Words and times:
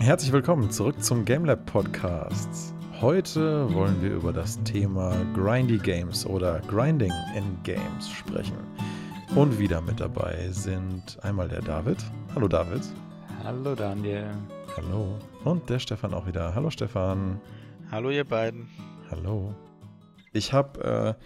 Herzlich 0.00 0.32
willkommen 0.32 0.70
zurück 0.70 1.02
zum 1.02 1.26
GameLab 1.26 1.66
Podcast. 1.66 2.74
Heute 3.02 3.72
wollen 3.74 4.00
wir 4.00 4.12
über 4.12 4.32
das 4.32 4.58
Thema 4.62 5.14
Grindy 5.34 5.76
Games 5.76 6.24
oder 6.24 6.60
Grinding 6.68 7.12
in 7.36 7.62
Games 7.64 8.08
sprechen. 8.08 8.56
Und 9.36 9.58
wieder 9.58 9.82
mit 9.82 10.00
dabei 10.00 10.48
sind 10.52 11.18
einmal 11.22 11.48
der 11.48 11.60
David. 11.60 11.98
Hallo 12.34 12.48
David. 12.48 12.80
Hallo 13.44 13.74
Daniel. 13.74 14.30
Hallo. 14.74 15.18
Und 15.44 15.68
der 15.68 15.78
Stefan 15.78 16.14
auch 16.14 16.26
wieder. 16.26 16.54
Hallo 16.54 16.70
Stefan. 16.70 17.38
Hallo 17.90 18.08
ihr 18.08 18.24
beiden. 18.24 18.70
Hallo. 19.10 19.54
Ich 20.32 20.54
habe 20.54 21.16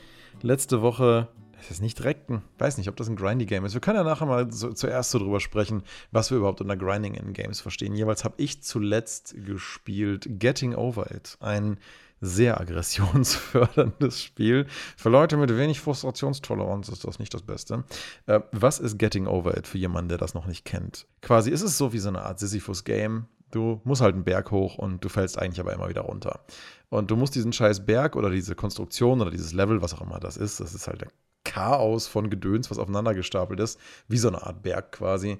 äh, 0.42 0.44
letzte 0.44 0.82
Woche 0.82 1.28
das 1.68 1.78
ist 1.78 1.80
nicht 1.80 2.04
ein, 2.04 2.42
weiß 2.58 2.76
nicht, 2.76 2.88
ob 2.88 2.96
das 2.96 3.08
ein 3.08 3.16
Grindy-Game 3.16 3.64
ist. 3.64 3.74
Wir 3.74 3.80
können 3.80 3.96
ja 3.96 4.04
nachher 4.04 4.26
mal 4.26 4.52
so, 4.52 4.72
zuerst 4.72 5.10
so 5.10 5.18
drüber 5.18 5.40
sprechen, 5.40 5.82
was 6.12 6.30
wir 6.30 6.38
überhaupt 6.38 6.60
unter 6.60 6.76
Grinding 6.76 7.14
in 7.14 7.32
Games 7.32 7.60
verstehen. 7.60 7.94
Jeweils 7.94 8.24
habe 8.24 8.34
ich 8.36 8.62
zuletzt 8.62 9.34
gespielt 9.46 10.26
Getting 10.38 10.74
Over 10.74 11.10
It, 11.10 11.36
ein 11.40 11.78
sehr 12.20 12.60
aggressionsförderndes 12.60 14.22
Spiel. 14.22 14.66
Für 14.96 15.08
Leute 15.08 15.36
mit 15.36 15.56
wenig 15.56 15.80
Frustrationstoleranz 15.80 16.88
ist 16.88 17.04
das 17.04 17.18
nicht 17.18 17.32
das 17.32 17.42
Beste. 17.42 17.84
Äh, 18.26 18.40
was 18.52 18.78
ist 18.78 18.98
Getting 18.98 19.26
Over 19.26 19.56
It 19.56 19.66
für 19.66 19.78
jemanden, 19.78 20.10
der 20.10 20.18
das 20.18 20.34
noch 20.34 20.46
nicht 20.46 20.64
kennt? 20.64 21.06
Quasi 21.22 21.50
ist 21.50 21.62
es 21.62 21.78
so 21.78 21.92
wie 21.92 21.98
so 21.98 22.08
eine 22.08 22.22
Art 22.22 22.38
Sisyphus-Game. 22.38 23.26
Du 23.50 23.80
musst 23.84 24.02
halt 24.02 24.14
einen 24.14 24.24
Berg 24.24 24.50
hoch 24.50 24.76
und 24.76 25.04
du 25.04 25.08
fällst 25.08 25.38
eigentlich 25.38 25.60
aber 25.60 25.72
immer 25.72 25.88
wieder 25.88 26.02
runter. 26.02 26.40
Und 26.88 27.10
du 27.10 27.16
musst 27.16 27.34
diesen 27.34 27.52
scheiß 27.52 27.86
Berg 27.86 28.16
oder 28.16 28.30
diese 28.30 28.54
Konstruktion 28.54 29.20
oder 29.20 29.30
dieses 29.30 29.52
Level, 29.52 29.82
was 29.82 29.94
auch 29.94 30.00
immer 30.00 30.18
das 30.18 30.36
ist, 30.36 30.60
das 30.60 30.74
ist 30.74 30.86
halt 30.86 31.02
Chaos 31.44 32.06
von 32.06 32.30
Gedöns, 32.30 32.70
was 32.70 32.78
aufeinander 32.78 33.14
gestapelt 33.14 33.60
ist, 33.60 33.78
wie 34.08 34.18
so 34.18 34.28
eine 34.28 34.42
Art 34.42 34.62
Berg 34.62 34.92
quasi, 34.92 35.38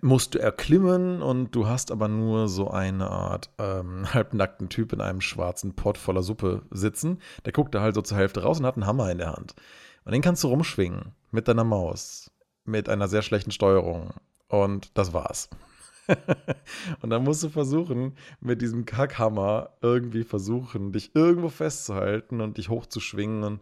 musst 0.00 0.34
du 0.34 0.38
erklimmen 0.40 1.22
und 1.22 1.54
du 1.54 1.66
hast 1.66 1.92
aber 1.92 2.08
nur 2.08 2.48
so 2.48 2.70
eine 2.70 3.10
Art 3.10 3.50
ähm, 3.58 4.06
halbnackten 4.14 4.68
Typ 4.68 4.92
in 4.92 5.00
einem 5.00 5.20
schwarzen 5.20 5.74
Pott 5.74 5.98
voller 5.98 6.22
Suppe 6.22 6.62
sitzen. 6.70 7.20
Der 7.44 7.52
guckt 7.52 7.74
da 7.74 7.80
halt 7.80 7.94
so 7.94 8.02
zur 8.02 8.18
Hälfte 8.18 8.42
raus 8.42 8.58
und 8.58 8.66
hat 8.66 8.76
einen 8.76 8.86
Hammer 8.86 9.10
in 9.10 9.18
der 9.18 9.32
Hand. 9.32 9.54
Und 10.04 10.12
den 10.12 10.22
kannst 10.22 10.44
du 10.44 10.48
rumschwingen 10.48 11.12
mit 11.30 11.48
deiner 11.48 11.64
Maus, 11.64 12.30
mit 12.64 12.88
einer 12.88 13.08
sehr 13.08 13.22
schlechten 13.22 13.50
Steuerung. 13.50 14.10
Und 14.48 14.96
das 14.96 15.12
war's. 15.12 15.50
und 17.02 17.10
dann 17.10 17.24
musst 17.24 17.42
du 17.42 17.48
versuchen, 17.48 18.16
mit 18.40 18.62
diesem 18.62 18.84
Kackhammer 18.84 19.70
irgendwie 19.82 20.22
versuchen, 20.22 20.92
dich 20.92 21.14
irgendwo 21.14 21.48
festzuhalten 21.48 22.40
und 22.40 22.58
dich 22.58 22.68
hochzuschwingen 22.68 23.42
und 23.42 23.60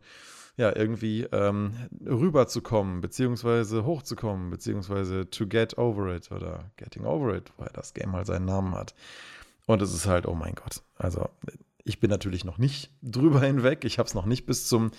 ja, 0.56 0.74
irgendwie 0.74 1.22
ähm, 1.32 1.74
rüberzukommen, 2.06 3.00
beziehungsweise 3.00 3.84
hochzukommen, 3.84 4.50
beziehungsweise 4.50 5.28
to 5.28 5.46
get 5.46 5.76
over 5.78 6.14
it 6.14 6.30
oder 6.30 6.70
getting 6.76 7.04
over 7.04 7.34
it, 7.34 7.52
weil 7.56 7.70
das 7.72 7.92
Game 7.94 8.12
halt 8.12 8.26
seinen 8.26 8.44
Namen 8.44 8.74
hat. 8.74 8.94
Und 9.66 9.82
es 9.82 9.92
ist 9.92 10.06
halt, 10.06 10.26
oh 10.26 10.34
mein 10.34 10.54
Gott. 10.54 10.82
Also, 10.96 11.28
ich 11.84 11.98
bin 11.98 12.10
natürlich 12.10 12.44
noch 12.44 12.58
nicht 12.58 12.90
drüber 13.02 13.40
hinweg. 13.40 13.84
Ich 13.84 13.98
habe 13.98 14.06
es 14.06 14.14
noch 14.14 14.26
nicht 14.26 14.46
bis 14.46 14.68
zum 14.68 14.92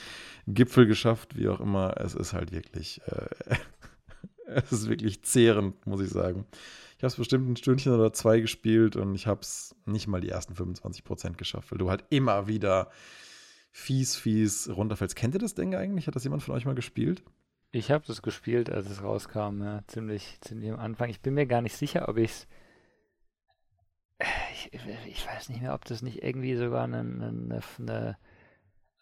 Gipfel 0.48 0.88
geschafft, 0.88 1.38
wie 1.38 1.48
auch 1.48 1.61
immer. 1.61 1.95
Es 1.98 2.16
ist 2.16 2.33
halt 2.33 2.52
wirklich, 2.52 3.02
äh, 3.06 3.56
es 4.48 4.72
ist 4.72 4.89
wirklich 4.89 5.23
zehrend, 5.23 5.86
muss 5.86 6.02
ich 6.02 6.09
sagen. 6.09 6.45
Ich 6.98 7.03
habe 7.03 7.08
es 7.08 7.16
bestimmt 7.16 7.50
ein 7.50 7.58
Stündchen 7.58 7.94
oder 7.94 8.14
zwei 8.14 8.39
gespielt 8.39 8.95
und 8.95 9.16
ich 9.16 9.28
habe 9.28 9.42
es 9.42 9.76
nicht 9.86 10.08
mal 10.08 10.22
die 10.22 10.30
ersten 10.30 10.56
25 10.56 11.03
Prozent 11.03 11.38
geschafft, 11.38 11.72
weil 11.72 11.78
du 11.78 11.89
halt 11.89 12.06
immer 12.09 12.48
wieder 12.48 12.89
fies, 13.76 14.16
fies 14.16 14.70
runterfällst. 14.70 15.18
Kennt 15.18 15.36
ihr 15.36 15.40
das 15.40 15.54
Ding 15.54 15.76
eigentlich? 15.76 16.08
Hat 16.08 16.16
das 16.16 16.23
jemand 16.23 16.42
von 16.42 16.56
euch 16.56 16.64
mal 16.64 16.76
gespielt? 16.76 17.23
Ich 17.72 17.92
habe 17.92 18.06
das 18.08 18.22
gespielt, 18.22 18.70
als 18.70 18.90
es 18.90 19.04
rauskam, 19.04 19.62
ja, 19.62 19.82
ziemlich, 19.88 20.40
ziemlich 20.40 20.72
am 20.72 20.80
Anfang. 20.80 21.09
Ich 21.09 21.20
bin 21.20 21.34
mir 21.34 21.45
gar 21.45 21.62
nicht 21.62 21.76
sicher, 21.76 22.08
ob 22.08 22.17
ich's 22.17 22.48
ich 24.54 24.72
ich 25.08 25.28
weiß 25.28 25.50
nicht 25.50 25.61
mehr, 25.61 25.73
ob 25.73 25.83
das 25.83 26.02
nicht 26.02 26.23
irgendwie 26.23 26.55
sogar 26.55 26.86
eine, 26.86 26.99
eine, 26.99 27.61
eine 27.80 28.17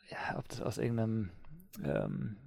ja, 0.10 0.40
ob 0.40 0.50
das 0.50 0.60
aus 0.60 0.80
irgendeinem 0.80 1.30
ähm, 1.84 2.38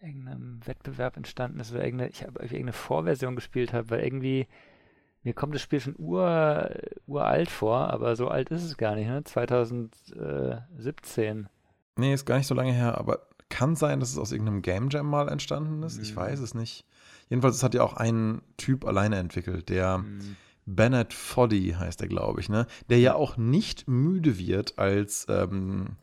irgendeinem 0.00 0.66
Wettbewerb 0.66 1.16
entstanden 1.16 1.60
ist 1.60 1.70
oder 1.70 1.84
irgendeine, 1.84 2.10
ich 2.10 2.24
habe 2.24 2.42
irgendeine 2.42 2.72
Vorversion 2.72 3.36
gespielt 3.36 3.72
habe, 3.72 3.90
weil 3.90 4.00
irgendwie 4.00 4.48
mir 5.22 5.34
kommt 5.34 5.54
das 5.54 5.62
Spiel 5.62 5.80
schon 5.80 5.96
ur, 5.98 6.70
uralt 7.06 7.50
vor, 7.50 7.90
aber 7.90 8.16
so 8.16 8.28
alt 8.28 8.50
ist 8.50 8.64
es 8.64 8.76
gar 8.76 8.94
nicht, 8.94 9.08
ne? 9.08 9.24
2017. 9.24 11.48
Nee, 11.96 12.14
ist 12.14 12.24
gar 12.24 12.38
nicht 12.38 12.46
so 12.46 12.54
lange 12.54 12.72
her, 12.72 12.96
aber 12.98 13.26
kann 13.50 13.76
sein, 13.76 14.00
dass 14.00 14.10
es 14.10 14.18
aus 14.18 14.32
irgendeinem 14.32 14.62
Game 14.62 14.88
Jam 14.90 15.06
mal 15.06 15.28
entstanden 15.28 15.82
ist. 15.82 15.98
Mhm. 15.98 16.04
Ich 16.04 16.16
weiß 16.16 16.40
es 16.40 16.54
nicht. 16.54 16.86
Jedenfalls, 17.28 17.56
es 17.56 17.62
hat 17.62 17.74
ja 17.74 17.82
auch 17.82 17.92
ein 17.94 18.40
Typ 18.56 18.86
alleine 18.86 19.16
entwickelt, 19.16 19.68
der 19.68 19.98
mhm. 19.98 20.36
Bennett 20.64 21.12
Foddy 21.12 21.74
heißt 21.78 22.00
er, 22.00 22.08
glaube 22.08 22.40
ich, 22.40 22.48
ne? 22.48 22.66
Der 22.88 22.98
ja 22.98 23.14
auch 23.14 23.36
nicht 23.36 23.86
müde 23.88 24.38
wird, 24.38 24.78
als 24.78 25.26
ähm, 25.28 25.96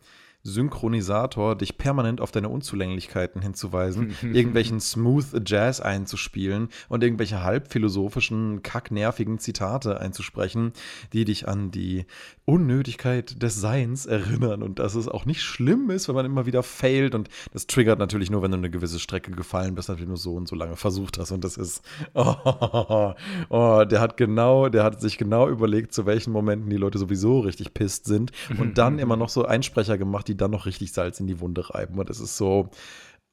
Synchronisator 0.44 1.58
dich 1.58 1.78
permanent 1.78 2.22
auf 2.22 2.31
deine 2.31 2.50
Unzulänglichkeiten 2.50 3.42
hinzuweisen, 3.42 4.16
irgendwelchen 4.22 4.80
Smooth 4.80 5.42
Jazz 5.46 5.81
einzuspielen 5.81 6.70
und 6.88 7.03
irgendwelche 7.03 7.44
halbphilosophischen, 7.44 8.64
kacknervigen 8.64 9.40
Zitate 9.40 10.00
einzusprechen, 10.00 10.72
die 11.12 11.25
dich 11.25 11.48
an 11.48 11.72
die 11.72 12.06
Unnötigkeit 12.46 13.42
des 13.44 13.59
Seins 13.59 14.06
erinnern. 14.06 14.64
Und 14.64 14.80
dass 14.80 14.96
es 14.96 15.09
auch 15.09 15.25
nicht 15.25 15.42
schlimm 15.42 15.90
ist, 15.90 16.08
wenn 16.08 16.16
man 16.16 16.25
immer 16.25 16.46
wieder 16.46 16.64
failt. 16.64 17.14
Und 17.14 17.30
das 17.52 17.68
triggert 17.68 18.00
natürlich 18.00 18.31
nur, 18.31 18.42
wenn 18.42 18.52
du 18.52 18.58
eine 18.58 18.69
gewisse 18.69 19.00
Strecke 19.00 19.31
gefallen 19.31 19.75
bist, 19.75 19.90
natürlich 19.90 20.08
nur 20.08 20.18
so 20.18 20.36
und 20.36 20.48
so 20.48 20.56
lange 20.56 20.78
versucht 20.78 21.18
hast. 21.18 21.31
Und 21.31 21.44
das 21.44 21.58
ist, 21.58 21.84
oh, 22.14 23.14
oh, 23.50 23.84
der 23.84 24.00
hat 24.00 24.16
genau, 24.16 24.69
der 24.69 24.86
hat 24.86 25.02
sich 25.02 25.18
genau 25.18 25.50
überlegt, 25.50 25.94
zu 25.94 26.06
welchen 26.06 26.31
Momenten 26.31 26.69
die 26.69 26.78
Leute 26.78 26.98
sowieso 26.98 27.42
richtig 27.42 27.74
pisst 27.74 28.06
sind. 28.06 28.31
Und 28.58 28.78
dann 28.78 28.98
immer 29.00 29.18
noch 29.18 29.30
so 29.30 29.44
Einsprecher 29.44 29.98
gemacht, 29.98 30.26
die 30.27 30.38
dann 30.38 30.51
noch 30.51 30.65
richtig 30.65 30.91
Salz 30.91 31.19
in 31.19 31.27
die 31.27 31.39
Wunde 31.39 31.73
reiben. 31.73 31.97
Und 31.99 32.09
es 32.09 32.19
ist 32.19 32.38
so, 32.38 32.69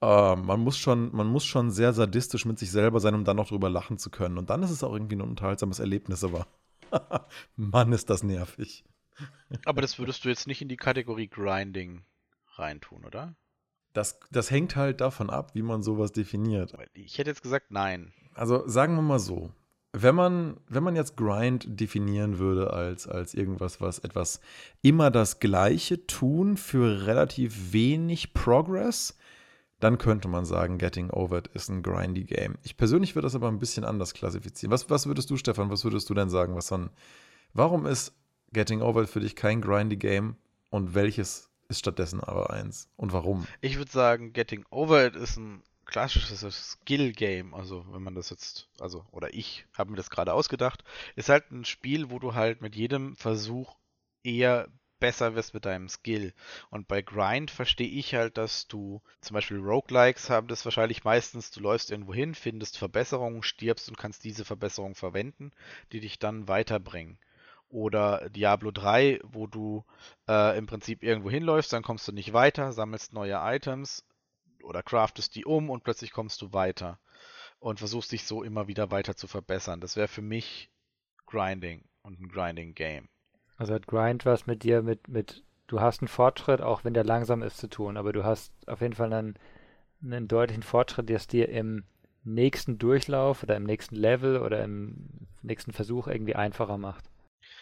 äh, 0.01 0.37
man, 0.37 0.61
muss 0.61 0.79
schon, 0.79 1.15
man 1.15 1.27
muss 1.27 1.45
schon 1.45 1.71
sehr 1.71 1.93
sadistisch 1.93 2.45
mit 2.45 2.59
sich 2.59 2.71
selber 2.71 3.01
sein, 3.01 3.15
um 3.15 3.25
dann 3.25 3.37
noch 3.37 3.49
drüber 3.49 3.71
lachen 3.71 3.99
zu 3.99 4.11
können. 4.11 4.39
Und 4.39 4.51
dann 4.51 4.63
ist 4.63 4.71
es 4.71 4.83
auch 4.85 4.93
irgendwie 4.93 5.17
ein 5.17 5.23
unterhaltsames 5.23 5.79
Erlebnis, 5.79 6.25
aber 6.25 6.47
Mann, 7.57 7.93
ist 7.93 8.11
das 8.11 8.23
nervig. 8.23 8.85
Aber 9.65 9.81
das 9.81 9.99
würdest 9.99 10.25
du 10.25 10.29
jetzt 10.29 10.47
nicht 10.47 10.63
in 10.63 10.69
die 10.69 10.77
Kategorie 10.77 11.29
Grinding 11.29 12.05
reintun, 12.57 13.05
oder? 13.05 13.37
Das, 13.93 14.19
das 14.31 14.51
hängt 14.51 14.75
halt 14.75 15.01
davon 15.01 15.31
ab, 15.31 15.55
wie 15.55 15.63
man 15.63 15.83
sowas 15.83 16.13
definiert. 16.13 16.75
Ich 16.95 17.19
hätte 17.19 17.31
jetzt 17.31 17.43
gesagt, 17.43 17.71
nein. 17.71 18.13
Also 18.35 18.67
sagen 18.67 18.97
wir 18.97 19.03
mal 19.03 19.21
so, 19.21 19.53
wenn 19.97 20.17
man, 20.17 20.57
wenn 20.69 20.83
man 20.83 20.97
jetzt 20.97 21.17
Grind 21.17 21.67
definieren 21.69 22.39
würde 22.39 22.73
als, 22.73 23.07
als 23.07 23.33
irgendwas, 23.33 23.81
was 23.81 24.01
etwas 24.01 24.41
immer 24.83 25.13
das 25.13 25.39
Gleiche 25.39 26.05
tun 26.07 26.57
für 26.57 27.07
relativ 27.07 27.73
wenig 27.73 28.35
Progress, 28.35 29.17
dann 29.79 29.97
könnte 29.99 30.27
man 30.27 30.45
sagen, 30.45 30.79
Getting 30.79 31.11
Over 31.11 31.39
It 31.39 31.47
ist 31.49 31.69
ein 31.69 31.83
grindy 31.83 32.25
Game. 32.25 32.57
Ich 32.65 32.77
persönlich 32.77 33.15
würde 33.15 33.27
das 33.27 33.37
aber 33.37 33.49
ein 33.49 33.61
bisschen 33.61 33.85
anders 33.85 34.15
klassifizieren. 34.15 34.73
Was, 34.73 34.91
was 34.91 35.07
würdest 35.07 35.31
du, 35.31 35.37
Stefan, 35.37 35.71
was 35.71 35.85
würdest 35.85 36.11
du 36.11 36.15
denn 36.15 36.29
sagen? 36.29 36.57
Was 36.57 36.73
ein, 36.73 36.91
warum 37.53 37.87
ist 37.87 38.15
Getting 38.53 38.83
Over 38.83 39.03
It 39.03 39.09
für 39.09 39.21
dich 39.21 39.37
kein 39.37 39.61
grindy 39.61 39.97
Game 39.97 40.35
und 40.71 40.95
welches 40.95 41.51
ist 41.69 41.79
stattdessen 41.79 42.21
aber 42.21 42.51
eins 42.51 42.89
und 42.97 43.13
warum? 43.13 43.47
Ich 43.61 43.79
würde 43.79 43.93
sagen, 43.93 44.33
Getting 44.33 44.65
Over 44.71 45.07
It 45.07 45.15
ist 45.15 45.37
ein 45.37 45.63
klassisches 45.95 46.73
Skill-Game, 46.73 47.55
also 47.55 47.87
wenn 47.93 48.03
man 48.03 48.17
das 48.17 48.29
jetzt, 48.31 48.69
also, 48.81 49.07
oder 49.13 49.33
ich 49.33 49.65
habe 49.75 49.93
mir 49.93 49.97
das 49.97 50.11
gerade 50.11 50.33
ausgedacht, 50.33 50.83
ist 51.15 51.29
halt 51.29 51.53
ein 51.53 51.65
Spiel, 51.65 52.11
wo 52.11 52.19
du 52.19 52.35
halt 52.35 52.61
mit 52.61 52.75
jedem 52.75 53.15
Versuch 53.15 53.77
eher 54.25 54.67
besser 54.99 55.37
wirst 55.37 55.55
mit 55.55 55.67
deinem 55.67 55.89
Skill. 55.89 56.35
Und 56.69 56.89
bei 56.89 57.01
Grind 57.01 57.53
verstehe 57.53 57.87
ich 57.87 58.13
halt, 58.13 58.39
dass 58.39 58.67
du 58.67 59.03
zum 59.21 59.35
Beispiel 59.35 59.59
Roguelikes 59.59 60.31
haben 60.31 60.49
das 60.49 60.65
wahrscheinlich 60.65 61.05
meistens, 61.05 61.53
du 61.53 61.61
läufst 61.61 61.93
irgendwo 61.93 62.13
hin, 62.13 62.35
findest 62.35 62.77
Verbesserungen, 62.77 63.45
stirbst 63.45 63.89
und 63.89 63.97
kannst 63.97 64.25
diese 64.25 64.45
Verbesserungen 64.45 64.97
verwenden, 64.97 65.53
die 65.93 66.01
dich 66.01 66.19
dann 66.19 66.49
weiterbringen. 66.49 67.19
Oder 67.69 68.29
Diablo 68.31 68.73
3, 68.73 69.21
wo 69.23 69.47
du 69.47 69.85
äh, 70.29 70.59
im 70.59 70.67
Prinzip 70.67 71.05
irgendwo 71.05 71.31
hinläufst, 71.31 71.73
dann 71.73 71.85
kommst 71.85 72.09
du 72.09 72.13
nicht 72.13 72.33
weiter, 72.33 72.73
sammelst 72.73 73.13
neue 73.13 73.39
Items, 73.41 74.05
oder 74.65 74.83
craftest 74.83 75.35
die 75.35 75.45
um 75.45 75.71
und 75.71 75.85
plötzlich 75.85 76.13
kommst 76.13 76.43
du 76.43 76.53
weiter 76.53 76.99
und 77.59 77.79
versuchst 77.79 78.13
dich 78.13 78.25
so 78.25 78.43
immer 78.43 78.69
wieder 78.69 78.91
weiter 78.91 79.17
zu 79.17 79.27
verbessern. 79.27 79.81
Das 79.81 79.97
wäre 79.97 80.09
für 80.09 80.23
mich 80.23 80.71
Grinding 81.27 81.85
und 82.03 82.21
ein 82.21 82.29
Grinding-Game. 82.29 83.09
Also 83.57 83.75
hat 83.75 83.87
Grind 83.87 84.27
was 84.27 84.47
mit 84.47 84.63
dir, 84.63 84.83
mit, 84.83 85.09
mit, 85.09 85.45
du 85.67 85.81
hast 85.81 86.03
einen 86.03 86.09
Fortschritt, 86.09 86.61
auch 86.61 86.85
wenn 86.85 86.95
der 86.95 87.05
langsam 87.05 87.43
ist 87.43 87.59
zu 87.59 87.69
tun, 87.69 87.97
aber 87.97 88.13
du 88.13 88.25
hast 88.25 88.53
auf 88.67 88.81
jeden 88.81 88.95
Fall 88.95 89.13
einen, 89.13 89.39
einen 90.03 90.29
deutlichen 90.29 90.63
Fortschritt, 90.63 91.09
der 91.09 91.17
es 91.17 91.27
dir 91.27 91.49
im 91.49 91.85
nächsten 92.25 92.79
Durchlauf 92.79 93.43
oder 93.43 93.57
im 93.57 93.65
nächsten 93.65 93.95
Level 93.95 94.41
oder 94.41 94.65
im 94.65 95.09
nächsten 95.43 95.73
Versuch 95.73 96.09
irgendwie 96.09 96.35
einfacher 96.35 96.79
macht. 96.79 97.11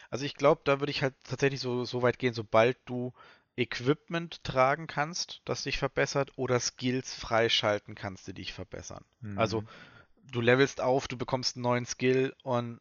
Also 0.09 0.25
ich 0.25 0.35
glaube, 0.35 0.61
da 0.65 0.81
würde 0.81 0.91
ich 0.91 1.03
halt 1.03 1.15
tatsächlich 1.25 1.61
so, 1.61 1.85
so 1.85 2.03
weit 2.03 2.19
gehen, 2.19 2.35
sobald 2.35 2.79
du 2.85 3.13
Equipment 3.57 4.43
tragen 4.45 4.87
kannst, 4.87 5.43
das 5.45 5.65
dich 5.65 5.79
verbessert, 5.79 6.33
oder 6.37 6.59
Skills 6.59 7.15
freischalten 7.15 7.95
kannst, 7.95 8.27
die 8.27 8.35
dich 8.35 8.53
verbessern. 8.53 9.05
Mhm. 9.21 9.39
Also 9.39 9.65
du 10.31 10.41
levelst 10.41 10.81
auf, 10.81 11.09
du 11.09 11.19
bekommst 11.19 11.57
einen 11.57 11.65
neuen 11.65 11.87
Skill 11.87 12.35
und 12.43 12.81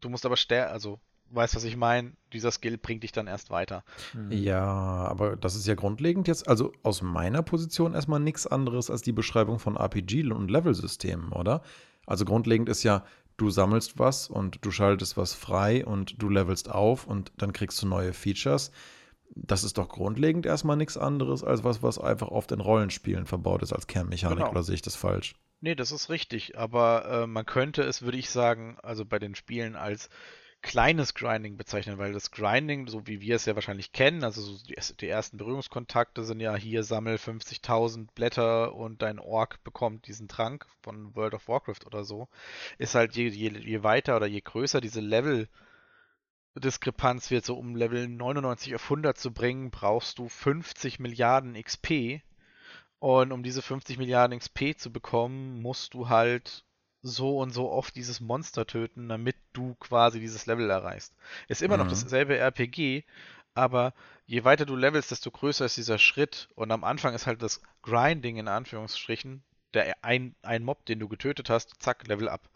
Du 0.00 0.08
musst 0.08 0.26
aber 0.26 0.36
sterben, 0.36 0.72
also 0.72 1.00
weißt, 1.30 1.56
was 1.56 1.64
ich 1.64 1.76
meine? 1.76 2.12
Dieser 2.32 2.50
Skill 2.50 2.78
bringt 2.78 3.02
dich 3.02 3.12
dann 3.12 3.26
erst 3.26 3.50
weiter. 3.50 3.84
Mhm. 4.14 4.32
Ja, 4.32 4.64
aber 4.64 5.36
das 5.36 5.54
ist 5.54 5.66
ja 5.66 5.74
grundlegend 5.74 6.28
jetzt, 6.28 6.48
also 6.48 6.72
aus 6.82 7.02
meiner 7.02 7.42
Position 7.42 7.94
erstmal 7.94 8.20
nichts 8.20 8.46
anderes 8.46 8.90
als 8.90 9.02
die 9.02 9.12
Beschreibung 9.12 9.58
von 9.58 9.76
RPG 9.76 10.30
und 10.30 10.50
Levelsystemen, 10.50 11.32
oder? 11.32 11.62
Also 12.06 12.24
grundlegend 12.24 12.68
ist 12.68 12.82
ja, 12.82 13.04
du 13.36 13.50
sammelst 13.50 13.98
was 13.98 14.28
und 14.28 14.64
du 14.64 14.70
schaltest 14.70 15.16
was 15.16 15.34
frei 15.34 15.84
und 15.84 16.20
du 16.22 16.28
levelst 16.28 16.70
auf 16.70 17.06
und 17.06 17.32
dann 17.36 17.52
kriegst 17.52 17.82
du 17.82 17.86
neue 17.86 18.12
Features. 18.12 18.70
Das 19.34 19.64
ist 19.64 19.78
doch 19.78 19.88
grundlegend 19.88 20.46
erstmal 20.46 20.76
nichts 20.76 20.96
anderes 20.96 21.44
als 21.44 21.64
was, 21.64 21.82
was 21.82 21.98
einfach 21.98 22.28
oft 22.28 22.52
in 22.52 22.60
Rollenspielen 22.60 23.26
verbaut 23.26 23.62
ist 23.62 23.72
als 23.72 23.86
Kernmechanik, 23.86 24.38
genau. 24.38 24.50
oder 24.50 24.62
sehe 24.62 24.74
ich 24.74 24.82
das 24.82 24.96
falsch? 24.96 25.34
Nee, 25.60 25.74
das 25.74 25.90
ist 25.90 26.08
richtig, 26.08 26.56
aber 26.56 27.04
äh, 27.06 27.26
man 27.26 27.44
könnte 27.44 27.82
es, 27.82 28.02
würde 28.02 28.18
ich 28.18 28.30
sagen, 28.30 28.78
also 28.82 29.04
bei 29.04 29.18
den 29.18 29.34
Spielen 29.34 29.74
als 29.74 30.08
kleines 30.62 31.14
Grinding 31.14 31.56
bezeichnen, 31.56 31.98
weil 31.98 32.12
das 32.12 32.30
Grinding, 32.30 32.88
so 32.88 33.06
wie 33.06 33.20
wir 33.20 33.36
es 33.36 33.46
ja 33.46 33.54
wahrscheinlich 33.54 33.92
kennen, 33.92 34.24
also 34.24 34.42
so 34.42 34.58
die, 34.64 34.76
die, 35.00 35.08
ersten 35.08 35.36
Berührungskontakte 35.36 36.24
sind 36.24 36.40
ja 36.40 36.54
hier 36.56 36.82
sammel 36.82 37.16
50.000 37.16 38.08
Blätter 38.14 38.74
und 38.74 39.02
dein 39.02 39.18
Ork 39.18 39.62
bekommt 39.62 40.06
diesen 40.08 40.28
Trank 40.28 40.66
von 40.82 41.14
World 41.14 41.34
of 41.34 41.48
Warcraft 41.48 41.86
oder 41.86 42.04
so, 42.04 42.28
ist 42.78 42.94
halt 42.94 43.14
je, 43.14 43.28
je, 43.28 43.50
je 43.50 43.82
weiter 43.82 44.16
oder 44.16 44.26
je 44.26 44.40
größer 44.40 44.80
diese 44.80 45.00
Level 45.00 45.48
Diskrepanz 46.60 47.30
wird, 47.30 47.44
so 47.44 47.56
um 47.56 47.76
Level 47.76 48.08
99 48.08 48.74
auf 48.74 48.84
100 48.84 49.16
zu 49.16 49.32
bringen, 49.32 49.70
brauchst 49.70 50.18
du 50.18 50.28
50 50.28 50.98
Milliarden 50.98 51.60
XP 51.60 52.22
und 52.98 53.32
um 53.32 53.42
diese 53.42 53.62
50 53.62 53.98
Milliarden 53.98 54.38
XP 54.38 54.76
zu 54.76 54.92
bekommen, 54.92 55.62
musst 55.62 55.94
du 55.94 56.08
halt 56.08 56.64
so 57.02 57.38
und 57.38 57.50
so 57.50 57.70
oft 57.70 57.94
dieses 57.94 58.20
Monster 58.20 58.66
töten, 58.66 59.08
damit 59.08 59.36
du 59.52 59.74
quasi 59.76 60.18
dieses 60.20 60.46
Level 60.46 60.68
erreichst. 60.68 61.14
Ist 61.46 61.62
immer 61.62 61.76
mhm. 61.76 61.84
noch 61.84 61.90
dasselbe 61.90 62.36
RPG, 62.36 63.04
aber 63.54 63.94
je 64.26 64.44
weiter 64.44 64.66
du 64.66 64.74
levelst, 64.74 65.10
desto 65.10 65.30
größer 65.30 65.64
ist 65.64 65.76
dieser 65.76 65.98
Schritt. 65.98 66.48
Und 66.54 66.70
am 66.72 66.84
Anfang 66.84 67.14
ist 67.14 67.26
halt 67.26 67.42
das 67.42 67.62
Grinding 67.82 68.36
in 68.36 68.48
Anführungsstrichen, 68.48 69.42
der 69.74 69.96
ein, 70.02 70.34
ein 70.42 70.64
Mob, 70.64 70.84
den 70.86 70.98
du 70.98 71.08
getötet 71.08 71.50
hast, 71.50 71.80
zack, 71.80 72.06
Level 72.08 72.28
up. 72.28 72.48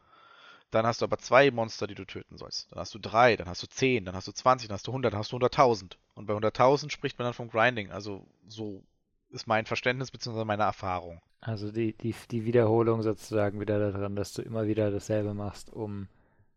Dann 0.72 0.86
hast 0.86 1.02
du 1.02 1.04
aber 1.04 1.18
zwei 1.18 1.50
Monster, 1.50 1.86
die 1.86 1.94
du 1.94 2.06
töten 2.06 2.38
sollst. 2.38 2.72
Dann 2.72 2.80
hast 2.80 2.94
du 2.94 2.98
drei, 2.98 3.36
dann 3.36 3.46
hast 3.46 3.62
du 3.62 3.66
zehn, 3.68 4.06
dann 4.06 4.16
hast 4.16 4.26
du 4.26 4.32
zwanzig, 4.32 4.68
dann 4.68 4.74
hast 4.74 4.86
du 4.86 4.92
hundert, 4.92 5.12
dann 5.12 5.20
hast 5.20 5.30
du 5.30 5.34
hunderttausend. 5.34 5.98
Und 6.14 6.26
bei 6.26 6.34
hunderttausend 6.34 6.90
spricht 6.90 7.18
man 7.18 7.26
dann 7.26 7.34
vom 7.34 7.50
Grinding. 7.50 7.92
Also 7.92 8.26
so 8.48 8.82
ist 9.28 9.46
mein 9.46 9.66
Verständnis 9.66 10.10
bzw. 10.10 10.44
meine 10.44 10.62
Erfahrung. 10.62 11.20
Also 11.42 11.70
die, 11.70 11.92
die, 11.92 12.14
die 12.30 12.46
Wiederholung 12.46 13.02
sozusagen 13.02 13.60
wieder 13.60 13.78
daran, 13.78 14.16
dass 14.16 14.32
du 14.32 14.40
immer 14.40 14.66
wieder 14.66 14.90
dasselbe 14.90 15.34
machst, 15.34 15.70
um 15.70 16.08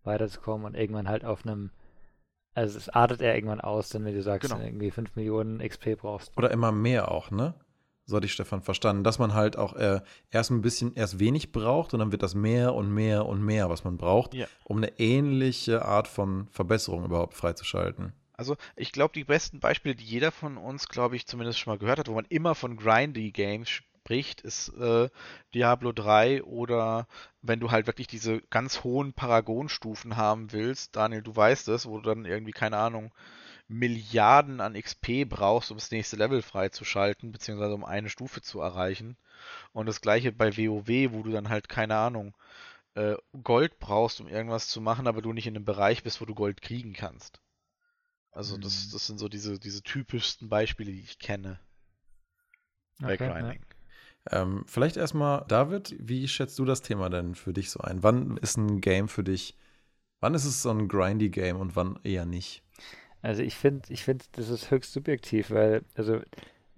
weiterzukommen 0.06 0.66
und 0.66 0.76
irgendwann 0.76 1.10
halt 1.10 1.26
auf 1.26 1.46
einem 1.46 1.72
also 2.54 2.78
es 2.78 2.88
artet 2.88 3.22
er 3.22 3.36
irgendwann 3.36 3.60
aus, 3.60 3.90
denn 3.90 4.06
wenn 4.06 4.16
du 4.16 4.24
sagst, 4.24 4.50
genau. 4.50 4.64
irgendwie 4.64 4.90
5 4.90 5.18
Millionen 5.18 5.60
XP 5.60 5.98
brauchst. 5.98 6.32
Oder 6.38 6.52
immer 6.52 6.72
mehr 6.72 7.12
auch, 7.12 7.30
ne? 7.30 7.54
So 8.06 8.16
hatte 8.16 8.26
ich 8.28 8.34
Stefan 8.34 8.62
verstanden, 8.62 9.04
dass 9.04 9.18
man 9.18 9.34
halt 9.34 9.58
auch 9.58 9.74
äh, 9.74 10.02
erst 10.30 10.52
ein 10.52 10.62
bisschen, 10.62 10.94
erst 10.94 11.20
wenig 11.20 11.52
braucht 11.52 11.94
und 11.94 12.00
dann 12.00 12.12
wird 12.12 12.22
das 12.22 12.36
mehr 12.36 12.76
und 12.76 12.94
mehr 12.94 13.26
und 13.26 13.44
mehr, 13.44 13.70
was 13.70 13.84
man 13.84 13.98
braucht, 13.98 14.34
ja. 14.34 14.46
um 14.64 14.78
eine 14.78 15.00
ähnliche 15.00 15.84
Art 15.84 16.08
von 16.08 16.48
Verbesserung 16.52 17.06
überhaupt 17.06 17.34
freizuschalten. 17.34 18.14
Also 18.38 18.58
ich 18.76 18.92
glaube, 18.92 19.14
die 19.14 19.24
besten 19.24 19.60
Beispiele, 19.60 19.96
die 19.96 20.04
jeder 20.04 20.32
von 20.32 20.58
uns, 20.58 20.88
glaube 20.88 21.16
ich, 21.16 21.26
zumindest 21.26 21.60
schon 21.60 21.72
mal 21.72 21.80
gehört 21.80 22.00
hat, 22.00 22.08
wo 22.08 22.14
man 22.14 22.26
immer 22.30 22.54
von 22.54 22.78
Grindy 22.78 23.32
Games 23.32 23.70
spricht, 23.70 24.42
ist 24.42 24.70
äh, 24.78 25.10
Diablo 25.54 25.92
3 25.92 26.44
oder 26.44 27.08
wenn 27.42 27.60
du 27.60 27.72
halt 27.72 27.88
wirklich 27.88 28.08
diese 28.08 28.42
ganz 28.52 28.84
hohen 28.84 29.14
Paragonstufen 29.14 30.16
haben 30.18 30.52
willst, 30.52 30.96
Daniel, 30.96 31.24
du 31.24 31.36
weißt 31.36 31.70
es, 31.70 31.88
wo 31.88 31.98
du 31.98 32.10
dann 32.14 32.26
irgendwie, 32.26 32.52
keine 32.52 32.78
Ahnung, 32.78 33.12
Milliarden 33.68 34.62
an 34.62 34.80
XP 34.80 35.26
brauchst, 35.28 35.72
um 35.72 35.78
das 35.78 35.92
nächste 35.92 36.18
Level 36.18 36.42
freizuschalten, 36.42 37.32
beziehungsweise 37.32 37.74
um 37.74 37.84
eine 37.84 38.10
Stufe 38.10 38.42
zu 38.42 38.60
erreichen. 38.60 39.18
Und 39.74 39.88
das 39.88 40.02
gleiche 40.02 40.32
bei 40.32 40.56
WoW, 40.56 41.14
wo 41.14 41.24
du 41.24 41.32
dann 41.32 41.50
halt, 41.50 41.68
keine 41.68 41.96
Ahnung, 41.96 42.36
äh, 42.94 43.16
Gold 43.44 43.80
brauchst, 43.80 44.22
um 44.22 44.28
irgendwas 44.28 44.68
zu 44.68 44.82
machen, 44.82 45.08
aber 45.08 45.22
du 45.22 45.34
nicht 45.34 45.48
in 45.48 45.56
einem 45.56 45.66
Bereich 45.66 46.04
bist, 46.04 46.22
wo 46.22 46.26
du 46.26 46.36
Gold 46.36 46.62
kriegen 46.62 46.94
kannst. 46.94 47.42
Also 48.32 48.58
mhm. 48.58 48.62
das, 48.62 48.90
das 48.90 49.08
sind 49.08 49.18
so 49.18 49.30
diese, 49.30 49.60
diese 49.60 49.82
typischsten 49.82 50.50
Beispiele, 50.50 50.92
die 50.92 51.02
ich 51.02 51.20
kenne 51.20 51.60
bei 53.00 53.16
okay, 53.16 53.30
Grinding. 53.30 53.66
Ja. 54.32 54.42
Ähm, 54.42 54.64
vielleicht 54.68 54.98
erstmal, 54.98 55.46
David, 55.48 55.96
wie 56.00 56.28
schätzt 56.28 56.58
du 56.58 56.66
das 56.66 56.82
Thema 56.82 57.10
denn 57.10 57.36
für 57.36 57.54
dich 57.54 57.70
so 57.70 57.80
ein? 57.80 58.04
Wann 58.04 58.38
ist 58.38 58.58
ein 58.58 58.82
Game 58.82 59.08
für 59.08 59.24
dich, 59.24 59.56
wann 60.20 60.34
ist 60.34 60.46
es 60.46 60.62
so 60.62 60.72
ein 60.72 60.88
grindy 60.88 61.30
Game 61.30 61.58
und 61.58 61.76
wann 61.76 62.00
eher 62.04 62.26
nicht? 62.26 62.65
Also 63.26 63.42
ich 63.42 63.56
finde, 63.56 63.92
ich 63.92 64.04
finde, 64.04 64.26
das 64.34 64.50
ist 64.50 64.72
höchst 64.72 64.94
subjektiv, 64.94 65.52
weil, 65.52 65.82
also 65.96 66.22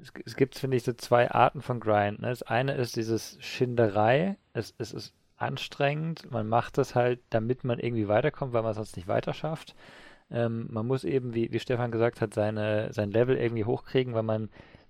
es, 0.02 0.14
es 0.26 0.36
gibt, 0.36 0.56
finde 0.56 0.78
ich, 0.78 0.84
so 0.84 0.94
zwei 0.94 1.30
Arten 1.30 1.62
von 1.62 1.80
Grind. 1.80 2.22
Ne? 2.22 2.30
Das 2.30 2.44
eine 2.44 2.76
ist 2.76 2.96
dieses 2.96 3.38
Schinderei, 3.42 4.38
es, 4.54 4.74
es 4.78 4.94
ist 4.94 5.14
anstrengend, 5.36 6.32
man 6.32 6.48
macht 6.48 6.78
das 6.78 6.96
halt, 6.96 7.20
damit 7.30 7.64
man 7.64 7.80
irgendwie 7.80 8.08
weiterkommt, 8.08 8.54
weil 8.54 8.64
man 8.64 8.74
sonst 8.74 8.96
nicht 8.96 9.08
weiter 9.08 9.34
schafft. 9.34 9.76
Ähm, 10.32 10.68
man 10.72 10.88
muss 10.88 11.04
eben, 11.04 11.34
wie, 11.34 11.52
wie 11.52 11.60
Stefan 11.60 11.92
gesagt 11.92 12.22
hat, 12.22 12.34
seine, 12.34 12.92
sein 12.94 13.12
Level 13.12 13.38
irgendwie 13.38 13.66
hochkriegen, 13.66 14.14
weil 14.14 14.24
man 14.24 14.50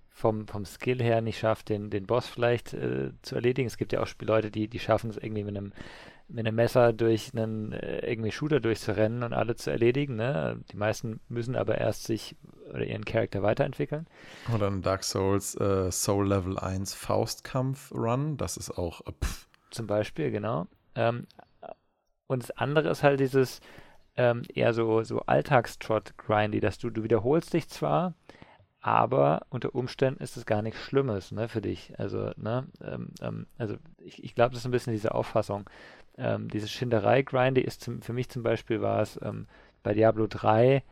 vom, 0.09 0.47
vom 0.47 0.65
Skill 0.65 1.01
her 1.01 1.21
nicht 1.21 1.39
schafft, 1.39 1.69
den, 1.69 1.89
den 1.89 2.05
Boss 2.05 2.27
vielleicht 2.27 2.73
äh, 2.73 3.11
zu 3.21 3.35
erledigen. 3.35 3.67
Es 3.67 3.77
gibt 3.77 3.93
ja 3.93 4.01
auch 4.01 4.07
Spielleute, 4.07 4.51
die, 4.51 4.67
die 4.67 4.79
schaffen 4.79 5.09
es 5.09 5.17
irgendwie 5.17 5.43
mit 5.43 5.57
einem, 5.57 5.73
mit 6.29 6.45
einem 6.45 6.55
Messer 6.55 6.93
durch 6.93 7.31
einen 7.33 7.71
äh, 7.71 8.09
irgendwie 8.09 8.31
Shooter 8.31 8.59
durchzurennen 8.59 9.23
und 9.23 9.33
alle 9.33 9.55
zu 9.55 9.71
erledigen. 9.71 10.15
Ne? 10.15 10.59
Die 10.71 10.77
meisten 10.77 11.19
müssen 11.29 11.55
aber 11.55 11.77
erst 11.77 12.03
sich 12.03 12.35
oder 12.69 12.85
ihren 12.85 13.05
Charakter 13.05 13.43
weiterentwickeln. 13.43 14.07
Oder 14.53 14.67
ein 14.67 14.81
Dark 14.81 15.03
Souls 15.03 15.55
äh, 15.55 15.91
Soul 15.91 16.27
Level 16.27 16.59
1 16.59 16.93
Faustkampf 16.93 17.91
Run, 17.91 18.37
das 18.37 18.57
ist 18.57 18.71
auch. 18.71 19.01
Äh, 19.01 19.11
pff. 19.23 19.47
Zum 19.71 19.87
Beispiel, 19.87 20.31
genau. 20.31 20.67
Ähm, 20.95 21.27
und 22.27 22.43
das 22.43 22.51
andere 22.51 22.89
ist 22.89 23.03
halt 23.03 23.19
dieses, 23.19 23.61
ähm, 24.17 24.41
eher 24.53 24.73
so, 24.73 25.03
so 25.03 25.21
Alltagstrott-Grindy, 25.21 26.59
dass 26.59 26.77
du, 26.77 26.89
du 26.89 27.03
wiederholst 27.03 27.53
dich 27.53 27.69
zwar, 27.69 28.15
aber 28.81 29.45
unter 29.49 29.75
Umständen 29.75 30.21
ist 30.21 30.37
es 30.37 30.45
gar 30.45 30.61
nichts 30.61 30.79
Schlimmes 30.79 31.31
ne, 31.31 31.47
für 31.47 31.61
dich. 31.61 31.93
Also, 31.97 32.31
ne, 32.35 32.67
ähm, 32.81 33.09
ähm, 33.21 33.47
also 33.57 33.75
ich, 33.97 34.23
ich 34.23 34.35
glaube, 34.35 34.51
das 34.51 34.61
ist 34.61 34.65
ein 34.65 34.71
bisschen 34.71 34.93
diese 34.93 35.13
Auffassung. 35.13 35.69
Ähm, 36.17 36.49
diese 36.49 36.67
Schinderei-Grindy 36.67 37.61
ist 37.61 37.81
zum, 37.81 38.01
für 38.01 38.13
mich 38.13 38.29
zum 38.29 38.43
Beispiel 38.43 38.81
war 38.81 39.01
es 39.01 39.19
ähm, 39.21 39.47
bei 39.83 39.93
Diablo 39.93 40.27
3, 40.27 40.83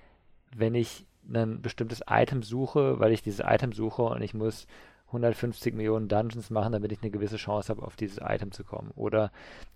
wenn 0.55 0.75
ich 0.75 1.05
ein 1.33 1.61
bestimmtes 1.61 2.01
Item 2.07 2.43
suche, 2.43 2.99
weil 2.99 3.11
ich 3.11 3.23
dieses 3.23 3.43
Item 3.45 3.73
suche 3.73 4.03
und 4.03 4.21
ich 4.21 4.33
muss 4.33 4.67
150 5.07 5.73
Millionen 5.73 6.07
Dungeons 6.07 6.49
machen, 6.49 6.73
damit 6.73 6.91
ich 6.91 7.01
eine 7.01 7.11
gewisse 7.11 7.37
Chance 7.37 7.69
habe, 7.69 7.83
auf 7.83 7.95
dieses 7.95 8.19
Item 8.19 8.51
zu 8.51 8.63
kommen. 8.63 8.91
Oder 8.95 9.31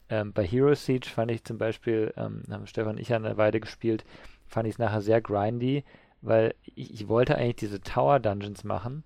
ähm, 0.10 0.34
bei 0.34 0.46
Hero 0.46 0.74
Siege 0.76 1.08
fand 1.08 1.32
ich 1.32 1.44
zum 1.44 1.58
Beispiel, 1.58 2.14
ähm, 2.18 2.44
haben 2.50 2.68
Stefan 2.68 2.96
und 2.96 3.00
ich 3.00 3.14
eine 3.14 3.38
Weile 3.38 3.60
gespielt, 3.60 4.04
fand 4.48 4.68
ich 4.68 4.76
es 4.76 4.80
nachher 4.80 5.02
sehr 5.02 5.22
grindy, 5.22 5.84
weil 6.22 6.56
ich, 6.64 6.94
ich, 6.94 7.08
wollte 7.08 7.36
eigentlich 7.36 7.56
diese 7.56 7.82
Tower 7.82 8.20
Dungeons 8.20 8.64
machen, 8.64 9.04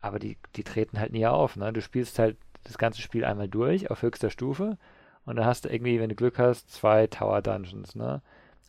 aber 0.00 0.18
die, 0.18 0.36
die 0.56 0.64
treten 0.64 0.98
halt 0.98 1.12
nie 1.12 1.26
auf. 1.26 1.56
Ne? 1.56 1.72
Du 1.72 1.80
spielst 1.80 2.18
halt 2.18 2.36
das 2.64 2.78
ganze 2.78 3.00
Spiel 3.00 3.24
einmal 3.24 3.48
durch 3.48 3.90
auf 3.90 4.02
höchster 4.02 4.30
Stufe 4.30 4.78
und 5.26 5.36
dann 5.36 5.46
hast 5.46 5.64
du 5.64 5.68
irgendwie, 5.68 6.00
wenn 6.00 6.08
du 6.08 6.14
Glück 6.14 6.38
hast, 6.38 6.70
zwei 6.70 7.06
Tower 7.06 7.42
Dungeons. 7.42 7.94
Ne? 7.94 8.22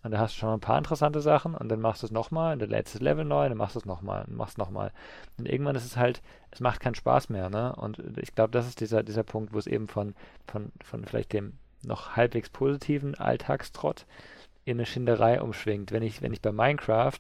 Und 0.04 0.12
da 0.12 0.20
hast 0.20 0.36
du 0.36 0.40
schon 0.40 0.50
ein 0.50 0.60
paar 0.60 0.78
interessante 0.78 1.22
Sachen 1.22 1.56
und 1.56 1.70
dann 1.70 1.80
machst 1.80 2.02
du 2.02 2.08
es 2.08 2.12
nochmal 2.12 2.54
und 2.54 2.62
dann 2.62 2.70
lädst 2.70 2.96
du 2.96 3.00
das 3.00 3.04
Level 3.04 3.26
neu, 3.26 3.48
dann 3.48 3.58
machst 3.58 3.76
du 3.76 3.80
es 3.80 3.86
nochmal 3.86 4.26
und 4.26 4.36
machst 4.36 4.54
es 4.54 4.58
nochmal. 4.58 4.92
Und 5.38 5.48
irgendwann 5.48 5.76
ist 5.76 5.86
es 5.86 5.98
halt, 5.98 6.22
es 6.50 6.60
macht 6.60 6.80
keinen 6.80 6.96
Spaß 6.96 7.30
mehr, 7.30 7.50
ne? 7.50 7.76
Und 7.76 8.02
ich 8.18 8.34
glaube, 8.34 8.52
das 8.52 8.68
ist 8.68 8.80
dieser, 8.80 9.04
dieser 9.04 9.24
Punkt, 9.24 9.54
wo 9.54 9.60
es 9.60 9.68
eben 9.68 9.88
von, 9.88 10.16
von, 10.48 10.72
von 10.84 11.06
vielleicht 11.06 11.34
dem 11.34 11.54
noch 11.84 12.16
halbwegs 12.16 12.50
positiven 12.50 13.16
Alltagstrott 13.16 14.06
in 14.66 14.78
eine 14.78 14.86
Schinderei 14.86 15.42
umschwingt. 15.42 15.92
Wenn 15.92 16.04
ich, 16.04 16.22
wenn 16.22 16.34
ich 16.34 16.42
bei 16.42 16.52
Minecraft 16.52 17.20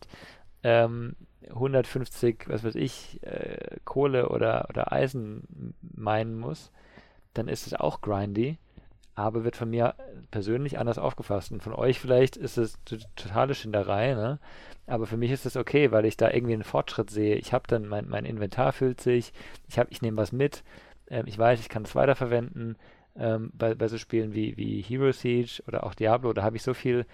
ähm, 0.63 1.15
150, 1.49 2.45
was 2.47 2.63
weiß 2.63 2.75
ich, 2.75 3.21
äh, 3.23 3.77
Kohle 3.85 4.29
oder, 4.29 4.67
oder 4.69 4.91
Eisen 4.91 5.75
meinen 5.81 6.37
muss, 6.37 6.71
dann 7.33 7.47
ist 7.47 7.67
es 7.67 7.73
auch 7.73 8.01
grindy 8.01 8.57
aber 9.15 9.43
wird 9.43 9.55
von 9.55 9.69
mir 9.69 9.95
persönlich 10.31 10.79
anders 10.79 10.97
aufgefasst. 10.97 11.51
Und 11.51 11.63
von 11.63 11.73
euch 11.73 11.99
vielleicht 11.99 12.37
ist 12.37 12.57
es 12.57 12.79
totale 13.15 13.53
Schinderei, 13.53 14.13
ne? 14.13 14.39
Aber 14.87 15.05
für 15.05 15.17
mich 15.17 15.31
ist 15.31 15.45
es 15.45 15.55
okay, 15.55 15.91
weil 15.91 16.05
ich 16.05 16.17
da 16.17 16.31
irgendwie 16.31 16.53
einen 16.53 16.63
Fortschritt 16.63 17.09
sehe. 17.09 17.35
Ich 17.35 17.53
habe 17.53 17.67
dann, 17.67 17.87
mein, 17.87 18.09
mein 18.09 18.25
Inventar 18.25 18.73
füllt 18.73 18.99
sich, 18.99 19.31
ich, 19.67 19.77
ich 19.89 20.01
nehme 20.01 20.17
was 20.17 20.31
mit, 20.31 20.63
ähm, 21.09 21.25
ich 21.27 21.37
weiß, 21.37 21.59
ich 21.59 21.69
kann 21.69 21.83
es 21.83 21.95
weiterverwenden. 21.95 22.77
Ähm, 23.15 23.51
bei, 23.53 23.75
bei 23.75 23.87
so 23.89 23.97
Spielen 23.97 24.33
wie, 24.33 24.55
wie 24.57 24.81
Hero 24.81 25.11
Siege 25.11 25.61
oder 25.67 25.83
auch 25.83 25.93
Diablo, 25.93 26.33
da 26.33 26.43
habe 26.43 26.55
ich 26.55 26.63
so 26.63 26.73
viele 26.73 27.05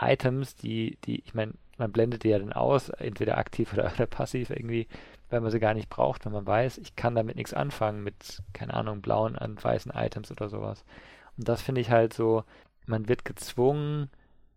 Items, 0.00 0.54
die, 0.54 0.96
die, 1.04 1.20
ich 1.20 1.34
meine, 1.34 1.54
man 1.76 1.92
blendet 1.92 2.24
die 2.24 2.28
ja 2.28 2.38
dann 2.38 2.52
aus, 2.52 2.88
entweder 2.90 3.36
aktiv 3.38 3.72
oder, 3.72 3.92
oder 3.94 4.06
passiv 4.06 4.50
irgendwie, 4.50 4.86
weil 5.28 5.40
man 5.40 5.50
sie 5.50 5.60
gar 5.60 5.74
nicht 5.74 5.90
braucht, 5.90 6.24
wenn 6.24 6.32
man 6.32 6.46
weiß, 6.46 6.78
ich 6.78 6.96
kann 6.96 7.14
damit 7.14 7.36
nichts 7.36 7.54
anfangen 7.54 8.02
mit, 8.02 8.42
keine 8.52 8.74
Ahnung, 8.74 9.02
blauen 9.02 9.36
und 9.36 9.62
weißen 9.62 9.92
Items 9.94 10.30
oder 10.30 10.48
sowas. 10.48 10.84
Und 11.40 11.48
das 11.48 11.62
finde 11.62 11.80
ich 11.80 11.90
halt 11.90 12.12
so, 12.12 12.44
man 12.84 13.08
wird 13.08 13.24
gezwungen, 13.24 14.10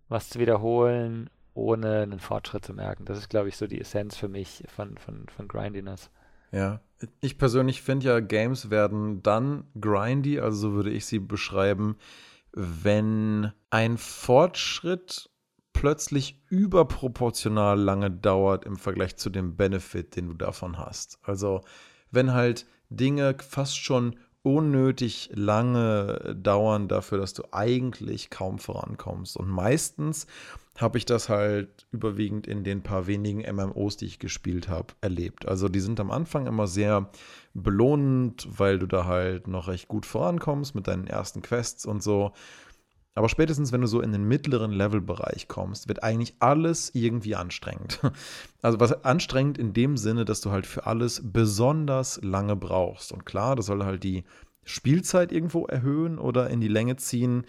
was 0.09 0.27
zu 0.27 0.37
wiederholen, 0.37 1.29
ohne 1.53 2.01
einen 2.01 2.19
Fortschritt 2.19 2.65
zu 2.65 2.73
merken. 2.73 3.05
Das 3.05 3.17
ist, 3.17 3.29
glaube 3.29 3.47
ich, 3.47 3.55
so 3.55 3.67
die 3.67 3.79
Essenz 3.79 4.17
für 4.17 4.27
mich 4.27 4.65
von, 4.67 4.97
von, 4.97 5.27
von 5.29 5.47
Grindiness. 5.47 6.09
Ja, 6.51 6.81
ich 7.21 7.37
persönlich 7.37 7.81
finde 7.81 8.07
ja, 8.07 8.19
Games 8.19 8.69
werden 8.69 9.23
dann 9.23 9.63
grindy, 9.79 10.41
also 10.41 10.57
so 10.57 10.73
würde 10.73 10.89
ich 10.89 11.05
sie 11.05 11.19
beschreiben, 11.19 11.95
wenn 12.51 13.53
ein 13.69 13.97
Fortschritt 13.97 15.29
plötzlich 15.71 16.43
überproportional 16.49 17.79
lange 17.79 18.11
dauert 18.11 18.65
im 18.65 18.75
Vergleich 18.75 19.15
zu 19.15 19.29
dem 19.29 19.55
Benefit, 19.55 20.17
den 20.17 20.27
du 20.27 20.33
davon 20.33 20.77
hast. 20.77 21.17
Also 21.23 21.61
wenn 22.11 22.33
halt 22.33 22.67
Dinge 22.89 23.37
fast 23.39 23.77
schon 23.77 24.17
unnötig 24.43 25.31
lange 25.33 26.35
dauern 26.37 26.87
dafür, 26.87 27.17
dass 27.17 27.33
du 27.33 27.43
eigentlich 27.51 28.29
kaum 28.29 28.59
vorankommst. 28.59 29.37
Und 29.37 29.49
meistens 29.49 30.27
habe 30.77 30.97
ich 30.97 31.05
das 31.05 31.29
halt 31.29 31.85
überwiegend 31.91 32.47
in 32.47 32.63
den 32.63 32.81
paar 32.81 33.07
wenigen 33.07 33.43
MMOs, 33.55 33.97
die 33.97 34.05
ich 34.05 34.19
gespielt 34.19 34.67
habe, 34.69 34.93
erlebt. 35.01 35.47
Also 35.47 35.69
die 35.69 35.79
sind 35.79 35.99
am 35.99 36.11
Anfang 36.11 36.47
immer 36.47 36.67
sehr 36.67 37.09
belohnend, 37.53 38.47
weil 38.57 38.79
du 38.79 38.87
da 38.87 39.05
halt 39.05 39.47
noch 39.47 39.67
recht 39.67 39.87
gut 39.87 40.05
vorankommst 40.05 40.75
mit 40.75 40.87
deinen 40.87 41.07
ersten 41.07 41.41
Quests 41.41 41.85
und 41.85 42.01
so. 42.01 42.33
Aber 43.15 43.29
spätestens, 43.29 43.71
wenn 43.71 43.81
du 43.81 43.87
so 43.87 44.01
in 44.01 44.11
den 44.11 44.23
mittleren 44.23 44.71
Levelbereich 44.71 45.47
kommst, 45.47 45.87
wird 45.87 46.03
eigentlich 46.03 46.35
alles 46.39 46.91
irgendwie 46.93 47.35
anstrengend. 47.35 47.99
Also 48.61 48.79
was 48.79 49.03
anstrengend 49.03 49.57
in 49.57 49.73
dem 49.73 49.97
Sinne, 49.97 50.23
dass 50.23 50.39
du 50.39 50.49
halt 50.49 50.65
für 50.65 50.87
alles 50.87 51.21
besonders 51.21 52.21
lange 52.23 52.55
brauchst. 52.55 53.11
Und 53.11 53.25
klar, 53.25 53.57
das 53.57 53.65
soll 53.65 53.83
halt 53.83 54.05
die 54.05 54.23
Spielzeit 54.63 55.33
irgendwo 55.33 55.65
erhöhen 55.65 56.17
oder 56.17 56.49
in 56.49 56.61
die 56.61 56.69
Länge 56.69 56.95
ziehen. 56.95 57.45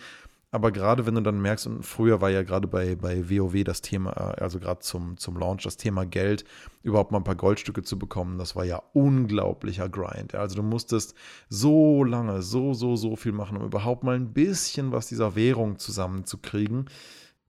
Aber 0.54 0.70
gerade 0.70 1.04
wenn 1.04 1.16
du 1.16 1.20
dann 1.20 1.42
merkst, 1.42 1.66
und 1.66 1.82
früher 1.82 2.20
war 2.20 2.30
ja 2.30 2.44
gerade 2.44 2.68
bei, 2.68 2.94
bei 2.94 3.28
WoW 3.28 3.64
das 3.64 3.82
Thema, 3.82 4.12
also 4.12 4.61
gerade 4.61 4.78
zum, 4.78 5.16
zum 5.16 5.37
Launch, 5.37 5.64
das 5.64 5.76
Thema 5.76 6.06
Geld, 6.06 6.44
überhaupt 6.84 7.11
mal 7.11 7.18
ein 7.18 7.25
paar 7.25 7.34
Goldstücke 7.34 7.82
zu 7.82 7.99
bekommen, 7.99 8.38
das 8.38 8.54
war 8.54 8.64
ja 8.64 8.80
unglaublicher 8.92 9.88
Grind. 9.88 10.37
Also 10.37 10.54
du 10.54 10.62
musstest 10.62 11.16
so 11.49 12.04
lange, 12.04 12.40
so, 12.40 12.73
so, 12.73 12.94
so 12.94 13.16
viel 13.16 13.32
machen, 13.32 13.56
um 13.56 13.64
überhaupt 13.64 14.04
mal 14.04 14.14
ein 14.14 14.32
bisschen 14.32 14.92
was 14.92 15.08
dieser 15.08 15.34
Währung 15.34 15.80
zusammenzukriegen. 15.80 16.88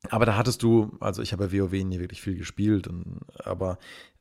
Aber 0.09 0.25
da 0.25 0.35
hattest 0.35 0.63
du, 0.63 0.97
also 0.99 1.21
ich 1.21 1.31
habe 1.31 1.45
ja 1.45 1.51
WoW 1.51 1.73
nie 1.83 1.99
wirklich 1.99 2.23
viel 2.23 2.35
gespielt, 2.35 2.87
und, 2.87 3.19
aber 3.43 3.77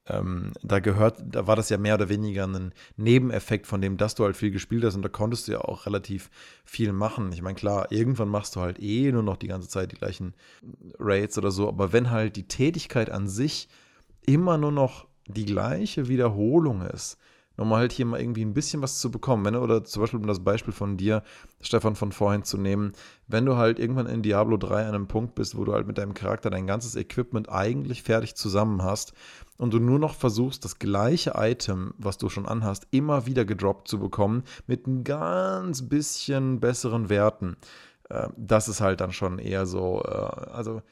ähm, 0.06 0.52
da 0.62 0.80
gehört, 0.80 1.22
da 1.24 1.46
war 1.46 1.56
das 1.56 1.70
ja 1.70 1.78
mehr 1.78 1.94
oder 1.94 2.08
weniger 2.08 2.46
ein 2.46 2.74
Nebeneffekt 2.96 3.66
von 3.66 3.80
dem, 3.80 3.96
dass 3.96 4.14
du 4.14 4.24
halt 4.24 4.36
viel 4.36 4.50
gespielt 4.50 4.84
hast 4.84 4.96
und 4.96 5.02
da 5.02 5.08
konntest 5.08 5.48
du 5.48 5.52
ja 5.52 5.60
auch 5.60 5.86
relativ 5.86 6.30
viel 6.64 6.92
machen. 6.92 7.32
Ich 7.32 7.40
meine, 7.40 7.54
klar, 7.54 7.90
irgendwann 7.90 8.28
machst 8.28 8.56
du 8.56 8.60
halt 8.60 8.80
eh 8.80 9.10
nur 9.12 9.22
noch 9.22 9.36
die 9.36 9.48
ganze 9.48 9.68
Zeit 9.68 9.92
die 9.92 9.96
gleichen 9.96 10.34
Raids 10.98 11.38
oder 11.38 11.50
so, 11.50 11.68
aber 11.68 11.92
wenn 11.92 12.10
halt 12.10 12.36
die 12.36 12.48
Tätigkeit 12.48 13.10
an 13.10 13.28
sich 13.28 13.68
immer 14.26 14.58
nur 14.58 14.72
noch 14.72 15.06
die 15.26 15.46
gleiche 15.46 16.08
Wiederholung 16.08 16.82
ist, 16.82 17.18
nochmal 17.56 17.80
halt 17.80 17.92
hier 17.92 18.06
mal 18.06 18.20
irgendwie 18.20 18.44
ein 18.44 18.54
bisschen 18.54 18.82
was 18.82 18.98
zu 18.98 19.10
bekommen. 19.10 19.44
Wenn 19.44 19.56
oder 19.56 19.84
zum 19.84 20.02
Beispiel 20.02 20.20
um 20.20 20.26
das 20.26 20.42
Beispiel 20.42 20.72
von 20.72 20.96
dir, 20.96 21.22
Stefan, 21.60 21.94
von 21.94 22.12
vorhin 22.12 22.42
zu 22.42 22.58
nehmen, 22.58 22.92
wenn 23.28 23.46
du 23.46 23.56
halt 23.56 23.78
irgendwann 23.78 24.06
in 24.06 24.22
Diablo 24.22 24.56
3 24.56 24.82
an 24.82 24.94
einem 24.94 25.06
Punkt 25.06 25.34
bist, 25.34 25.56
wo 25.56 25.64
du 25.64 25.72
halt 25.72 25.86
mit 25.86 25.98
deinem 25.98 26.14
Charakter 26.14 26.50
dein 26.50 26.66
ganzes 26.66 26.96
Equipment 26.96 27.48
eigentlich 27.48 28.02
fertig 28.02 28.34
zusammen 28.34 28.82
hast 28.82 29.12
und 29.58 29.72
du 29.72 29.78
nur 29.78 29.98
noch 29.98 30.14
versuchst, 30.14 30.64
das 30.64 30.78
gleiche 30.78 31.32
Item, 31.36 31.94
was 31.98 32.18
du 32.18 32.28
schon 32.28 32.46
anhast, 32.46 32.86
immer 32.90 33.26
wieder 33.26 33.44
gedroppt 33.44 33.88
zu 33.88 33.98
bekommen, 33.98 34.44
mit 34.66 34.86
ein 34.86 35.04
ganz 35.04 35.88
bisschen 35.88 36.60
besseren 36.60 37.08
Werten. 37.08 37.56
Äh, 38.08 38.28
das 38.36 38.68
ist 38.68 38.80
halt 38.80 39.00
dann 39.00 39.12
schon 39.12 39.38
eher 39.38 39.66
so, 39.66 40.02
äh, 40.04 40.10
also 40.10 40.82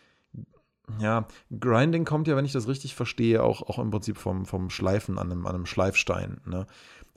ja, 0.99 1.26
Grinding 1.58 2.04
kommt 2.04 2.28
ja, 2.28 2.37
wenn 2.37 2.44
ich 2.44 2.52
das 2.52 2.68
richtig 2.68 2.94
verstehe, 2.94 3.42
auch, 3.42 3.62
auch 3.62 3.78
im 3.78 3.90
Prinzip 3.90 4.18
vom, 4.18 4.46
vom 4.46 4.70
Schleifen 4.70 5.18
an 5.18 5.30
einem, 5.30 5.46
an 5.46 5.54
einem 5.54 5.66
Schleifstein. 5.66 6.40
Ne? 6.46 6.66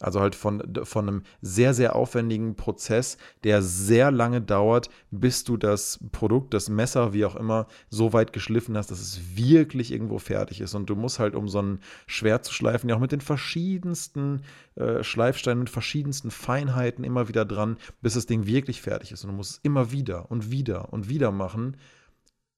Also 0.01 0.19
halt 0.19 0.35
von, 0.35 0.61
von 0.83 1.07
einem 1.07 1.23
sehr, 1.41 1.73
sehr 1.73 1.95
aufwendigen 1.95 2.55
Prozess, 2.55 3.17
der 3.45 3.61
sehr 3.61 4.11
lange 4.11 4.41
dauert, 4.41 4.89
bis 5.09 5.45
du 5.45 5.55
das 5.55 5.99
Produkt, 6.11 6.53
das 6.53 6.67
Messer, 6.67 7.13
wie 7.13 7.23
auch 7.23 7.37
immer, 7.37 7.67
so 7.89 8.11
weit 8.11 8.33
geschliffen 8.33 8.75
hast, 8.75 8.91
dass 8.91 8.99
es 8.99 9.37
wirklich 9.37 9.93
irgendwo 9.93 10.19
fertig 10.19 10.59
ist. 10.59 10.73
Und 10.73 10.89
du 10.89 10.95
musst 10.95 11.19
halt, 11.19 11.33
um 11.33 11.47
so 11.47 11.61
ein 11.61 11.79
Schwert 12.07 12.43
zu 12.43 12.53
schleifen, 12.53 12.89
ja 12.89 12.97
auch 12.97 12.99
mit 12.99 13.13
den 13.13 13.21
verschiedensten 13.21 14.41
äh, 14.75 15.01
Schleifsteinen, 15.01 15.59
mit 15.59 15.69
verschiedensten 15.69 16.29
Feinheiten 16.29 17.05
immer 17.05 17.29
wieder 17.29 17.45
dran, 17.45 17.77
bis 18.01 18.15
das 18.15 18.25
Ding 18.25 18.45
wirklich 18.45 18.81
fertig 18.81 19.13
ist. 19.13 19.23
Und 19.23 19.31
du 19.31 19.37
musst 19.37 19.51
es 19.51 19.59
immer 19.63 19.93
wieder 19.93 20.29
und 20.29 20.51
wieder 20.51 20.91
und 20.91 21.07
wieder 21.07 21.31
machen 21.31 21.77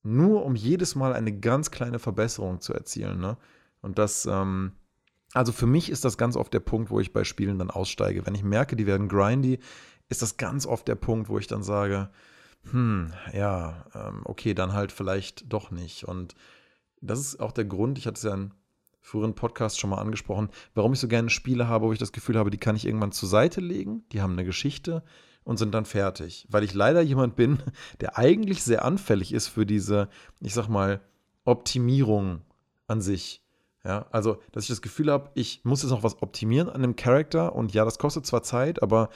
nur 0.07 0.45
um 0.45 0.55
jedes 0.55 0.95
Mal 0.95 1.13
eine 1.13 1.37
ganz 1.37 1.69
kleine 1.69 1.99
Verbesserung 1.99 2.61
zu 2.61 2.73
erzielen. 2.73 3.19
Ne? 3.19 3.37
Und 3.81 3.99
das, 3.99 4.25
ähm, 4.25 4.71
also 5.33 5.51
für 5.51 5.67
mich 5.67 5.89
ist 5.89 6.05
das 6.05 6.17
ganz 6.17 6.35
oft 6.37 6.53
der 6.53 6.61
Punkt, 6.61 6.89
wo 6.89 6.99
ich 6.99 7.13
bei 7.13 7.23
Spielen 7.23 7.59
dann 7.59 7.69
aussteige. 7.69 8.25
Wenn 8.25 8.35
ich 8.35 8.43
merke, 8.43 8.75
die 8.75 8.87
werden 8.87 9.09
grindy, 9.09 9.59
ist 10.09 10.21
das 10.21 10.37
ganz 10.37 10.65
oft 10.65 10.87
der 10.87 10.95
Punkt, 10.95 11.27
wo 11.29 11.37
ich 11.37 11.47
dann 11.47 11.61
sage, 11.61 12.09
hm, 12.71 13.13
ja, 13.33 13.85
ähm, 13.93 14.21
okay, 14.23 14.53
dann 14.53 14.73
halt 14.73 14.91
vielleicht 14.91 15.51
doch 15.51 15.71
nicht. 15.71 16.05
Und 16.05 16.35
das 17.01 17.19
ist 17.19 17.39
auch 17.41 17.51
der 17.51 17.65
Grund, 17.65 17.97
ich 17.97 18.07
hatte 18.07 18.15
es 18.15 18.23
ja 18.23 18.33
in 18.33 18.53
früheren 19.01 19.35
Podcast 19.35 19.79
schon 19.79 19.89
mal 19.89 19.99
angesprochen, 19.99 20.49
warum 20.73 20.93
ich 20.93 20.99
so 20.99 21.07
gerne 21.07 21.29
Spiele 21.29 21.67
habe, 21.67 21.85
wo 21.85 21.93
ich 21.93 21.99
das 21.99 22.11
Gefühl 22.11 22.37
habe, 22.37 22.49
die 22.49 22.57
kann 22.57 22.75
ich 22.75 22.85
irgendwann 22.85 23.11
zur 23.11 23.29
Seite 23.29 23.61
legen, 23.61 24.03
die 24.11 24.21
haben 24.21 24.33
eine 24.33 24.45
Geschichte, 24.45 25.03
und 25.47 25.57
sind 25.57 25.73
dann 25.73 25.85
fertig. 25.85 26.45
Weil 26.49 26.65
ich 26.65 26.73
leider 26.73 27.01
jemand 27.01 27.37
bin, 27.37 27.59
der 28.01 28.17
eigentlich 28.17 28.63
sehr 28.63 28.83
anfällig 28.83 29.33
ist 29.33 29.47
für 29.47 29.65
diese, 29.65 30.09
ich 30.41 30.53
sag 30.53 30.67
mal, 30.67 30.99
Optimierung 31.45 32.41
an 32.87 32.99
sich. 33.01 33.41
Ja, 33.85 34.07
also, 34.11 34.39
dass 34.51 34.63
ich 34.63 34.69
das 34.69 34.81
Gefühl 34.81 35.09
habe, 35.09 35.29
ich 35.35 35.61
muss 35.63 35.81
jetzt 35.81 35.91
noch 35.91 36.03
was 36.03 36.21
optimieren 36.21 36.69
an 36.69 36.81
dem 36.81 36.97
Charakter 36.97 37.55
und 37.55 37.73
ja, 37.73 37.85
das 37.85 37.97
kostet 37.97 38.25
zwar 38.25 38.43
Zeit, 38.43 38.83
aber 38.83 39.07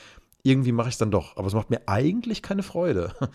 irgendwie 0.41 0.71
mache 0.71 0.87
ich 0.87 0.95
es 0.95 0.99
dann 0.99 1.11
doch. 1.11 1.35
Aber 1.35 1.47
es 1.47 1.53
macht 1.53 1.69
mir 1.69 1.81
eigentlich 1.87 2.41
keine 2.41 2.63
Freude. 2.63 3.13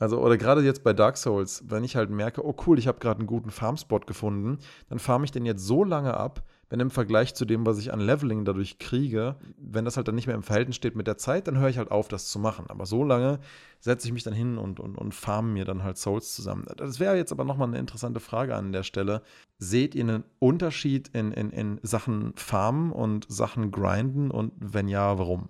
Also, 0.00 0.18
oder 0.20 0.36
gerade 0.36 0.60
jetzt 0.62 0.82
bei 0.82 0.92
Dark 0.92 1.16
Souls, 1.16 1.62
wenn 1.68 1.84
ich 1.84 1.94
halt 1.94 2.10
merke, 2.10 2.44
oh 2.44 2.54
cool, 2.66 2.80
ich 2.80 2.88
habe 2.88 2.98
gerade 2.98 3.20
einen 3.20 3.28
guten 3.28 3.52
Farmspot 3.52 4.08
gefunden, 4.08 4.58
dann 4.88 4.98
farme 4.98 5.24
ich 5.24 5.30
den 5.30 5.46
jetzt 5.46 5.64
so 5.64 5.84
lange 5.84 6.14
ab, 6.14 6.42
wenn 6.70 6.80
im 6.80 6.90
Vergleich 6.90 7.34
zu 7.34 7.44
dem, 7.44 7.66
was 7.66 7.78
ich 7.78 7.92
an 7.92 8.00
Leveling 8.00 8.44
dadurch 8.44 8.78
kriege, 8.78 9.36
wenn 9.58 9.84
das 9.84 9.96
halt 9.96 10.08
dann 10.08 10.14
nicht 10.14 10.26
mehr 10.26 10.36
im 10.36 10.42
Verhältnis 10.42 10.76
steht 10.76 10.96
mit 10.96 11.06
der 11.06 11.18
Zeit, 11.18 11.46
dann 11.46 11.58
höre 11.58 11.68
ich 11.68 11.78
halt 11.78 11.90
auf, 11.90 12.08
das 12.08 12.28
zu 12.28 12.38
machen. 12.38 12.66
Aber 12.68 12.86
so 12.86 13.04
lange 13.04 13.38
setze 13.80 14.06
ich 14.06 14.12
mich 14.12 14.22
dann 14.22 14.34
hin 14.34 14.58
und, 14.58 14.80
und, 14.80 14.96
und 14.96 15.14
farme 15.14 15.52
mir 15.52 15.64
dann 15.64 15.82
halt 15.82 15.98
Souls 15.98 16.34
zusammen. 16.34 16.66
Das 16.76 17.00
wäre 17.00 17.16
jetzt 17.16 17.32
aber 17.32 17.44
nochmal 17.44 17.68
eine 17.68 17.78
interessante 17.78 18.20
Frage 18.20 18.54
an 18.54 18.72
der 18.72 18.82
Stelle. 18.82 19.22
Seht 19.58 19.94
ihr 19.94 20.04
einen 20.04 20.24
Unterschied 20.38 21.08
in, 21.08 21.32
in, 21.32 21.50
in 21.50 21.80
Sachen 21.82 22.32
Farmen 22.36 22.92
und 22.92 23.26
Sachen 23.28 23.70
Grinden 23.70 24.30
und 24.30 24.52
wenn 24.58 24.88
ja, 24.88 25.18
warum? 25.18 25.48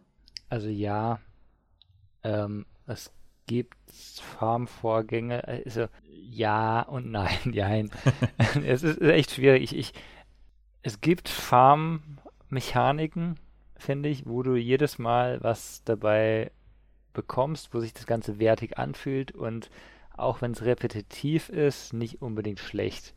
Also 0.49 0.69
ja, 0.69 1.21
ähm, 2.23 2.67
es 2.87 3.13
gibt 3.47 3.77
Farmvorgänge, 4.39 5.47
also 5.47 5.87
ja 6.03 6.83
und 6.83 7.11
nein, 7.11 7.39
nein. 7.45 7.91
es 8.67 8.83
ist 8.83 9.01
echt 9.01 9.33
schwierig. 9.33 9.63
Ich, 9.63 9.77
ich, 9.77 9.93
es 10.85 11.01
gibt 11.01 11.29
Farm-Mechaniken, 11.31 13.41
finde 13.77 14.11
ich, 14.11 14.27
wo 14.27 14.43
du 14.43 14.55
jedes 14.55 14.99
Mal 14.99 15.43
was 15.43 15.83
dabei 15.85 16.51
bekommst, 17.15 17.73
wo 17.73 17.81
sich 17.81 17.95
das 17.95 18.05
Ganze 18.07 18.39
wertig 18.39 18.77
anfühlt 18.79 19.33
und 19.33 19.71
auch 20.15 20.43
wenn 20.43 20.53
es 20.53 20.63
repetitiv 20.63 21.49
ist, 21.49 21.95
nicht 21.95 22.21
unbedingt 22.21 22.61
schlecht. 22.61 23.15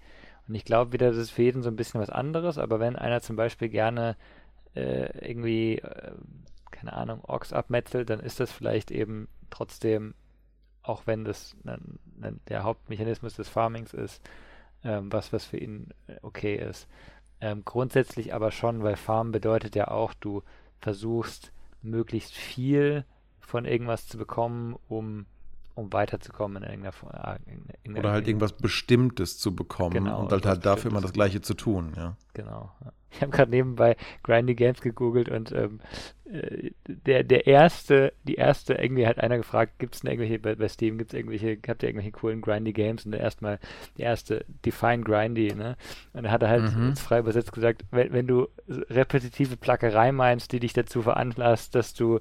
Und 0.47 0.55
ich 0.55 0.63
glaube 0.63 0.93
wieder, 0.93 1.09
das 1.09 1.17
ist 1.17 1.31
für 1.31 1.43
jeden 1.43 1.61
so 1.61 1.69
ein 1.69 1.75
bisschen 1.75 1.99
was 1.99 2.09
anderes, 2.09 2.57
aber 2.57 2.79
wenn 2.79 2.95
einer 2.95 3.19
zum 3.19 3.35
Beispiel 3.35 3.67
gerne 3.67 4.15
äh, 4.73 5.27
irgendwie, 5.27 5.79
äh, 5.79 6.13
keine 6.71 6.93
Ahnung, 6.93 7.19
Orks 7.25 7.51
abmetzelt, 7.51 8.09
dann 8.09 8.21
ist 8.21 8.39
das 8.39 8.49
vielleicht 8.49 8.91
eben 8.91 9.27
trotzdem, 9.49 10.13
auch 10.83 11.05
wenn 11.05 11.25
das 11.25 11.57
ne, 11.63 11.77
ne, 12.15 12.39
der 12.47 12.63
Hauptmechanismus 12.63 13.35
des 13.35 13.49
Farmings 13.49 13.93
ist, 13.93 14.21
ähm, 14.85 15.11
was, 15.11 15.33
was 15.33 15.43
für 15.43 15.57
ihn 15.57 15.89
äh, 16.07 16.15
okay 16.21 16.55
ist. 16.55 16.87
Ähm, 17.39 17.63
grundsätzlich 17.65 18.33
aber 18.33 18.51
schon, 18.51 18.83
weil 18.83 18.95
Farm 18.95 19.31
bedeutet 19.31 19.75
ja 19.75 19.89
auch, 19.89 20.13
du 20.13 20.43
versuchst 20.79 21.51
möglichst 21.81 22.33
viel 22.33 23.05
von 23.39 23.65
irgendwas 23.65 24.07
zu 24.07 24.17
bekommen, 24.17 24.75
um, 24.87 25.25
um 25.77 25.93
weiterzukommen 25.93 26.63
in 26.63 26.69
irgendeiner 26.69 26.91
Form. 26.91 27.11
Äh, 27.13 27.99
Oder 27.99 28.11
halt 28.11 28.27
irgendwas 28.27 28.53
Bestimmtes 28.53 29.37
zu 29.37 29.55
bekommen 29.55 29.93
genau, 29.93 30.21
und 30.21 30.31
halt, 30.31 30.45
halt 30.45 30.65
dafür 30.65 30.91
immer 30.91 31.01
das 31.01 31.13
Gleiche 31.13 31.41
zu 31.41 31.53
tun, 31.53 31.93
ja. 31.95 32.17
Genau. 32.33 32.71
Ich 33.09 33.21
habe 33.21 33.31
gerade 33.31 33.51
nebenbei 33.51 33.95
Grindy 34.23 34.53
Games 34.53 34.81
gegoogelt 34.81 35.29
und 35.29 35.51
ähm, 35.51 35.79
äh, 36.25 36.71
der, 36.87 37.23
der 37.23 37.47
erste, 37.47 38.13
die 38.23 38.35
erste, 38.35 38.73
irgendwie 38.73 39.07
hat 39.07 39.19
einer 39.19 39.37
gefragt, 39.37 39.79
gibt 39.79 39.95
es 39.95 40.01
denn 40.01 40.11
irgendwelche, 40.11 40.39
bei, 40.39 40.55
bei 40.55 40.67
Steam 40.67 40.97
gibt 40.97 41.13
es 41.13 41.17
irgendwelche, 41.17 41.57
habt 41.67 41.83
ihr 41.83 41.89
irgendwelche 41.89 42.11
coolen 42.11 42.41
Grindy 42.41 42.73
Games? 42.73 43.05
Und 43.05 43.13
der 43.13 43.21
erstmal, 43.21 43.59
die 43.97 44.01
erste, 44.01 44.45
Define 44.65 45.03
Grindy, 45.03 45.55
ne? 45.55 45.77
Und 46.13 46.25
er 46.25 46.31
hat 46.31 46.43
er 46.43 46.49
halt 46.49 46.75
mhm. 46.75 46.95
frei 46.95 47.19
übersetzt 47.19 47.53
gesagt, 47.53 47.85
wenn, 47.91 48.11
wenn 48.11 48.27
du 48.27 48.49
repetitive 48.67 49.57
Plackerei 49.57 50.11
meinst, 50.11 50.51
die 50.51 50.59
dich 50.59 50.73
dazu 50.73 51.01
veranlasst, 51.01 51.75
dass 51.75 51.93
du 51.93 52.19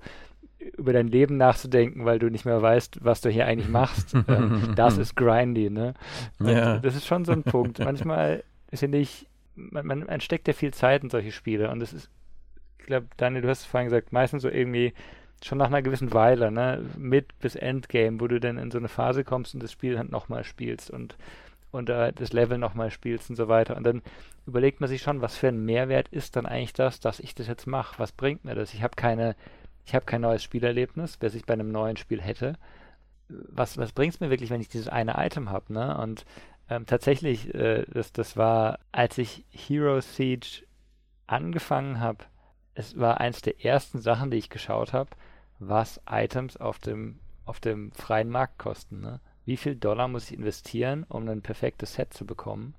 über 0.58 0.92
dein 0.92 1.08
Leben 1.08 1.36
nachzudenken, 1.36 2.04
weil 2.04 2.18
du 2.18 2.30
nicht 2.30 2.44
mehr 2.44 2.60
weißt, 2.60 3.04
was 3.04 3.20
du 3.20 3.30
hier 3.30 3.46
eigentlich 3.46 3.68
machst. 3.68 4.14
ähm, 4.28 4.72
das 4.76 4.98
ist 4.98 5.14
grindy, 5.14 5.70
ne? 5.70 5.94
Ja. 6.40 6.78
Das 6.78 6.96
ist 6.96 7.06
schon 7.06 7.24
so 7.24 7.32
ein 7.32 7.42
Punkt. 7.42 7.78
Manchmal 7.78 8.42
finde 8.72 8.98
ich, 8.98 9.26
man, 9.54 9.86
man, 9.86 10.00
man 10.00 10.20
steckt 10.20 10.48
ja 10.48 10.54
viel 10.54 10.72
Zeit 10.72 11.02
in 11.02 11.10
solche 11.10 11.32
Spiele 11.32 11.70
und 11.70 11.80
das 11.80 11.92
ist, 11.92 12.10
ich 12.78 12.86
glaube, 12.86 13.06
Daniel, 13.16 13.42
du 13.42 13.48
hast 13.48 13.60
es 13.60 13.66
vorhin 13.66 13.88
gesagt, 13.88 14.12
meistens 14.12 14.42
so 14.42 14.48
irgendwie 14.48 14.92
schon 15.44 15.58
nach 15.58 15.66
einer 15.66 15.82
gewissen 15.82 16.12
Weile, 16.12 16.50
ne, 16.50 16.84
mit 16.96 17.38
bis 17.40 17.56
Endgame, 17.56 18.20
wo 18.20 18.26
du 18.26 18.40
dann 18.40 18.58
in 18.58 18.70
so 18.70 18.78
eine 18.78 18.88
Phase 18.88 19.24
kommst 19.24 19.54
und 19.54 19.62
das 19.62 19.72
Spiel 19.72 19.98
halt 19.98 20.10
nochmal 20.10 20.44
spielst 20.44 20.90
und, 20.90 21.16
und 21.70 21.90
äh, 21.90 22.12
das 22.12 22.32
Level 22.32 22.58
nochmal 22.58 22.90
spielst 22.90 23.28
und 23.30 23.36
so 23.36 23.48
weiter. 23.48 23.76
Und 23.76 23.84
dann 23.84 24.02
überlegt 24.46 24.80
man 24.80 24.88
sich 24.88 25.02
schon, 25.02 25.20
was 25.20 25.36
für 25.36 25.48
ein 25.48 25.64
Mehrwert 25.64 26.08
ist 26.08 26.36
dann 26.36 26.46
eigentlich 26.46 26.72
das, 26.72 27.00
dass 27.00 27.20
ich 27.20 27.34
das 27.34 27.48
jetzt 27.48 27.66
mache? 27.66 27.98
Was 27.98 28.12
bringt 28.12 28.44
mir 28.44 28.54
das? 28.54 28.72
Ich 28.72 28.82
habe 28.82 28.96
keine, 28.96 29.36
ich 29.86 29.94
habe 29.94 30.04
kein 30.04 30.20
neues 30.20 30.42
Spielerlebnis, 30.42 31.18
was 31.20 31.34
ich 31.34 31.46
bei 31.46 31.54
einem 31.54 31.70
neuen 31.70 31.96
Spiel 31.96 32.20
hätte. 32.20 32.58
Was, 33.28 33.78
was 33.78 33.92
bringt 33.92 34.14
es 34.14 34.20
mir 34.20 34.30
wirklich, 34.30 34.50
wenn 34.50 34.60
ich 34.60 34.68
dieses 34.68 34.88
eine 34.88 35.14
Item 35.16 35.50
habe, 35.50 35.72
ne? 35.72 35.96
Und 35.96 36.26
ähm, 36.68 36.86
tatsächlich, 36.86 37.54
äh, 37.54 37.84
das, 37.88 38.12
das 38.12 38.36
war, 38.36 38.80
als 38.90 39.16
ich 39.18 39.44
Hero 39.50 40.00
Siege 40.00 40.64
angefangen 41.28 42.00
habe, 42.00 42.24
es 42.74 42.98
war 42.98 43.20
eins 43.20 43.42
der 43.42 43.64
ersten 43.64 44.00
Sachen, 44.00 44.30
die 44.30 44.38
ich 44.38 44.50
geschaut 44.50 44.92
habe, 44.92 45.10
was 45.60 46.00
Items 46.10 46.56
auf 46.56 46.78
dem, 46.78 47.20
auf 47.44 47.60
dem 47.60 47.92
freien 47.92 48.28
Markt 48.28 48.58
kosten. 48.58 49.00
Ne? 49.00 49.20
Wie 49.44 49.56
viel 49.56 49.76
Dollar 49.76 50.08
muss 50.08 50.30
ich 50.30 50.36
investieren, 50.36 51.04
um 51.08 51.28
ein 51.28 51.42
perfektes 51.42 51.94
Set 51.94 52.12
zu 52.12 52.26
bekommen, 52.26 52.74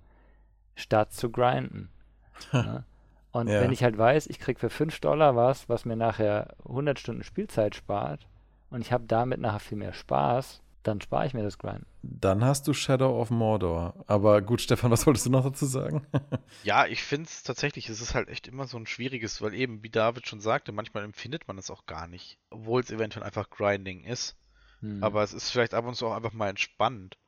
statt 0.76 1.14
zu 1.14 1.32
grinden? 1.32 1.90
ne? 2.52 2.84
Und 3.38 3.50
ja. 3.50 3.62
wenn 3.62 3.72
ich 3.72 3.84
halt 3.84 3.96
weiß, 3.96 4.26
ich 4.28 4.40
kriege 4.40 4.60
für 4.60 4.72
5 4.72 5.00
Dollar 5.00 5.36
was, 5.36 5.70
was 5.70 5.86
mir 5.86 5.96
nachher 5.96 6.56
100 6.68 6.98
Stunden 6.98 7.24
Spielzeit 7.24 7.76
spart 7.76 8.28
und 8.72 8.82
ich 8.82 8.92
habe 8.92 9.04
damit 9.08 9.40
nachher 9.40 9.60
viel 9.60 9.78
mehr 9.78 9.94
Spaß, 9.94 10.64
dann 10.82 11.02
spare 11.02 11.28
ich 11.28 11.36
mir 11.36 11.44
das 11.44 11.60
Grind. 11.60 11.86
Dann 12.02 12.44
hast 12.44 12.68
du 12.68 12.74
Shadow 12.74 13.22
of 13.22 13.30
Mordor. 13.30 13.94
Aber 14.08 14.42
gut, 14.42 14.62
Stefan, 14.62 14.90
was 14.90 15.06
wolltest 15.06 15.28
du 15.28 15.30
noch 15.30 15.44
dazu 15.44 15.68
sagen? 15.68 16.08
ja, 16.64 16.88
ich 16.88 17.04
finde 17.04 17.28
es 17.28 17.44
tatsächlich, 17.44 17.90
es 17.90 18.02
ist 18.02 18.16
halt 18.16 18.28
echt 18.28 18.48
immer 18.48 18.66
so 18.66 18.78
ein 18.78 18.88
schwieriges, 18.88 19.40
weil 19.44 19.54
eben, 19.54 19.84
wie 19.84 19.92
David 19.92 20.28
schon 20.28 20.40
sagte, 20.40 20.72
manchmal 20.72 21.04
empfindet 21.04 21.48
man 21.48 21.60
es 21.60 21.70
auch 21.70 21.86
gar 21.86 22.08
nicht. 22.08 22.40
Obwohl 22.50 22.82
es 22.82 22.90
eventuell 22.90 23.24
einfach 23.24 23.52
Grinding 23.52 24.04
ist. 24.04 24.36
Hm. 24.80 25.04
Aber 25.04 25.22
es 25.22 25.34
ist 25.34 25.52
vielleicht 25.52 25.76
ab 25.76 25.86
und 25.86 25.94
zu 25.94 26.08
auch 26.08 26.16
einfach 26.16 26.34
mal 26.34 26.50
entspannend. 26.50 27.20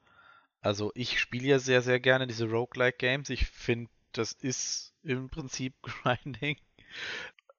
Also 0.62 0.92
ich 0.96 1.20
spiele 1.20 1.50
ja 1.50 1.60
sehr, 1.60 1.84
sehr 1.84 2.00
gerne 2.00 2.26
diese 2.26 2.50
Roguelike 2.50 2.98
Games. 2.98 3.30
Ich 3.30 3.46
finde, 3.46 3.92
das 4.12 4.32
ist 4.32 4.89
im 5.04 5.30
Prinzip 5.30 5.76
Grinding. 5.82 6.58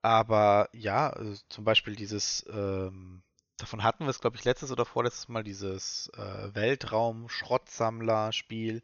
Aber 0.02 0.68
ja, 0.72 1.10
also 1.10 1.40
zum 1.48 1.64
Beispiel 1.64 1.94
dieses 1.94 2.44
ähm, 2.50 3.22
Davon 3.60 3.82
hatten 3.82 4.04
wir 4.04 4.10
es, 4.10 4.20
glaube 4.20 4.36
ich, 4.38 4.44
letztes 4.44 4.72
oder 4.72 4.86
vorletztes 4.86 5.28
Mal, 5.28 5.44
dieses 5.44 6.10
äh, 6.16 6.54
Weltraum-Schrottsammler-Spiel. 6.54 8.82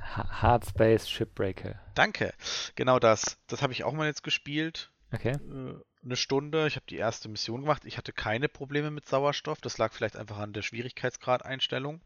Hardspace 0.00 1.10
Shipbreaker. 1.10 1.80
Danke. 1.96 2.32
Genau 2.76 3.00
das. 3.00 3.36
Das 3.48 3.62
habe 3.62 3.72
ich 3.72 3.82
auch 3.82 3.92
mal 3.92 4.06
jetzt 4.06 4.22
gespielt. 4.22 4.92
Okay. 5.12 5.32
Äh, 5.32 5.74
eine 6.04 6.16
Stunde. 6.16 6.68
Ich 6.68 6.76
habe 6.76 6.86
die 6.88 6.98
erste 6.98 7.28
Mission 7.28 7.62
gemacht. 7.62 7.84
Ich 7.84 7.98
hatte 7.98 8.12
keine 8.12 8.48
Probleme 8.48 8.92
mit 8.92 9.08
Sauerstoff. 9.08 9.60
Das 9.60 9.78
lag 9.78 9.92
vielleicht 9.92 10.16
einfach 10.16 10.38
an 10.38 10.52
der 10.52 10.62
Schwierigkeitsgrad-Einstellung. 10.62 12.00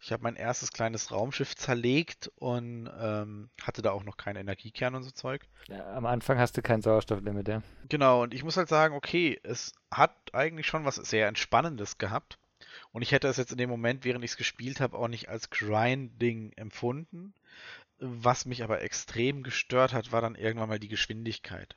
Ich 0.00 0.12
habe 0.12 0.22
mein 0.22 0.36
erstes 0.36 0.72
kleines 0.72 1.10
Raumschiff 1.10 1.54
zerlegt 1.56 2.30
und 2.36 2.90
ähm, 3.00 3.50
hatte 3.62 3.82
da 3.82 3.92
auch 3.92 4.04
noch 4.04 4.16
keinen 4.16 4.36
Energiekern 4.36 4.94
und 4.94 5.02
so 5.02 5.10
Zeug. 5.10 5.46
Ja, 5.68 5.94
am 5.94 6.06
Anfang 6.06 6.38
hast 6.38 6.56
du 6.56 6.62
kein 6.62 6.82
Sauerstofflimit, 6.82 7.48
ja. 7.48 7.62
Genau, 7.88 8.22
und 8.22 8.34
ich 8.34 8.44
muss 8.44 8.56
halt 8.56 8.68
sagen, 8.68 8.94
okay, 8.94 9.40
es 9.42 9.72
hat 9.90 10.14
eigentlich 10.32 10.66
schon 10.66 10.84
was 10.84 10.96
sehr 10.96 11.28
Entspannendes 11.28 11.98
gehabt. 11.98 12.38
Und 12.92 13.02
ich 13.02 13.12
hätte 13.12 13.28
es 13.28 13.36
jetzt 13.36 13.52
in 13.52 13.58
dem 13.58 13.70
Moment, 13.70 14.04
während 14.04 14.24
ich 14.24 14.32
es 14.32 14.36
gespielt 14.36 14.80
habe, 14.80 14.96
auch 14.98 15.08
nicht 15.08 15.28
als 15.28 15.50
Grinding 15.50 16.52
empfunden. 16.52 17.34
Was 17.98 18.44
mich 18.44 18.62
aber 18.62 18.82
extrem 18.82 19.42
gestört 19.42 19.92
hat, 19.92 20.12
war 20.12 20.20
dann 20.20 20.34
irgendwann 20.34 20.68
mal 20.68 20.78
die 20.78 20.88
Geschwindigkeit. 20.88 21.76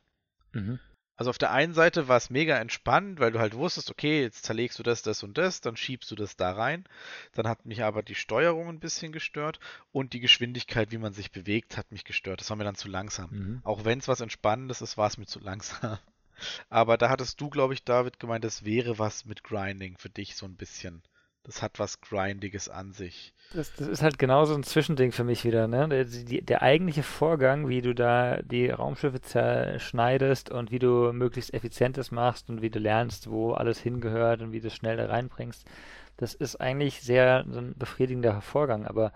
Mhm. 0.53 0.79
Also 1.17 1.31
auf 1.31 1.39
der 1.39 1.51
einen 1.51 1.73
Seite 1.73 2.07
war 2.07 2.17
es 2.17 2.29
mega 2.29 2.57
entspannt, 2.57 3.19
weil 3.19 3.31
du 3.31 3.39
halt 3.39 3.55
wusstest, 3.55 3.89
okay, 3.89 4.21
jetzt 4.21 4.45
zerlegst 4.45 4.77
du 4.77 4.83
das, 4.83 5.01
das 5.01 5.23
und 5.23 5.37
das, 5.37 5.61
dann 5.61 5.75
schiebst 5.75 6.09
du 6.11 6.15
das 6.15 6.35
da 6.35 6.51
rein. 6.51 6.85
Dann 7.33 7.47
hat 7.47 7.65
mich 7.65 7.83
aber 7.83 8.03
die 8.03 8.15
Steuerung 8.15 8.69
ein 8.69 8.79
bisschen 8.79 9.11
gestört 9.11 9.59
und 9.91 10.13
die 10.13 10.19
Geschwindigkeit, 10.19 10.91
wie 10.91 10.99
man 10.99 11.13
sich 11.13 11.31
bewegt, 11.31 11.75
hat 11.75 11.91
mich 11.91 12.05
gestört. 12.05 12.39
Das 12.39 12.51
war 12.51 12.57
mir 12.57 12.65
dann 12.65 12.75
zu 12.75 12.87
langsam. 12.87 13.31
Mhm. 13.31 13.61
Auch 13.63 13.83
wenn 13.83 13.97
es 13.97 14.07
was 14.07 14.21
Entspannendes 14.21 14.81
ist, 14.81 14.95
war 14.97 15.07
es 15.07 15.17
mir 15.17 15.25
zu 15.25 15.39
langsam. 15.39 15.97
Aber 16.69 16.97
da 16.97 17.09
hattest 17.09 17.41
du, 17.41 17.49
glaube 17.49 17.73
ich, 17.73 17.83
David, 17.83 18.19
gemeint, 18.19 18.43
das 18.43 18.63
wäre 18.63 18.99
was 18.99 19.25
mit 19.25 19.43
Grinding 19.43 19.97
für 19.97 20.11
dich 20.11 20.35
so 20.35 20.45
ein 20.45 20.55
bisschen. 20.55 21.01
Das 21.47 21.61
hat 21.61 21.79
was 21.79 22.01
Grindiges 22.01 22.69
an 22.69 22.91
sich. 22.91 23.33
Das, 23.53 23.73
das 23.75 23.87
ist 23.87 24.01
halt 24.01 24.19
genauso 24.19 24.53
ein 24.53 24.63
Zwischending 24.63 25.13
für 25.13 25.23
mich 25.23 25.45
wieder, 25.45 25.67
ne? 25.67 25.87
Der, 25.87 26.03
die, 26.03 26.41
der 26.41 26.61
eigentliche 26.61 27.03
Vorgang, 27.03 27.69
wie 27.69 27.81
du 27.81 27.95
da 27.95 28.41
die 28.41 28.69
Raumschiffe 28.69 29.21
zerschneidest 29.21 30.51
und 30.51 30.71
wie 30.71 30.79
du 30.79 31.13
möglichst 31.13 31.53
effizientes 31.53 32.11
machst 32.11 32.49
und 32.49 32.61
wie 32.61 32.69
du 32.69 32.79
lernst, 32.79 33.29
wo 33.31 33.53
alles 33.53 33.79
hingehört 33.79 34.41
und 34.41 34.51
wie 34.51 34.59
du 34.59 34.67
es 34.67 34.75
schnell 34.75 34.97
da 34.97 35.05
reinbringst, 35.05 35.65
das 36.17 36.33
ist 36.33 36.57
eigentlich 36.57 37.01
sehr 37.01 37.45
so 37.49 37.59
ein 37.59 37.73
befriedigender 37.77 38.41
Vorgang, 38.41 38.85
aber 38.85 39.13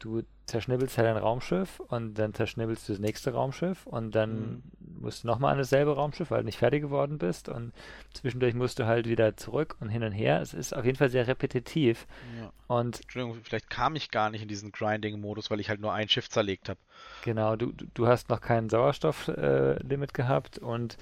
du 0.00 0.22
zerschnibbelst 0.46 0.98
halt 0.98 1.06
ein 1.06 1.16
Raumschiff 1.16 1.78
und 1.78 2.14
dann 2.14 2.34
zerschnibbelst 2.34 2.88
du 2.88 2.94
das 2.94 3.00
nächste 3.00 3.32
Raumschiff 3.32 3.86
und 3.86 4.14
dann 4.14 4.40
mhm. 4.40 4.62
musst 5.00 5.22
du 5.22 5.28
nochmal 5.28 5.52
an 5.52 5.58
dasselbe 5.58 5.94
Raumschiff, 5.94 6.32
weil 6.32 6.40
du 6.40 6.46
nicht 6.46 6.58
fertig 6.58 6.82
geworden 6.82 7.18
bist 7.18 7.48
und 7.48 7.72
zwischendurch 8.12 8.54
musst 8.54 8.80
du 8.80 8.86
halt 8.86 9.08
wieder 9.08 9.36
zurück 9.36 9.76
und 9.78 9.90
hin 9.90 10.02
und 10.02 10.10
her. 10.10 10.40
Es 10.40 10.52
ist 10.52 10.74
auf 10.74 10.84
jeden 10.84 10.96
Fall 10.96 11.10
sehr 11.10 11.28
repetitiv. 11.28 12.06
Ja. 12.40 12.52
Und 12.66 13.00
Entschuldigung, 13.02 13.40
vielleicht 13.44 13.70
kam 13.70 13.94
ich 13.94 14.10
gar 14.10 14.30
nicht 14.30 14.42
in 14.42 14.48
diesen 14.48 14.72
Grinding-Modus, 14.72 15.50
weil 15.50 15.60
ich 15.60 15.68
halt 15.68 15.80
nur 15.80 15.92
ein 15.92 16.08
Schiff 16.08 16.28
zerlegt 16.28 16.68
habe. 16.68 16.80
Genau, 17.24 17.54
du, 17.54 17.72
du 17.94 18.06
hast 18.08 18.28
noch 18.28 18.40
kein 18.40 18.68
Sauerstofflimit 18.68 20.10
äh, 20.10 20.12
gehabt 20.12 20.58
und 20.58 20.96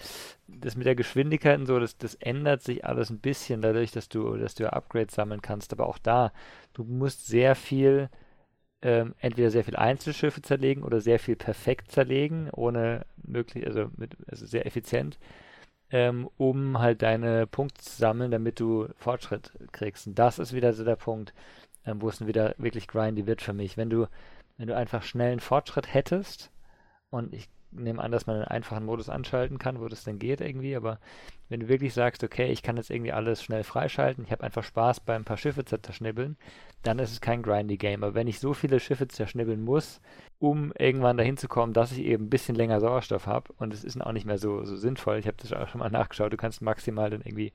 das 0.47 0.77
mit 0.77 0.87
der 0.87 0.95
Geschwindigkeit 0.95 1.59
und 1.59 1.67
so, 1.67 1.79
das, 1.79 1.97
das 1.97 2.15
ändert 2.17 2.63
sich 2.63 2.85
alles 2.85 3.09
ein 3.09 3.21
bisschen 3.21 3.63
dadurch, 3.63 3.93
dass 3.93 4.09
du, 4.09 4.37
dass 4.37 4.55
du 4.55 4.71
Upgrades 4.71 5.15
sammeln 5.15 5.41
kannst. 5.41 5.73
Aber 5.73 5.87
auch 5.87 5.99
da, 5.99 6.33
du 6.75 6.85
musst 6.85 7.27
sehr 7.27 7.55
viel 7.55 8.11
ähm, 8.83 9.15
entweder 9.21 9.51
sehr 9.51 9.65
viel 9.65 9.77
Einzelschiffe 9.77 10.43
zerlegen 10.43 10.83
oder 10.83 11.01
sehr 11.01 11.19
viel 11.19 11.37
perfekt 11.37 11.91
zerlegen, 11.91 12.51
ohne 12.51 13.07
möglich, 13.17 13.67
also, 13.67 13.91
mit, 13.97 14.17
also 14.29 14.47
sehr 14.47 14.67
effizient, 14.67 15.19
ähm, 15.91 16.29
um 16.37 16.79
halt 16.79 17.03
deine 17.03 17.47
Punkte 17.47 17.83
zu 17.83 17.97
sammeln, 17.97 18.31
damit 18.31 18.61
du 18.61 18.89
Fortschritt 18.97 19.53
kriegst. 19.73 20.07
Und 20.07 20.19
das 20.19 20.39
ist 20.39 20.53
wieder 20.53 20.73
so 20.73 20.85
der 20.85 20.97
Punkt, 20.97 21.35
ähm, 21.87 22.01
wo 22.03 22.09
es 22.09 22.25
wieder 22.27 22.55
wirklich 22.59 22.89
grindy 22.89 23.27
wird 23.27 23.43
für 23.43 23.53
mich. 23.53 23.77
Wenn 23.77 23.91
du, 23.91 24.07
wenn 24.59 24.69
du 24.69 24.77
einfach 24.77 25.03
schnellen 25.03 25.41
Fortschritt 25.41 25.93
hättest, 25.93 26.51
und 27.11 27.33
ich 27.33 27.49
nehme 27.71 28.03
an, 28.03 28.13
dass 28.13 28.27
man 28.27 28.37
einen 28.37 28.45
einfachen 28.45 28.85
Modus 28.85 29.09
anschalten 29.09 29.59
kann, 29.59 29.81
wo 29.81 29.89
das 29.89 30.05
dann 30.05 30.19
geht 30.19 30.41
irgendwie, 30.41 30.77
aber 30.77 30.99
wenn 31.49 31.61
du 31.61 31.69
wirklich 31.69 31.95
sagst, 31.95 32.23
okay, 32.25 32.51
ich 32.51 32.63
kann 32.63 32.77
jetzt 32.77 32.91
irgendwie 32.91 33.13
alles 33.13 33.43
schnell 33.43 33.65
freischalten, 33.65 34.25
ich 34.25 34.33
habe 34.33 34.45
einfach 34.45 34.65
Spaß 34.65 35.01
beim 35.01 35.25
paar 35.25 35.37
Schiffe 35.37 35.65
zerschnibbeln, 35.65 36.37
dann 36.83 36.99
ist 36.99 37.13
es 37.13 37.21
kein 37.21 37.43
grindy 37.43 37.77
Game. 37.77 38.05
Aber 38.05 38.15
wenn 38.15 38.27
ich 38.27 38.39
so 38.39 38.55
viele 38.55 38.81
Schiffe 38.81 39.09
zerschnibbeln 39.09 39.63
muss, 39.63 40.01
um 40.39 40.73
irgendwann 40.79 41.17
dahin 41.17 41.37
zu 41.37 41.49
kommen, 41.49 41.73
dass 41.73 41.93
ich 41.93 42.01
eben 42.01 42.25
ein 42.25 42.31
bisschen 42.31 42.55
länger 42.55 42.81
Sauerstoff 42.81 43.27
habe 43.27 43.53
und 43.59 43.73
es 43.73 43.85
ist 43.85 44.01
auch 44.01 44.13
nicht 44.13 44.27
mehr 44.27 44.39
so, 44.39 44.65
so 44.65 44.77
sinnvoll, 44.77 45.19
ich 45.19 45.27
habe 45.27 45.37
das 45.41 45.53
auch 45.53 45.69
schon 45.69 45.81
mal 45.81 45.91
nachgeschaut, 45.91 46.33
du 46.33 46.37
kannst 46.37 46.63
maximal 46.63 47.11
dann 47.11 47.23
irgendwie 47.23 47.53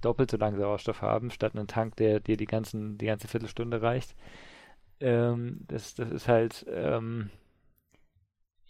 doppelt 0.00 0.30
so 0.30 0.36
lange 0.36 0.58
Sauerstoff 0.58 1.02
haben, 1.02 1.30
statt 1.30 1.54
einen 1.54 1.66
Tank, 1.66 1.96
der 1.96 2.20
dir 2.20 2.36
die, 2.36 2.46
ganzen, 2.46 2.98
die 2.98 3.06
ganze 3.06 3.28
Viertelstunde 3.28 3.82
reicht. 3.82 4.14
Ähm, 5.00 5.60
das, 5.68 5.94
das 5.94 6.10
ist 6.10 6.28
halt, 6.28 6.66
ähm, 6.68 7.30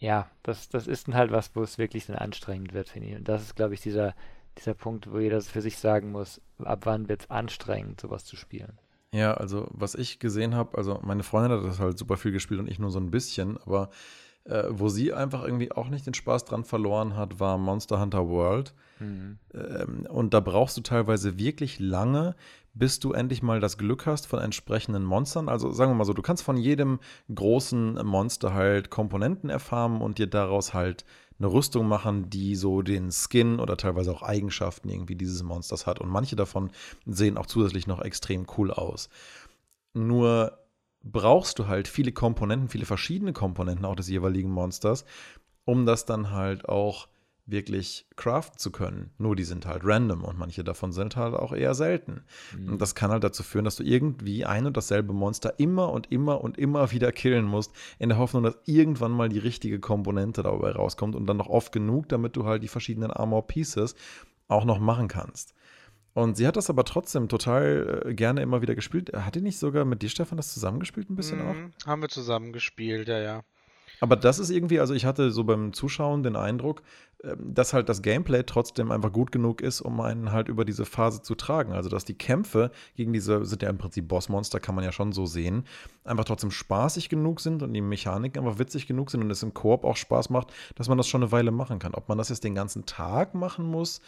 ja, 0.03 0.29
das, 0.43 0.67
das 0.67 0.85
ist 0.85 1.07
dann 1.07 1.15
halt 1.15 1.31
was, 1.31 1.55
wo 1.55 1.63
es 1.63 1.77
wirklich 1.77 2.07
dann 2.07 2.17
anstrengend 2.17 2.73
wird, 2.73 2.89
finde 2.89 3.07
ich. 3.07 3.15
Und 3.15 3.29
das 3.29 3.41
ist, 3.41 3.55
glaube 3.55 3.73
ich, 3.73 3.79
dieser, 3.79 4.13
dieser 4.57 4.73
Punkt, 4.73 5.09
wo 5.09 5.17
jeder 5.17 5.39
für 5.39 5.61
sich 5.61 5.77
sagen 5.77 6.11
muss, 6.11 6.41
ab 6.61 6.81
wann 6.83 7.07
wird 7.07 7.21
es 7.21 7.29
anstrengend, 7.29 8.01
sowas 8.01 8.25
zu 8.25 8.35
spielen. 8.35 8.77
Ja, 9.13 9.33
also 9.35 9.65
was 9.71 9.95
ich 9.95 10.19
gesehen 10.19 10.55
habe, 10.55 10.77
also 10.77 10.99
meine 11.03 11.23
Freundin 11.23 11.57
hat 11.57 11.65
das 11.65 11.79
halt 11.79 11.97
super 11.97 12.17
viel 12.17 12.33
gespielt 12.33 12.59
und 12.59 12.69
ich 12.69 12.79
nur 12.79 12.91
so 12.91 12.99
ein 12.99 13.11
bisschen, 13.11 13.57
aber 13.59 13.91
äh, 14.43 14.63
wo 14.71 14.89
sie 14.89 15.13
einfach 15.13 15.45
irgendwie 15.45 15.71
auch 15.71 15.87
nicht 15.87 16.05
den 16.05 16.13
Spaß 16.13 16.43
dran 16.43 16.65
verloren 16.65 17.15
hat, 17.15 17.39
war 17.39 17.57
Monster 17.57 18.01
Hunter 18.01 18.27
World. 18.27 18.73
Mhm. 18.99 19.39
Und 20.09 20.33
da 20.33 20.39
brauchst 20.39 20.77
du 20.77 20.81
teilweise 20.81 21.37
wirklich 21.37 21.79
lange, 21.79 22.35
bis 22.73 22.99
du 22.99 23.13
endlich 23.13 23.43
mal 23.43 23.59
das 23.59 23.77
Glück 23.77 24.05
hast 24.05 24.25
von 24.25 24.39
entsprechenden 24.39 25.03
Monstern. 25.03 25.47
Also 25.47 25.71
sagen 25.71 25.91
wir 25.91 25.95
mal 25.95 26.05
so, 26.05 26.13
du 26.13 26.21
kannst 26.21 26.43
von 26.43 26.57
jedem 26.57 26.99
großen 27.33 28.05
Monster 28.05 28.53
halt 28.53 28.89
Komponenten 28.89 29.49
erfahren 29.49 30.01
und 30.01 30.17
dir 30.17 30.27
daraus 30.27 30.73
halt 30.73 31.05
eine 31.39 31.51
Rüstung 31.51 31.87
machen, 31.87 32.29
die 32.29 32.55
so 32.55 32.81
den 32.81 33.11
Skin 33.11 33.59
oder 33.59 33.77
teilweise 33.77 34.11
auch 34.11 34.21
Eigenschaften 34.21 34.89
irgendwie 34.89 35.15
dieses 35.15 35.43
Monsters 35.43 35.85
hat. 35.85 35.99
Und 35.99 36.09
manche 36.09 36.35
davon 36.35 36.71
sehen 37.05 37.37
auch 37.37 37.45
zusätzlich 37.45 37.87
noch 37.87 38.01
extrem 38.01 38.47
cool 38.57 38.71
aus. 38.71 39.09
Nur 39.93 40.57
brauchst 41.03 41.59
du 41.59 41.67
halt 41.67 41.87
viele 41.87 42.11
Komponenten, 42.11 42.69
viele 42.69 42.85
verschiedene 42.85 43.33
Komponenten 43.33 43.85
auch 43.85 43.95
des 43.95 44.07
jeweiligen 44.07 44.49
Monsters, 44.49 45.05
um 45.65 45.85
das 45.85 46.05
dann 46.05 46.31
halt 46.31 46.69
auch 46.69 47.07
wirklich 47.45 48.07
craften 48.15 48.57
zu 48.57 48.71
können. 48.71 49.11
Nur 49.17 49.35
die 49.35 49.43
sind 49.43 49.65
halt 49.65 49.83
random 49.83 50.23
und 50.23 50.37
manche 50.37 50.63
davon 50.63 50.93
sind 50.93 51.15
halt 51.15 51.35
auch 51.35 51.51
eher 51.51 51.75
selten. 51.75 52.23
Mhm. 52.57 52.73
Und 52.73 52.81
das 52.81 52.95
kann 52.95 53.11
halt 53.11 53.23
dazu 53.23 53.43
führen, 53.43 53.65
dass 53.65 53.75
du 53.75 53.83
irgendwie 53.83 54.45
ein 54.45 54.65
und 54.65 54.77
dasselbe 54.77 55.13
Monster 55.13 55.59
immer 55.59 55.91
und 55.91 56.11
immer 56.11 56.41
und 56.41 56.57
immer 56.57 56.91
wieder 56.91 57.11
killen 57.11 57.45
musst, 57.45 57.73
in 57.99 58.09
der 58.09 58.17
Hoffnung, 58.17 58.43
dass 58.43 58.57
irgendwann 58.65 59.11
mal 59.11 59.29
die 59.29 59.39
richtige 59.39 59.79
Komponente 59.79 60.43
dabei 60.43 60.71
rauskommt 60.71 61.15
und 61.15 61.25
dann 61.25 61.37
noch 61.37 61.49
oft 61.49 61.71
genug, 61.71 62.07
damit 62.09 62.35
du 62.35 62.45
halt 62.45 62.63
die 62.63 62.69
verschiedenen 62.69 63.11
Armor 63.11 63.45
Pieces 63.47 63.95
auch 64.47 64.65
noch 64.65 64.79
machen 64.79 65.07
kannst. 65.07 65.53
Und 66.13 66.37
sie 66.37 66.45
hat 66.45 66.55
das 66.55 66.69
aber 66.69 66.85
trotzdem 66.85 67.27
total 67.27 68.03
äh, 68.05 68.13
gerne 68.13 68.41
immer 68.41 68.61
wieder 68.61 68.75
gespielt. 68.75 69.11
Hat 69.13 69.35
die 69.35 69.41
nicht 69.41 69.57
sogar 69.57 69.83
mit 69.83 70.01
dir, 70.01 70.09
Stefan, 70.09 70.37
das 70.37 70.53
zusammengespielt 70.53 71.09
ein 71.09 71.15
bisschen 71.15 71.39
mhm, 71.39 71.47
auch? 71.47 71.87
Haben 71.87 72.01
wir 72.03 72.09
zusammengespielt, 72.09 73.07
ja, 73.07 73.19
ja. 73.19 73.43
Aber 74.03 74.17
das 74.17 74.37
ist 74.37 74.49
irgendwie, 74.49 74.81
also 74.81 74.93
ich 74.93 75.05
hatte 75.05 75.31
so 75.31 75.45
beim 75.45 75.71
Zuschauen 75.71 76.23
den 76.23 76.35
Eindruck, 76.35 76.81
ähm, 77.23 77.53
dass 77.53 77.71
halt 77.71 77.87
das 77.87 78.01
Gameplay 78.01 78.43
trotzdem 78.43 78.91
einfach 78.91 79.13
gut 79.13 79.31
genug 79.31 79.61
ist, 79.61 79.79
um 79.79 80.01
einen 80.01 80.33
halt 80.33 80.49
über 80.49 80.65
diese 80.65 80.83
Phase 80.83 81.21
zu 81.21 81.35
tragen. 81.35 81.71
Also 81.71 81.87
dass 81.87 82.03
die 82.03 82.13
Kämpfe 82.13 82.69
gegen 82.97 83.13
diese, 83.13 83.45
sind 83.45 83.61
ja 83.61 83.69
im 83.69 83.77
Prinzip 83.77 84.09
Bossmonster, 84.09 84.59
kann 84.59 84.75
man 84.75 84.83
ja 84.83 84.91
schon 84.91 85.13
so 85.13 85.25
sehen, 85.25 85.63
einfach 86.03 86.25
trotzdem 86.25 86.51
spaßig 86.51 87.07
genug 87.07 87.39
sind 87.39 87.63
und 87.63 87.73
die 87.73 87.79
Mechaniken 87.79 88.43
einfach 88.43 88.59
witzig 88.59 88.87
genug 88.87 89.09
sind 89.09 89.21
und 89.21 89.31
es 89.31 89.41
im 89.41 89.53
Koop 89.53 89.85
auch 89.85 89.95
Spaß 89.95 90.31
macht, 90.31 90.51
dass 90.75 90.89
man 90.89 90.97
das 90.97 91.07
schon 91.07 91.23
eine 91.23 91.31
Weile 91.31 91.51
machen 91.51 91.79
kann. 91.79 91.93
Ob 91.93 92.09
man 92.09 92.17
das 92.17 92.27
jetzt 92.27 92.43
den 92.43 92.55
ganzen 92.55 92.85
Tag 92.85 93.35
machen 93.35 93.63
muss, 93.63 94.01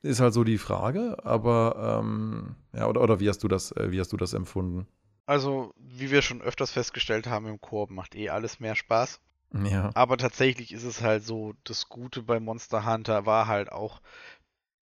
ist 0.00 0.20
halt 0.20 0.32
so 0.32 0.42
die 0.42 0.56
Frage. 0.56 1.18
Aber 1.22 2.00
ähm, 2.00 2.54
ja, 2.72 2.88
oder, 2.88 3.02
oder 3.02 3.20
wie 3.20 3.28
hast 3.28 3.42
du 3.44 3.48
das, 3.48 3.72
äh, 3.72 3.90
wie 3.90 4.00
hast 4.00 4.10
du 4.10 4.16
das 4.16 4.32
empfunden? 4.32 4.86
Also, 5.26 5.74
wie 5.76 6.10
wir 6.10 6.22
schon 6.22 6.40
öfters 6.40 6.70
festgestellt 6.70 7.26
haben, 7.26 7.46
im 7.46 7.60
Koop 7.60 7.90
macht 7.90 8.14
eh 8.14 8.30
alles 8.30 8.58
mehr 8.58 8.74
Spaß. 8.74 9.20
Ja. 9.54 9.90
Aber 9.94 10.16
tatsächlich 10.16 10.72
ist 10.72 10.84
es 10.84 11.00
halt 11.00 11.24
so, 11.24 11.54
das 11.64 11.88
Gute 11.88 12.22
bei 12.22 12.40
Monster 12.40 12.84
Hunter 12.84 13.24
war 13.24 13.46
halt 13.46 13.70
auch, 13.70 14.00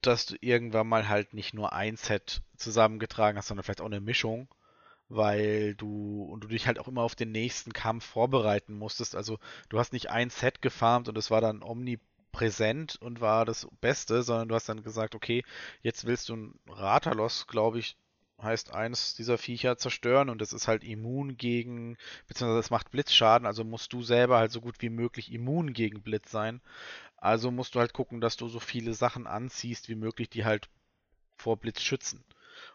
dass 0.01 0.27
du 0.27 0.37
irgendwann 0.41 0.89
mal 0.89 1.09
halt 1.09 1.35
nicht 1.35 1.55
nur 1.55 1.73
ein 1.73 1.97
Set 1.97 2.43
zusammengetragen 2.57 3.39
hast, 3.39 3.49
sondern 3.49 3.65
vielleicht 3.65 3.83
auch 3.83 3.87
eine 3.87 4.01
Mischung, 4.01 4.49
weil 5.09 5.75
du 5.75 6.25
und 6.25 6.43
du 6.45 6.49
dich 6.49 6.67
halt 6.67 6.79
auch 6.79 6.89
immer 6.89 7.03
auf 7.03 7.15
den 7.15 7.33
nächsten 7.33 7.73
Kampf 7.73 8.05
vorbereiten 8.05 8.75
musstest. 8.75 9.15
Also 9.15 9.39
du 9.69 9.79
hast 9.79 9.93
nicht 9.93 10.11
ein 10.11 10.31
Set 10.31 10.63
gefarmt 10.63 11.09
und 11.09 11.19
es 11.19 11.31
war 11.31 11.41
dann 11.41 11.63
omnipräsent 11.63 12.97
und 13.01 13.21
war 13.21 13.45
das 13.45 13.69
Beste, 13.81 14.23
sondern 14.23 14.49
du 14.49 14.55
hast 14.55 14.69
dann 14.69 14.83
gesagt, 14.83 15.15
okay, 15.15 15.45
jetzt 15.83 16.07
willst 16.07 16.31
du 16.31 16.37
ein 16.37 16.61
Ratalos, 16.67 17.47
glaube 17.47 17.79
ich, 17.79 17.97
heißt 18.43 18.75
eines 18.75 19.15
dieser 19.15 19.39
Viecher 19.39 19.77
zerstören 19.77 20.29
und 20.29 20.43
es 20.43 20.53
ist 20.53 20.69
halt 20.69 20.85
immun 20.85 21.37
gegen, 21.37 21.97
beziehungsweise 22.27 22.61
es 22.61 22.71
macht 22.71 22.91
Blitzschaden, 22.91 23.47
also 23.47 23.65
musst 23.65 23.93
du 23.93 24.03
selber 24.03 24.39
halt 24.39 24.53
so 24.53 24.61
gut 24.61 24.77
wie 24.81 24.91
möglich 24.91 25.33
immun 25.33 25.73
gegen 25.73 26.03
Blitz 26.03 26.31
sein. 26.31 26.61
Also 27.17 27.51
musst 27.51 27.75
du 27.75 27.81
halt 27.81 27.93
gucken, 27.93 28.21
dass 28.21 28.37
du 28.37 28.49
so 28.49 28.61
viele 28.61 28.95
Sachen 28.95 29.27
anziehst 29.27 29.89
wie 29.89 29.95
möglich, 29.95 30.29
die 30.29 30.45
halt 30.45 30.69
vor 31.37 31.57
Blitz 31.57 31.81
schützen. 31.83 32.25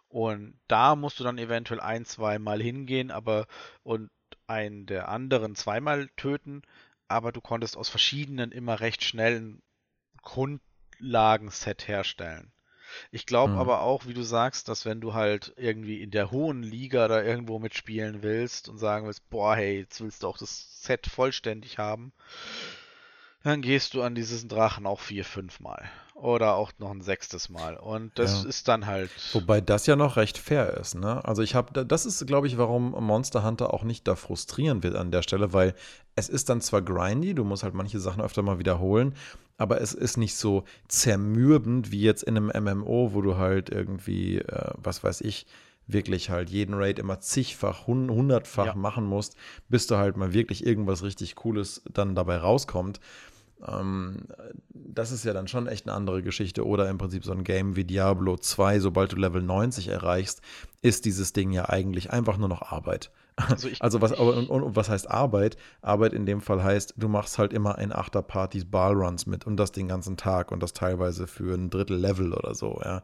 Und 0.09 0.59
da 0.67 0.95
musst 0.95 1.19
du 1.19 1.23
dann 1.23 1.37
eventuell 1.37 1.81
ein, 1.81 2.05
zweimal 2.05 2.61
hingehen, 2.61 3.11
aber 3.11 3.47
und 3.83 4.09
einen 4.47 4.85
der 4.85 5.09
anderen 5.09 5.55
zweimal 5.55 6.07
töten, 6.15 6.61
aber 7.07 7.31
du 7.31 7.41
konntest 7.41 7.77
aus 7.77 7.89
verschiedenen 7.89 8.51
immer 8.51 8.79
recht 8.79 9.03
schnell 9.03 9.39
ein 9.39 9.61
Grundlagenset 10.21 11.87
herstellen. 11.87 12.51
Ich 13.11 13.25
glaube 13.25 13.53
mhm. 13.53 13.59
aber 13.59 13.81
auch, 13.81 14.05
wie 14.05 14.13
du 14.13 14.23
sagst, 14.23 14.67
dass 14.69 14.85
wenn 14.85 15.01
du 15.01 15.13
halt 15.13 15.53
irgendwie 15.57 16.01
in 16.01 16.11
der 16.11 16.31
hohen 16.31 16.63
Liga 16.63 17.07
da 17.07 17.21
irgendwo 17.21 17.59
mitspielen 17.59 18.23
willst 18.23 18.69
und 18.69 18.77
sagen 18.77 19.05
willst, 19.05 19.29
boah, 19.29 19.55
hey, 19.55 19.79
jetzt 19.79 20.01
willst 20.01 20.23
du 20.23 20.27
auch 20.27 20.37
das 20.37 20.83
Set 20.83 21.07
vollständig 21.07 21.77
haben, 21.77 22.11
dann 23.43 23.61
gehst 23.61 23.93
du 23.93 24.01
an 24.01 24.15
diesen 24.15 24.49
Drachen 24.49 24.85
auch 24.85 24.99
vier, 24.99 25.23
fünf 25.23 25.59
Mal. 25.59 25.89
Oder 26.15 26.55
auch 26.55 26.71
noch 26.79 26.89
ein 26.89 27.01
sechstes 27.01 27.47
Mal. 27.47 27.77
Und 27.77 28.17
das 28.17 28.43
ja. 28.43 28.49
ist 28.49 28.67
dann 28.67 28.87
halt. 28.87 29.11
Wobei 29.33 29.61
das 29.61 29.85
ja 29.85 29.95
noch 29.95 30.17
recht 30.17 30.39
fair 30.39 30.73
ist, 30.75 30.95
ne? 30.95 31.23
Also 31.23 31.43
ich 31.43 31.53
habe, 31.53 31.85
das 31.85 32.07
ist, 32.07 32.25
glaube 32.25 32.47
ich, 32.47 32.57
warum 32.57 32.91
Monster 32.91 33.43
Hunter 33.43 33.71
auch 33.71 33.83
nicht 33.83 34.07
da 34.07 34.15
frustrieren 34.15 34.81
wird 34.81 34.95
an 34.95 35.11
der 35.11 35.21
Stelle, 35.21 35.53
weil 35.53 35.75
es 36.15 36.27
ist 36.27 36.49
dann 36.49 36.59
zwar 36.59 36.81
grindy, 36.81 37.35
du 37.35 37.43
musst 37.43 37.61
halt 37.61 37.75
manche 37.75 37.99
Sachen 37.99 38.23
öfter 38.23 38.41
mal 38.41 38.57
wiederholen, 38.57 39.13
aber 39.57 39.81
es 39.81 39.93
ist 39.93 40.17
nicht 40.17 40.35
so 40.35 40.63
zermürbend 40.87 41.91
wie 41.91 42.01
jetzt 42.01 42.23
in 42.23 42.37
einem 42.37 42.77
MMO, 42.79 43.13
wo 43.13 43.21
du 43.21 43.37
halt 43.37 43.69
irgendwie, 43.69 44.37
äh, 44.39 44.71
was 44.77 45.03
weiß 45.03 45.21
ich, 45.21 45.47
wirklich 45.87 46.29
halt 46.29 46.49
jeden 46.49 46.75
Raid 46.75 46.99
immer 46.99 47.19
zigfach, 47.19 47.87
hundertfach 47.87 48.65
ja. 48.67 48.75
machen 48.75 49.05
musst, 49.05 49.35
bis 49.69 49.87
du 49.87 49.97
halt 49.97 50.17
mal 50.17 50.33
wirklich 50.33 50.65
irgendwas 50.65 51.01
richtig 51.03 51.35
Cooles 51.35 51.81
dann 51.91 52.13
dabei 52.13 52.37
rauskommt. 52.37 52.99
Ähm, 53.65 54.27
das 54.73 55.11
ist 55.11 55.25
ja 55.25 55.33
dann 55.33 55.47
schon 55.47 55.67
echt 55.67 55.87
eine 55.87 55.95
andere 55.95 56.21
Geschichte. 56.21 56.65
Oder 56.65 56.89
im 56.89 56.97
Prinzip 56.97 57.23
so 57.23 57.31
ein 57.31 57.43
Game 57.43 57.75
wie 57.75 57.85
Diablo 57.85 58.37
2, 58.37 58.79
sobald 58.79 59.13
du 59.13 59.15
Level 59.15 59.41
90 59.41 59.87
erreichst, 59.87 60.41
ist 60.81 61.05
dieses 61.05 61.33
Ding 61.33 61.51
ja 61.51 61.69
eigentlich 61.69 62.11
einfach 62.11 62.37
nur 62.37 62.49
noch 62.49 62.61
Arbeit. 62.61 63.11
Also, 63.37 63.69
also 63.79 64.01
was, 64.01 64.11
und, 64.11 64.49
und, 64.49 64.75
was 64.75 64.89
heißt 64.89 65.09
Arbeit? 65.09 65.57
Arbeit 65.81 66.13
in 66.13 66.25
dem 66.25 66.41
Fall 66.41 66.63
heißt, 66.63 66.95
du 66.97 67.07
machst 67.07 67.37
halt 67.37 67.53
immer 67.53 67.77
in 67.77 67.93
Achterpartys 67.93 68.65
Ballruns 68.65 69.25
mit 69.25 69.47
und 69.47 69.57
das 69.57 69.71
den 69.71 69.87
ganzen 69.87 70.17
Tag 70.17 70.51
und 70.51 70.61
das 70.61 70.73
teilweise 70.73 71.27
für 71.27 71.53
ein 71.53 71.69
Drittel 71.69 71.97
Level 71.97 72.33
oder 72.33 72.53
so, 72.53 72.81
ja. 72.83 73.03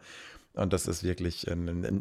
Und 0.56 0.72
das 0.72 0.86
ist 0.86 1.04
wirklich, 1.04 1.48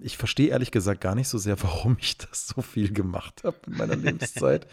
ich 0.03 0.19
verstehe 0.19 0.49
ehrlich 0.49 0.71
gesagt 0.71 1.01
gar 1.01 1.15
nicht 1.15 1.29
so 1.29 1.39
sehr, 1.39 1.57
warum 1.63 1.97
ich 1.99 2.19
das 2.19 2.49
so 2.49 2.61
viel 2.61 2.93
gemacht 2.93 3.45
habe 3.45 3.57
in 3.67 3.77
meiner 3.79 3.97
Lebenszeit. 3.97 4.67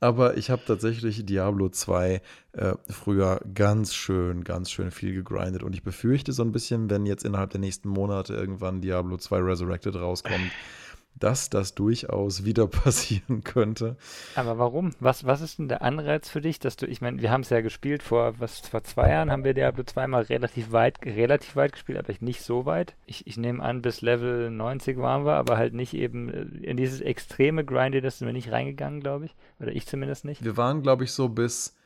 Aber 0.00 0.36
ich 0.36 0.50
habe 0.50 0.62
tatsächlich 0.66 1.24
Diablo 1.24 1.68
2 1.68 2.20
äh, 2.54 2.74
früher 2.90 3.40
ganz 3.54 3.94
schön, 3.94 4.42
ganz 4.42 4.68
schön 4.68 4.90
viel 4.90 5.14
gegrindet. 5.14 5.62
Und 5.62 5.74
ich 5.74 5.84
befürchte 5.84 6.32
so 6.32 6.42
ein 6.42 6.50
bisschen, 6.50 6.90
wenn 6.90 7.06
jetzt 7.06 7.24
innerhalb 7.24 7.50
der 7.50 7.60
nächsten 7.60 7.88
Monate 7.88 8.34
irgendwann 8.34 8.80
Diablo 8.80 9.16
2 9.16 9.38
Resurrected 9.38 9.94
rauskommt, 9.94 10.50
dass 11.14 11.50
das 11.50 11.74
durchaus 11.74 12.44
wieder 12.44 12.66
passieren 12.68 13.44
könnte. 13.44 13.96
Aber 14.34 14.58
warum? 14.58 14.90
Was, 15.00 15.24
was 15.24 15.40
ist 15.40 15.58
denn 15.58 15.68
der 15.68 15.82
Anreiz 15.82 16.28
für 16.28 16.40
dich, 16.40 16.58
dass 16.58 16.76
du, 16.76 16.86
ich 16.86 17.00
meine, 17.00 17.22
wir 17.22 17.30
haben 17.30 17.42
es 17.42 17.50
ja 17.50 17.60
gespielt, 17.60 18.02
vor, 18.02 18.34
was, 18.38 18.60
vor 18.60 18.82
zwei 18.84 19.10
Jahren 19.10 19.30
haben 19.30 19.44
wir 19.44 19.54
Diablo 19.54 19.84
zweimal 19.84 20.22
relativ 20.22 20.72
weit, 20.72 21.04
relativ 21.04 21.56
weit 21.56 21.72
gespielt, 21.72 21.98
aber 21.98 22.12
nicht 22.20 22.42
so 22.42 22.66
weit. 22.66 22.96
Ich, 23.06 23.26
ich 23.26 23.36
nehme 23.36 23.62
an, 23.62 23.82
bis 23.82 24.00
Level 24.00 24.50
90 24.50 24.98
waren 24.98 25.24
wir, 25.24 25.34
aber 25.34 25.56
halt 25.56 25.74
nicht 25.74 25.94
eben 25.94 26.28
äh, 26.28 26.66
in 26.66 26.76
dieses 26.76 27.00
extreme 27.00 27.64
Grindy, 27.64 28.00
das 28.00 28.18
sind 28.18 28.26
wir 28.26 28.32
nicht 28.32 28.50
reingegangen, 28.50 29.00
glaube 29.00 29.26
ich. 29.26 29.34
Oder 29.60 29.72
ich 29.72 29.86
zumindest 29.86 30.24
nicht. 30.24 30.44
Wir 30.44 30.56
waren, 30.56 30.82
glaube 30.82 31.04
ich, 31.04 31.12
so 31.12 31.28
bis 31.28 31.76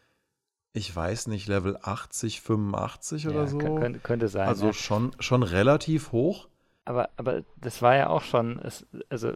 ich 0.77 0.95
weiß 0.95 1.29
nicht, 1.29 1.49
Level 1.49 1.79
80, 1.81 2.43
85 2.43 3.25
ja, 3.25 3.31
oder 3.31 3.47
so. 3.47 3.57
Könnte, 3.57 3.99
könnte 3.99 4.29
sein. 4.29 4.47
Also 4.47 4.67
ja. 4.67 4.73
schon, 4.75 5.13
schon 5.21 5.43
relativ 5.43 6.13
hoch 6.13 6.49
aber, 6.87 7.11
aber 7.17 7.43
das 7.61 7.83
war 7.83 7.97
ja 7.97 8.09
auch 8.09 8.23
schon, 8.23 8.59
es, 8.61 8.87
also 9.11 9.33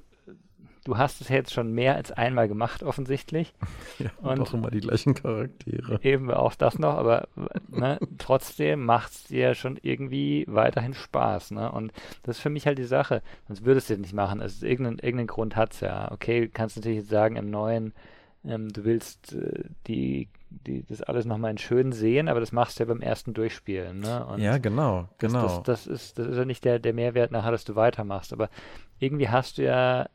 du 0.84 0.96
hast 0.96 1.20
es 1.20 1.28
jetzt 1.28 1.52
schon 1.52 1.72
mehr 1.72 1.96
als 1.96 2.12
einmal 2.12 2.48
gemacht, 2.48 2.82
offensichtlich. 2.82 3.52
Ja, 3.98 4.10
und, 4.22 4.40
auch 4.40 4.54
immer 4.54 4.70
die 4.70 4.80
gleichen 4.80 5.12
Charaktere. 5.12 6.00
Eben 6.02 6.30
auch 6.30 6.54
das 6.54 6.78
noch, 6.78 6.94
aber 6.94 7.28
ne, 7.68 7.98
trotzdem 8.16 8.86
macht 8.86 9.12
es 9.12 9.24
dir 9.24 9.54
schon 9.54 9.78
irgendwie 9.82 10.46
weiterhin 10.48 10.94
Spaß. 10.94 11.50
Ne? 11.50 11.70
Und 11.70 11.92
das 12.22 12.38
ist 12.38 12.42
für 12.42 12.48
mich 12.48 12.66
halt 12.66 12.78
die 12.78 12.84
Sache. 12.84 13.20
Sonst 13.46 13.66
würdest 13.66 13.90
du 13.90 13.94
es 13.94 14.00
nicht 14.00 14.14
machen. 14.14 14.40
Also 14.40 14.64
irgendeinen, 14.64 15.00
irgendeinen 15.00 15.26
Grund 15.26 15.54
hat 15.54 15.74
es 15.74 15.80
ja. 15.80 16.10
Okay, 16.12 16.48
kannst 16.48 16.78
natürlich 16.78 17.00
jetzt 17.00 17.10
sagen, 17.10 17.36
im 17.36 17.50
neuen, 17.50 17.92
ähm, 18.42 18.70
du 18.70 18.84
willst 18.84 19.34
äh, 19.34 19.64
die 19.86 20.28
die, 20.50 20.84
das 20.84 21.02
alles 21.02 21.24
nochmal 21.24 21.52
in 21.52 21.58
schön 21.58 21.92
sehen, 21.92 22.28
aber 22.28 22.40
das 22.40 22.52
machst 22.52 22.78
du 22.78 22.84
ja 22.84 22.88
beim 22.88 23.00
ersten 23.00 23.34
Durchspielen. 23.34 24.00
Ne? 24.00 24.26
Und 24.26 24.40
ja, 24.40 24.58
genau, 24.58 25.08
genau. 25.18 25.42
Das, 25.42 25.62
das, 25.62 25.62
das, 25.62 25.86
ist, 25.86 26.18
das 26.18 26.26
ist 26.28 26.36
ja 26.36 26.44
nicht 26.44 26.64
der, 26.64 26.78
der 26.78 26.92
Mehrwert 26.92 27.30
nachher, 27.30 27.52
dass 27.52 27.64
du 27.64 27.76
weitermachst, 27.76 28.32
aber 28.32 28.50
irgendwie 28.98 29.28
hast 29.28 29.58
du 29.58 29.64
ja 29.64 30.08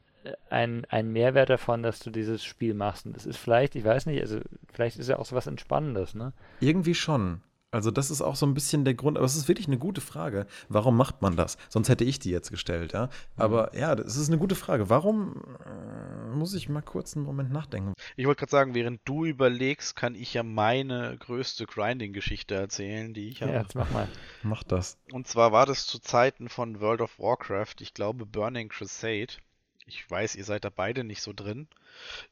einen, 0.49 0.85
einen 0.85 1.11
Mehrwert 1.11 1.49
davon, 1.49 1.83
dass 1.83 1.99
du 1.99 2.09
dieses 2.09 2.43
Spiel 2.43 2.73
machst. 2.73 3.05
Und 3.05 3.15
das 3.15 3.25
ist 3.25 3.37
vielleicht, 3.37 3.75
ich 3.75 3.83
weiß 3.83 4.05
nicht, 4.07 4.21
also 4.21 4.39
vielleicht 4.71 4.97
ist 4.97 5.09
ja 5.09 5.19
auch 5.19 5.25
so 5.25 5.35
was 5.35 5.47
Entspannendes, 5.47 6.15
ne? 6.15 6.33
Irgendwie 6.59 6.95
schon. 6.95 7.41
Also 7.75 7.91
das 7.91 8.09
ist 8.09 8.21
auch 8.21 8.37
so 8.37 8.45
ein 8.45 8.53
bisschen 8.53 8.85
der 8.85 8.93
Grund, 8.93 9.17
aber 9.17 9.25
es 9.25 9.35
ist 9.35 9.49
wirklich 9.49 9.67
eine 9.67 9.77
gute 9.77 9.99
Frage. 9.99 10.47
Warum 10.69 10.95
macht 10.95 11.21
man 11.21 11.35
das? 11.35 11.57
Sonst 11.67 11.89
hätte 11.89 12.05
ich 12.05 12.19
die 12.19 12.31
jetzt 12.31 12.49
gestellt, 12.49 12.93
ja. 12.93 13.09
Aber 13.35 13.69
mhm. 13.73 13.79
ja, 13.79 13.95
das 13.95 14.15
ist 14.15 14.29
eine 14.29 14.37
gute 14.37 14.55
Frage. 14.55 14.89
Warum 14.89 15.43
äh, 15.65 16.33
muss 16.33 16.53
ich 16.53 16.69
mal 16.69 16.81
kurz 16.81 17.17
einen 17.17 17.25
Moment 17.25 17.51
nachdenken? 17.51 17.93
Ich 18.15 18.27
wollte 18.27 18.39
gerade 18.39 18.51
sagen, 18.51 18.75
während 18.75 19.01
du 19.03 19.25
überlegst, 19.25 19.93
kann 19.93 20.15
ich 20.15 20.33
ja 20.33 20.43
meine 20.43 21.17
größte 21.17 21.65
Grinding-Geschichte 21.65 22.55
erzählen, 22.55 23.13
die 23.13 23.27
ich 23.27 23.41
habe. 23.41 23.51
Ja, 23.51 23.61
jetzt 23.63 23.75
mach 23.75 23.91
mal. 23.91 24.07
Mach 24.41 24.63
das. 24.63 24.97
Und 25.11 25.27
zwar 25.27 25.51
war 25.51 25.65
das 25.65 25.85
zu 25.85 25.99
Zeiten 25.99 26.47
von 26.47 26.79
World 26.79 27.01
of 27.01 27.19
Warcraft, 27.19 27.75
ich 27.81 27.93
glaube 27.93 28.25
Burning 28.25 28.69
Crusade. 28.69 29.33
Ich 29.85 30.09
weiß, 30.09 30.37
ihr 30.37 30.45
seid 30.45 30.63
da 30.63 30.69
beide 30.69 31.03
nicht 31.03 31.21
so 31.21 31.33
drin. 31.33 31.67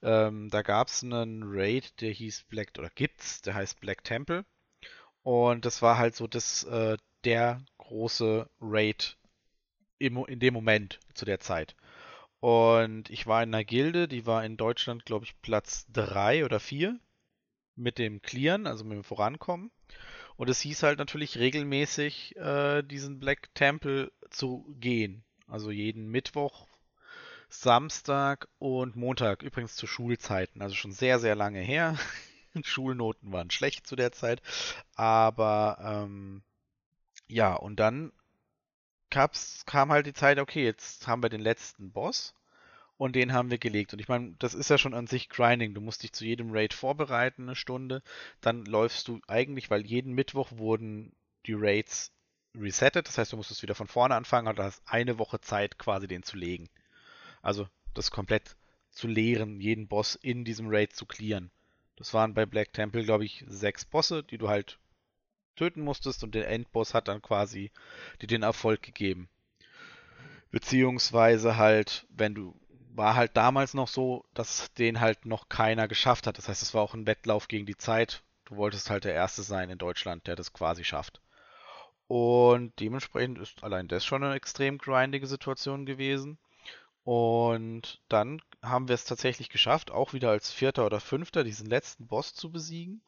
Ähm, 0.02 0.50
da 0.50 0.62
gab 0.62 0.88
es 0.88 1.04
einen 1.04 1.44
Raid, 1.44 2.00
der 2.00 2.12
hieß 2.12 2.44
Black, 2.44 2.70
oder 2.80 2.90
gibt's, 2.96 3.42
der 3.42 3.56
heißt 3.56 3.82
Black 3.82 4.06
Temple. 4.06 4.46
Und 5.24 5.66
das 5.66 5.82
war 5.82 5.98
halt 5.98 6.16
so 6.16 6.28
das, 6.28 6.64
äh, 6.66 6.98
der 7.24 7.62
große 7.78 8.50
Raid 8.62 9.18
im, 9.98 10.18
in 10.26 10.40
dem 10.40 10.54
Moment 10.54 11.00
zu 11.14 11.26
der 11.26 11.40
Zeit. 11.40 11.76
Und 12.40 13.10
ich 13.10 13.26
war 13.26 13.42
in 13.42 13.54
einer 13.54 13.64
Gilde, 13.64 14.10
die 14.10 14.26
war 14.26 14.44
in 14.44 14.58
Deutschland, 14.58 15.06
glaube 15.06 15.26
ich, 15.26 15.42
Platz 15.42 15.86
3 15.94 16.44
oder 16.44 16.60
4 16.60 17.00
mit 17.76 17.98
dem 17.98 18.22
Clearen, 18.22 18.68
also 18.68 18.84
mit 18.84 18.98
dem 18.98 19.04
Vorankommen. 19.06 19.72
Und 20.36 20.50
es 20.50 20.60
hieß 20.60 20.84
halt 20.84 21.00
natürlich 21.00 21.38
regelmäßig, 21.38 22.36
äh, 22.36 22.82
diesen 22.84 23.20
Black 23.20 23.54
Temple 23.54 24.12
zu 24.30 24.66
gehen. 24.80 25.24
Also 25.48 25.72
jeden 25.72 26.10
Mittwoch, 26.10 26.68
Samstag 27.50 28.48
und 28.60 28.96
Montag, 28.96 29.44
übrigens 29.44 29.76
zu 29.76 29.88
Schulzeiten. 29.88 30.62
Also 30.62 30.76
schon 30.76 30.92
sehr, 30.92 31.20
sehr 31.20 31.36
lange 31.36 31.62
her. 31.62 31.98
Schulnoten 32.64 33.32
waren 33.32 33.52
schlecht 33.52 33.88
zu 33.88 33.96
der 33.96 34.12
Zeit. 34.12 34.42
Aber 34.96 35.78
ähm, 35.82 36.44
ja, 37.28 37.54
und 37.56 37.80
dann 37.80 38.12
gab's, 39.10 39.66
kam 39.66 39.92
halt 39.92 40.06
die 40.06 40.14
Zeit, 40.14 40.40
okay, 40.40 40.64
jetzt 40.64 41.08
haben 41.08 41.24
wir 41.24 41.30
den 41.30 41.42
letzten 41.42 41.92
Boss 41.92 42.34
und 42.98 43.16
den 43.16 43.34
haben 43.34 43.52
wir 43.52 43.58
gelegt. 43.58 43.94
Und 43.94 44.00
ich 44.00 44.08
meine, 44.08 44.36
das 44.40 44.54
ist 44.54 44.70
ja 44.70 44.78
schon 44.78 44.94
an 44.94 45.08
sich 45.08 45.30
Grinding. 45.30 45.74
Du 45.74 45.82
musst 45.82 46.04
dich 46.04 46.14
zu 46.14 46.26
jedem 46.26 46.52
Raid 46.52 46.74
vorbereiten, 46.74 47.44
eine 47.44 47.56
Stunde. 47.56 48.02
Dann 48.42 48.66
läufst 48.66 49.08
du 49.08 49.20
eigentlich, 49.28 49.70
weil 49.70 49.86
jeden 49.86 50.14
Mittwoch 50.14 50.52
wurden 50.54 51.14
die 51.46 51.54
Raids 51.54 52.12
resettet. 52.56 53.08
Das 53.08 53.18
heißt, 53.18 53.34
du 53.34 53.38
musst 53.38 53.52
es 53.52 53.62
wieder 53.62 53.76
von 53.76 53.88
vorne 53.88 54.16
anfangen 54.16 54.48
und 54.48 54.60
hast 54.60 54.84
eine 54.86 55.18
Woche 55.20 55.42
Zeit, 55.42 55.78
quasi 55.78 56.08
den 56.08 56.24
zu 56.24 56.38
legen. 56.38 56.70
Also 57.42 57.68
das 57.94 58.12
komplett 58.12 58.56
zu 58.92 59.08
leeren, 59.08 59.60
jeden 59.60 59.88
Boss 59.88 60.16
in 60.16 60.46
diesem 60.46 60.68
Raid 60.70 60.96
zu 60.96 61.06
clearen. 61.06 61.52
Das 61.96 62.14
waren 62.14 62.34
bei 62.34 62.46
Black 62.46 62.74
Temple, 62.74 63.04
glaube 63.04 63.26
ich, 63.26 63.44
sechs 63.48 63.86
Bosse, 63.86 64.24
die 64.24 64.38
du 64.38 64.50
halt 64.50 64.80
töten 65.56 65.82
musstest 65.82 66.24
und 66.24 66.34
der 66.34 66.50
Endboss 66.50 66.94
hat 66.94 67.08
dann 67.08 67.22
quasi 67.22 67.72
dir 68.22 68.28
den 68.28 68.44
Erfolg 68.44 68.82
gegeben. 68.82 69.30
Beziehungsweise 70.52 71.58
halt, 71.58 72.08
wenn 72.10 72.36
du, 72.36 72.60
war 72.96 73.16
halt 73.16 73.38
damals 73.38 73.74
noch 73.74 73.88
so, 73.88 74.26
dass 74.34 74.74
den 74.74 75.00
halt 75.00 75.26
noch 75.26 75.50
keiner 75.50 75.88
geschafft 75.88 76.28
hat. 76.28 76.38
Das 76.38 76.48
heißt, 76.48 76.62
es 76.62 76.74
war 76.74 76.82
auch 76.82 76.94
ein 76.94 77.08
Wettlauf 77.08 77.48
gegen 77.48 77.66
die 77.66 77.78
Zeit. 77.78 78.24
Du 78.46 78.56
wolltest 78.56 78.90
halt 78.90 79.04
der 79.04 79.14
Erste 79.14 79.42
sein 79.44 79.70
in 79.70 79.78
Deutschland, 79.78 80.28
der 80.28 80.36
das 80.36 80.54
quasi 80.54 80.84
schafft. 80.84 81.22
Und 82.08 82.80
dementsprechend 82.80 83.40
ist 83.40 83.64
allein 83.64 83.88
das 83.88 84.06
schon 84.06 84.24
eine 84.24 84.36
extrem 84.36 84.78
grindige 84.78 85.26
Situation 85.26 85.86
gewesen. 85.86 86.38
Und 87.04 88.02
dann 88.08 88.42
haben 88.62 88.88
wir 88.88 88.96
es 88.96 89.06
tatsächlich 89.06 89.50
geschafft, 89.50 89.92
auch 89.92 90.14
wieder 90.14 90.30
als 90.30 90.52
Vierter 90.52 90.86
oder 90.86 91.00
Fünfter 91.00 91.44
diesen 91.44 91.68
letzten 91.68 92.08
Boss 92.08 92.34
zu 92.34 92.52
besiegen. 92.52 93.02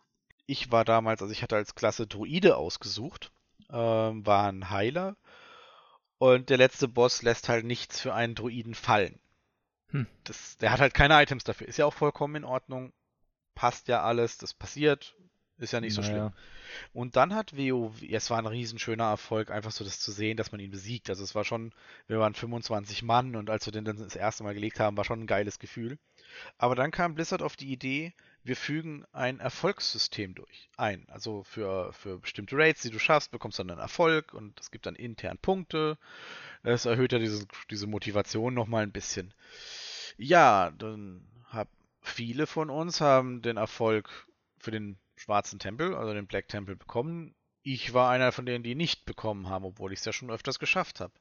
Ich 0.47 0.71
war 0.71 0.85
damals, 0.85 1.21
also 1.21 1.31
ich 1.31 1.41
hatte 1.41 1.55
als 1.55 1.75
Klasse 1.75 2.05
Druide 2.05 2.57
ausgesucht, 2.57 3.31
ähm, 3.69 4.25
war 4.25 4.47
ein 4.49 4.69
Heiler. 4.69 5.15
Und 6.17 6.49
der 6.49 6.57
letzte 6.57 6.87
Boss 6.87 7.21
lässt 7.21 7.49
halt 7.49 7.65
nichts 7.65 7.99
für 8.01 8.13
einen 8.13 8.35
Druiden 8.35 8.75
fallen. 8.75 9.19
Hm. 9.89 10.07
Das, 10.23 10.57
der 10.57 10.71
hat 10.71 10.79
halt 10.79 10.93
keine 10.93 11.21
Items 11.21 11.43
dafür. 11.43 11.67
Ist 11.67 11.77
ja 11.77 11.85
auch 11.85 11.93
vollkommen 11.93 12.35
in 12.35 12.43
Ordnung. 12.43 12.93
Passt 13.53 13.87
ja 13.87 14.03
alles, 14.03 14.37
das 14.37 14.53
passiert. 14.53 15.15
Ist 15.57 15.71
ja 15.71 15.79
nicht 15.79 15.93
so 15.93 16.01
naja. 16.01 16.13
schlimm. 16.13 16.33
Und 16.93 17.15
dann 17.15 17.33
hat 17.33 17.55
WoW, 17.55 18.01
es 18.03 18.29
war 18.29 18.39
ein 18.39 18.45
riesenschöner 18.45 19.05
Erfolg, 19.05 19.51
einfach 19.51 19.71
so 19.71 19.85
das 19.85 19.99
zu 20.01 20.11
sehen, 20.11 20.35
dass 20.35 20.51
man 20.51 20.59
ihn 20.59 20.71
besiegt. 20.71 21.09
Also 21.09 21.23
es 21.23 21.33
war 21.33 21.45
schon, 21.45 21.73
wir 22.07 22.19
waren 22.19 22.33
25 22.33 23.03
Mann 23.03 23.35
und 23.37 23.49
als 23.49 23.65
wir 23.65 23.71
den 23.71 23.85
dann 23.85 23.97
das 23.97 24.17
erste 24.17 24.43
Mal 24.43 24.53
gelegt 24.53 24.79
haben, 24.81 24.97
war 24.97 25.05
schon 25.05 25.21
ein 25.21 25.27
geiles 25.27 25.59
Gefühl. 25.59 25.97
Aber 26.57 26.75
dann 26.75 26.91
kam 26.91 27.15
Blizzard 27.15 27.41
auf 27.41 27.55
die 27.55 27.71
Idee, 27.71 28.13
wir 28.43 28.57
fügen 28.57 29.05
ein 29.13 29.39
Erfolgssystem 29.39 30.35
durch 30.35 30.69
ein. 30.75 31.07
Also 31.07 31.43
für, 31.43 31.93
für 31.93 32.19
bestimmte 32.19 32.57
Raids, 32.57 32.81
die 32.81 32.91
du 32.91 32.99
schaffst, 32.99 33.31
bekommst 33.31 33.57
du 33.57 33.63
dann 33.63 33.71
einen 33.71 33.81
Erfolg 33.81 34.33
und 34.33 34.59
es 34.59 34.71
gibt 34.71 34.85
dann 34.85 34.95
intern 34.95 35.37
Punkte. 35.37 35.97
Es 36.63 36.85
erhöht 36.85 37.13
ja 37.13 37.19
diese, 37.19 37.47
diese 37.71 37.87
Motivation 37.87 38.53
nochmal 38.53 38.83
ein 38.83 38.91
bisschen. 38.91 39.33
Ja, 40.17 40.71
dann 40.77 41.25
haben 41.47 41.69
viele 42.01 42.45
von 42.45 42.69
uns 42.69 43.01
haben 43.01 43.41
den 43.41 43.57
Erfolg 43.57 44.27
für 44.59 44.71
den 44.71 44.97
schwarzen 45.15 45.59
Tempel, 45.59 45.95
also 45.95 46.13
den 46.13 46.27
Black 46.27 46.47
Temple, 46.47 46.75
bekommen. 46.75 47.35
Ich 47.61 47.93
war 47.93 48.11
einer 48.11 48.31
von 48.31 48.45
denen, 48.45 48.63
die 48.63 48.75
nicht 48.75 49.05
bekommen 49.05 49.49
haben, 49.49 49.65
obwohl 49.65 49.91
ich 49.91 49.99
es 49.99 50.05
ja 50.05 50.13
schon 50.13 50.29
öfters 50.29 50.59
geschafft 50.59 50.99
habe. 50.99 51.13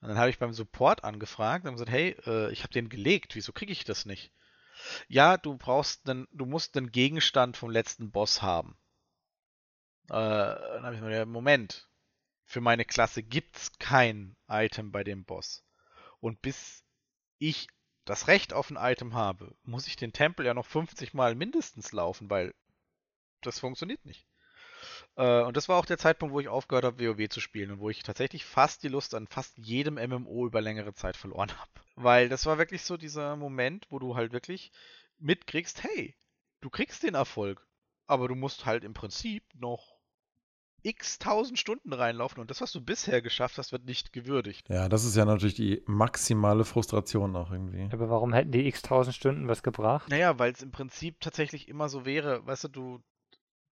Und 0.00 0.08
dann 0.08 0.18
habe 0.18 0.30
ich 0.30 0.38
beim 0.38 0.52
Support 0.52 1.04
angefragt 1.04 1.66
und 1.66 1.72
gesagt, 1.72 1.90
hey, 1.90 2.16
äh, 2.26 2.50
ich 2.52 2.62
habe 2.62 2.72
den 2.72 2.88
gelegt, 2.88 3.34
wieso 3.34 3.52
kriege 3.52 3.72
ich 3.72 3.84
das 3.84 4.06
nicht? 4.06 4.32
Ja, 5.08 5.36
du 5.36 5.58
brauchst 5.58 6.08
einen, 6.08 6.26
du 6.32 6.46
musst 6.46 6.74
den 6.74 6.90
Gegenstand 6.90 7.56
vom 7.56 7.70
letzten 7.70 8.10
Boss 8.10 8.40
haben. 8.40 8.78
Äh, 10.08 10.12
dann 10.12 10.84
habe 10.84 10.94
ich 10.94 11.00
mir 11.02 11.10
gedacht, 11.10 11.28
Moment, 11.28 11.88
für 12.44 12.60
meine 12.60 12.84
Klasse 12.84 13.22
gibt's 13.22 13.78
kein 13.78 14.36
Item 14.48 14.90
bei 14.90 15.04
dem 15.04 15.24
Boss. 15.24 15.64
Und 16.18 16.42
bis 16.42 16.84
ich 17.38 17.68
das 18.04 18.26
Recht 18.26 18.52
auf 18.52 18.70
ein 18.70 18.76
Item 18.76 19.14
habe, 19.14 19.54
muss 19.62 19.86
ich 19.86 19.96
den 19.96 20.12
Tempel 20.12 20.46
ja 20.46 20.54
noch 20.54 20.66
50 20.66 21.14
Mal 21.14 21.34
mindestens 21.34 21.92
laufen, 21.92 22.28
weil 22.28 22.54
das 23.42 23.58
funktioniert 23.58 24.04
nicht. 24.04 24.26
Äh, 25.16 25.42
und 25.42 25.56
das 25.56 25.68
war 25.68 25.76
auch 25.76 25.86
der 25.86 25.98
Zeitpunkt, 25.98 26.34
wo 26.34 26.40
ich 26.40 26.48
aufgehört 26.48 26.84
habe, 26.84 27.04
WoW 27.04 27.28
zu 27.28 27.40
spielen 27.40 27.72
und 27.72 27.80
wo 27.80 27.90
ich 27.90 28.02
tatsächlich 28.02 28.44
fast 28.44 28.82
die 28.82 28.88
Lust 28.88 29.14
an 29.14 29.26
fast 29.26 29.56
jedem 29.58 29.94
MMO 29.94 30.46
über 30.46 30.60
längere 30.60 30.94
Zeit 30.94 31.16
verloren 31.16 31.50
habe. 31.50 31.70
Weil 31.96 32.28
das 32.28 32.46
war 32.46 32.58
wirklich 32.58 32.82
so 32.82 32.96
dieser 32.96 33.36
Moment, 33.36 33.86
wo 33.90 33.98
du 33.98 34.16
halt 34.16 34.32
wirklich 34.32 34.72
mitkriegst, 35.18 35.82
hey, 35.82 36.16
du 36.60 36.70
kriegst 36.70 37.02
den 37.02 37.14
Erfolg, 37.14 37.66
aber 38.06 38.28
du 38.28 38.34
musst 38.34 38.66
halt 38.66 38.84
im 38.84 38.94
Prinzip 38.94 39.44
noch 39.54 40.00
x 40.82 41.18
tausend 41.18 41.58
Stunden 41.58 41.92
reinlaufen 41.92 42.40
und 42.40 42.50
das, 42.50 42.62
was 42.62 42.72
du 42.72 42.80
bisher 42.80 43.20
geschafft 43.20 43.58
hast, 43.58 43.70
wird 43.70 43.84
nicht 43.84 44.14
gewürdigt. 44.14 44.68
Ja, 44.70 44.88
das 44.88 45.04
ist 45.04 45.14
ja 45.14 45.26
natürlich 45.26 45.54
die 45.54 45.82
maximale 45.86 46.64
Frustration 46.64 47.36
auch 47.36 47.50
irgendwie. 47.50 47.88
Aber 47.92 48.08
warum 48.08 48.32
hätten 48.32 48.52
die 48.52 48.66
x 48.66 48.80
tausend 48.80 49.14
Stunden 49.14 49.46
was 49.46 49.62
gebracht? 49.62 50.08
Naja, 50.08 50.38
weil 50.38 50.52
es 50.52 50.62
im 50.62 50.70
Prinzip 50.70 51.20
tatsächlich 51.20 51.68
immer 51.68 51.90
so 51.90 52.06
wäre, 52.06 52.46
weißt 52.46 52.64
du, 52.64 52.68
du, 52.68 53.02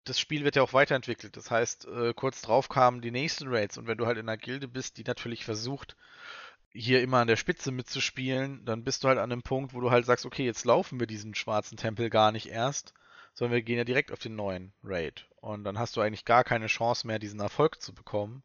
das 0.05 0.19
Spiel 0.19 0.43
wird 0.43 0.55
ja 0.55 0.63
auch 0.63 0.73
weiterentwickelt. 0.73 1.37
Das 1.37 1.49
heißt, 1.49 1.87
äh, 1.87 2.13
kurz 2.13 2.41
drauf 2.41 2.69
kamen 2.69 3.01
die 3.01 3.11
nächsten 3.11 3.47
Raids 3.47 3.77
und 3.77 3.87
wenn 3.87 3.97
du 3.97 4.05
halt 4.05 4.17
in 4.17 4.27
einer 4.27 4.37
Gilde 4.37 4.67
bist, 4.67 4.97
die 4.97 5.03
natürlich 5.03 5.45
versucht, 5.45 5.95
hier 6.73 7.01
immer 7.01 7.19
an 7.19 7.27
der 7.27 7.35
Spitze 7.35 7.71
mitzuspielen, 7.71 8.65
dann 8.65 8.83
bist 8.83 9.03
du 9.03 9.07
halt 9.07 9.19
an 9.19 9.31
einem 9.31 9.43
Punkt, 9.43 9.73
wo 9.73 9.79
du 9.79 9.91
halt 9.91 10.05
sagst, 10.05 10.25
okay, 10.25 10.45
jetzt 10.45 10.65
laufen 10.65 10.99
wir 10.99 11.07
diesen 11.07 11.35
schwarzen 11.35 11.77
Tempel 11.77 12.09
gar 12.09 12.31
nicht 12.31 12.49
erst, 12.49 12.93
sondern 13.33 13.53
wir 13.53 13.61
gehen 13.61 13.77
ja 13.77 13.83
direkt 13.83 14.11
auf 14.11 14.19
den 14.19 14.35
neuen 14.35 14.73
Raid. 14.83 15.27
Und 15.39 15.63
dann 15.63 15.77
hast 15.77 15.95
du 15.95 16.01
eigentlich 16.01 16.25
gar 16.25 16.43
keine 16.43 16.67
Chance 16.67 17.05
mehr, 17.05 17.19
diesen 17.19 17.39
Erfolg 17.39 17.81
zu 17.81 17.93
bekommen. 17.93 18.43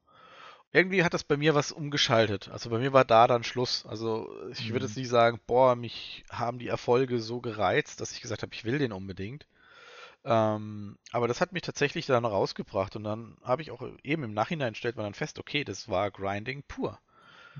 Irgendwie 0.71 1.03
hat 1.03 1.15
das 1.15 1.25
bei 1.25 1.39
mir 1.39 1.55
was 1.55 1.73
umgeschaltet. 1.73 2.51
Also 2.51 2.69
bei 2.69 2.79
mir 2.79 2.93
war 2.93 3.07
da 3.07 3.27
dann 3.27 3.45
Schluss. 3.45 3.87
Also 3.87 4.31
ich 4.51 4.69
würde 4.69 4.85
mhm. 4.85 4.89
jetzt 4.89 4.97
nicht 4.99 5.09
sagen, 5.09 5.41
boah, 5.47 5.75
mich 5.75 6.25
haben 6.31 6.59
die 6.59 6.69
Erfolge 6.69 7.21
so 7.21 7.41
gereizt, 7.41 8.03
dass 8.03 8.13
ich 8.13 8.21
gesagt 8.21 8.43
habe, 8.43 8.55
ich 8.55 8.65
will 8.65 8.79
den 8.79 8.93
unbedingt. 8.93 9.47
Ähm, 10.25 10.99
aber 11.13 11.29
das 11.29 11.41
hat 11.41 11.53
mich 11.53 11.63
tatsächlich 11.63 12.07
dann 12.07 12.25
rausgebracht 12.25 12.97
und 12.97 13.05
dann 13.05 13.37
habe 13.43 13.63
ich 13.63 13.71
auch 13.71 13.83
eben 14.03 14.25
im 14.25 14.35
Nachhinein 14.35 14.75
stellt 14.75 14.97
man 14.97 15.05
dann 15.05 15.15
fest, 15.15 15.39
okay, 15.39 15.65
das 15.65 15.89
war 15.89 16.11
Grinding 16.11 16.63
pur. 16.67 16.99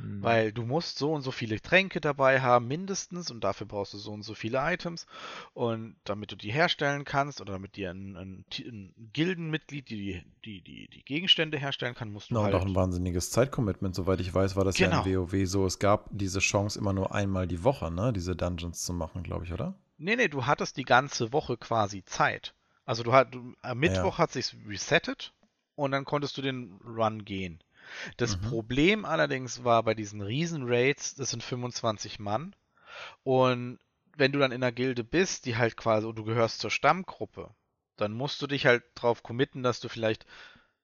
Mhm. 0.03 0.23
Weil 0.23 0.53
du 0.53 0.65
musst 0.65 0.99
so 0.99 1.13
und 1.13 1.23
so 1.23 1.31
viele 1.31 1.61
Tränke 1.61 2.01
dabei 2.01 2.41
haben, 2.41 2.69
mindestens, 2.69 3.31
und 3.31 3.43
dafür 3.43 3.67
brauchst 3.67 3.95
du 3.95 3.99
so 3.99 4.13
und 4.13 4.23
so 4.23 4.35
viele 4.35 4.59
Items. 4.61 5.07
Und 5.55 5.97
damit 6.05 6.33
du 6.33 6.37
die 6.37 6.53
herstellen 6.53 7.05
kannst, 7.05 7.41
oder 7.41 7.55
damit 7.55 7.77
dir 7.77 7.91
ein, 7.91 8.17
ein, 8.17 8.45
ein 8.59 8.95
Gildenmitglied 9.13 9.89
die, 9.89 10.23
die, 10.45 10.61
die, 10.63 10.89
die 10.89 11.05
Gegenstände 11.05 11.59
herstellen 11.59 11.95
kann, 11.95 12.11
musst 12.13 12.31
du 12.31 12.35
no, 12.35 12.43
halt. 12.43 12.55
Und 12.55 12.61
auch 12.61 12.67
ein 12.67 12.75
wahnsinniges 12.75 13.31
Zeitcommitment, 13.31 13.95
soweit 13.95 14.21
ich 14.21 14.33
weiß, 14.33 14.57
war 14.57 14.65
das 14.65 14.77
genau. 14.77 15.05
ja 15.05 15.07
in 15.07 15.17
WoW 15.17 15.47
so. 15.47 15.67
Es 15.67 15.79
gab 15.79 16.09
diese 16.11 16.41
Chance 16.41 16.79
immer 16.79 16.93
nur 16.93 17.15
einmal 17.15 17.47
die 17.47 17.65
Woche, 17.65 17.91
ne, 17.91 18.13
diese 18.13 18.37
Dungeons 18.37 18.85
zu 18.85 18.93
machen, 18.93 19.23
glaube 19.23 19.45
ich, 19.45 19.53
oder? 19.53 19.75
Nee, 19.99 20.17
nee, 20.17 20.29
du 20.29 20.47
hattest 20.47 20.77
die 20.77 20.85
ganze 20.85 21.33
Woche 21.33 21.57
quasi 21.57 22.05
Zeit. 22.05 22.55
Also 22.87 23.03
du, 23.03 23.13
hat, 23.13 23.37
am 23.61 23.79
Mittwoch 23.79 24.15
ja. 24.15 24.19
hat 24.19 24.33
sich 24.33 24.57
resettet 24.67 25.35
und 25.75 25.91
dann 25.91 26.05
konntest 26.05 26.39
du 26.39 26.43
den 26.43 26.81
Run 26.85 27.25
gehen. 27.25 27.63
Das 28.17 28.37
mhm. 28.37 28.43
Problem 28.43 29.05
allerdings 29.05 29.65
war 29.65 29.83
bei 29.83 29.95
diesen 29.95 30.23
Riesen-Raids, 30.23 31.17
das 31.17 31.31
sind 31.31 31.43
25 31.43 32.19
Mann. 32.19 32.55
Und 33.25 33.79
wenn 34.17 34.33
du 34.33 34.39
dann 34.39 34.53
in 34.53 34.63
einer 34.63 34.73
Gilde 34.73 35.05
bist, 35.05 35.47
die 35.47 35.57
halt 35.57 35.77
quasi, 35.77 36.07
und 36.07 36.17
du 36.17 36.25
gehörst 36.25 36.61
zur 36.61 36.71
Stammgruppe, 36.71 37.55
dann 37.97 38.13
musst 38.13 38.41
du 38.43 38.47
dich 38.47 38.67
halt 38.67 38.85
drauf 38.95 39.23
committen, 39.23 39.63
dass 39.63 39.81
du 39.81 39.89
vielleicht 39.89 40.27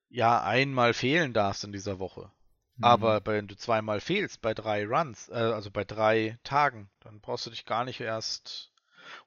ja 0.08 0.42
einmal 0.42 0.94
fehlen 0.94 1.32
darfst 1.32 1.64
in 1.64 1.72
dieser 1.72 1.98
Woche. 1.98 2.30
Mhm. 2.76 2.84
Aber 2.84 3.20
wenn 3.24 3.48
du 3.48 3.56
zweimal 3.56 4.00
fehlst 4.00 4.42
bei 4.42 4.54
drei 4.54 4.86
Runs, 4.86 5.28
äh, 5.28 5.34
also 5.34 5.70
bei 5.70 5.84
drei 5.84 6.38
Tagen, 6.44 6.90
dann 7.00 7.20
brauchst 7.20 7.46
du 7.46 7.50
dich 7.50 7.64
gar 7.64 7.84
nicht 7.84 8.00
erst 8.00 8.73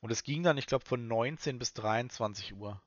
und 0.02 0.12
es 0.12 0.24
ging 0.24 0.44
dann, 0.44 0.58
ich 0.58 0.68
glaube, 0.68 0.86
von 0.86 1.08
19 1.08 1.60
bis 1.60 1.74
23 1.74 2.56
Uhr. 2.56 2.82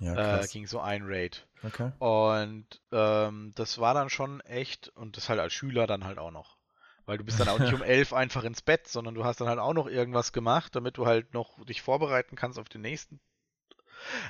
Ja, 0.00 0.40
äh, 0.40 0.46
ging 0.46 0.66
so 0.66 0.80
ein 0.80 1.02
Raid. 1.04 1.46
Okay. 1.62 1.92
Und 1.98 2.66
ähm, 2.90 3.52
das 3.54 3.78
war 3.78 3.92
dann 3.92 4.08
schon 4.08 4.40
echt, 4.40 4.88
und 4.88 5.16
das 5.16 5.28
halt 5.28 5.40
als 5.40 5.52
Schüler 5.52 5.86
dann 5.86 6.04
halt 6.04 6.18
auch 6.18 6.30
noch. 6.30 6.56
Weil 7.04 7.18
du 7.18 7.24
bist 7.24 7.38
dann 7.38 7.48
auch 7.48 7.58
nicht 7.58 7.74
um 7.74 7.82
11 7.82 8.12
einfach 8.14 8.44
ins 8.44 8.62
Bett, 8.62 8.88
sondern 8.88 9.14
du 9.14 9.24
hast 9.24 9.40
dann 9.40 9.48
halt 9.48 9.58
auch 9.58 9.74
noch 9.74 9.86
irgendwas 9.86 10.32
gemacht, 10.32 10.74
damit 10.74 10.96
du 10.96 11.06
halt 11.06 11.34
noch 11.34 11.62
dich 11.66 11.82
vorbereiten 11.82 12.34
kannst 12.34 12.58
auf 12.58 12.68
den 12.68 12.80
nächsten. 12.80 13.20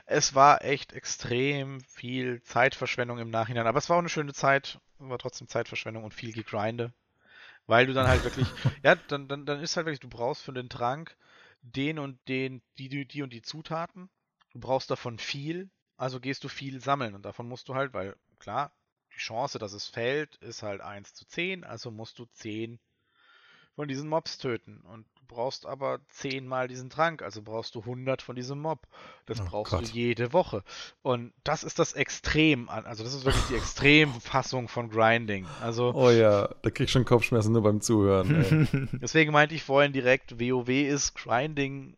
Es 0.06 0.34
war 0.34 0.64
echt 0.64 0.92
extrem 0.92 1.80
viel 1.82 2.42
Zeitverschwendung 2.42 3.18
im 3.18 3.30
Nachhinein, 3.30 3.68
aber 3.68 3.78
es 3.78 3.88
war 3.88 3.96
auch 3.96 4.00
eine 4.00 4.08
schöne 4.08 4.32
Zeit, 4.32 4.80
war 4.98 5.18
trotzdem 5.18 5.46
Zeitverschwendung 5.46 6.02
und 6.02 6.14
viel 6.14 6.32
Gegrinde. 6.32 6.92
Weil 7.66 7.86
du 7.86 7.92
dann 7.92 8.06
halt 8.08 8.24
wirklich, 8.24 8.54
ja, 8.84 8.94
dann, 8.96 9.28
dann, 9.28 9.46
dann 9.46 9.60
ist 9.60 9.76
halt 9.76 9.86
wirklich, 9.86 10.00
du 10.00 10.08
brauchst 10.08 10.42
für 10.42 10.52
den 10.52 10.68
Trank 10.68 11.16
den 11.62 11.98
und 11.98 12.18
den, 12.28 12.62
die, 12.78 12.88
die, 12.88 13.06
die 13.06 13.22
und 13.22 13.32
die 13.32 13.42
Zutaten. 13.42 14.08
Du 14.52 14.60
brauchst 14.60 14.90
davon 14.90 15.18
viel, 15.18 15.70
also 15.96 16.20
gehst 16.20 16.42
du 16.44 16.48
viel 16.48 16.80
sammeln 16.80 17.14
und 17.14 17.24
davon 17.24 17.48
musst 17.48 17.68
du 17.68 17.74
halt, 17.74 17.92
weil 17.92 18.16
klar, 18.38 18.72
die 19.14 19.18
Chance, 19.18 19.58
dass 19.58 19.72
es 19.72 19.86
fällt, 19.86 20.36
ist 20.36 20.62
halt 20.62 20.80
1 20.80 21.14
zu 21.14 21.26
10, 21.26 21.64
also 21.64 21.90
musst 21.90 22.18
du 22.18 22.24
10 22.26 22.78
von 23.76 23.88
diesen 23.88 24.08
Mobs 24.08 24.38
töten. 24.38 24.80
Und 24.82 25.06
brauchst 25.30 25.64
aber 25.66 26.00
10 26.08 26.46
mal 26.46 26.68
diesen 26.68 26.90
Trank, 26.90 27.22
also 27.22 27.40
brauchst 27.42 27.74
du 27.74 27.80
100 27.80 28.20
von 28.20 28.36
diesem 28.36 28.60
Mob. 28.60 28.86
Das 29.26 29.40
Oh 29.40 29.44
brauchst 29.48 29.72
Gott. 29.72 29.82
du 29.82 29.86
jede 29.86 30.32
Woche. 30.32 30.62
Und 31.02 31.32
das 31.44 31.62
ist 31.64 31.78
das 31.78 31.92
Extrem 31.94 32.68
also 32.68 33.04
das 33.04 33.14
ist 33.14 33.24
wirklich 33.24 33.46
die 33.48 33.54
Extremfassung 33.54 34.68
von 34.68 34.90
Grinding. 34.90 35.46
Also 35.62 35.92
Oh 35.94 36.10
ja, 36.10 36.48
da 36.62 36.70
krieg 36.70 36.84
ich 36.86 36.90
schon 36.92 37.04
Kopfschmerzen 37.04 37.52
nur 37.52 37.62
beim 37.62 37.80
Zuhören. 37.80 38.68
Deswegen 39.00 39.32
meinte 39.32 39.54
ich 39.54 39.62
vorhin 39.62 39.92
direkt, 39.92 40.38
WoW 40.40 40.68
ist 40.68 41.14
Grinding 41.14 41.96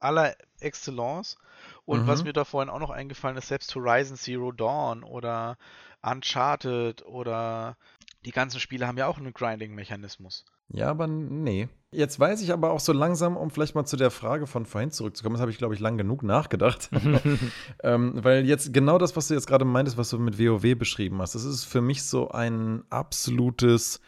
aller 0.00 0.36
Excellence. 0.60 1.36
Und 1.84 2.06
was 2.06 2.20
Mhm. 2.20 2.26
mir 2.28 2.32
da 2.32 2.44
vorhin 2.44 2.70
auch 2.70 2.78
noch 2.78 2.90
eingefallen 2.90 3.36
ist, 3.36 3.48
selbst 3.48 3.74
Horizon 3.74 4.16
Zero 4.16 4.52
Dawn 4.52 5.02
oder 5.04 5.56
Uncharted 6.02 7.04
oder 7.06 7.76
die 8.24 8.30
ganzen 8.30 8.60
Spiele 8.60 8.86
haben 8.86 8.98
ja 8.98 9.06
auch 9.06 9.18
einen 9.18 9.32
Grinding-Mechanismus. 9.32 10.44
Ja, 10.70 10.88
aber 10.88 11.06
nee. 11.06 11.68
Jetzt 11.90 12.20
weiß 12.20 12.42
ich 12.42 12.52
aber 12.52 12.70
auch 12.70 12.80
so 12.80 12.92
langsam, 12.92 13.36
um 13.36 13.50
vielleicht 13.50 13.74
mal 13.74 13.86
zu 13.86 13.96
der 13.96 14.10
Frage 14.10 14.46
von 14.46 14.66
vorhin 14.66 14.90
zurückzukommen, 14.90 15.34
das 15.34 15.40
habe 15.40 15.50
ich, 15.50 15.56
glaube 15.56 15.74
ich, 15.74 15.80
lang 15.80 15.96
genug 15.96 16.22
nachgedacht. 16.22 16.90
ähm, 17.82 18.12
weil 18.22 18.44
jetzt 18.44 18.74
genau 18.74 18.98
das, 18.98 19.16
was 19.16 19.28
du 19.28 19.34
jetzt 19.34 19.46
gerade 19.46 19.64
meintest, 19.64 19.96
was 19.96 20.10
du 20.10 20.18
mit 20.18 20.38
WoW 20.38 20.76
beschrieben 20.76 21.22
hast, 21.22 21.34
das 21.34 21.44
ist 21.44 21.64
für 21.64 21.80
mich 21.80 22.02
so 22.02 22.28
ein 22.28 22.82
absolutes 22.90 24.00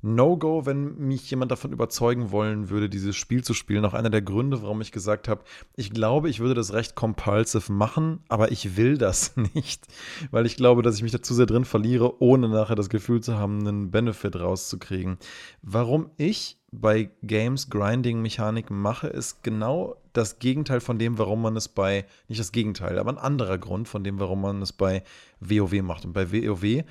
No-Go, 0.00 0.64
wenn 0.64 0.96
mich 0.98 1.28
jemand 1.30 1.50
davon 1.50 1.72
überzeugen 1.72 2.30
wollen 2.30 2.70
würde, 2.70 2.88
dieses 2.88 3.16
Spiel 3.16 3.42
zu 3.42 3.52
spielen. 3.52 3.84
Auch 3.84 3.94
einer 3.94 4.10
der 4.10 4.22
Gründe, 4.22 4.62
warum 4.62 4.80
ich 4.80 4.92
gesagt 4.92 5.26
habe, 5.26 5.42
ich 5.74 5.90
glaube, 5.90 6.30
ich 6.30 6.38
würde 6.38 6.54
das 6.54 6.72
recht 6.72 6.94
compulsive 6.94 7.72
machen, 7.72 8.20
aber 8.28 8.52
ich 8.52 8.76
will 8.76 8.96
das 8.96 9.36
nicht, 9.54 9.86
weil 10.30 10.46
ich 10.46 10.56
glaube, 10.56 10.82
dass 10.82 10.96
ich 10.96 11.02
mich 11.02 11.12
da 11.12 11.20
zu 11.20 11.34
sehr 11.34 11.46
drin 11.46 11.64
verliere, 11.64 12.22
ohne 12.22 12.48
nachher 12.48 12.76
das 12.76 12.90
Gefühl 12.90 13.20
zu 13.20 13.36
haben, 13.36 13.66
einen 13.66 13.90
Benefit 13.90 14.36
rauszukriegen. 14.36 15.18
Warum 15.62 16.10
ich 16.16 16.58
bei 16.70 17.10
Games 17.22 17.70
Grinding-Mechanik 17.70 18.70
mache, 18.70 19.08
ist 19.08 19.42
genau 19.42 19.96
das 20.12 20.38
Gegenteil 20.38 20.80
von 20.80 20.98
dem, 20.98 21.18
warum 21.18 21.42
man 21.42 21.56
es 21.56 21.68
bei, 21.68 22.04
nicht 22.28 22.40
das 22.40 22.52
Gegenteil, 22.52 22.98
aber 22.98 23.10
ein 23.10 23.18
anderer 23.18 23.58
Grund 23.58 23.88
von 23.88 24.04
dem, 24.04 24.20
warum 24.20 24.42
man 24.42 24.62
es 24.62 24.72
bei 24.72 25.02
WoW 25.40 25.82
macht. 25.82 26.04
Und 26.04 26.12
bei 26.12 26.30
WoW 26.30 26.84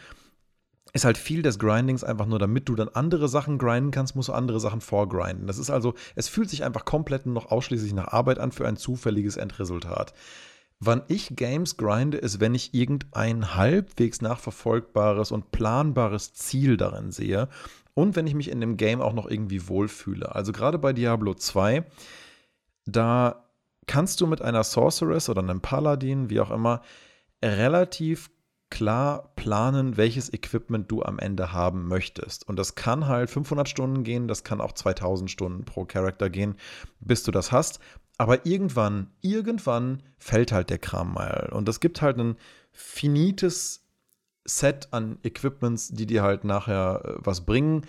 ist 0.94 1.06
halt 1.06 1.18
viel 1.18 1.42
des 1.42 1.60
Grindings 1.60 2.04
einfach 2.04 2.26
nur, 2.26 2.40
damit 2.40 2.70
du 2.70 2.76
dann 2.76 2.90
andere 2.90 3.28
Sachen 3.28 3.58
grinden 3.58 3.92
kannst, 3.92 4.16
musst 4.16 4.30
du 4.30 4.34
andere 4.34 4.60
Sachen 4.60 4.82
vorgrinden. 4.82 5.48
Das 5.48 5.58
ist 5.58 5.70
also, 5.70 5.94
es 6.16 6.28
fühlt 6.28 6.50
sich 6.50 6.64
einfach 6.64 6.86
komplett 6.86 7.26
noch 7.26 7.52
ausschließlich 7.52 7.94
nach 7.94 8.08
Arbeit 8.08 8.40
an 8.40 8.52
für 8.52 8.68
ein 8.68 8.78
zufälliges 8.78 9.38
Endresultat. 9.38 10.14
Wann 10.80 11.02
ich 11.08 11.36
Games 11.36 11.78
grinde, 11.78 12.18
ist, 12.18 12.40
wenn 12.40 12.54
ich 12.54 12.74
irgendein 12.74 13.56
halbwegs 13.56 14.22
nachverfolgbares 14.22 15.32
und 15.32 15.52
planbares 15.52 16.34
Ziel 16.34 16.78
darin 16.78 17.12
sehe 17.12 17.50
und 17.96 18.16
wenn 18.16 18.28
ich 18.28 18.36
mich 18.36 18.52
in 18.52 18.62
dem 18.62 18.78
Game 18.78 19.02
auch 19.02 19.14
noch 19.14 19.28
irgendwie 19.28 19.68
wohlfühle. 19.68 20.36
Also 20.36 20.52
gerade 20.52 20.78
bei 20.78 20.94
Diablo 20.94 21.34
2, 21.34 21.84
da 22.86 23.48
kannst 23.88 24.22
du 24.22 24.28
mit 24.28 24.44
einer 24.44 24.64
Sorceress 24.64 25.30
oder 25.30 25.42
einem 25.42 25.62
Paladin, 25.62 26.30
wie 26.30 26.40
auch 26.40 26.52
immer, 26.52 26.82
relativ 27.44 28.30
klar 28.70 29.32
planen, 29.36 29.98
welches 29.98 30.32
Equipment 30.32 30.92
du 30.92 31.02
am 31.02 31.20
Ende 31.20 31.54
haben 31.54 31.88
möchtest. 31.88 32.48
Und 32.48 32.58
das 32.58 32.76
kann 32.76 33.08
halt 33.08 33.30
500 33.30 33.68
Stunden 33.68 34.04
gehen, 34.04 34.28
das 34.28 34.44
kann 34.44 34.62
auch 34.62 34.74
2000 34.74 35.32
Stunden 35.32 35.64
pro 35.64 35.86
Charakter 35.86 36.30
gehen, 36.30 36.56
bis 37.00 37.24
du 37.24 37.32
das 37.32 37.52
hast. 37.52 37.80
Aber 38.18 38.46
irgendwann, 38.46 39.12
irgendwann 39.22 40.04
fällt 40.18 40.52
halt 40.52 40.70
der 40.70 40.80
Kram 40.80 41.14
mal. 41.14 41.50
Und 41.54 41.70
es 41.70 41.80
gibt 41.80 42.02
halt 42.02 42.18
ein 42.18 42.36
finites 42.72 43.84
Set 44.46 44.88
an 44.92 45.20
Equipments, 45.24 45.90
die 45.90 46.06
dir 46.06 46.24
halt 46.24 46.44
nachher 46.44 47.02
äh, 47.04 47.14
was 47.18 47.46
bringen. 47.46 47.86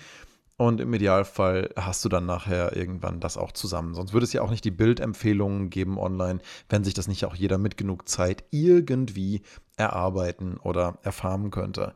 Und 0.59 0.81
im 0.81 0.93
Idealfall 0.93 1.71
hast 1.77 2.05
du 2.05 2.09
dann 2.09 2.27
nachher 2.27 2.77
irgendwann 2.77 3.21
das 3.21 3.37
auch 3.37 3.53
zusammen. 3.53 3.95
Sonst 3.95 4.13
würde 4.13 4.25
es 4.25 4.33
ja 4.33 4.43
auch 4.43 4.51
nicht 4.51 4.65
die 4.65 4.73
Bildempfehlungen 4.73 5.71
geben 5.71 5.99
online, 5.99 6.41
wenn 6.69 6.83
sich 6.83 6.95
das 6.95 7.07
nicht 7.07 7.25
auch 7.25 7.37
jeder 7.37 7.59
mit 7.59 7.77
genug 7.77 8.09
Zeit 8.09 8.43
irgendwie 8.51 9.43
erarbeiten 9.77 10.57
oder 10.57 10.99
erfarmen 11.03 11.53
könnte. 11.53 11.95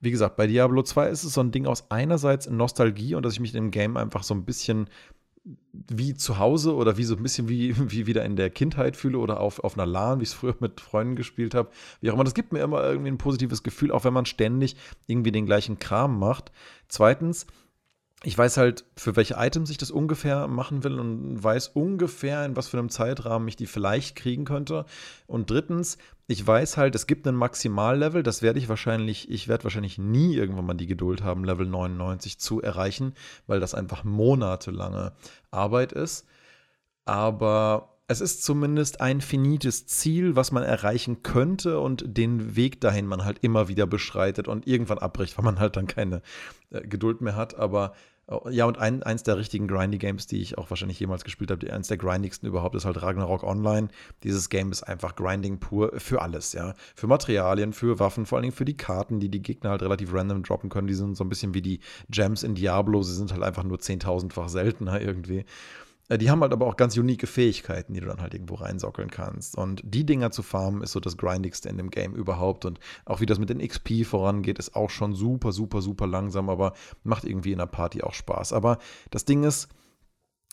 Wie 0.00 0.10
gesagt, 0.10 0.36
bei 0.36 0.46
Diablo 0.46 0.82
2 0.82 1.06
ist 1.10 1.24
es 1.24 1.34
so 1.34 1.42
ein 1.42 1.50
Ding 1.50 1.66
aus 1.66 1.90
einerseits 1.90 2.48
Nostalgie 2.48 3.14
und 3.14 3.24
dass 3.26 3.34
ich 3.34 3.40
mich 3.40 3.54
in 3.54 3.64
dem 3.64 3.70
Game 3.70 3.98
einfach 3.98 4.22
so 4.22 4.32
ein 4.32 4.46
bisschen 4.46 4.88
wie 5.72 6.14
zu 6.14 6.38
Hause 6.38 6.74
oder 6.74 6.96
wie 6.96 7.04
so 7.04 7.14
ein 7.14 7.22
bisschen 7.22 7.50
wie, 7.50 7.74
wie 7.90 8.06
wieder 8.06 8.24
in 8.24 8.36
der 8.36 8.48
Kindheit 8.48 8.96
fühle 8.96 9.18
oder 9.18 9.38
auf, 9.38 9.58
auf 9.60 9.76
einer 9.76 9.84
LAN, 9.84 10.20
wie 10.20 10.22
ich 10.22 10.30
es 10.30 10.34
früher 10.34 10.56
mit 10.60 10.80
Freunden 10.80 11.14
gespielt 11.14 11.54
habe. 11.54 11.68
Wie 12.00 12.10
auch 12.10 12.14
immer, 12.14 12.24
das 12.24 12.32
gibt 12.32 12.54
mir 12.54 12.60
immer 12.60 12.82
irgendwie 12.84 13.10
ein 13.10 13.18
positives 13.18 13.62
Gefühl, 13.62 13.92
auch 13.92 14.04
wenn 14.04 14.14
man 14.14 14.24
ständig 14.24 14.76
irgendwie 15.06 15.32
den 15.32 15.44
gleichen 15.44 15.78
Kram 15.78 16.18
macht. 16.18 16.52
Zweitens, 16.88 17.46
ich 18.24 18.36
weiß 18.36 18.56
halt, 18.56 18.84
für 18.96 19.14
welche 19.14 19.34
Items 19.38 19.70
ich 19.70 19.78
das 19.78 19.92
ungefähr 19.92 20.48
machen 20.48 20.82
will 20.82 20.98
und 20.98 21.42
weiß 21.42 21.68
ungefähr, 21.68 22.44
in 22.44 22.56
was 22.56 22.66
für 22.66 22.78
einem 22.78 22.88
Zeitrahmen 22.88 23.46
ich 23.46 23.54
die 23.54 23.66
vielleicht 23.66 24.16
kriegen 24.16 24.44
könnte. 24.44 24.86
Und 25.28 25.50
drittens, 25.50 25.98
ich 26.26 26.44
weiß 26.44 26.76
halt, 26.76 26.96
es 26.96 27.06
gibt 27.06 27.28
einen 27.28 27.36
Maximallevel, 27.36 28.24
das 28.24 28.42
werde 28.42 28.58
ich 28.58 28.68
wahrscheinlich, 28.68 29.30
ich 29.30 29.46
werde 29.46 29.64
wahrscheinlich 29.64 29.98
nie 29.98 30.34
irgendwann 30.34 30.66
mal 30.66 30.74
die 30.74 30.88
Geduld 30.88 31.22
haben, 31.22 31.44
Level 31.44 31.66
99 31.66 32.38
zu 32.40 32.60
erreichen, 32.60 33.14
weil 33.46 33.60
das 33.60 33.74
einfach 33.74 34.02
monatelange 34.02 35.12
Arbeit 35.52 35.92
ist. 35.92 36.26
Aber 37.04 37.97
es 38.08 38.22
ist 38.22 38.42
zumindest 38.42 39.02
ein 39.02 39.20
finites 39.20 39.86
Ziel, 39.86 40.34
was 40.34 40.50
man 40.50 40.62
erreichen 40.62 41.22
könnte 41.22 41.78
und 41.78 42.16
den 42.16 42.56
Weg 42.56 42.80
dahin 42.80 43.06
man 43.06 43.24
halt 43.24 43.38
immer 43.42 43.68
wieder 43.68 43.86
beschreitet 43.86 44.48
und 44.48 44.66
irgendwann 44.66 44.98
abbricht, 44.98 45.36
weil 45.36 45.44
man 45.44 45.60
halt 45.60 45.76
dann 45.76 45.86
keine 45.86 46.22
äh, 46.70 46.80
Geduld 46.80 47.20
mehr 47.20 47.36
hat. 47.36 47.56
Aber 47.56 47.92
äh, 48.26 48.50
ja, 48.50 48.64
und 48.64 48.78
ein, 48.78 49.02
eins 49.02 49.24
der 49.24 49.36
richtigen 49.36 49.68
Grindy-Games, 49.68 50.26
die 50.26 50.40
ich 50.40 50.56
auch 50.56 50.70
wahrscheinlich 50.70 50.98
jemals 50.98 51.22
gespielt 51.22 51.50
habe, 51.50 51.70
eins 51.70 51.88
der 51.88 51.98
grindigsten 51.98 52.48
überhaupt, 52.48 52.74
ist 52.76 52.86
halt 52.86 53.02
Ragnarok 53.02 53.42
Online. 53.42 53.88
Dieses 54.22 54.48
Game 54.48 54.72
ist 54.72 54.84
einfach 54.84 55.14
Grinding 55.14 55.60
pur 55.60 55.92
für 55.98 56.22
alles, 56.22 56.54
ja. 56.54 56.72
Für 56.94 57.08
Materialien, 57.08 57.74
für 57.74 57.98
Waffen, 57.98 58.24
vor 58.24 58.38
allen 58.38 58.44
Dingen 58.44 58.56
für 58.56 58.64
die 58.64 58.76
Karten, 58.78 59.20
die 59.20 59.28
die 59.28 59.42
Gegner 59.42 59.68
halt 59.68 59.82
relativ 59.82 60.14
random 60.14 60.42
droppen 60.42 60.70
können. 60.70 60.86
Die 60.86 60.94
sind 60.94 61.14
so 61.14 61.24
ein 61.24 61.28
bisschen 61.28 61.52
wie 61.52 61.62
die 61.62 61.80
Gems 62.08 62.42
in 62.42 62.54
Diablo. 62.54 63.02
Sie 63.02 63.14
sind 63.14 63.32
halt 63.32 63.42
einfach 63.42 63.64
nur 63.64 63.80
zehntausendfach 63.80 64.48
seltener 64.48 64.98
irgendwie. 64.98 65.44
Äh, 66.08 66.18
Die 66.18 66.30
haben 66.30 66.40
halt 66.40 66.52
aber 66.52 66.66
auch 66.66 66.76
ganz 66.76 66.96
unique 66.96 67.28
Fähigkeiten, 67.28 67.94
die 67.94 68.00
du 68.00 68.06
dann 68.06 68.20
halt 68.20 68.34
irgendwo 68.34 68.54
reinsockeln 68.54 69.10
kannst. 69.10 69.56
Und 69.56 69.82
die 69.84 70.04
Dinger 70.04 70.30
zu 70.30 70.42
farmen 70.42 70.82
ist 70.82 70.92
so 70.92 71.00
das 71.00 71.16
Grindigste 71.16 71.68
in 71.68 71.76
dem 71.76 71.90
Game 71.90 72.14
überhaupt. 72.14 72.64
Und 72.64 72.80
auch 73.04 73.20
wie 73.20 73.26
das 73.26 73.38
mit 73.38 73.50
den 73.50 73.66
XP 73.66 74.04
vorangeht, 74.04 74.58
ist 74.58 74.74
auch 74.74 74.90
schon 74.90 75.14
super, 75.14 75.52
super, 75.52 75.82
super 75.82 76.06
langsam, 76.06 76.48
aber 76.48 76.72
macht 77.02 77.24
irgendwie 77.24 77.52
in 77.52 77.58
der 77.58 77.66
Party 77.66 78.02
auch 78.02 78.14
Spaß. 78.14 78.52
Aber 78.52 78.78
das 79.10 79.24
Ding 79.24 79.44
ist, 79.44 79.68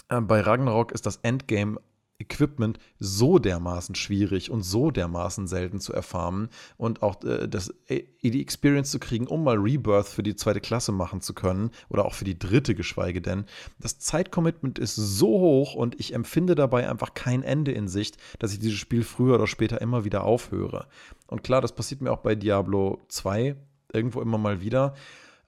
äh, 0.09 0.21
bei 0.21 0.41
Ragnarok 0.41 0.91
ist 0.91 1.05
das 1.05 1.17
Endgame 1.17 1.79
Equipment 2.17 2.79
so 2.97 3.39
dermaßen 3.39 3.95
schwierig 3.95 4.49
und 4.49 4.61
so 4.61 4.89
dermaßen 4.89 5.47
selten 5.47 5.79
zu 5.79 5.93
erfarmen 5.93 6.49
und 6.77 7.03
auch 7.03 7.21
äh, 7.23 7.49
äh, 7.87 8.05
die 8.23 8.41
Experience 8.41 8.91
zu 8.91 8.99
kriegen, 8.99 9.27
um 9.27 9.43
mal 9.43 9.57
Rebirth 9.57 10.07
für 10.07 10.23
die 10.23 10.35
zweite 10.35 10.61
Klasse 10.61 10.93
machen 10.93 11.19
zu 11.21 11.33
können 11.33 11.71
oder 11.89 12.05
auch 12.05 12.13
für 12.13 12.23
die 12.23 12.39
dritte 12.39 12.73
geschweige 12.73 13.21
denn. 13.21 13.45
Das 13.79 13.99
Zeitcommitment 13.99 14.79
ist 14.79 14.95
so 14.95 15.27
hoch 15.27 15.75
und 15.75 15.99
ich 15.99 16.13
empfinde 16.13 16.55
dabei 16.55 16.89
einfach 16.89 17.13
kein 17.13 17.43
Ende 17.43 17.73
in 17.73 17.87
Sicht, 17.87 18.17
dass 18.39 18.53
ich 18.53 18.59
dieses 18.59 18.77
Spiel 18.77 19.03
früher 19.03 19.35
oder 19.35 19.47
später 19.47 19.81
immer 19.81 20.05
wieder 20.05 20.23
aufhöre. 20.23 20.87
Und 21.27 21.43
klar, 21.43 21.61
das 21.61 21.75
passiert 21.75 22.01
mir 22.01 22.11
auch 22.11 22.19
bei 22.19 22.35
Diablo 22.35 23.01
2 23.09 23.55
irgendwo 23.91 24.21
immer 24.21 24.37
mal 24.37 24.61
wieder. 24.61 24.93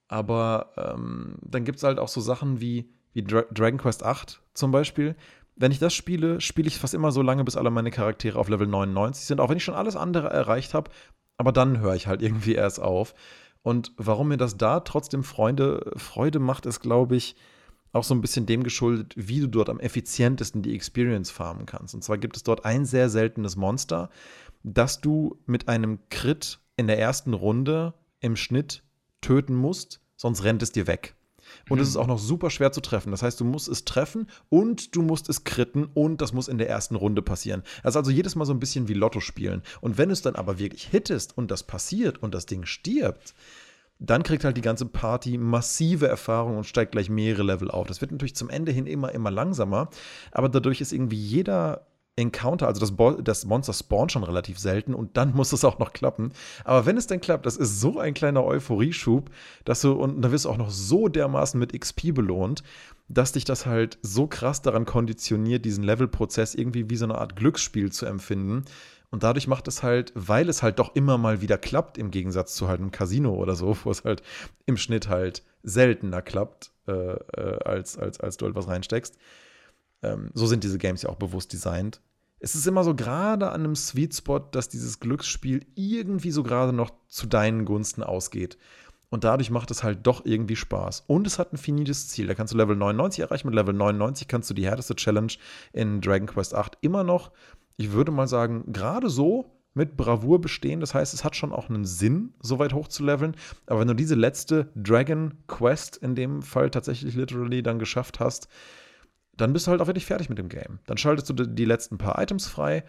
Aber 0.08 0.72
ähm, 0.78 1.38
dann 1.42 1.66
gibt 1.66 1.78
es 1.78 1.84
halt 1.84 2.00
auch 2.00 2.08
so 2.08 2.22
Sachen 2.22 2.62
wie, 2.62 2.90
wie 3.14 3.24
Dra 3.24 3.44
Dragon 3.52 3.78
Quest 3.78 4.04
8 4.04 4.42
zum 4.54 4.72
Beispiel. 4.72 5.16
Wenn 5.60 5.72
ich 5.72 5.80
das 5.80 5.94
spiele, 5.94 6.40
spiele 6.40 6.68
ich 6.68 6.78
fast 6.78 6.94
immer 6.94 7.12
so 7.12 7.22
lange, 7.22 7.44
bis 7.44 7.58
alle 7.58 7.72
meine 7.72 7.92
Charaktere 7.92 8.38
auf 8.38 8.48
Level 8.48 8.68
99 8.68 9.26
sind, 9.26 9.42
auch 9.42 9.50
wenn 9.50 9.58
ich 9.58 9.64
schon 9.64 9.74
alles 9.74 9.96
andere 9.96 10.30
erreicht 10.30 10.74
habe. 10.74 10.92
Aber 11.38 11.52
dann 11.52 11.80
höre 11.80 11.96
ich 11.96 12.08
halt 12.08 12.22
irgendwie 12.22 12.54
erst 12.54 12.80
auf. 12.80 13.14
Und 13.64 13.92
warum 13.98 14.30
mir 14.30 14.38
das 14.38 14.58
da 14.58 14.80
trotzdem 14.80 15.24
Freunde, 15.24 15.92
Freude 15.96 16.40
macht, 16.40 16.66
ist, 16.66 16.80
glaube 16.80 17.16
ich, 17.16 17.36
auch 17.92 18.04
so 18.04 18.14
ein 18.14 18.22
bisschen 18.22 18.46
dem 18.46 18.64
geschuldet, 18.64 19.14
wie 19.16 19.40
du 19.40 19.48
dort 19.48 19.70
am 19.70 19.80
effizientesten 19.80 20.62
die 20.62 20.76
Experience 20.76 21.32
farmen 21.32 21.66
kannst. 21.66 21.96
Und 21.96 22.04
zwar 22.04 22.18
gibt 22.18 22.38
es 22.38 22.44
dort 22.44 22.66
ein 22.66 22.86
sehr 22.86 23.10
seltenes 23.10 23.56
Monster, 23.56 24.10
das 24.64 25.02
du 25.02 25.40
mit 25.46 25.68
einem 25.68 26.00
Crit 26.10 26.60
in 26.76 26.88
der 26.88 27.00
ersten 27.00 27.34
Runde 27.34 27.94
im 28.20 28.36
Schnitt 28.36 28.84
töten 29.22 29.56
musst, 29.56 30.02
sonst 30.16 30.44
rennt 30.44 30.62
es 30.62 30.72
dir 30.72 30.88
weg. 30.88 31.17
Und 31.70 31.80
es 31.80 31.88
ist 31.88 31.98
auch 31.98 32.08
noch 32.08 32.20
super 32.20 32.50
schwer 32.50 32.72
zu 32.72 32.82
treffen. 32.82 33.12
Das 33.12 33.24
heißt, 33.24 33.40
du 33.40 33.46
musst 33.46 33.68
es 33.68 33.86
treffen 33.86 34.28
und 34.50 34.96
du 34.96 35.02
musst 35.02 35.30
es 35.30 35.44
kritten 35.44 35.86
und 35.94 36.22
das 36.22 36.34
muss 36.34 36.48
in 36.48 36.58
der 36.58 36.70
ersten 36.70 36.96
Runde 36.96 37.22
passieren. 37.22 37.64
Das 37.84 37.94
ist 37.94 37.98
also 37.98 38.12
jedes 38.12 38.36
Mal 38.36 38.46
so 38.46 38.54
ein 38.54 38.60
bisschen 38.60 38.88
wie 38.88 38.94
Lotto 38.94 39.20
spielen. 39.20 39.62
Und 39.82 39.98
wenn 39.98 40.12
es 40.12 40.22
dann 40.22 40.36
aber 40.36 40.60
wirklich 40.60 40.84
hittest 40.86 41.38
und 41.38 41.52
das 41.52 41.64
passiert 41.64 42.22
und 42.22 42.34
das 42.34 42.46
Ding 42.46 42.66
stirbt, 42.66 43.34
dann 44.00 44.24
kriegt 44.24 44.44
halt 44.44 44.58
die 44.58 44.62
ganze 44.62 44.86
Party 44.86 45.38
massive 45.38 46.08
Erfahrung 46.08 46.58
und 46.58 46.66
steigt 46.66 46.92
gleich 46.92 47.10
mehrere 47.10 47.44
Level 47.44 47.72
auf. 47.72 47.88
Das 47.88 48.02
wird 48.02 48.12
natürlich 48.12 48.36
zum 48.36 48.50
Ende 48.50 48.72
hin 48.72 48.86
immer, 48.86 49.12
immer 49.12 49.32
langsamer, 49.32 49.90
aber 50.32 50.50
dadurch 50.50 50.82
ist 50.82 50.94
irgendwie 50.94 51.18
jeder 51.18 51.88
Encounter, 52.18 52.68
also 52.68 52.82
das, 52.82 52.92
Bo 52.92 53.12
das 53.12 53.46
Monster 53.46 53.74
spawnt 53.74 54.12
schon 54.12 54.24
relativ 54.24 54.60
selten 54.60 54.94
und 54.94 55.16
dann 55.16 55.34
muss 55.36 55.54
es 55.54 55.64
auch 55.64 55.80
noch 55.80 55.94
klappen. 55.94 56.34
Aber 56.66 56.86
wenn 56.86 56.98
es 56.98 57.08
denn 57.08 57.22
klappt, 57.22 57.46
das 57.46 57.56
ist 57.56 57.80
so 57.80 58.00
ein 58.00 58.14
kleiner 58.14 58.44
Euphorieschub, 58.44 59.30
dass 59.64 59.82
du, 59.82 59.94
und 59.94 60.22
da 60.22 60.32
wirst 60.32 60.46
du 60.46 60.50
auch 60.50 60.58
noch 60.58 60.72
so 60.72 61.08
dermaßen 61.08 61.60
mit 61.60 61.80
XP 61.80 62.14
belohnt, 62.14 62.64
dass 63.08 63.32
dich 63.32 63.46
das 63.46 63.66
halt 63.66 64.00
so 64.02 64.28
krass 64.28 64.62
daran 64.62 64.86
konditioniert, 64.86 65.64
diesen 65.64 65.84
Levelprozess 65.84 66.56
irgendwie 66.56 66.90
wie 66.90 66.98
so 66.98 67.06
eine 67.06 67.18
Art 67.18 67.36
Glücksspiel 67.36 67.92
zu 67.92 68.06
empfinden. 68.06 68.66
Und 69.10 69.24
dadurch 69.24 69.48
macht 69.48 69.70
es 69.70 69.84
halt, 69.84 70.12
weil 70.16 70.50
es 70.50 70.64
halt 70.64 70.80
doch 70.80 70.96
immer 70.96 71.18
mal 71.18 71.40
wieder 71.40 71.58
klappt, 71.58 71.98
im 71.98 72.12
Gegensatz 72.12 72.56
zu 72.56 72.68
halt 72.68 72.82
einem 72.82 72.92
Casino 72.92 73.36
oder 73.36 73.56
so, 73.56 73.78
wo 73.84 73.92
es 73.92 74.04
halt 74.04 74.22
im 74.66 74.76
Schnitt 74.76 75.08
halt 75.08 75.44
seltener 75.64 76.22
klappt, 76.22 76.72
äh, 76.88 76.92
äh, 76.92 77.60
als, 77.64 77.98
als, 77.98 78.20
als 78.20 78.36
du 78.36 78.46
halt 78.46 78.56
was 78.56 78.68
reinsteckst. 78.68 79.18
Ähm, 80.02 80.30
so 80.34 80.46
sind 80.46 80.66
diese 80.66 80.78
Games 80.78 81.04
ja 81.04 81.10
auch 81.10 81.16
bewusst 81.16 81.54
designt 81.54 82.02
es 82.40 82.56
ist 82.56 82.68
immer 82.68 82.84
so 82.84 82.96
gerade 82.96 83.52
an 83.52 83.64
einem 83.64 83.76
Sweet 83.76 84.16
Spot, 84.16 84.40
dass 84.40 84.70
dieses 84.70 85.00
Glücksspiel 85.00 85.66
irgendwie 85.76 86.32
so 86.32 86.44
gerade 86.44 86.74
noch 86.74 86.92
zu 87.08 87.28
deinen 87.28 87.66
Gunsten 87.66 88.04
ausgeht. 88.04 88.58
Und 89.10 89.24
dadurch 89.24 89.50
macht 89.50 89.72
es 89.72 89.84
halt 89.84 90.06
doch 90.06 90.26
irgendwie 90.26 90.58
Spaß. 90.58 91.06
Und 91.08 91.26
es 91.28 91.40
hat 91.40 91.54
ein 91.54 91.58
finites 91.58 92.10
Ziel. 92.10 92.28
Da 92.28 92.36
kannst 92.36 92.54
du 92.54 92.58
Level 92.58 92.76
99 92.76 93.22
erreichen. 93.22 93.48
Mit 93.48 93.56
Level 93.56 93.74
99 93.74 94.28
kannst 94.28 94.50
du 94.50 94.54
die 94.54 94.66
härteste 94.66 94.96
Challenge 94.96 95.32
in 95.72 96.02
Dragon 96.02 96.28
Quest 96.28 96.54
8 96.54 96.78
immer 96.82 97.04
noch, 97.04 97.32
ich 97.78 97.92
würde 97.92 98.12
mal 98.12 98.28
sagen, 98.28 98.72
gerade 98.74 99.10
so 99.10 99.46
mit 99.74 99.96
Bravour 99.96 100.42
bestehen. 100.42 100.82
Das 100.82 100.94
heißt, 100.94 101.14
es 101.14 101.24
hat 101.24 101.36
schon 101.36 101.54
auch 101.54 101.70
einen 101.70 101.86
Sinn, 101.86 102.34
so 102.42 102.60
weit 102.60 102.74
hoch 102.74 102.88
zu 102.88 103.04
leveln. 103.04 103.36
Aber 103.68 103.80
wenn 103.80 103.88
du 103.88 103.94
diese 103.94 104.16
letzte 104.16 104.72
Dragon 104.76 105.36
Quest 105.48 105.98
in 105.98 106.16
dem 106.16 106.42
Fall 106.42 106.70
tatsächlich 106.70 107.16
literally 107.16 107.64
dann 107.64 107.80
geschafft 107.80 108.20
hast, 108.20 108.50
dann 109.38 109.54
bist 109.54 109.68
du 109.68 109.72
halt 109.72 109.82
auch 109.82 109.88
wirklich 109.88 110.06
fertig 110.06 110.30
mit 110.30 110.38
dem 110.38 110.50
Game. 110.50 110.80
Dann 110.86 110.98
schaltest 110.98 111.30
du 111.30 111.34
die 111.34 111.66
letzten 111.66 111.98
paar 111.98 112.22
Items 112.22 112.48
frei 112.48 112.84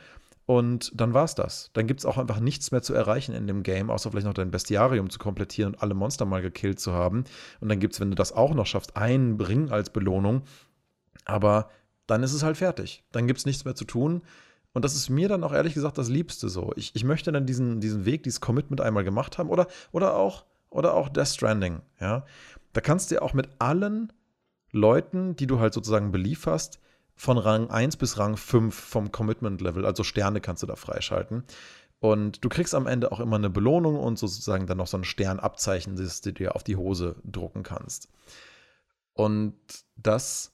und 0.49 0.93
dann 0.99 1.13
war's 1.13 1.35
das. 1.35 1.71
Dann 1.75 1.87
gibt 1.87 2.01
es 2.01 2.07
auch 2.07 2.17
einfach 2.17 2.41
nichts 2.41 2.71
mehr 2.71 2.81
zu 2.81 2.95
erreichen 2.95 3.35
in 3.35 3.47
dem 3.47 3.63
Game, 3.63 3.91
außer 3.91 4.11
vielleicht 4.11 4.27
noch 4.27 4.33
dein 4.33 4.51
Bestiarium 4.51 5.11
zu 5.11 5.19
komplettieren 5.19 5.75
und 5.75 5.83
alle 5.83 5.93
Monster 5.93 6.25
mal 6.25 6.41
gekillt 6.41 6.81
zu 6.81 6.95
haben. 6.95 7.25
Und 7.61 7.69
dann 7.69 7.81
gibt 7.81 7.93
es, 7.93 8.01
wenn 8.01 8.11
du 8.11 8.15
das 8.15 8.33
auch 8.33 8.55
noch 8.55 8.65
schaffst, 8.65 8.97
einen 8.97 9.39
Ring 9.39 9.71
als 9.71 9.91
Belohnung. 9.91 10.45
Aber 11.27 11.69
dann 12.07 12.23
ist 12.23 12.33
es 12.33 12.43
halt 12.43 12.57
fertig. 12.57 13.05
Dann 13.13 13.27
gibt 13.27 13.41
es 13.41 13.45
nichts 13.45 13.67
mehr 13.67 13.75
zu 13.75 13.85
tun. 13.85 14.23
Und 14.73 14.87
das 14.87 14.95
ist 14.95 15.11
mir 15.11 15.29
dann 15.29 15.45
auch 15.45 15.53
ehrlich 15.53 15.75
gesagt 15.75 15.99
das 15.99 16.09
Liebste 16.09 16.49
so. 16.49 16.73
Ich, 16.77 16.97
ich 16.97 17.05
möchte 17.05 17.31
dann 17.31 17.45
diesen, 17.45 17.81
diesen 17.81 18.07
Weg, 18.07 18.23
dieses 18.23 18.41
Commitment 18.41 18.81
einmal 18.81 19.05
gemacht 19.05 19.37
haben. 19.37 19.51
Oder, 19.51 19.67
oder, 19.93 20.17
auch, 20.17 20.47
oder 20.71 20.95
auch 20.95 21.11
Death 21.11 21.29
Stranding. 21.29 21.83
Ja? 22.01 22.25
Da 22.73 22.81
kannst 22.81 23.11
du 23.11 23.17
ja 23.17 23.21
auch 23.21 23.35
mit 23.35 23.51
allen 23.59 24.15
Leuten, 24.73 25.37
die 25.37 25.47
du 25.47 25.61
halt 25.61 25.75
sozusagen 25.75 26.13
belieferst, 26.13 26.81
von 27.15 27.37
Rang 27.37 27.69
1 27.69 27.97
bis 27.97 28.19
Rang 28.19 28.37
5 28.37 28.75
vom 28.75 29.11
Commitment-Level, 29.11 29.85
also 29.85 30.05
Sterne 30.05 30.41
kannst 30.41 30.63
du 30.63 30.67
da 30.67 30.77
freischalten. 30.77 31.45
Und 32.01 32.45
du 32.45 32.49
kriegst 32.49 32.77
am 32.77 32.87
Ende 32.87 33.11
auch 33.11 33.19
immer 33.19 33.37
eine 33.37 33.51
Belohnung 33.51 33.97
und 33.97 34.19
sozusagen 34.19 34.67
dann 34.67 34.79
noch 34.79 34.87
so 34.87 34.97
ein 34.97 35.05
Sternabzeichen, 35.05 35.97
das 35.97 36.21
du 36.21 36.33
dir 36.33 36.55
auf 36.55 36.63
die 36.63 36.77
Hose 36.77 37.17
drucken 37.25 37.65
kannst. 37.65 38.09
Und 39.15 39.57
das 39.97 40.53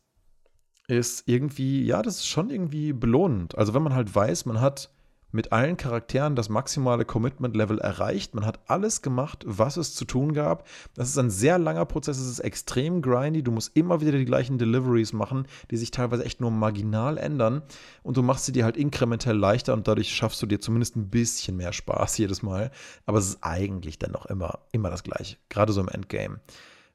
ist 0.89 1.29
irgendwie, 1.29 1.85
ja, 1.85 2.01
das 2.01 2.17
ist 2.17 2.29
schon 2.29 2.49
irgendwie 2.49 2.95
belohnend. 2.95 3.59
Also 3.59 3.75
wenn 3.75 3.83
man 3.83 3.95
halt 3.95 4.15
weiß, 4.15 4.47
man 4.47 4.61
hat 4.61 4.94
mit 5.35 5.51
allen 5.51 5.77
Charakteren 5.77 6.37
das 6.37 6.49
maximale 6.49 7.05
Commitment-Level 7.05 7.81
erreicht. 7.81 8.35
Man 8.35 8.47
hat 8.47 8.61
alles 8.67 9.03
gemacht, 9.03 9.43
was 9.47 9.77
es 9.77 9.95
zu 9.95 10.05
tun 10.05 10.33
gab. 10.33 10.67
Das 10.95 11.09
ist 11.09 11.19
ein 11.19 11.29
sehr 11.29 11.59
langer 11.59 11.85
Prozess, 11.87 12.19
es 12.19 12.31
ist 12.31 12.39
extrem 12.39 13.03
grindy. 13.03 13.43
Du 13.43 13.51
musst 13.51 13.77
immer 13.77 14.01
wieder 14.01 14.13
die 14.13 14.25
gleichen 14.25 14.59
Deliveries 14.59 15.13
machen, 15.13 15.49
die 15.73 15.77
sich 15.77 15.91
teilweise 15.91 16.25
echt 16.25 16.41
nur 16.41 16.53
marginal 16.53 17.19
ändern. 17.19 17.63
Und 18.05 18.17
du 18.17 18.23
machst 18.23 18.45
sie 18.45 18.53
dir 18.53 18.65
halt 18.65 18.77
inkrementell 18.77 19.37
leichter 19.37 19.75
und 19.75 19.89
dadurch 19.89 20.15
schaffst 20.15 20.41
du 20.41 20.47
dir 20.47 20.61
zumindest 20.61 20.95
ein 20.95 21.11
bisschen 21.11 21.57
mehr 21.57 21.73
Spaß 21.73 22.17
jedes 22.19 22.43
Mal. 22.43 22.71
Aber 23.05 23.19
es 23.19 23.27
ist 23.27 23.39
eigentlich 23.43 23.99
dann 23.99 24.13
noch 24.13 24.27
immer, 24.27 24.61
immer 24.71 24.91
das 24.91 25.03
Gleiche, 25.03 25.37
gerade 25.49 25.73
so 25.73 25.81
im 25.81 25.89
Endgame. 25.89 26.39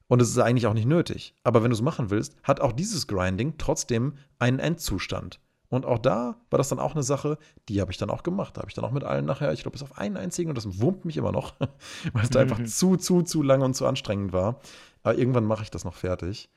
Und 0.08 0.22
es 0.22 0.30
ist 0.30 0.38
eigentlich 0.38 0.66
auch 0.66 0.74
nicht 0.74 0.88
nötig. 0.88 1.34
Aber 1.44 1.62
wenn 1.62 1.70
du 1.70 1.76
es 1.76 1.82
machen 1.82 2.08
willst, 2.08 2.36
hat 2.42 2.60
auch 2.60 2.72
dieses 2.72 3.06
Grinding 3.06 3.58
trotzdem 3.58 4.14
einen 4.38 4.58
Endzustand. 4.58 5.40
Und 5.70 5.86
auch 5.86 5.98
da 5.98 6.36
war 6.50 6.58
das 6.58 6.68
dann 6.68 6.80
auch 6.80 6.94
eine 6.94 7.04
Sache, 7.04 7.38
die 7.68 7.80
habe 7.80 7.92
ich 7.92 7.96
dann 7.96 8.10
auch 8.10 8.24
gemacht. 8.24 8.56
Da 8.56 8.60
habe 8.60 8.68
ich 8.68 8.74
dann 8.74 8.84
auch 8.84 8.90
mit 8.90 9.04
allen 9.04 9.24
nachher, 9.24 9.52
ich 9.52 9.62
glaube, 9.62 9.74
bis 9.74 9.84
auf 9.84 9.96
einen 9.96 10.16
einzigen, 10.16 10.50
und 10.50 10.56
das 10.56 10.80
wurmt 10.80 11.04
mich 11.04 11.16
immer 11.16 11.30
noch, 11.30 11.54
weil 12.12 12.24
es 12.24 12.30
da 12.30 12.40
einfach 12.40 12.58
mhm. 12.58 12.66
zu, 12.66 12.96
zu, 12.96 13.22
zu 13.22 13.42
lang 13.42 13.62
und 13.62 13.74
zu 13.74 13.86
anstrengend 13.86 14.32
war. 14.32 14.60
Aber 15.04 15.16
irgendwann 15.16 15.44
mache 15.44 15.62
ich 15.62 15.70
das 15.70 15.84
noch 15.84 15.94
fertig. 15.94 16.50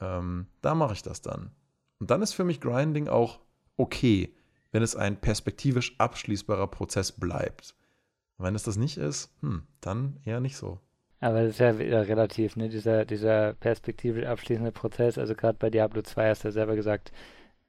Ähm, 0.00 0.46
da 0.60 0.76
mache 0.76 0.94
ich 0.94 1.02
das 1.02 1.20
dann. 1.20 1.50
Und 1.98 2.10
dann 2.10 2.22
ist 2.22 2.34
für 2.34 2.44
mich 2.44 2.60
Grinding 2.60 3.08
auch 3.08 3.40
okay, 3.76 4.32
wenn 4.70 4.82
es 4.82 4.94
ein 4.94 5.20
perspektivisch 5.20 5.96
abschließbarer 5.98 6.68
Prozess 6.68 7.12
bleibt. 7.12 7.74
Und 8.38 8.46
wenn 8.46 8.54
es 8.54 8.62
das 8.62 8.76
nicht 8.76 8.96
ist, 8.96 9.34
hm, 9.40 9.64
dann 9.80 10.20
eher 10.24 10.40
nicht 10.40 10.56
so. 10.56 10.78
Aber 11.20 11.42
das 11.42 11.50
ist 11.50 11.60
ja 11.60 11.78
wieder 11.78 12.08
relativ, 12.08 12.56
ne? 12.56 12.68
Dieser, 12.68 13.04
dieser 13.04 13.54
perspektivisch 13.54 14.24
abschließende 14.24 14.72
Prozess, 14.72 15.18
also 15.18 15.34
gerade 15.34 15.56
bei 15.58 15.70
Diablo 15.70 16.02
2 16.02 16.30
hast 16.30 16.42
du 16.42 16.48
ja 16.48 16.52
selber 16.52 16.74
gesagt, 16.74 17.12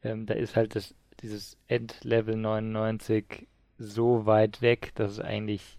ähm, 0.04 0.26
da 0.26 0.34
ist 0.34 0.56
halt 0.56 0.76
das, 0.76 0.96
dieses 1.22 1.58
Endlevel 1.68 2.36
99 2.36 3.48
so 3.78 4.26
weit 4.26 4.62
weg, 4.62 4.92
dass 4.96 5.14
es 5.14 5.20
eigentlich 5.20 5.78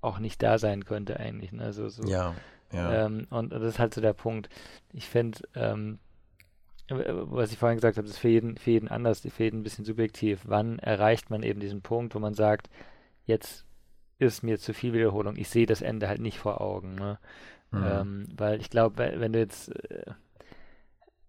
auch 0.00 0.18
nicht 0.18 0.42
da 0.42 0.58
sein 0.58 0.84
könnte 0.84 1.18
eigentlich. 1.18 1.52
Ne? 1.52 1.72
So, 1.72 1.88
so. 1.88 2.04
Ja, 2.04 2.34
ja. 2.72 3.06
Ähm, 3.06 3.26
und, 3.30 3.52
und, 3.52 3.60
das 3.60 3.74
ist 3.74 3.78
halt 3.78 3.94
so 3.94 4.00
der 4.00 4.12
Punkt. 4.12 4.48
Ich 4.92 5.08
finde, 5.08 5.40
ähm, 5.54 5.98
was 6.88 7.52
ich 7.52 7.58
vorhin 7.58 7.78
gesagt 7.78 7.96
habe, 7.96 8.06
ist 8.06 8.18
für 8.18 8.28
jeden, 8.28 8.56
für 8.56 8.70
jeden 8.70 8.88
anders, 8.88 9.20
für 9.20 9.44
jeden 9.44 9.60
ein 9.60 9.62
bisschen 9.62 9.84
subjektiv. 9.84 10.42
Wann 10.44 10.78
erreicht 10.78 11.30
man 11.30 11.42
eben 11.42 11.60
diesen 11.60 11.82
Punkt, 11.82 12.14
wo 12.14 12.18
man 12.18 12.34
sagt, 12.34 12.68
jetzt 13.24 13.64
ist 14.18 14.42
mir 14.42 14.58
zu 14.58 14.72
viel 14.72 14.92
Wiederholung, 14.92 15.36
ich 15.36 15.48
sehe 15.48 15.66
das 15.66 15.82
Ende 15.82 16.08
halt 16.08 16.20
nicht 16.20 16.38
vor 16.38 16.60
Augen. 16.60 16.94
Ne? 16.94 17.18
Mhm. 17.70 17.84
Ähm, 17.84 18.28
weil 18.36 18.60
ich 18.60 18.70
glaube, 18.70 19.12
wenn 19.16 19.32
du 19.32 19.38
jetzt 19.38 19.74
äh, 19.90 20.12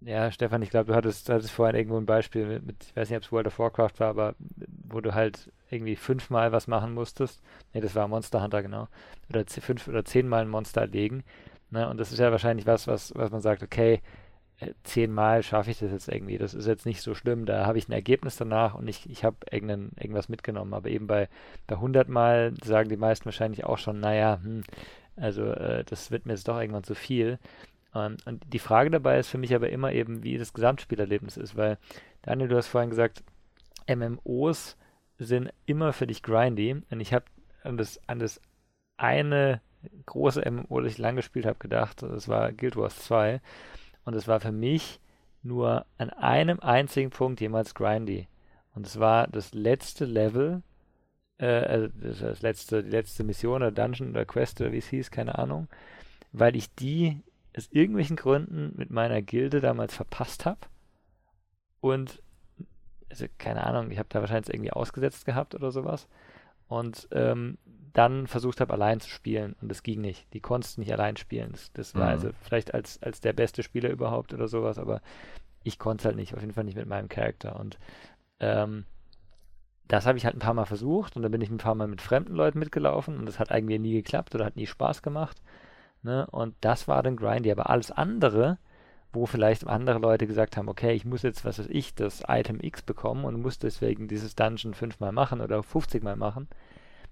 ja, 0.01 0.31
Stefan, 0.31 0.61
ich 0.61 0.69
glaube, 0.69 0.91
du 0.91 0.95
hattest, 0.95 1.29
hattest 1.29 1.51
vorhin 1.51 1.75
irgendwo 1.75 1.97
ein 1.97 2.05
Beispiel 2.05 2.45
mit, 2.45 2.65
mit 2.65 2.83
ich 2.83 2.95
weiß 2.95 3.09
nicht, 3.09 3.17
ob 3.17 3.23
es 3.23 3.31
World 3.31 3.47
of 3.47 3.59
Warcraft 3.59 3.93
war, 3.97 4.09
aber 4.09 4.35
wo 4.87 5.01
du 5.01 5.13
halt 5.13 5.51
irgendwie 5.69 5.95
fünfmal 5.95 6.51
was 6.51 6.67
machen 6.67 6.93
musstest. 6.93 7.41
Ne, 7.73 7.81
das 7.81 7.95
war 7.95 8.07
Monster 8.07 8.41
Hunter, 8.41 8.61
genau. 8.61 8.87
Oder 9.29 9.43
fünf 9.47 9.87
oder 9.87 10.05
zehnmal 10.05 10.41
ein 10.43 10.49
Monster 10.49 10.81
erlegen. 10.81 11.23
Ne? 11.71 11.89
Und 11.89 11.97
das 11.99 12.11
ist 12.11 12.19
ja 12.19 12.31
wahrscheinlich 12.31 12.67
was, 12.67 12.87
was, 12.87 13.13
was 13.15 13.31
man 13.31 13.41
sagt, 13.41 13.63
okay, 13.63 14.01
äh, 14.59 14.73
zehnmal 14.83 15.43
schaffe 15.43 15.71
ich 15.71 15.79
das 15.79 15.91
jetzt 15.91 16.09
irgendwie. 16.09 16.37
Das 16.37 16.53
ist 16.53 16.67
jetzt 16.67 16.85
nicht 16.85 17.01
so 17.01 17.15
schlimm. 17.15 17.45
Da 17.45 17.65
habe 17.65 17.77
ich 17.77 17.89
ein 17.89 17.93
Ergebnis 17.93 18.37
danach 18.37 18.75
und 18.75 18.87
ich, 18.87 19.09
ich 19.09 19.23
habe 19.23 19.37
irgendwas 19.51 20.29
mitgenommen. 20.29 20.73
Aber 20.73 20.89
eben 20.89 21.07
bei, 21.07 21.27
bei 21.67 21.75
100 21.75 22.07
Mal 22.07 22.53
sagen 22.63 22.89
die 22.89 22.97
meisten 22.97 23.25
wahrscheinlich 23.25 23.65
auch 23.65 23.77
schon, 23.77 23.99
naja, 23.99 24.39
hm, 24.43 24.63
also 25.15 25.43
äh, 25.45 25.83
das 25.83 26.11
wird 26.11 26.25
mir 26.25 26.33
jetzt 26.33 26.47
doch 26.47 26.59
irgendwann 26.59 26.83
zu 26.83 26.95
viel. 26.95 27.39
Und, 28.05 28.25
und 28.27 28.43
die 28.53 28.59
Frage 28.59 28.89
dabei 28.89 29.19
ist 29.19 29.29
für 29.29 29.37
mich 29.37 29.53
aber 29.55 29.69
immer 29.69 29.91
eben, 29.91 30.23
wie 30.23 30.37
das 30.37 30.53
Gesamtspielerlebnis 30.53 31.37
ist, 31.37 31.55
weil, 31.55 31.77
Daniel, 32.21 32.49
du 32.49 32.57
hast 32.57 32.67
vorhin 32.67 32.89
gesagt, 32.89 33.23
MMOs 33.87 34.77
sind 35.17 35.51
immer 35.65 35.93
für 35.93 36.07
dich 36.07 36.23
grindy. 36.23 36.81
Und 36.89 36.99
ich 36.99 37.13
habe 37.13 37.25
an 37.63 37.77
das, 37.77 37.99
an 38.07 38.19
das 38.19 38.41
eine 38.97 39.61
große 40.05 40.49
MMO, 40.49 40.81
das 40.81 40.93
ich 40.93 40.97
lange 40.97 41.17
gespielt 41.17 41.45
habe, 41.45 41.59
gedacht. 41.59 42.01
Das 42.03 42.27
war 42.27 42.51
Guild 42.51 42.75
Wars 42.75 42.99
2. 43.03 43.41
Und 44.05 44.13
es 44.15 44.27
war 44.27 44.39
für 44.39 44.51
mich 44.51 44.99
nur 45.43 45.85
an 45.97 46.09
einem 46.09 46.59
einzigen 46.59 47.09
Punkt 47.09 47.41
jemals 47.41 47.73
grindy. 47.73 48.27
Und 48.73 48.85
es 48.85 48.99
war 48.99 49.27
das 49.27 49.53
letzte 49.53 50.05
Level, 50.05 50.61
äh, 51.37 51.45
also 51.45 51.87
das 51.99 52.41
letzte, 52.41 52.83
die 52.83 52.91
letzte 52.91 53.23
Mission 53.23 53.55
oder 53.55 53.71
Dungeon 53.71 54.11
oder 54.11 54.25
Quest 54.25 54.61
oder 54.61 54.71
wie 54.71 54.77
es 54.77 54.87
hieß, 54.87 55.09
keine 55.11 55.37
Ahnung, 55.37 55.67
weil 56.31 56.55
ich 56.55 56.73
die 56.75 57.21
aus 57.57 57.67
irgendwelchen 57.71 58.15
Gründen 58.15 58.73
mit 58.75 58.91
meiner 58.91 59.21
Gilde 59.21 59.59
damals 59.59 59.95
verpasst 59.95 60.45
habe. 60.45 60.59
Und, 61.81 62.21
also 63.09 63.25
keine 63.37 63.65
Ahnung, 63.65 63.91
ich 63.91 63.97
habe 63.97 64.09
da 64.09 64.21
wahrscheinlich 64.21 64.53
irgendwie 64.53 64.71
ausgesetzt 64.71 65.25
gehabt 65.25 65.55
oder 65.55 65.71
sowas. 65.71 66.07
Und 66.67 67.07
ähm, 67.11 67.57
dann 67.93 68.27
versucht 68.27 68.61
habe, 68.61 68.73
allein 68.73 68.99
zu 68.99 69.09
spielen. 69.09 69.55
Und 69.61 69.69
das 69.69 69.81
ging 69.81 70.01
nicht. 70.01 70.31
Die 70.33 70.39
konntest 70.39 70.77
nicht 70.77 70.93
allein 70.93 71.17
spielen. 71.17 71.51
Das, 71.51 71.71
das 71.73 71.95
war 71.95 72.05
mhm. 72.05 72.11
also 72.11 72.29
vielleicht 72.41 72.73
als, 72.73 73.01
als 73.01 73.21
der 73.21 73.33
beste 73.33 73.63
Spieler 73.63 73.89
überhaupt 73.89 74.33
oder 74.33 74.47
sowas, 74.47 74.77
aber 74.77 75.01
ich 75.63 75.79
konnte 75.79 76.03
es 76.03 76.05
halt 76.05 76.15
nicht. 76.15 76.35
Auf 76.35 76.41
jeden 76.41 76.53
Fall 76.53 76.63
nicht 76.63 76.77
mit 76.77 76.87
meinem 76.87 77.09
Charakter. 77.09 77.59
Und 77.59 77.79
ähm, 78.39 78.85
das 79.87 80.05
habe 80.05 80.17
ich 80.17 80.25
halt 80.25 80.35
ein 80.35 80.39
paar 80.39 80.53
Mal 80.53 80.65
versucht 80.65 81.15
und 81.15 81.23
dann 81.23 81.31
bin 81.31 81.41
ich 81.41 81.49
ein 81.49 81.57
paar 81.57 81.73
Mal 81.73 81.87
mit 81.87 82.01
fremden 82.01 82.35
Leuten 82.35 82.59
mitgelaufen 82.59 83.17
und 83.17 83.25
das 83.25 83.39
hat 83.39 83.51
eigentlich 83.51 83.79
nie 83.79 83.93
geklappt 83.93 84.35
oder 84.35 84.45
hat 84.45 84.57
nie 84.57 84.67
Spaß 84.67 85.01
gemacht. 85.01 85.41
Ne? 86.03 86.27
Und 86.27 86.55
das 86.61 86.87
war 86.87 87.03
dann 87.03 87.15
Grindy. 87.15 87.51
Aber 87.51 87.69
alles 87.69 87.91
andere, 87.91 88.57
wo 89.13 89.25
vielleicht 89.25 89.65
andere 89.67 89.99
Leute 89.99 90.27
gesagt 90.27 90.57
haben, 90.57 90.69
okay, 90.69 90.93
ich 90.93 91.05
muss 91.05 91.23
jetzt, 91.23 91.45
was 91.45 91.59
weiß 91.59 91.67
ich, 91.69 91.95
das 91.95 92.23
Item 92.27 92.59
X 92.61 92.81
bekommen 92.81 93.25
und 93.25 93.41
muss 93.41 93.59
deswegen 93.59 94.07
dieses 94.07 94.35
Dungeon 94.35 94.73
fünfmal 94.73 95.11
machen 95.11 95.41
oder 95.41 95.63
50 95.63 96.03
Mal 96.03 96.15
machen, 96.15 96.47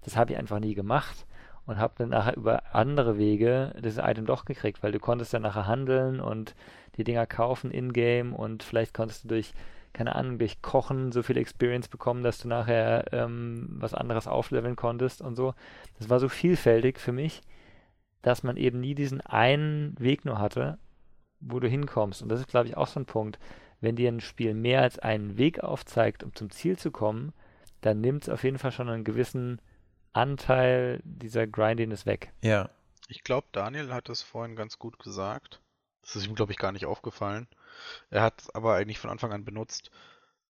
das 0.03 0.15
habe 0.15 0.33
ich 0.33 0.38
einfach 0.38 0.59
nie 0.59 0.75
gemacht 0.75 1.25
und 1.65 1.77
habe 1.79 1.95
dann 1.97 2.09
nachher 2.09 2.38
über 2.38 2.75
andere 2.75 3.17
Wege 3.17 3.73
das 3.81 3.97
Item 3.97 4.25
doch 4.25 4.45
gekriegt, 4.45 4.83
weil 4.83 4.91
du 4.91 4.99
konntest 4.99 5.33
dann 5.33 5.41
nachher 5.41 5.67
handeln 5.67 6.19
und 6.19 6.55
die 6.97 7.03
Dinger 7.03 7.25
kaufen 7.25 7.71
in-game 7.71 8.33
und 8.33 8.63
vielleicht 8.63 8.93
konntest 8.93 9.23
du 9.23 9.29
durch 9.29 9.53
keine 9.95 10.15
Ahnung, 10.15 10.38
durch 10.39 10.61
Kochen 10.61 11.13
so 11.13 11.23
viel 11.23 11.38
Experience 11.38 11.88
bekommen, 11.88 12.21
dass 12.21 12.39
du 12.39 12.49
nachher 12.49 13.05
ähm, 13.13 13.77
was 13.79 13.93
anderes 13.93 14.27
aufleveln 14.27 14.75
konntest 14.75 15.21
und 15.21 15.36
so. 15.36 15.53
Das 15.97 16.09
war 16.09 16.19
so 16.19 16.27
vielfältig 16.27 16.99
für 16.99 17.13
mich, 17.13 17.41
dass 18.26 18.41
man 18.41 18.57
eben 18.57 18.80
nie 18.80 18.95
diesen 18.95 19.21
einen 19.21 19.95
Weg 19.99 20.26
nur 20.26 20.39
hatte, 20.39 20.80
wo 21.39 21.59
du 21.59 21.67
hinkommst. 21.67 22.23
Und 22.23 22.30
das 22.30 22.39
ist, 22.39 22.47
glaube 22.47 22.67
ich, 22.67 22.76
auch 22.76 22.88
so 22.88 22.99
ein 22.99 23.05
Punkt. 23.05 23.38
Wenn 23.82 23.95
dir 23.95 24.11
ein 24.11 24.19
Spiel 24.19 24.55
mehr 24.55 24.82
als 24.82 24.97
einen 24.97 25.38
Weg 25.38 25.59
aufzeigt, 25.59 26.23
um 26.23 26.34
zum 26.34 26.49
Ziel 26.49 26.76
zu 26.76 26.89
kommen, 26.89 27.34
dann 27.82 28.01
nimmt 28.01 28.23
es 28.23 28.30
auf 28.30 28.43
jeden 28.43 28.57
Fall 28.57 28.71
schon 28.71 28.89
einen 28.89 29.03
gewissen 29.03 29.61
Anteil 30.11 31.01
dieser 31.03 31.45
Grindiness 31.45 32.07
weg. 32.07 32.34
Ja. 32.41 32.71
Ich 33.09 33.23
glaube, 33.23 33.45
Daniel 33.51 33.93
hat 33.93 34.09
das 34.09 34.23
vorhin 34.23 34.55
ganz 34.55 34.80
gut 34.80 34.97
gesagt. 34.97 35.61
Das 36.01 36.15
ist 36.15 36.26
ihm, 36.26 36.34
glaube 36.34 36.51
ich, 36.51 36.57
gar 36.57 36.71
nicht 36.71 36.88
aufgefallen. 36.88 37.47
Er 38.09 38.23
hat 38.23 38.41
es 38.41 38.49
aber 38.55 38.73
eigentlich 38.73 38.97
von 38.97 39.11
Anfang 39.11 39.34
an 39.34 39.45
benutzt. 39.45 39.91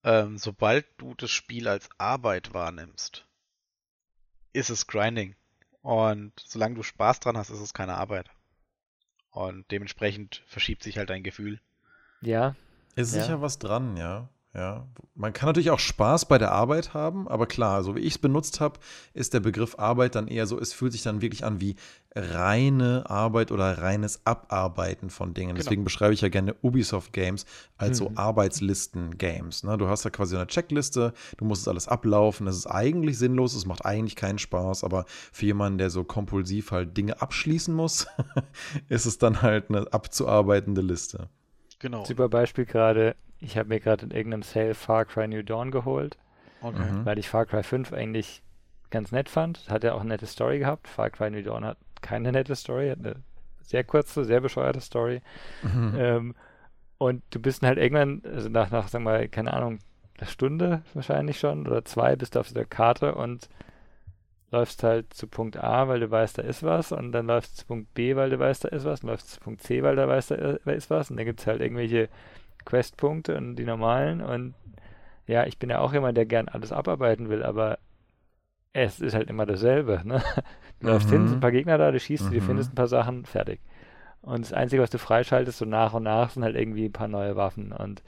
Ähm, 0.05 0.37
sobald 0.37 0.85
du 0.95 1.13
das 1.13 1.31
Spiel 1.31 1.67
als 1.67 1.89
Arbeit 1.97 2.53
wahrnimmst, 2.53 3.25
ist 4.53 4.69
es 4.69 4.87
Grinding. 4.87 5.35
Und 5.85 6.33
solange 6.43 6.73
du 6.73 6.81
Spaß 6.81 7.19
dran 7.19 7.37
hast, 7.37 7.51
ist 7.51 7.59
es 7.59 7.71
keine 7.75 7.93
Arbeit. 7.93 8.31
Und 9.29 9.69
dementsprechend 9.69 10.41
verschiebt 10.47 10.81
sich 10.81 10.97
halt 10.97 11.11
dein 11.11 11.21
Gefühl. 11.21 11.61
Ja. 12.21 12.55
Ist 12.95 13.13
Ja. 13.13 13.21
sicher 13.21 13.41
was 13.43 13.59
dran, 13.59 13.95
ja. 13.95 14.27
Ja. 14.55 14.87
Man 15.15 15.33
kann 15.33 15.47
natürlich 15.47 15.69
auch 15.71 15.79
Spaß 15.79 16.25
bei 16.27 16.37
der 16.37 16.51
Arbeit 16.51 16.93
haben, 16.93 17.27
aber 17.27 17.45
klar, 17.45 17.83
so 17.83 17.95
wie 17.95 17.99
ich 17.99 18.13
es 18.13 18.17
benutzt 18.17 18.61
habe, 18.61 18.79
ist 19.13 19.33
der 19.33 19.41
Begriff 19.41 19.77
Arbeit 19.77 20.15
dann 20.15 20.27
eher 20.27 20.47
so, 20.47 20.57
es 20.59 20.71
fühlt 20.71 20.93
sich 20.93 21.03
dann 21.03 21.21
wirklich 21.21 21.43
an 21.43 21.59
wie 21.59 21.75
reine 22.15 23.03
Arbeit 23.09 23.51
oder 23.51 23.79
reines 23.79 24.25
Abarbeiten 24.25 25.09
von 25.09 25.33
Dingen. 25.33 25.55
Genau. 25.55 25.63
Deswegen 25.63 25.83
beschreibe 25.83 26.13
ich 26.13 26.21
ja 26.21 26.29
gerne 26.29 26.55
Ubisoft-Games 26.61 27.45
als 27.77 27.97
so 27.97 28.09
Mhm. 28.09 28.17
Arbeitslisten-Games. 28.17 29.63
Ne? 29.63 29.77
Du 29.77 29.87
hast 29.87 30.05
ja 30.05 30.09
quasi 30.09 30.35
eine 30.35 30.47
Checkliste, 30.47 31.13
du 31.37 31.45
musst 31.45 31.63
es 31.63 31.67
alles 31.67 31.87
ablaufen, 31.89 32.47
es 32.47 32.55
ist 32.55 32.67
eigentlich 32.67 33.17
sinnlos, 33.17 33.55
es 33.55 33.65
macht 33.65 33.85
eigentlich 33.85 34.15
keinen 34.15 34.39
Spaß, 34.39 34.85
aber 34.85 35.05
für 35.33 35.45
jemanden, 35.45 35.77
der 35.77 35.89
so 35.89 36.05
kompulsiv 36.05 36.71
halt 36.71 36.95
Dinge 36.95 37.21
abschließen 37.21 37.73
muss, 37.73 38.07
ist 38.87 39.05
es 39.05 39.17
dann 39.17 39.41
halt 39.41 39.69
eine 39.69 39.91
abzuarbeitende 39.91 40.81
Liste. 40.81 41.29
Genau. 41.79 42.05
Super 42.05 42.29
Beispiel 42.29 42.65
gerade. 42.65 43.15
Ich 43.45 43.57
habe 43.57 43.69
mir 43.69 43.79
gerade 43.79 44.05
in 44.05 44.11
irgendeinem 44.11 44.43
Sale 44.43 44.73
Far 44.73 45.05
Cry 45.05 45.27
New 45.27 45.43
Dawn 45.43 45.71
geholt, 45.71 46.17
Okay. 46.61 46.79
Mhm. 46.79 47.05
weil 47.05 47.19
ich 47.19 47.29
Far 47.29 47.45
Cry 47.45 47.63
5 47.63 47.93
eigentlich 47.93 48.41
ganz 48.89 49.11
nett 49.11 49.29
fand. 49.29 49.69
Hat 49.69 49.83
ja 49.83 49.93
auch 49.93 49.99
eine 50.01 50.09
nette 50.09 50.25
Story 50.25 50.59
gehabt. 50.59 50.87
Far 50.87 51.09
Cry 51.09 51.29
New 51.29 51.43
Dawn 51.43 51.63
hat 51.65 51.77
keine 52.01 52.31
nette 52.31 52.55
Story, 52.55 52.89
hat 52.89 52.99
eine 52.99 53.15
sehr 53.61 53.83
kurze, 53.83 54.25
sehr 54.25 54.41
bescheuerte 54.41 54.81
Story. 54.81 55.21
Mhm. 55.63 55.93
Ähm, 55.97 56.35
und 56.97 57.23
du 57.31 57.39
bist 57.39 57.61
dann 57.61 57.69
halt 57.69 57.77
irgendwann, 57.79 58.21
also 58.25 58.49
nach, 58.49 58.71
nach, 58.71 58.87
sagen 58.87 59.03
wir 59.03 59.11
mal, 59.11 59.27
keine 59.27 59.53
Ahnung, 59.53 59.79
einer 60.17 60.27
Stunde 60.29 60.81
wahrscheinlich 60.93 61.39
schon 61.39 61.67
oder 61.67 61.83
zwei, 61.83 62.15
bist 62.15 62.35
du 62.35 62.39
auf 62.39 62.51
der 62.53 62.65
Karte 62.65 63.15
und 63.15 63.49
läufst 64.51 64.83
halt 64.83 65.13
zu 65.13 65.27
Punkt 65.27 65.57
A, 65.57 65.87
weil 65.89 65.99
du 65.99 66.09
weißt, 66.09 66.37
da 66.37 66.41
ist 66.43 66.63
was, 66.63 66.91
und 66.93 67.11
dann 67.11 67.27
läufst 67.27 67.53
du 67.53 67.61
zu 67.61 67.65
Punkt 67.67 67.93
B, 67.93 68.15
weil 68.15 68.29
du 68.29 68.39
weißt, 68.39 68.63
da 68.63 68.69
ist 68.69 68.85
was, 68.85 69.01
und 69.03 69.09
läufst 69.09 69.29
zu 69.29 69.39
Punkt 69.41 69.61
C, 69.61 69.83
weil 69.83 69.97
du 69.97 70.07
weißt, 70.07 70.31
da 70.31 70.35
ist 70.35 70.89
was, 70.89 71.11
und 71.11 71.17
dann 71.17 71.25
gibt 71.25 71.41
es 71.41 71.47
halt 71.47 71.59
irgendwelche 71.61 72.07
Questpunkte 72.65 73.37
und 73.37 73.55
die 73.55 73.65
normalen, 73.65 74.21
und 74.21 74.53
ja, 75.27 75.45
ich 75.45 75.57
bin 75.57 75.69
ja 75.69 75.79
auch 75.79 75.93
jemand, 75.93 76.17
der 76.17 76.25
gern 76.25 76.49
alles 76.49 76.71
abarbeiten 76.71 77.29
will, 77.29 77.43
aber 77.43 77.79
es 78.73 78.99
ist 78.99 79.13
halt 79.15 79.29
immer 79.29 79.45
dasselbe, 79.45 80.01
ne? 80.03 80.21
Du 80.81 80.87
läufst 80.87 81.09
hin, 81.09 81.23
Mhm. 81.23 81.27
sind 81.27 81.37
ein 81.37 81.41
paar 81.41 81.51
Gegner 81.51 81.77
da, 81.77 81.91
du 81.91 81.99
schießt, 81.99 82.29
du 82.29 82.35
Mhm. 82.35 82.41
findest 82.41 82.73
ein 82.73 82.75
paar 82.75 82.87
Sachen, 82.87 83.25
fertig. 83.25 83.61
Und 84.21 84.41
das 84.43 84.53
Einzige, 84.53 84.81
was 84.81 84.89
du 84.89 84.97
freischaltest, 84.97 85.59
so 85.59 85.65
nach 85.65 85.93
und 85.93 86.03
nach, 86.03 86.31
sind 86.31 86.43
halt 86.43 86.55
irgendwie 86.55 86.85
ein 86.85 86.91
paar 86.91 87.07
neue 87.07 87.35
Waffen. 87.35 87.71
Und 87.71 88.03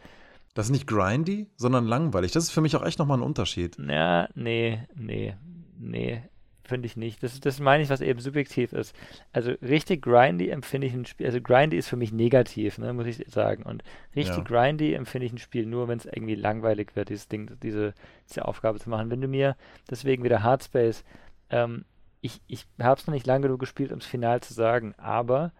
Das 0.53 0.65
ist 0.67 0.71
nicht 0.71 0.87
grindy, 0.87 1.47
sondern 1.55 1.85
langweilig. 1.85 2.31
Das 2.31 2.43
ist 2.43 2.51
für 2.51 2.61
mich 2.61 2.75
auch 2.75 2.83
echt 2.83 2.99
nochmal 2.99 3.19
ein 3.19 3.23
Unterschied. 3.23 3.77
ja, 3.77 4.27
nee, 4.35 4.79
nee, 4.95 5.35
nee, 5.79 6.23
finde 6.67 6.85
ich 6.85 6.97
nicht. 6.97 7.23
Das, 7.23 7.39
das 7.39 7.59
meine 7.59 7.81
ich, 7.83 7.89
was 7.89 8.01
eben 8.01 8.19
subjektiv 8.19 8.73
ist. 8.73 8.95
Also 9.33 9.51
richtig 9.61 10.03
grindy 10.03 10.49
empfinde 10.49 10.87
ich 10.87 10.93
ein 10.93 11.05
Spiel, 11.05 11.25
also 11.25 11.41
grindy 11.41 11.77
ist 11.77 11.87
für 11.89 11.95
mich 11.95 12.11
negativ, 12.11 12.77
ne, 12.77 12.93
muss 12.93 13.07
ich 13.07 13.23
sagen. 13.27 13.63
Und 13.63 13.83
richtig 14.15 14.37
Ja. 14.37 14.43
grindy 14.43 14.93
empfinde 14.93 15.25
ich 15.25 15.33
ein 15.33 15.37
Spiel 15.37 15.65
nur, 15.65 15.87
wenn 15.87 15.97
es 15.97 16.05
irgendwie 16.05 16.35
langweilig 16.35 16.95
wird, 16.95 17.09
dieses 17.09 17.27
Ding, 17.27 17.49
diese, 17.63 17.93
diese 18.29 18.45
Aufgabe 18.45 18.79
zu 18.79 18.89
machen. 18.89 19.09
Wenn 19.09 19.21
du 19.21 19.27
mir, 19.27 19.55
deswegen 19.89 20.23
wieder 20.23 20.43
Hardspace, 20.43 21.03
ähm, 21.49 21.85
ich, 22.21 22.41
ich 22.47 22.65
habe 22.81 22.99
es 22.99 23.07
noch 23.07 23.13
nicht 23.13 23.27
lange 23.27 23.43
genug 23.43 23.59
gespielt, 23.59 23.91
um 23.91 23.99
es 23.99 24.05
final 24.05 24.41
zu 24.41 24.53
sagen, 24.53 24.93
aber 24.97 25.51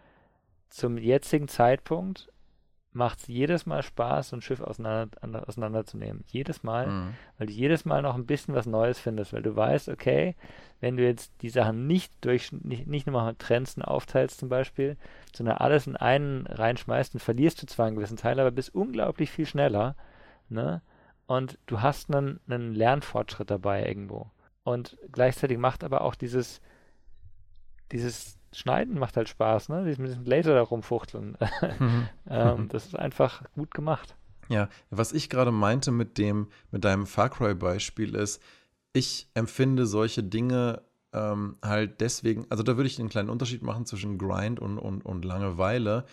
zum 0.70 0.98
jetzigen 0.98 1.48
Zeitpunkt 1.48 2.30
macht 2.98 3.20
es 3.20 3.28
jedes 3.28 3.66
Mal 3.66 3.84
Spaß, 3.84 4.30
so 4.30 4.36
ein 4.36 4.42
Schiff 4.42 4.60
auseinander, 4.60 5.16
ander- 5.22 5.48
auseinanderzunehmen. 5.48 6.24
Jedes 6.28 6.64
Mal, 6.64 6.88
Mhm. 6.88 7.14
weil 7.38 7.48
du 7.48 7.54
jedes 7.54 7.86
Mal 7.86 8.02
noch 8.02 8.16
ein 8.16 8.26
bisschen 8.26 8.56
was 8.56 8.66
Neues 8.66 9.00
findest, 9.00 9.34
weil 9.34 9.44
du 9.44 9.56
weißt, 9.56 9.90
okay, 9.90 10.36
wenn 10.82 10.98
du 10.98 11.04
jetzt 11.04 11.32
die 11.42 11.50
Sachen 11.50 11.88
nicht 11.88 12.14
durch, 12.22 12.52
nicht, 12.52 12.88
nicht 12.88 13.08
nur 13.08 13.22
mal 13.22 13.36
trennst 13.36 13.78
und 13.78 13.84
aufteilst 13.84 14.40
zum 14.40 14.50
Beispiel, 14.50 14.98
sondern 15.36 15.58
alles 15.58 15.88
in 15.88 15.96
einen 15.96 16.48
reinschmeißt, 16.48 17.14
dann 17.14 17.20
verlierst 17.20 17.62
du 17.62 17.68
zwar 17.68 17.86
einen 17.88 17.96
gewissen 17.96 18.18
Teil, 18.18 18.40
aber 18.40 18.52
bist 18.52 18.74
unglaublich 18.76 19.32
viel 19.32 19.46
schneller, 19.46 19.96
ne? 20.50 20.82
Und 21.28 21.60
du 21.66 21.82
hast 21.82 22.14
einen, 22.14 22.40
einen 22.48 22.74
Lernfortschritt 22.74 23.52
dabei 23.52 23.86
irgendwo. 23.86 24.32
Und 24.64 24.98
gleichzeitig 25.12 25.58
macht 25.58 25.84
aber 25.84 26.02
auch 26.02 26.16
dieses, 26.16 26.62
dieses 27.92 28.37
Schneiden 28.54 28.98
macht 28.98 29.18
halt 29.18 29.30
Spaß, 29.30 29.70
ne? 29.70 29.82
Mit 29.82 29.98
diesem 29.98 30.26
Laser 30.26 30.54
da 30.54 30.62
rumfuchteln. 30.62 31.38
Mhm. 31.80 32.10
ähm, 32.30 32.68
das 32.70 32.86
ist 32.86 32.98
einfach 32.98 33.44
gut 33.56 33.74
gemacht. 33.74 34.16
Ja, 34.50 34.70
was 34.90 35.14
ich 35.14 35.30
gerade 35.30 35.52
meinte 35.52 35.92
mit 35.92 36.18
dem, 36.18 36.48
mit 36.72 36.86
deinem 36.86 37.06
Far 37.06 37.30
Cry-Beispiel 37.30 38.16
ist, 38.16 38.42
ich 38.94 39.28
empfinde 39.34 39.86
solche 39.86 40.24
Dinge 40.24 40.82
ähm, 41.14 41.58
halt 41.64 42.02
deswegen, 42.02 42.46
also 42.50 42.64
da 42.64 42.78
würde 42.78 42.88
ich 42.88 43.00
einen 43.00 43.10
kleinen 43.10 43.30
Unterschied 43.30 43.64
machen 43.64 43.86
zwischen 43.86 44.18
Grind 44.18 44.60
und, 44.60 44.78
und, 44.78 45.06
und 45.06 45.26
Langeweile, 45.26 46.06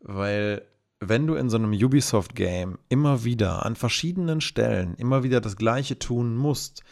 weil 0.00 0.62
wenn 1.00 1.26
du 1.26 1.34
in 1.34 1.50
so 1.50 1.56
einem 1.56 1.72
Ubisoft-Game 1.72 2.78
immer 2.88 3.24
wieder 3.24 3.66
an 3.66 3.76
verschiedenen 3.76 4.40
Stellen 4.40 4.94
immer 4.94 5.22
wieder 5.22 5.40
das 5.40 5.56
Gleiche 5.56 5.98
tun 5.98 6.36
musst, 6.36 6.82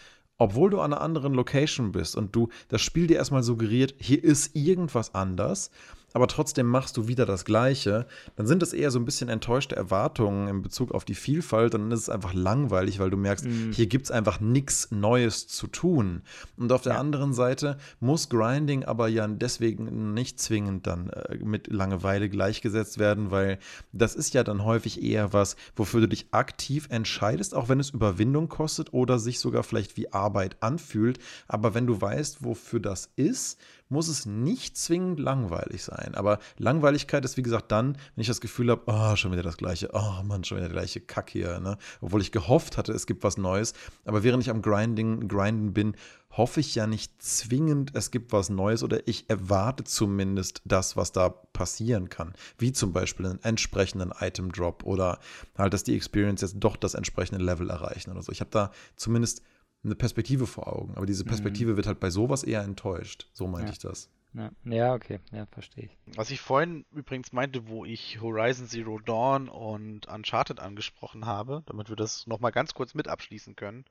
obwohl 0.42 0.70
du 0.70 0.80
an 0.80 0.92
einer 0.92 1.00
anderen 1.00 1.34
Location 1.34 1.92
bist 1.92 2.16
und 2.16 2.34
du 2.34 2.48
das 2.68 2.82
Spiel 2.82 3.06
dir 3.06 3.16
erstmal 3.16 3.42
suggeriert, 3.42 3.94
hier 3.98 4.22
ist 4.22 4.56
irgendwas 4.56 5.14
anders, 5.14 5.70
aber 6.14 6.26
trotzdem 6.28 6.66
machst 6.66 6.96
du 6.96 7.08
wieder 7.08 7.26
das 7.26 7.44
Gleiche, 7.44 8.06
dann 8.36 8.46
sind 8.46 8.62
das 8.62 8.72
eher 8.72 8.90
so 8.90 8.98
ein 8.98 9.04
bisschen 9.04 9.28
enttäuschte 9.28 9.76
Erwartungen 9.76 10.48
in 10.48 10.62
Bezug 10.62 10.92
auf 10.92 11.04
die 11.04 11.14
Vielfalt 11.14 11.74
und 11.74 11.82
dann 11.82 11.90
ist 11.92 12.00
es 12.00 12.08
einfach 12.08 12.34
langweilig, 12.34 12.98
weil 12.98 13.10
du 13.10 13.16
merkst, 13.16 13.44
Mhm. 13.46 13.72
hier 13.72 13.86
gibt 13.86 14.06
es 14.06 14.10
einfach 14.10 14.40
nichts 14.40 14.90
Neues 14.90 15.46
zu 15.48 15.66
tun. 15.66 16.22
Und 16.56 16.72
auf 16.72 16.82
der 16.82 16.94
Ja. 16.94 17.00
anderen 17.00 17.32
Seite 17.32 17.78
muss 18.00 18.28
Grinding 18.28 18.84
aber 18.84 19.08
ja 19.08 19.26
deswegen 19.26 20.14
nicht 20.14 20.38
zwingend 20.40 20.86
dann 20.86 21.10
äh, 21.10 21.36
mit 21.42 21.68
Langeweile 21.72 22.28
gleichgesetzt 22.28 22.98
werden, 22.98 23.30
weil 23.30 23.58
das 23.92 24.14
ist 24.14 24.34
ja 24.34 24.44
dann 24.44 24.64
häufig 24.64 25.02
eher 25.02 25.32
was, 25.32 25.56
wofür 25.76 26.00
du 26.02 26.08
dich 26.08 26.26
aktiv 26.32 26.86
entscheidest, 26.90 27.54
auch 27.54 27.68
wenn 27.68 27.80
es 27.80 27.90
Überwindung 27.90 28.48
kostet 28.48 28.92
oder 28.92 29.18
sich 29.18 29.38
sogar 29.40 29.62
vielleicht 29.62 29.96
wie 29.96 30.12
Arbeit 30.12 30.56
anfühlt. 30.60 31.18
Aber 31.48 31.74
wenn 31.74 31.86
du 31.86 32.00
weißt, 32.00 32.44
wofür 32.44 32.80
das 32.80 33.10
ist, 33.16 33.58
muss 33.92 34.08
es 34.08 34.26
nicht 34.26 34.76
zwingend 34.76 35.20
langweilig 35.20 35.84
sein. 35.84 36.14
Aber 36.14 36.38
Langweiligkeit 36.58 37.24
ist, 37.24 37.36
wie 37.36 37.42
gesagt, 37.42 37.70
dann, 37.70 37.96
wenn 38.14 38.22
ich 38.22 38.26
das 38.26 38.40
Gefühl 38.40 38.70
habe, 38.70 38.82
oh, 38.86 39.14
schon 39.16 39.32
wieder 39.32 39.42
das 39.42 39.58
Gleiche, 39.58 39.90
oh 39.92 40.22
Mann, 40.24 40.42
schon 40.42 40.56
wieder 40.56 40.68
der 40.68 40.78
gleiche 40.78 41.00
Kack 41.00 41.30
hier, 41.30 41.60
ne? 41.60 41.76
Obwohl 42.00 42.22
ich 42.22 42.32
gehofft 42.32 42.76
hatte, 42.76 42.92
es 42.92 43.06
gibt 43.06 43.22
was 43.22 43.36
Neues. 43.36 43.74
Aber 44.04 44.24
während 44.24 44.42
ich 44.42 44.50
am 44.50 44.62
Grinding, 44.62 45.28
Grinden 45.28 45.72
bin, 45.72 45.94
hoffe 46.30 46.60
ich 46.60 46.74
ja 46.74 46.86
nicht 46.86 47.22
zwingend, 47.22 47.94
es 47.94 48.10
gibt 48.10 48.32
was 48.32 48.48
Neues 48.48 48.82
oder 48.82 49.06
ich 49.06 49.28
erwarte 49.28 49.84
zumindest 49.84 50.62
das, 50.64 50.96
was 50.96 51.12
da 51.12 51.28
passieren 51.28 52.08
kann. 52.08 52.32
Wie 52.56 52.72
zum 52.72 52.92
Beispiel 52.92 53.26
einen 53.26 53.42
entsprechenden 53.42 54.12
Item-Drop 54.18 54.84
oder 54.84 55.18
halt, 55.58 55.74
dass 55.74 55.84
die 55.84 55.94
Experience 55.94 56.40
jetzt 56.40 56.56
doch 56.58 56.76
das 56.76 56.94
entsprechende 56.94 57.44
Level 57.44 57.68
erreichen 57.68 58.10
oder 58.10 58.22
so. 58.22 58.32
Ich 58.32 58.40
habe 58.40 58.50
da 58.50 58.70
zumindest 58.96 59.42
eine 59.84 59.94
Perspektive 59.94 60.46
vor 60.46 60.72
Augen. 60.72 60.94
Aber 60.96 61.06
diese 61.06 61.24
Perspektive 61.24 61.76
wird 61.76 61.86
halt 61.86 62.00
bei 62.00 62.10
sowas 62.10 62.44
eher 62.44 62.62
enttäuscht. 62.62 63.28
So 63.32 63.46
meinte 63.46 63.68
Ja. 63.68 63.72
ich 63.72 63.78
das. 63.78 64.10
Ja, 64.34 64.50
ja 64.64 64.94
okay, 64.94 65.20
ja, 65.30 65.44
verstehe 65.46 65.84
ich. 65.84 66.16
Was 66.16 66.30
ich 66.30 66.40
vorhin 66.40 66.86
übrigens 66.92 67.32
meinte, 67.32 67.68
wo 67.68 67.84
ich 67.84 68.20
Horizon 68.22 68.66
Zero 68.66 68.98
Dawn 68.98 69.48
und 69.48 70.06
Uncharted 70.06 70.58
angesprochen 70.58 71.26
habe, 71.26 71.62
damit 71.66 71.90
wir 71.90 71.96
das 71.96 72.26
nochmal 72.26 72.52
ganz 72.52 72.72
kurz 72.72 72.94
mit 72.94 73.08
abschließen 73.08 73.56
können, 73.56 73.84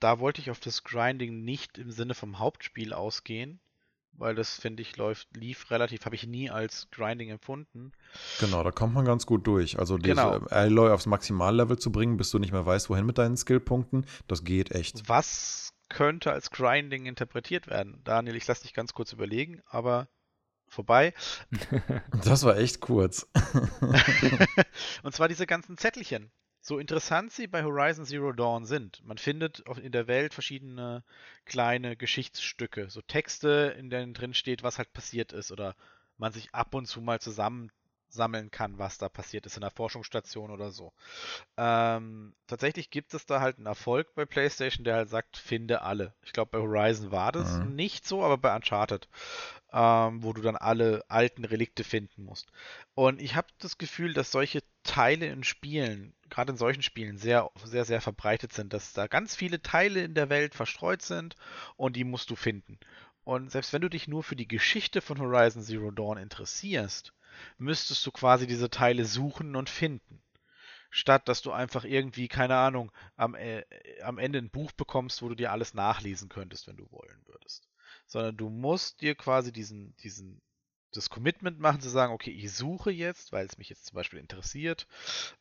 da 0.00 0.18
wollte 0.18 0.40
ich 0.40 0.50
auf 0.50 0.58
das 0.58 0.82
Grinding 0.82 1.44
nicht 1.44 1.78
im 1.78 1.92
Sinne 1.92 2.14
vom 2.14 2.40
Hauptspiel 2.40 2.92
ausgehen, 2.92 3.60
weil 4.12 4.34
das, 4.34 4.58
finde 4.58 4.82
ich, 4.82 4.96
läuft, 4.96 5.28
lief 5.36 5.70
relativ, 5.70 6.04
habe 6.04 6.14
ich 6.16 6.26
nie 6.26 6.50
als 6.50 6.88
Grinding 6.90 7.30
empfunden. 7.30 7.92
Genau, 8.40 8.62
da 8.62 8.70
kommt 8.70 8.94
man 8.94 9.04
ganz 9.04 9.26
gut 9.26 9.46
durch. 9.46 9.78
Also 9.78 9.96
diese 9.98 10.14
Genau. 10.14 10.38
Alloy 10.48 10.90
aufs 10.90 11.06
Maximallevel 11.06 11.78
zu 11.78 11.92
bringen, 11.92 12.16
bis 12.16 12.30
du 12.30 12.38
nicht 12.38 12.52
mehr 12.52 12.66
weißt, 12.66 12.90
wohin 12.90 13.06
mit 13.06 13.18
deinen 13.18 13.36
Skillpunkten, 13.36 14.06
das 14.26 14.44
geht 14.44 14.72
echt. 14.72 15.08
Was 15.08 15.72
könnte 15.88 16.32
als 16.32 16.50
Grinding 16.50 17.06
interpretiert 17.06 17.66
werden? 17.68 18.00
Daniel, 18.04 18.36
ich 18.36 18.46
lasse 18.46 18.62
dich 18.62 18.74
ganz 18.74 18.92
kurz 18.92 19.12
überlegen, 19.12 19.62
aber 19.68 20.08
vorbei. 20.68 21.14
Das 22.24 22.44
war 22.44 22.58
echt 22.58 22.80
kurz. 22.80 23.26
und 25.02 25.14
zwar 25.14 25.28
diese 25.28 25.46
ganzen 25.46 25.78
Zettelchen. 25.78 26.30
So 26.60 26.78
interessant 26.78 27.32
sie 27.32 27.46
bei 27.46 27.62
Horizon 27.62 28.04
Zero 28.04 28.32
Dawn 28.32 28.64
sind, 28.64 29.02
man 29.04 29.18
findet 29.18 29.60
in 29.78 29.92
der 29.92 30.06
Welt 30.06 30.34
verschiedene 30.34 31.04
kleine 31.44 31.96
Geschichtsstücke, 31.96 32.90
so 32.90 33.00
Texte, 33.02 33.74
in 33.78 33.90
denen 33.90 34.14
drin 34.14 34.34
steht, 34.34 34.62
was 34.62 34.78
halt 34.78 34.92
passiert 34.92 35.32
ist 35.32 35.52
oder 35.52 35.74
man 36.16 36.32
sich 36.32 36.52
ab 36.54 36.74
und 36.74 36.86
zu 36.86 37.00
mal 37.00 37.20
zusammen 37.20 37.70
sammeln 38.12 38.50
kann, 38.50 38.78
was 38.78 38.98
da 38.98 39.08
passiert 39.08 39.46
ist 39.46 39.56
in 39.56 39.62
der 39.62 39.70
Forschungsstation 39.70 40.50
oder 40.50 40.70
so. 40.70 40.92
Ähm, 41.56 42.34
tatsächlich 42.46 42.90
gibt 42.90 43.14
es 43.14 43.26
da 43.26 43.40
halt 43.40 43.58
einen 43.58 43.66
Erfolg 43.66 44.14
bei 44.14 44.24
PlayStation, 44.24 44.84
der 44.84 44.96
halt 44.96 45.10
sagt, 45.10 45.36
finde 45.36 45.82
alle. 45.82 46.14
Ich 46.22 46.32
glaube, 46.32 46.50
bei 46.52 46.58
Horizon 46.58 47.10
war 47.10 47.32
das 47.32 47.58
mhm. 47.58 47.74
nicht 47.74 48.06
so, 48.06 48.22
aber 48.22 48.38
bei 48.38 48.54
Uncharted, 48.54 49.08
ähm, 49.72 50.22
wo 50.22 50.32
du 50.32 50.42
dann 50.42 50.56
alle 50.56 51.04
alten 51.08 51.44
Relikte 51.44 51.84
finden 51.84 52.24
musst. 52.24 52.50
Und 52.94 53.20
ich 53.20 53.36
habe 53.36 53.48
das 53.58 53.78
Gefühl, 53.78 54.14
dass 54.14 54.30
solche 54.30 54.62
Teile 54.82 55.26
in 55.26 55.44
Spielen, 55.44 56.14
gerade 56.30 56.52
in 56.52 56.58
solchen 56.58 56.82
Spielen, 56.82 57.18
sehr, 57.18 57.50
sehr, 57.64 57.84
sehr 57.84 58.00
verbreitet 58.00 58.52
sind, 58.52 58.72
dass 58.72 58.92
da 58.92 59.06
ganz 59.06 59.36
viele 59.36 59.60
Teile 59.60 60.02
in 60.02 60.14
der 60.14 60.30
Welt 60.30 60.54
verstreut 60.54 61.02
sind 61.02 61.36
und 61.76 61.96
die 61.96 62.04
musst 62.04 62.30
du 62.30 62.36
finden. 62.36 62.78
Und 63.24 63.50
selbst 63.50 63.74
wenn 63.74 63.82
du 63.82 63.90
dich 63.90 64.08
nur 64.08 64.22
für 64.22 64.36
die 64.36 64.48
Geschichte 64.48 65.02
von 65.02 65.20
Horizon 65.20 65.62
Zero 65.62 65.90
Dawn 65.90 66.16
interessierst, 66.16 67.12
müsstest 67.58 68.04
du 68.06 68.12
quasi 68.12 68.46
diese 68.46 68.70
Teile 68.70 69.04
suchen 69.04 69.56
und 69.56 69.70
finden. 69.70 70.22
Statt 70.90 71.28
dass 71.28 71.42
du 71.42 71.52
einfach 71.52 71.84
irgendwie, 71.84 72.28
keine 72.28 72.56
Ahnung, 72.56 72.92
am, 73.16 73.34
äh, 73.34 73.64
am 74.02 74.18
Ende 74.18 74.38
ein 74.38 74.50
Buch 74.50 74.72
bekommst, 74.72 75.20
wo 75.22 75.28
du 75.28 75.34
dir 75.34 75.52
alles 75.52 75.74
nachlesen 75.74 76.28
könntest, 76.28 76.66
wenn 76.66 76.76
du 76.76 76.90
wollen 76.90 77.20
würdest. 77.26 77.68
Sondern 78.06 78.36
du 78.36 78.48
musst 78.48 79.02
dir 79.02 79.14
quasi 79.14 79.52
diesen, 79.52 79.94
diesen, 79.98 80.40
das 80.92 81.10
Commitment 81.10 81.58
machen, 81.58 81.80
zu 81.82 81.90
sagen, 81.90 82.12
okay, 82.14 82.30
ich 82.30 82.52
suche 82.52 82.90
jetzt, 82.90 83.32
weil 83.32 83.46
es 83.46 83.58
mich 83.58 83.68
jetzt 83.68 83.86
zum 83.86 83.96
Beispiel 83.96 84.18
interessiert 84.18 84.86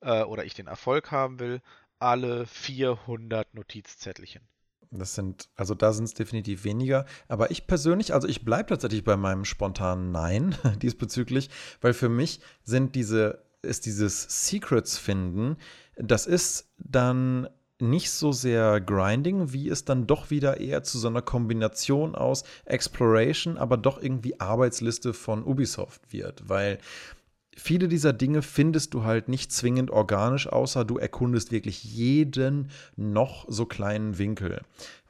äh, 0.02 0.24
oder 0.24 0.44
ich 0.44 0.54
den 0.54 0.68
Erfolg 0.68 1.12
haben 1.12 1.40
will, 1.40 1.62
alle 2.00 2.46
400 2.46 3.54
Notizzettelchen. 3.54 4.48
Das 4.92 5.16
sind, 5.16 5.50
also 5.56 5.74
da 5.74 5.94
sind 5.94 6.06
es 6.06 6.14
definitiv 6.14 6.64
weniger. 6.64 7.06
Aber 7.28 7.52
ich 7.52 7.68
persönlich, 7.68 8.14
also 8.14 8.28
ich 8.28 8.46
bleibe 8.46 8.70
tatsächlich 8.70 9.04
bei 9.04 9.18
meinem 9.18 9.46
spontanen 9.46 10.12
Nein 10.12 10.56
diesbezüglich, 10.82 11.50
weil 11.82 11.94
für 11.94 12.10
mich 12.10 12.40
sind 12.64 12.96
diese, 12.96 13.44
ist 13.62 13.86
dieses 13.86 14.48
Secrets 14.48 14.98
finden, 14.98 15.58
das 15.98 16.26
ist 16.26 16.70
dann 16.78 17.50
nicht 17.80 18.10
so 18.12 18.32
sehr 18.32 18.82
Grinding, 18.82 19.54
wie 19.54 19.70
es 19.70 19.86
dann 19.86 20.08
doch 20.08 20.32
wieder 20.32 20.60
eher 20.60 20.84
zu 20.84 20.98
so 20.98 21.08
einer 21.08 21.22
Kombination 21.22 22.16
aus 22.16 22.44
Exploration, 22.66 23.58
aber 23.58 23.78
doch 23.78 24.02
irgendwie 24.02 24.40
Arbeitsliste 24.40 25.14
von 25.14 25.44
Ubisoft 25.44 26.12
wird, 26.12 26.50
weil 26.50 26.80
viele 27.58 27.88
dieser 27.88 28.14
Dinge 28.14 28.42
findest 28.42 28.94
du 28.94 29.04
halt 29.04 29.28
nicht 29.28 29.52
zwingend 29.52 29.92
organisch, 29.92 30.48
außer 30.48 30.86
du 30.86 30.98
erkundest 30.98 31.52
wirklich 31.52 31.84
jeden 31.84 32.70
noch 32.96 33.46
so 33.50 33.66
kleinen 33.66 34.18
Winkel. 34.18 34.62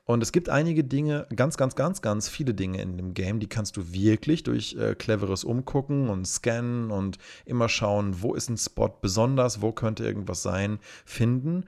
Und 0.05 0.23
es 0.23 0.31
gibt 0.31 0.47
einige 0.47 0.85
Dinge, 0.85 1.27
ganz, 1.35 1.57
ganz, 1.57 1.75
ganz, 1.75 2.01
ganz 2.01 2.29
viele 2.29 2.53
Dinge 2.53 2.81
in 2.81 2.95
dem 2.95 3.13
Game, 3.13 3.41
die 3.41 3.49
kannst 3.49 3.75
du 3.75 3.91
wirklich 3.91 4.43
durch 4.43 4.77
äh, 4.79 4.95
cleveres 4.95 5.43
Umgucken 5.43 6.09
und 6.09 6.25
Scannen 6.25 6.91
und 6.91 7.17
immer 7.45 7.67
schauen, 7.67 8.21
wo 8.21 8.33
ist 8.33 8.49
ein 8.49 8.57
Spot 8.57 8.87
besonders, 9.01 9.61
wo 9.61 9.73
könnte 9.73 10.05
irgendwas 10.05 10.41
sein, 10.41 10.79
finden. 11.03 11.65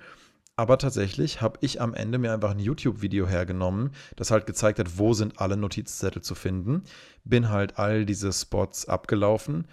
Aber 0.56 0.78
tatsächlich 0.78 1.42
habe 1.42 1.58
ich 1.62 1.82
am 1.82 1.94
Ende 1.94 2.18
mir 2.18 2.32
einfach 2.34 2.52
ein 2.52 2.60
YouTube-Video 2.60 3.28
hergenommen, 3.28 3.92
das 4.16 4.32
halt 4.32 4.46
gezeigt 4.46 4.80
hat, 4.80 4.98
wo 4.98 5.14
sind 5.14 5.40
alle 5.42 5.58
Notizzettel 5.58 6.22
zu 6.22 6.34
finden. 6.34 6.84
Bin 7.26 7.50
halt 7.50 7.78
all 7.78 8.06
diese 8.06 8.32
Spots 8.32 8.88
abgelaufen 8.88 9.68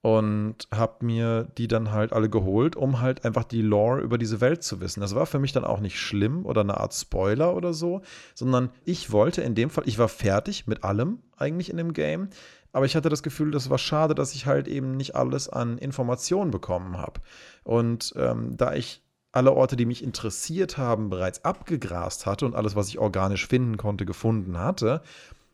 und 0.00 0.68
habe 0.72 1.04
mir 1.04 1.48
die 1.58 1.66
dann 1.66 1.90
halt 1.90 2.12
alle 2.12 2.30
geholt, 2.30 2.76
um 2.76 3.00
halt 3.00 3.24
einfach 3.24 3.44
die 3.44 3.62
Lore 3.62 4.00
über 4.00 4.16
diese 4.16 4.40
Welt 4.40 4.62
zu 4.62 4.80
wissen. 4.80 5.00
Das 5.00 5.14
war 5.14 5.26
für 5.26 5.40
mich 5.40 5.52
dann 5.52 5.64
auch 5.64 5.80
nicht 5.80 5.98
schlimm 5.98 6.46
oder 6.46 6.60
eine 6.60 6.78
Art 6.78 6.94
Spoiler 6.94 7.54
oder 7.56 7.72
so, 7.72 8.02
sondern 8.34 8.70
ich 8.84 9.10
wollte 9.10 9.42
in 9.42 9.54
dem 9.54 9.70
Fall, 9.70 9.84
ich 9.88 9.98
war 9.98 10.08
fertig 10.08 10.66
mit 10.66 10.84
allem 10.84 11.18
eigentlich 11.36 11.70
in 11.70 11.76
dem 11.76 11.92
Game, 11.92 12.28
aber 12.72 12.86
ich 12.86 12.94
hatte 12.94 13.08
das 13.08 13.22
Gefühl, 13.22 13.50
das 13.50 13.70
war 13.70 13.78
schade, 13.78 14.14
dass 14.14 14.34
ich 14.34 14.46
halt 14.46 14.68
eben 14.68 14.92
nicht 14.96 15.16
alles 15.16 15.48
an 15.48 15.78
Informationen 15.78 16.50
bekommen 16.50 16.96
habe. 16.96 17.20
Und 17.64 18.12
ähm, 18.16 18.56
da 18.56 18.74
ich 18.74 19.02
alle 19.32 19.52
Orte, 19.52 19.76
die 19.76 19.86
mich 19.86 20.04
interessiert 20.04 20.78
haben, 20.78 21.10
bereits 21.10 21.44
abgegrast 21.44 22.24
hatte 22.24 22.46
und 22.46 22.54
alles, 22.54 22.76
was 22.76 22.88
ich 22.88 22.98
organisch 22.98 23.46
finden 23.46 23.76
konnte, 23.76 24.06
gefunden 24.06 24.58
hatte, 24.58 25.02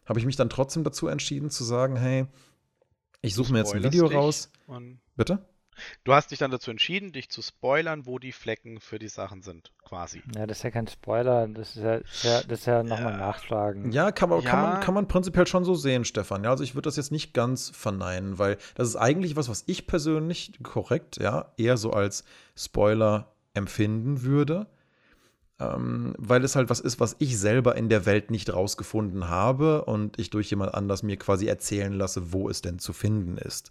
habe 0.06 0.18
ich 0.18 0.26
mich 0.26 0.36
dann 0.36 0.50
trotzdem 0.50 0.84
dazu 0.84 1.08
entschieden 1.08 1.50
zu 1.50 1.64
sagen, 1.64 1.96
hey, 1.96 2.26
ich 3.24 3.34
suche 3.34 3.52
mir 3.52 3.58
jetzt 3.60 3.74
ein 3.74 3.82
Video 3.82 4.06
raus. 4.06 4.50
Bitte? 5.16 5.44
Du 6.04 6.12
hast 6.12 6.30
dich 6.30 6.38
dann 6.38 6.50
dazu 6.50 6.70
entschieden, 6.70 7.12
dich 7.12 7.30
zu 7.30 7.42
spoilern, 7.42 8.06
wo 8.06 8.18
die 8.18 8.32
Flecken 8.32 8.80
für 8.80 8.98
die 9.00 9.08
Sachen 9.08 9.42
sind, 9.42 9.72
quasi. 9.84 10.22
Ja, 10.36 10.46
das 10.46 10.58
ist 10.58 10.62
ja 10.62 10.70
kein 10.70 10.86
Spoiler, 10.86 11.48
das 11.48 11.76
ist 11.76 11.82
ja, 11.82 11.98
das 11.98 12.14
ist 12.14 12.24
ja, 12.24 12.42
das 12.42 12.60
ist 12.60 12.66
ja 12.66 12.82
nochmal 12.82 13.12
ja. 13.12 13.18
nachschlagen. 13.18 13.90
Ja, 13.90 14.12
kann 14.12 14.28
man, 14.28 14.40
ja. 14.42 14.50
Kann, 14.50 14.62
man, 14.62 14.80
kann 14.80 14.94
man 14.94 15.08
prinzipiell 15.08 15.46
schon 15.46 15.64
so 15.64 15.74
sehen, 15.74 16.04
Stefan. 16.04 16.44
Ja, 16.44 16.50
also 16.50 16.62
ich 16.62 16.74
würde 16.74 16.86
das 16.86 16.96
jetzt 16.96 17.10
nicht 17.12 17.34
ganz 17.34 17.70
verneinen, 17.70 18.38
weil 18.38 18.56
das 18.76 18.88
ist 18.88 18.96
eigentlich 18.96 19.36
was, 19.36 19.48
was 19.48 19.64
ich 19.66 19.86
persönlich 19.86 20.52
korrekt, 20.62 21.18
ja, 21.20 21.52
eher 21.56 21.76
so 21.76 21.92
als 21.92 22.24
Spoiler 22.56 23.32
empfinden 23.54 24.22
würde 24.22 24.68
ähm, 25.72 26.14
weil 26.18 26.44
es 26.44 26.56
halt 26.56 26.70
was 26.70 26.80
ist, 26.80 27.00
was 27.00 27.16
ich 27.18 27.38
selber 27.38 27.76
in 27.76 27.88
der 27.88 28.06
Welt 28.06 28.30
nicht 28.30 28.52
rausgefunden 28.52 29.28
habe 29.28 29.84
und 29.84 30.18
ich 30.18 30.30
durch 30.30 30.50
jemand 30.50 30.74
anders 30.74 31.02
mir 31.02 31.16
quasi 31.16 31.46
erzählen 31.46 31.92
lasse, 31.92 32.32
wo 32.32 32.48
es 32.48 32.62
denn 32.62 32.78
zu 32.78 32.92
finden 32.92 33.38
ist. 33.38 33.70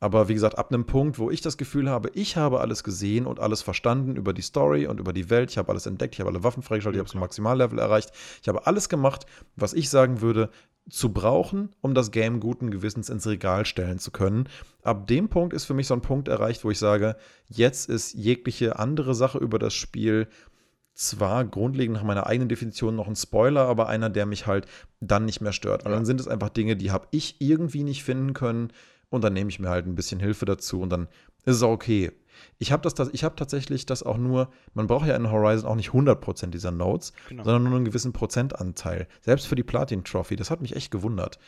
Aber 0.00 0.28
wie 0.28 0.34
gesagt, 0.34 0.58
ab 0.58 0.72
einem 0.72 0.84
Punkt, 0.84 1.20
wo 1.20 1.30
ich 1.30 1.42
das 1.42 1.56
Gefühl 1.56 1.88
habe, 1.88 2.10
ich 2.14 2.36
habe 2.36 2.60
alles 2.60 2.82
gesehen 2.82 3.24
und 3.24 3.38
alles 3.38 3.62
verstanden 3.62 4.16
über 4.16 4.32
die 4.32 4.42
Story 4.42 4.88
und 4.88 4.98
über 4.98 5.12
die 5.12 5.30
Welt, 5.30 5.50
ich 5.52 5.58
habe 5.58 5.70
alles 5.70 5.86
entdeckt, 5.86 6.14
ich 6.14 6.20
habe 6.20 6.30
alle 6.30 6.42
Waffen 6.42 6.64
freigeschaltet, 6.64 6.96
ich 6.96 7.00
habe 7.00 7.12
das 7.12 7.20
Maximallevel 7.20 7.78
erreicht, 7.78 8.10
ich 8.40 8.48
habe 8.48 8.66
alles 8.66 8.88
gemacht, 8.88 9.26
was 9.54 9.74
ich 9.74 9.88
sagen 9.90 10.20
würde, 10.20 10.50
zu 10.90 11.12
brauchen, 11.12 11.70
um 11.80 11.94
das 11.94 12.10
Game 12.10 12.40
guten 12.40 12.70
Gewissens 12.70 13.08
ins 13.08 13.26
Regal 13.26 13.64
stellen 13.64 14.00
zu 14.00 14.10
können. 14.10 14.48
Ab 14.82 15.06
dem 15.06 15.28
Punkt 15.28 15.54
ist 15.54 15.64
für 15.64 15.74
mich 15.74 15.86
so 15.86 15.94
ein 15.94 16.02
Punkt 16.02 16.26
erreicht, 16.26 16.64
wo 16.64 16.70
ich 16.70 16.78
sage, 16.78 17.16
jetzt 17.46 17.88
ist 17.88 18.14
jegliche 18.14 18.78
andere 18.80 19.14
Sache 19.14 19.38
über 19.38 19.60
das 19.60 19.74
Spiel 19.74 20.26
zwar 21.06 21.44
grundlegend 21.44 21.96
nach 21.96 22.04
meiner 22.04 22.26
eigenen 22.26 22.48
Definition 22.48 22.96
noch 22.96 23.08
ein 23.08 23.16
Spoiler, 23.16 23.66
aber 23.66 23.88
einer, 23.88 24.10
der 24.10 24.26
mich 24.26 24.46
halt 24.46 24.66
dann 25.00 25.24
nicht 25.24 25.40
mehr 25.40 25.52
stört. 25.52 25.84
Und 25.84 25.92
dann 25.92 26.04
sind 26.04 26.20
es 26.20 26.28
einfach 26.28 26.48
Dinge, 26.48 26.76
die 26.76 26.90
habe 26.90 27.06
ich 27.10 27.36
irgendwie 27.40 27.84
nicht 27.84 28.04
finden 28.04 28.32
können 28.32 28.72
und 29.10 29.22
dann 29.22 29.32
nehme 29.32 29.50
ich 29.50 29.58
mir 29.58 29.68
halt 29.68 29.86
ein 29.86 29.94
bisschen 29.94 30.20
Hilfe 30.20 30.44
dazu 30.44 30.80
und 30.80 30.90
dann 30.90 31.08
ist 31.44 31.56
es 31.56 31.62
auch 31.62 31.70
okay. 31.70 32.12
Ich 32.58 32.72
habe 32.72 32.88
das, 32.88 33.08
ich 33.12 33.24
habe 33.24 33.36
tatsächlich 33.36 33.86
das 33.86 34.02
auch 34.02 34.16
nur, 34.16 34.50
man 34.74 34.86
braucht 34.86 35.06
ja 35.06 35.16
in 35.16 35.30
Horizon 35.30 35.68
auch 35.68 35.74
nicht 35.74 35.90
100% 35.90 36.46
dieser 36.46 36.70
Notes, 36.70 37.12
genau. 37.28 37.44
sondern 37.44 37.64
nur 37.64 37.76
einen 37.76 37.84
gewissen 37.84 38.12
Prozentanteil. 38.12 39.06
Selbst 39.20 39.46
für 39.46 39.54
die 39.54 39.62
Platin 39.62 40.04
Trophy, 40.04 40.36
das 40.36 40.50
hat 40.50 40.62
mich 40.62 40.74
echt 40.74 40.90
gewundert. 40.90 41.38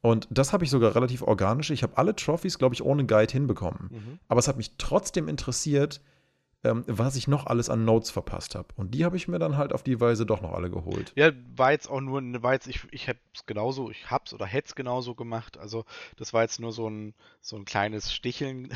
Und 0.00 0.28
das 0.30 0.52
habe 0.52 0.64
ich 0.64 0.70
sogar 0.70 0.94
relativ 0.94 1.22
organisch. 1.22 1.70
Ich 1.70 1.82
habe 1.82 1.98
alle 1.98 2.14
Trophys, 2.14 2.58
glaube 2.58 2.74
ich, 2.74 2.82
ohne 2.82 3.04
Guide 3.04 3.32
hinbekommen. 3.32 3.88
Mhm. 3.90 4.18
Aber 4.28 4.38
es 4.38 4.46
hat 4.46 4.56
mich 4.56 4.76
trotzdem 4.78 5.28
interessiert, 5.28 6.00
ähm, 6.64 6.82
was 6.88 7.14
ich 7.14 7.28
noch 7.28 7.46
alles 7.46 7.70
an 7.70 7.84
Notes 7.84 8.10
verpasst 8.10 8.56
habe. 8.56 8.68
Und 8.74 8.92
die 8.92 9.04
habe 9.04 9.16
ich 9.16 9.28
mir 9.28 9.38
dann 9.38 9.56
halt 9.56 9.72
auf 9.72 9.84
die 9.84 10.00
Weise 10.00 10.26
doch 10.26 10.40
noch 10.40 10.52
alle 10.52 10.70
geholt. 10.70 11.12
Ja, 11.14 11.30
war 11.54 11.70
jetzt 11.70 11.88
auch 11.88 12.00
nur, 12.00 12.20
war 12.42 12.52
jetzt, 12.52 12.66
ich, 12.66 12.80
ich 12.90 13.08
habe 13.08 13.18
es 13.32 13.46
genauso, 13.46 13.90
ich 13.90 14.10
hab's 14.10 14.34
oder 14.34 14.44
hätte 14.44 14.68
es 14.68 14.74
genauso 14.74 15.14
gemacht. 15.14 15.56
Also 15.56 15.84
das 16.16 16.32
war 16.32 16.42
jetzt 16.42 16.58
nur 16.58 16.72
so 16.72 16.90
ein, 16.90 17.14
so 17.40 17.56
ein 17.56 17.64
kleines 17.64 18.12
Sticheln. 18.12 18.70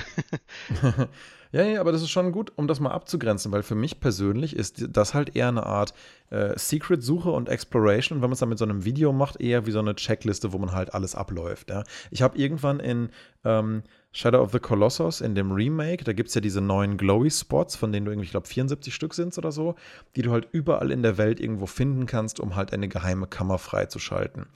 ja, 1.53 1.65
ja, 1.65 1.81
aber 1.81 1.91
das 1.91 2.03
ist 2.03 2.11
schon 2.11 2.31
gut, 2.31 2.53
um 2.55 2.69
das 2.69 2.79
mal 2.79 2.93
abzugrenzen, 2.93 3.51
weil 3.51 3.65
für 3.65 3.75
mich 3.75 3.99
persönlich 3.99 4.55
ist 4.55 4.87
das 4.89 5.13
halt 5.13 5.35
eher 5.35 5.49
eine 5.49 5.67
Art 5.67 5.93
äh, 6.31 6.57
Secret-Suche 6.57 7.31
und 7.33 7.49
Exploration. 7.49 8.19
Und 8.19 8.23
wenn 8.23 8.31
man 8.31 8.35
es 8.35 8.41
dann 8.41 8.49
mit 8.49 8.59
so 8.59 8.65
einem 8.65 8.85
Video 8.85 9.13
macht, 9.13 9.41
eher 9.41 9.67
wie 9.67 9.73
so 9.73 9.81
eine 9.81 9.97
Checkliste, 9.97 10.53
wo 10.53 10.59
man 10.59 10.71
halt 10.71 10.95
alles 10.95 11.17
abläuft. 11.17 11.71
Ja. 11.71 11.83
Ich 12.13 12.23
habe 12.23 12.39
irgendwann 12.39 12.79
in 12.79 13.11
ähm, 13.45 13.83
Shadow 14.13 14.43
of 14.43 14.53
the 14.53 14.59
Colossus 14.59 15.21
in 15.21 15.35
dem 15.35 15.53
Remake, 15.53 16.05
da 16.05 16.13
gibt 16.13 16.29
es 16.29 16.35
ja 16.35 16.41
diese 16.41 16.61
neuen 16.61 16.99
Glowy-Spots, 16.99 17.77
von 17.77 17.93
denen 17.93 18.05
du 18.05 18.13
irgendwie, 18.13 18.27
ich 18.27 18.31
glaube, 18.31 18.47
74 18.47 18.95
Stück 18.95 19.15
sind 19.15 19.37
oder 19.39 19.53
so, 19.53 19.75
die 20.17 20.23
du 20.23 20.33
halt 20.33 20.49
überall 20.53 20.91
in 20.91 21.03
der 21.03 21.17
Welt 21.17 21.41
irgendwo 21.41 21.67
finden 21.67 22.05
kannst, 22.07 22.39
um 22.39 22.55
halt 22.55 22.73
eine 22.73 22.89
geheime 22.89 23.27
Kammer 23.27 23.59
freizuschalten. 23.59 24.47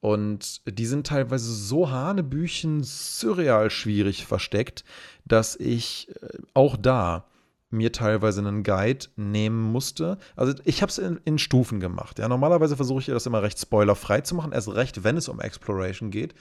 Und 0.00 0.60
die 0.66 0.86
sind 0.86 1.06
teilweise 1.06 1.52
so 1.52 1.90
hanebüchen 1.90 2.82
surreal 2.82 3.70
schwierig 3.70 4.26
versteckt, 4.26 4.84
dass 5.24 5.56
ich 5.56 6.08
äh, 6.20 6.38
auch 6.54 6.76
da 6.76 7.26
mir 7.70 7.92
teilweise 7.92 8.40
einen 8.40 8.62
Guide 8.62 9.06
nehmen 9.16 9.60
musste. 9.60 10.18
Also 10.36 10.54
ich 10.64 10.82
habe 10.82 10.90
es 10.90 10.98
in, 10.98 11.20
in, 11.24 11.38
Stufen 11.38 11.80
gemacht. 11.80 12.18
Ja, 12.18 12.28
normalerweise 12.28 12.76
versuche 12.76 13.00
ich 13.00 13.06
das 13.06 13.26
immer 13.26 13.42
recht 13.42 13.58
spoilerfrei 13.58 14.20
zu 14.20 14.34
machen, 14.34 14.52
erst 14.52 14.68
recht, 14.68 15.02
wenn 15.04 15.16
es 15.16 15.28
um 15.28 15.40
Exploration 15.40 16.10
geht. 16.10 16.34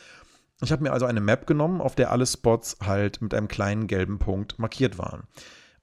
Ich 0.62 0.72
habe 0.72 0.84
mir 0.84 0.93
also 0.93 1.06
eine 1.06 1.22
Map 1.22 1.47
genommen, 1.47 1.82
auf 1.82 1.95
der 1.95 2.12
alle 2.12 2.26
Spots 2.26 2.78
halt 2.82 3.22
mit 3.22 3.34
einem 3.34 3.47
kleinen 3.47 3.88
gelben 3.88 4.20
Punkt 4.20 4.58
markiert 4.58 4.97
waren. 4.97 5.24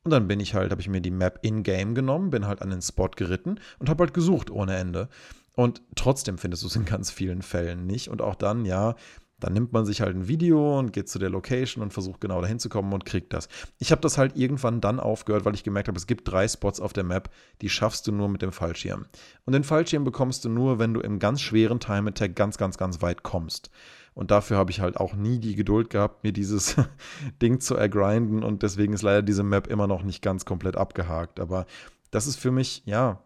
Und 0.05 0.11
dann 0.11 0.27
bin 0.27 0.41
ich 0.41 0.55
halt, 0.55 0.71
habe 0.73 0.81
ich 0.81 0.89
mir 0.89 1.01
die 1.01 1.11
Map 1.11 1.39
in-game 1.43 1.95
genommen, 1.95 2.31
bin 2.31 2.47
halt 2.47 2.63
an 2.63 2.71
den 2.71 2.83
Spot 2.83 3.09
geritten 3.09 3.61
und 3.79 3.89
habe 3.89 4.03
halt 4.03 4.15
gesucht 4.15 4.51
ohne 4.51 4.77
Ende. 4.77 5.09
Und 5.55 5.83
trotzdem 5.95 6.39
findest 6.39 6.63
du 6.63 6.69
es 6.69 6.77
in 6.77 6.87
ganz 6.87 7.11
vielen 7.11 7.43
Fällen 7.43 7.87
nicht. 7.87 8.09
Und 8.09 8.23
auch 8.23 8.35
dann, 8.35 8.65
ja, 8.65 8.97
Dann 9.43 9.55
nimmt 9.55 9.73
man 9.73 9.85
sich 9.85 10.01
halt 10.01 10.15
ein 10.15 10.29
Video 10.29 10.79
und 10.79 10.93
geht 10.93 11.09
zu 11.09 11.19
der 11.19 11.29
Location 11.29 11.83
und 11.83 11.93
versucht 11.93 12.21
genau 12.21 12.41
dahin 12.41 12.61
zu 12.61 12.69
kommen 12.69 12.93
und 12.93 13.05
kriegt 13.05 13.33
das. 13.33 13.49
Ich 13.79 13.91
habe 13.91 14.01
das 14.01 14.17
halt 14.17 14.37
irgendwann 14.37 14.81
dann 14.81 15.01
aufgehört, 15.01 15.45
weil 15.45 15.55
ich 15.55 15.65
gemerkt 15.65 15.89
habe, 15.89 15.99
es 15.99 16.07
gibt 16.07 16.31
drei 16.31 16.47
Spots 16.47 16.79
auf 16.79 16.93
der 16.93 17.03
Map, 17.03 17.29
die 17.61 17.69
schaffst 17.69 18.07
du 18.07 18.13
nur 18.13 18.29
mit 18.29 18.41
dem 18.41 18.53
Fallschirm. 18.53 19.07
Und 19.45 19.53
den 19.53 19.65
Fallschirm 19.65 20.05
bekommst 20.05 20.45
du 20.45 20.49
nur, 20.49 20.79
wenn 20.79 20.95
du 20.95 21.01
im 21.01 21.19
ganz 21.19 21.41
schweren 21.41 21.81
Time 21.81 22.11
Attack 22.11 22.37
ganz, 22.37 22.57
ganz, 22.57 22.79
ganz 22.79 23.03
weit 23.03 23.25
kommst. 23.25 23.71
Und 24.15 24.31
dafür 24.31 24.59
habe 24.59 24.71
ich 24.71 24.81
halt 24.81 24.99
auch 24.99 25.15
nie 25.15 25.39
die 25.39 25.55
Geduld 25.55 25.89
gehabt, 25.89 26.23
mir 26.23 26.33
dieses 26.33 26.77
Ding 27.43 27.61
zu 27.61 27.75
ergrinden. 27.77 28.43
Und 28.43 28.63
deswegen 28.63 28.93
ist 28.93 29.03
leider 29.03 29.23
diese 29.23 29.43
Map 29.43 29.67
immer 29.67 29.87
noch 29.87 30.03
nicht 30.03 30.23
ganz 30.23 30.45
komplett 30.45 30.77
abgehakt. 30.77 31.41
Aber 31.41 31.67
das 32.11 32.27
ist 32.27 32.37
für 32.37 32.51
mich, 32.51 32.83
ja, 32.85 33.21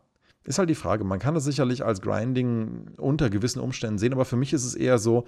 ist 0.45 0.59
halt 0.59 0.71
die 0.71 0.77
Frage. 0.77 1.05
Man 1.05 1.19
kann 1.19 1.35
das 1.35 1.45
sicherlich 1.45 1.85
als 1.85 2.01
Grinding 2.01 2.93
unter 2.99 3.31
gewissen 3.31 3.61
Umständen 3.61 3.99
sehen, 3.99 4.13
aber 4.13 4.25
für 4.25 4.37
mich 4.37 4.53
ist 4.53 4.65
es 4.65 4.75
eher 4.75 4.99
so, 4.99 5.25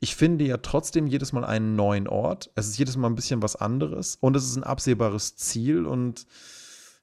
ich 0.00 0.16
finde 0.16 0.44
ja 0.44 0.58
trotzdem 0.58 1.06
jedes 1.06 1.32
Mal 1.32 1.44
einen 1.44 1.76
neuen 1.76 2.08
Ort. 2.08 2.50
Es 2.54 2.68
ist 2.68 2.78
jedes 2.78 2.96
Mal 2.96 3.08
ein 3.08 3.14
bisschen 3.14 3.42
was 3.42 3.56
anderes 3.56 4.16
und 4.20 4.36
es 4.36 4.44
ist 4.44 4.56
ein 4.56 4.64
absehbares 4.64 5.36
Ziel 5.36 5.86
und 5.86 6.26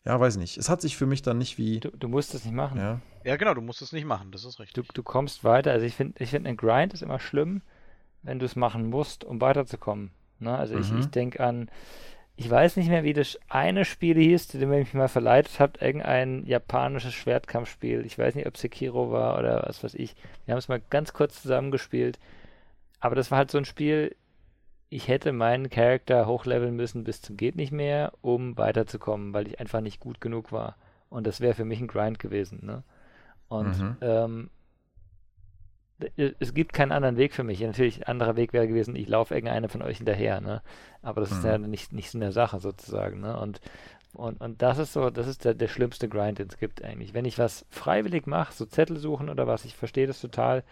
ja, 0.06 0.20
weiß 0.20 0.38
nicht. 0.38 0.58
Es 0.58 0.70
hat 0.70 0.82
sich 0.82 0.96
für 0.96 1.06
mich 1.06 1.22
dann 1.22 1.38
nicht 1.38 1.58
wie. 1.58 1.80
Du, 1.80 1.89
du 1.89 2.08
musst 2.08 2.36
es 2.36 2.46
nicht 2.46 2.54
machen. 2.54 2.78
Ja. 2.78 3.02
ja, 3.24 3.38
genau, 3.38 3.54
du 3.54 3.62
musst 3.62 3.82
es 3.82 3.91
nicht 3.91 4.06
machen, 4.06 4.32
das 4.32 4.46
ist 4.46 4.60
richtig. 4.60 4.86
Du, 4.86 4.93
du 4.93 5.04
kommst 5.04 5.43
weiter. 5.43 5.72
Also 5.72 5.86
ich 5.86 5.96
finde, 5.96 6.22
ich 6.24 6.30
finde, 6.30 6.50
ein 6.50 6.58
Grind 6.58 6.93
ist 6.93 7.02
immer 7.02 7.20
schlimm, 7.20 7.62
wenn 8.26 8.39
du 8.39 8.45
es 8.45 8.55
machen 8.55 8.89
musst, 8.89 9.23
um 9.23 9.39
weiterzukommen. 9.41 10.11
Ne? 10.39 10.55
Also 10.55 10.76
mhm. 10.76 10.82
ich, 10.82 10.91
ich 10.93 11.05
denke 11.07 11.43
an, 11.43 11.69
ich 12.38 12.49
weiß 12.49 12.76
nicht 12.76 12.89
mehr, 12.89 13.03
wie 13.03 13.13
das 13.13 13.39
eine 13.47 13.86
Spiel 13.86 14.17
hieß, 14.17 14.49
zu 14.49 14.59
dem 14.59 14.71
ihr 14.73 14.80
mich 14.80 14.93
mal 14.93 15.07
verleitet 15.07 15.59
habt, 15.59 15.82
irgendein 15.82 16.45
japanisches 16.45 17.13
Schwertkampfspiel. 17.13 18.05
Ich 18.05 18.19
weiß 18.19 18.36
nicht, 18.36 18.45
ob 18.45 18.57
Sekiro 18.57 19.11
war 19.11 19.39
oder 19.39 19.63
was 19.65 19.84
weiß 19.84 19.95
ich. 19.95 20.15
Wir 20.45 20.51
haben 20.51 20.59
es 20.59 20.67
mal 20.67 20.82
ganz 20.89 21.13
kurz 21.13 21.41
zusammengespielt. 21.41 22.19
Aber 22.99 23.15
das 23.15 23.32
war 23.32 23.38
halt 23.38 23.51
so 23.51 23.57
ein 23.57 23.65
Spiel, 23.65 24.15
ich 24.89 25.07
hätte 25.07 25.32
meinen 25.32 25.69
Charakter 25.69 26.28
hochleveln 26.28 26.76
müssen 26.76 27.05
bis 27.05 27.21
zum 27.21 27.38
geht 27.38 27.55
nicht 27.55 27.71
mehr, 27.71 28.13
um 28.21 28.57
weiterzukommen, 28.57 29.34
weil 29.34 29.47
ich 29.47 29.59
einfach 29.59 29.82
nicht 29.82 29.99
gut 29.99 30.19
genug 30.19 30.51
war. 30.51 30.76
Und 31.09 31.26
das 31.26 31.39
wäre 31.39 31.53
für 31.53 31.65
mich 31.65 31.80
ein 31.80 31.88
Grind 31.88 32.19
gewesen. 32.19 32.65
Ne? 32.65 32.84
Und 33.47 33.80
mhm. 33.80 33.97
ähm, 34.01 34.49
es 36.16 36.54
gibt 36.54 36.74
keinen 36.74 36.91
anderen 36.91 37.18
Weg 37.18 37.34
für 37.34 37.43
mich. 37.43 37.62
Natürlich, 37.62 38.02
ein 38.02 38.12
anderer 38.12 38.36
Weg 38.36 38.54
wäre 38.54 38.68
gewesen, 38.68 38.96
ich 38.96 39.08
laufe 39.08 39.34
irgendeiner 39.34 39.70
von 39.70 39.82
euch 39.82 39.98
hinterher, 39.98 40.41
ne? 40.41 40.62
Aber 41.02 41.22
das 41.22 41.32
mhm. 41.32 41.38
ist 41.38 41.43
ja 41.46 41.58
nicht, 41.58 41.93
nicht 41.93 42.12
so 42.12 42.18
eine 42.18 42.32
Sache 42.32 42.60
sozusagen, 42.60 43.22
ne? 43.22 43.39
Und, 43.39 43.62
und, 44.14 44.41
und 44.41 44.62
das 44.62 44.78
ist 44.78 44.93
so, 44.93 45.10
das 45.10 45.28
ist 45.28 45.46
der, 45.46 45.54
der 45.54 45.68
schlimmste 45.68 46.10
Grind, 46.10 46.39
den 46.39 46.48
es 46.48 46.58
gibt 46.58 46.84
eigentlich. 46.84 47.14
Wenn 47.14 47.26
ich 47.26 47.39
was 47.39 47.66
freiwillig 47.70 48.28
mache, 48.28 48.54
so 48.54 48.66
Zettel 48.66 48.98
suchen 48.98 49.30
oder 49.30 49.48
was, 49.48 49.66
ich 49.66 49.76
verstehe 49.76 50.08
das 50.08 50.20
total, 50.20 50.64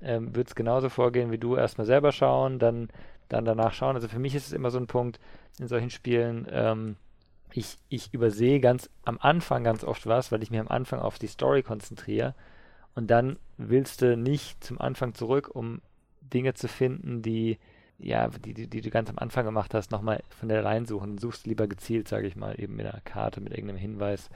ähm, 0.00 0.34
wird 0.34 0.48
es 0.48 0.54
genauso 0.54 0.88
vorgehen 0.88 1.30
wie 1.30 1.38
du, 1.38 1.56
erstmal 1.56 1.86
selber 1.86 2.10
schauen, 2.10 2.58
dann, 2.58 2.88
dann 3.28 3.44
danach 3.44 3.72
schauen. 3.74 3.94
Also 3.94 4.08
für 4.08 4.18
mich 4.18 4.34
ist 4.34 4.48
es 4.48 4.52
immer 4.52 4.70
so 4.70 4.78
ein 4.78 4.88
Punkt 4.88 5.20
in 5.60 5.68
solchen 5.68 5.90
Spielen, 5.90 6.46
ähm, 6.50 6.96
ich, 7.54 7.76
ich 7.88 8.14
übersehe 8.14 8.60
ganz 8.60 8.88
am 9.04 9.18
Anfang 9.20 9.62
ganz 9.62 9.84
oft 9.84 10.06
was, 10.06 10.32
weil 10.32 10.42
ich 10.42 10.50
mich 10.50 10.58
am 10.58 10.68
Anfang 10.68 11.00
auf 11.00 11.18
die 11.18 11.26
Story 11.26 11.62
konzentriere 11.62 12.34
und 12.94 13.10
dann 13.10 13.38
willst 13.56 14.02
du 14.02 14.16
nicht 14.16 14.62
zum 14.62 14.80
Anfang 14.80 15.14
zurück, 15.14 15.50
um 15.54 15.80
Dinge 16.20 16.54
zu 16.54 16.68
finden, 16.68 17.22
die, 17.22 17.58
ja, 17.98 18.28
die, 18.28 18.54
die, 18.54 18.66
die 18.68 18.80
du 18.80 18.90
ganz 18.90 19.08
am 19.08 19.18
Anfang 19.18 19.44
gemacht 19.44 19.74
hast, 19.74 19.90
nochmal 19.90 20.22
von 20.30 20.48
der 20.48 20.64
reinsuchen. 20.64 21.18
Suchst 21.18 21.46
lieber 21.46 21.66
gezielt, 21.66 22.08
sage 22.08 22.26
ich 22.26 22.36
mal, 22.36 22.60
eben 22.60 22.76
mit 22.76 22.86
einer 22.86 23.00
Karte, 23.00 23.40
mit 23.40 23.52
irgendeinem 23.52 23.78
Hinweis 23.78 24.28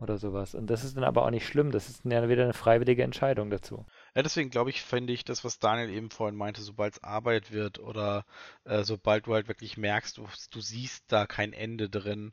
oder 0.00 0.18
sowas. 0.18 0.54
Und 0.54 0.68
das 0.68 0.84
ist 0.84 0.96
dann 0.96 1.04
aber 1.04 1.24
auch 1.24 1.30
nicht 1.30 1.46
schlimm. 1.46 1.70
Das 1.70 1.88
ist 1.88 2.04
ja 2.04 2.28
wieder 2.28 2.44
eine 2.44 2.52
freiwillige 2.52 3.02
Entscheidung 3.02 3.50
dazu. 3.50 3.86
Ja, 4.14 4.22
deswegen 4.22 4.50
glaube 4.50 4.70
ich, 4.70 4.82
finde 4.82 5.12
ich 5.12 5.24
das, 5.24 5.44
was 5.44 5.58
Daniel 5.58 5.90
eben 5.90 6.10
vorhin 6.10 6.36
meinte, 6.36 6.62
sobald 6.62 6.94
es 6.94 7.04
Arbeit 7.04 7.52
wird 7.52 7.78
oder 7.78 8.24
äh, 8.64 8.82
sobald 8.82 9.26
du 9.26 9.34
halt 9.34 9.48
wirklich 9.48 9.76
merkst, 9.76 10.18
du, 10.18 10.26
du 10.50 10.60
siehst 10.60 11.04
da 11.08 11.26
kein 11.26 11.52
Ende 11.52 11.88
drin, 11.88 12.32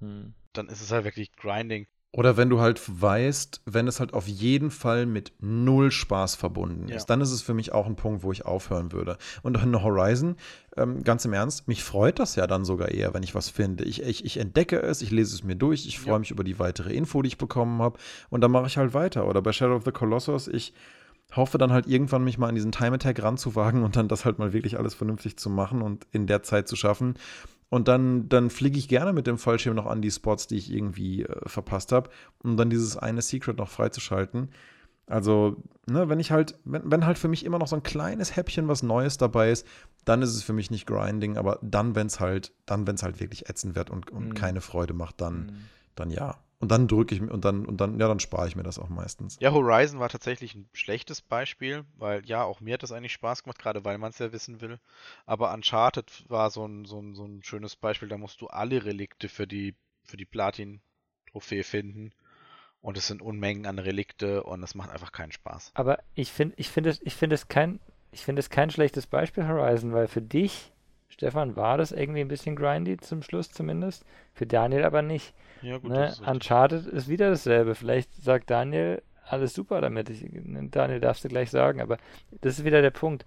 hm. 0.00 0.34
dann 0.52 0.68
ist 0.68 0.80
es 0.80 0.90
halt 0.90 1.04
wirklich 1.04 1.32
Grinding. 1.36 1.86
Oder 2.16 2.38
wenn 2.38 2.48
du 2.48 2.60
halt 2.60 2.80
weißt, 2.86 3.60
wenn 3.66 3.86
es 3.86 4.00
halt 4.00 4.14
auf 4.14 4.26
jeden 4.26 4.70
Fall 4.70 5.04
mit 5.04 5.34
null 5.38 5.90
Spaß 5.90 6.34
verbunden 6.34 6.88
ist, 6.88 7.02
ja. 7.02 7.06
dann 7.08 7.20
ist 7.20 7.30
es 7.30 7.42
für 7.42 7.52
mich 7.52 7.74
auch 7.74 7.84
ein 7.84 7.94
Punkt, 7.94 8.22
wo 8.22 8.32
ich 8.32 8.46
aufhören 8.46 8.90
würde. 8.92 9.18
Und 9.42 9.62
in 9.62 9.82
Horizon, 9.82 10.36
ähm, 10.78 11.04
ganz 11.04 11.26
im 11.26 11.34
Ernst, 11.34 11.68
mich 11.68 11.84
freut 11.84 12.18
das 12.18 12.34
ja 12.34 12.46
dann 12.46 12.64
sogar 12.64 12.88
eher, 12.88 13.12
wenn 13.12 13.22
ich 13.22 13.34
was 13.34 13.50
finde. 13.50 13.84
Ich, 13.84 14.02
ich, 14.02 14.24
ich 14.24 14.38
entdecke 14.38 14.80
es, 14.80 15.02
ich 15.02 15.10
lese 15.10 15.34
es 15.34 15.44
mir 15.44 15.56
durch, 15.56 15.86
ich 15.86 15.98
freue 15.98 16.14
ja. 16.14 16.18
mich 16.20 16.30
über 16.30 16.42
die 16.42 16.58
weitere 16.58 16.94
Info, 16.94 17.20
die 17.20 17.28
ich 17.28 17.36
bekommen 17.36 17.82
habe 17.82 17.98
und 18.30 18.40
dann 18.40 18.50
mache 18.50 18.66
ich 18.66 18.78
halt 18.78 18.94
weiter. 18.94 19.28
Oder 19.28 19.42
bei 19.42 19.52
Shadow 19.52 19.76
of 19.76 19.84
the 19.84 19.92
Colossus, 19.92 20.48
ich 20.48 20.72
hoffe 21.34 21.58
dann 21.58 21.70
halt 21.70 21.86
irgendwann 21.86 22.24
mich 22.24 22.38
mal 22.38 22.48
an 22.48 22.54
diesen 22.54 22.72
Time 22.72 22.94
Attack 22.94 23.22
ranzuwagen 23.22 23.84
und 23.84 23.94
dann 23.96 24.08
das 24.08 24.24
halt 24.24 24.38
mal 24.38 24.54
wirklich 24.54 24.78
alles 24.78 24.94
vernünftig 24.94 25.36
zu 25.36 25.50
machen 25.50 25.82
und 25.82 26.06
in 26.12 26.26
der 26.26 26.42
Zeit 26.42 26.66
zu 26.66 26.76
schaffen. 26.76 27.16
Und 27.68 27.88
dann, 27.88 28.28
dann 28.28 28.50
fliege 28.50 28.78
ich 28.78 28.88
gerne 28.88 29.12
mit 29.12 29.26
dem 29.26 29.38
Fallschirm 29.38 29.74
noch 29.74 29.86
an 29.86 30.00
die 30.00 30.10
Spots, 30.10 30.46
die 30.46 30.56
ich 30.56 30.72
irgendwie 30.72 31.24
äh, 31.24 31.48
verpasst 31.48 31.92
habe, 31.92 32.10
um 32.42 32.56
dann 32.56 32.70
dieses 32.70 32.96
eine 32.96 33.22
Secret 33.22 33.58
noch 33.58 33.68
freizuschalten. 33.68 34.50
Also, 35.08 35.62
ne, 35.86 36.08
wenn 36.08 36.18
ich 36.18 36.32
halt, 36.32 36.58
wenn, 36.64 36.90
wenn 36.90 37.06
halt 37.06 37.18
für 37.18 37.28
mich 37.28 37.44
immer 37.44 37.58
noch 37.58 37.68
so 37.68 37.76
ein 37.76 37.82
kleines 37.82 38.34
Häppchen 38.34 38.66
was 38.66 38.82
Neues 38.82 39.18
dabei 39.18 39.50
ist, 39.50 39.66
dann 40.04 40.22
ist 40.22 40.30
es 40.30 40.42
für 40.42 40.52
mich 40.52 40.70
nicht 40.70 40.86
Grinding, 40.86 41.36
aber 41.36 41.58
dann, 41.62 41.94
wenn 41.94 42.08
es 42.08 42.18
halt, 42.18 42.52
dann, 42.66 42.86
wenn 42.86 42.96
es 42.96 43.02
halt 43.02 43.20
wirklich 43.20 43.48
ätzend 43.48 43.76
wird 43.76 43.90
und, 43.90 44.10
und 44.10 44.28
mhm. 44.30 44.34
keine 44.34 44.60
Freude 44.60 44.94
macht, 44.94 45.20
dann, 45.20 45.46
mhm. 45.46 45.56
dann 45.94 46.10
ja. 46.10 46.38
Und 46.58 46.70
dann 46.70 46.88
drücke 46.88 47.14
ich 47.14 47.20
mir 47.20 47.30
und 47.30 47.44
dann 47.44 47.66
und 47.66 47.80
dann 47.80 48.00
ja, 48.00 48.08
dann 48.08 48.18
spare 48.18 48.48
ich 48.48 48.56
mir 48.56 48.62
das 48.62 48.78
auch 48.78 48.88
meistens. 48.88 49.36
Ja, 49.40 49.52
Horizon 49.52 50.00
war 50.00 50.08
tatsächlich 50.08 50.54
ein 50.54 50.68
schlechtes 50.72 51.20
Beispiel, 51.20 51.84
weil 51.96 52.24
ja, 52.24 52.44
auch 52.44 52.60
mir 52.60 52.74
hat 52.74 52.82
das 52.82 52.92
eigentlich 52.92 53.12
Spaß 53.12 53.42
gemacht, 53.42 53.58
gerade 53.58 53.84
weil 53.84 53.98
man 53.98 54.10
es 54.10 54.18
ja 54.18 54.32
wissen 54.32 54.62
will. 54.62 54.78
Aber 55.26 55.52
Uncharted 55.52 56.24
war 56.28 56.50
so 56.50 56.66
ein, 56.66 56.86
so 56.86 56.98
ein, 56.98 57.14
so 57.14 57.24
ein 57.24 57.42
schönes 57.42 57.76
Beispiel, 57.76 58.08
da 58.08 58.16
musst 58.16 58.40
du 58.40 58.46
alle 58.46 58.84
Relikte 58.84 59.28
für 59.28 59.46
die 59.46 59.74
für 60.04 60.16
die 60.16 60.24
Platin-Trophäe 60.24 61.64
finden. 61.64 62.12
Und 62.80 62.96
es 62.96 63.08
sind 63.08 63.20
Unmengen 63.20 63.66
an 63.66 63.78
Relikte 63.78 64.44
und 64.44 64.62
es 64.62 64.74
macht 64.74 64.90
einfach 64.90 65.12
keinen 65.12 65.32
Spaß. 65.32 65.72
Aber 65.74 65.98
ich 66.14 66.32
finde 66.32 66.54
ich 66.56 66.70
finde 66.70 66.90
es, 66.90 67.02
ich 67.02 67.16
finde 67.16 67.34
es 67.34 67.48
kein, 67.48 67.80
ich 68.12 68.24
finde 68.24 68.40
es 68.40 68.48
kein 68.48 68.70
schlechtes 68.70 69.06
Beispiel, 69.06 69.46
Horizon, 69.46 69.92
weil 69.92 70.08
für 70.08 70.22
dich 70.22 70.72
Stefan, 71.08 71.56
war 71.56 71.78
das 71.78 71.92
irgendwie 71.92 72.20
ein 72.20 72.28
bisschen 72.28 72.56
grindy 72.56 72.96
zum 72.98 73.22
Schluss 73.22 73.50
zumindest. 73.50 74.04
Für 74.34 74.46
Daniel 74.46 74.84
aber 74.84 75.02
nicht. 75.02 75.34
Ja, 75.62 75.78
gut, 75.78 75.90
ne? 75.90 76.08
ist 76.08 76.20
Uncharted 76.20 76.86
ist 76.86 77.08
wieder 77.08 77.30
dasselbe. 77.30 77.74
Vielleicht 77.74 78.14
sagt 78.14 78.50
Daniel, 78.50 79.02
alles 79.24 79.54
super 79.54 79.80
damit. 79.80 80.10
Ich, 80.10 80.24
Daniel 80.70 81.00
darfst 81.00 81.24
du 81.24 81.28
gleich 81.28 81.50
sagen, 81.50 81.80
aber 81.80 81.98
das 82.40 82.58
ist 82.58 82.64
wieder 82.64 82.82
der 82.82 82.90
Punkt. 82.90 83.24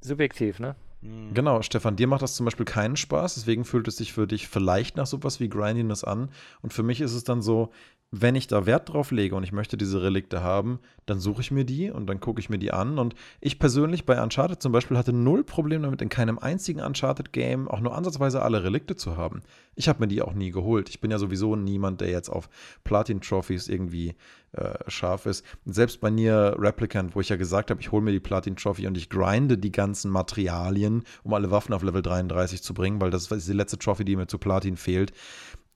Subjektiv, 0.00 0.58
ne? 0.58 0.76
Mhm. 1.02 1.34
Genau, 1.34 1.62
Stefan, 1.62 1.96
dir 1.96 2.06
macht 2.06 2.22
das 2.22 2.34
zum 2.34 2.44
Beispiel 2.44 2.66
keinen 2.66 2.96
Spaß, 2.96 3.34
deswegen 3.34 3.64
fühlt 3.64 3.88
es 3.88 3.96
sich 3.96 4.12
für 4.12 4.26
dich 4.26 4.48
vielleicht 4.48 4.96
nach 4.96 5.06
sowas 5.06 5.40
wie 5.40 5.48
Grindiness 5.48 6.04
an. 6.04 6.30
Und 6.62 6.72
für 6.72 6.82
mich 6.82 7.00
ist 7.00 7.14
es 7.14 7.24
dann 7.24 7.42
so, 7.42 7.70
wenn 8.12 8.36
ich 8.36 8.46
da 8.46 8.66
Wert 8.66 8.92
drauf 8.92 9.10
lege 9.10 9.34
und 9.34 9.42
ich 9.42 9.52
möchte 9.52 9.76
diese 9.76 10.00
Relikte 10.00 10.42
haben, 10.42 10.78
dann 11.06 11.18
suche 11.18 11.40
ich 11.40 11.50
mir 11.50 11.64
die 11.64 11.90
und 11.90 12.06
dann 12.06 12.20
gucke 12.20 12.40
ich 12.40 12.48
mir 12.48 12.58
die 12.58 12.72
an. 12.72 12.98
Und 12.98 13.14
ich 13.40 13.58
persönlich 13.58 14.06
bei 14.06 14.22
Uncharted 14.22 14.62
zum 14.62 14.72
Beispiel 14.72 14.96
hatte 14.96 15.12
null 15.12 15.42
Problem 15.42 15.82
damit, 15.82 16.02
in 16.02 16.08
keinem 16.08 16.38
einzigen 16.38 16.80
Uncharted-Game 16.80 17.68
auch 17.68 17.80
nur 17.80 17.94
ansatzweise 17.96 18.42
alle 18.42 18.62
Relikte 18.62 18.94
zu 18.94 19.16
haben. 19.16 19.42
Ich 19.74 19.88
habe 19.88 20.00
mir 20.00 20.08
die 20.08 20.22
auch 20.22 20.34
nie 20.34 20.52
geholt. 20.52 20.88
Ich 20.88 21.00
bin 21.00 21.10
ja 21.10 21.18
sowieso 21.18 21.56
niemand, 21.56 22.00
der 22.00 22.10
jetzt 22.10 22.28
auf 22.28 22.48
Platin-Trophies 22.84 23.68
irgendwie 23.68 24.14
äh, 24.52 24.74
scharf 24.86 25.26
ist. 25.26 25.44
Selbst 25.64 26.00
bei 26.00 26.10
Nier 26.10 26.56
Replicant, 26.58 27.16
wo 27.16 27.20
ich 27.20 27.28
ja 27.28 27.36
gesagt 27.36 27.70
habe, 27.70 27.80
ich 27.80 27.90
hole 27.90 28.02
mir 28.02 28.12
die 28.12 28.20
Platin-Trophy 28.20 28.86
und 28.86 28.96
ich 28.96 29.10
grinde 29.10 29.58
die 29.58 29.72
ganzen 29.72 30.12
Materialien, 30.12 31.02
um 31.24 31.34
alle 31.34 31.50
Waffen 31.50 31.74
auf 31.74 31.82
Level 31.82 32.02
33 32.02 32.62
zu 32.62 32.72
bringen, 32.72 33.00
weil 33.00 33.10
das 33.10 33.30
ist 33.30 33.48
die 33.48 33.52
letzte 33.52 33.78
Trophy, 33.78 34.04
die 34.04 34.16
mir 34.16 34.28
zu 34.28 34.38
Platin 34.38 34.76
fehlt 34.76 35.12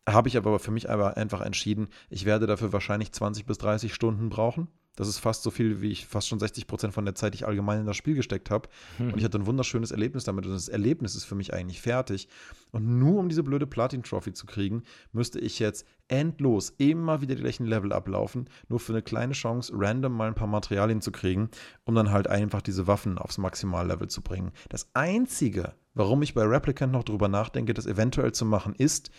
habe 0.08 0.28
ich 0.28 0.36
aber 0.36 0.58
für 0.58 0.70
mich 0.70 0.90
aber 0.90 1.16
einfach 1.16 1.40
entschieden, 1.40 1.88
ich 2.08 2.24
werde 2.24 2.46
dafür 2.46 2.72
wahrscheinlich 2.72 3.12
20 3.12 3.46
bis 3.46 3.58
30 3.58 3.94
Stunden 3.94 4.28
brauchen. 4.28 4.68
Das 4.96 5.08
ist 5.08 5.18
fast 5.18 5.42
so 5.44 5.50
viel, 5.50 5.80
wie 5.80 5.90
ich 5.90 6.04
fast 6.04 6.28
schon 6.28 6.40
60 6.40 6.66
Prozent 6.66 6.92
von 6.92 7.04
der 7.04 7.14
Zeit, 7.14 7.32
die 7.32 7.36
ich 7.36 7.46
allgemein 7.46 7.80
in 7.80 7.86
das 7.86 7.96
Spiel 7.96 8.14
gesteckt 8.14 8.50
habe. 8.50 8.68
Hm. 8.98 9.12
Und 9.12 9.18
ich 9.18 9.24
hatte 9.24 9.38
ein 9.38 9.46
wunderschönes 9.46 9.92
Erlebnis 9.92 10.24
damit. 10.24 10.44
Und 10.44 10.52
das 10.52 10.68
Erlebnis 10.68 11.14
ist 11.14 11.24
für 11.24 11.36
mich 11.36 11.54
eigentlich 11.54 11.80
fertig. 11.80 12.28
Und 12.72 12.98
nur 12.98 13.18
um 13.18 13.28
diese 13.28 13.42
blöde 13.42 13.66
Platin-Trophy 13.66 14.32
zu 14.32 14.46
kriegen, 14.46 14.82
müsste 15.12 15.38
ich 15.38 15.58
jetzt 15.58 15.86
endlos 16.08 16.74
immer 16.76 17.22
wieder 17.22 17.34
die 17.36 17.42
gleichen 17.42 17.66
Level 17.66 17.92
ablaufen, 17.92 18.50
nur 18.68 18.80
für 18.80 18.92
eine 18.92 19.00
kleine 19.00 19.32
Chance, 19.32 19.72
random 19.74 20.12
mal 20.12 20.28
ein 20.28 20.34
paar 20.34 20.48
Materialien 20.48 21.00
zu 21.00 21.12
kriegen, 21.12 21.50
um 21.84 21.94
dann 21.94 22.10
halt 22.10 22.26
einfach 22.26 22.60
diese 22.60 22.86
Waffen 22.86 23.16
aufs 23.16 23.38
Maximallevel 23.38 24.08
zu 24.08 24.20
bringen. 24.20 24.50
Das 24.68 24.90
Einzige, 24.92 25.72
warum 25.94 26.20
ich 26.22 26.34
bei 26.34 26.42
Replicant 26.42 26.92
noch 26.92 27.04
drüber 27.04 27.28
nachdenke, 27.28 27.74
das 27.74 27.86
eventuell 27.86 28.32
zu 28.32 28.44
machen, 28.44 28.74
ist, 28.74 29.10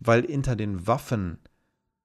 weil 0.00 0.26
hinter 0.26 0.56
den 0.56 0.86
Waffen 0.86 1.38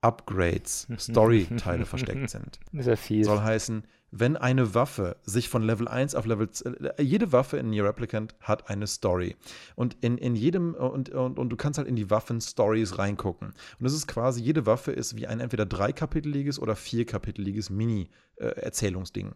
Upgrades, 0.01 0.87
Story-Teile 0.97 1.85
versteckt 1.85 2.29
sind. 2.29 2.59
Sehr 2.73 2.97
viel. 2.97 3.23
Soll 3.23 3.39
heißen, 3.41 3.83
wenn 4.11 4.37
eine 4.37 4.75
Waffe 4.75 5.15
sich 5.23 5.49
von 5.49 5.63
Level 5.63 5.87
1 5.87 6.13
auf 6.13 6.25
Level 6.25 6.49
2, 6.49 6.69
äh, 6.69 7.01
jede 7.01 7.31
Waffe 7.31 7.57
in 7.57 7.71
Nier 7.71 7.85
Replicant 7.85 8.35
hat 8.41 8.69
eine 8.69 8.85
Story. 8.85 9.35
Und 9.75 9.97
in, 10.01 10.17
in 10.17 10.35
jedem, 10.35 10.75
und, 10.75 11.09
und, 11.09 11.39
und 11.39 11.49
du 11.49 11.55
kannst 11.55 11.79
halt 11.79 11.87
in 11.87 11.95
die 11.95 12.11
Waffen-Stories 12.11 12.99
reingucken. 12.99 13.47
Und 13.47 13.83
das 13.83 13.93
ist 13.93 14.07
quasi, 14.07 14.43
jede 14.43 14.65
Waffe 14.65 14.91
ist 14.91 15.15
wie 15.15 15.25
ein 15.25 15.39
entweder 15.39 15.65
dreikapiteliges 15.65 16.59
oder 16.59 16.75
vierkapiteliges 16.75 17.69
Mini-Erzählungsding. 17.71 19.29
Äh, 19.29 19.35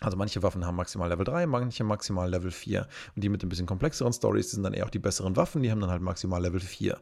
Also 0.00 0.16
manche 0.16 0.42
Waffen 0.42 0.66
haben 0.66 0.76
maximal 0.76 1.08
Level 1.08 1.24
3, 1.24 1.46
manche 1.46 1.84
maximal 1.84 2.28
Level 2.28 2.50
4. 2.50 2.88
Und 3.14 3.22
die 3.22 3.28
mit 3.28 3.44
ein 3.44 3.48
bisschen 3.48 3.66
komplexeren 3.66 4.12
Stories 4.12 4.50
sind 4.50 4.64
dann 4.64 4.74
eher 4.74 4.86
auch 4.86 4.90
die 4.90 4.98
besseren 4.98 5.36
Waffen, 5.36 5.62
die 5.62 5.70
haben 5.70 5.80
dann 5.80 5.90
halt 5.90 6.02
maximal 6.02 6.42
Level 6.42 6.58
4. 6.58 6.98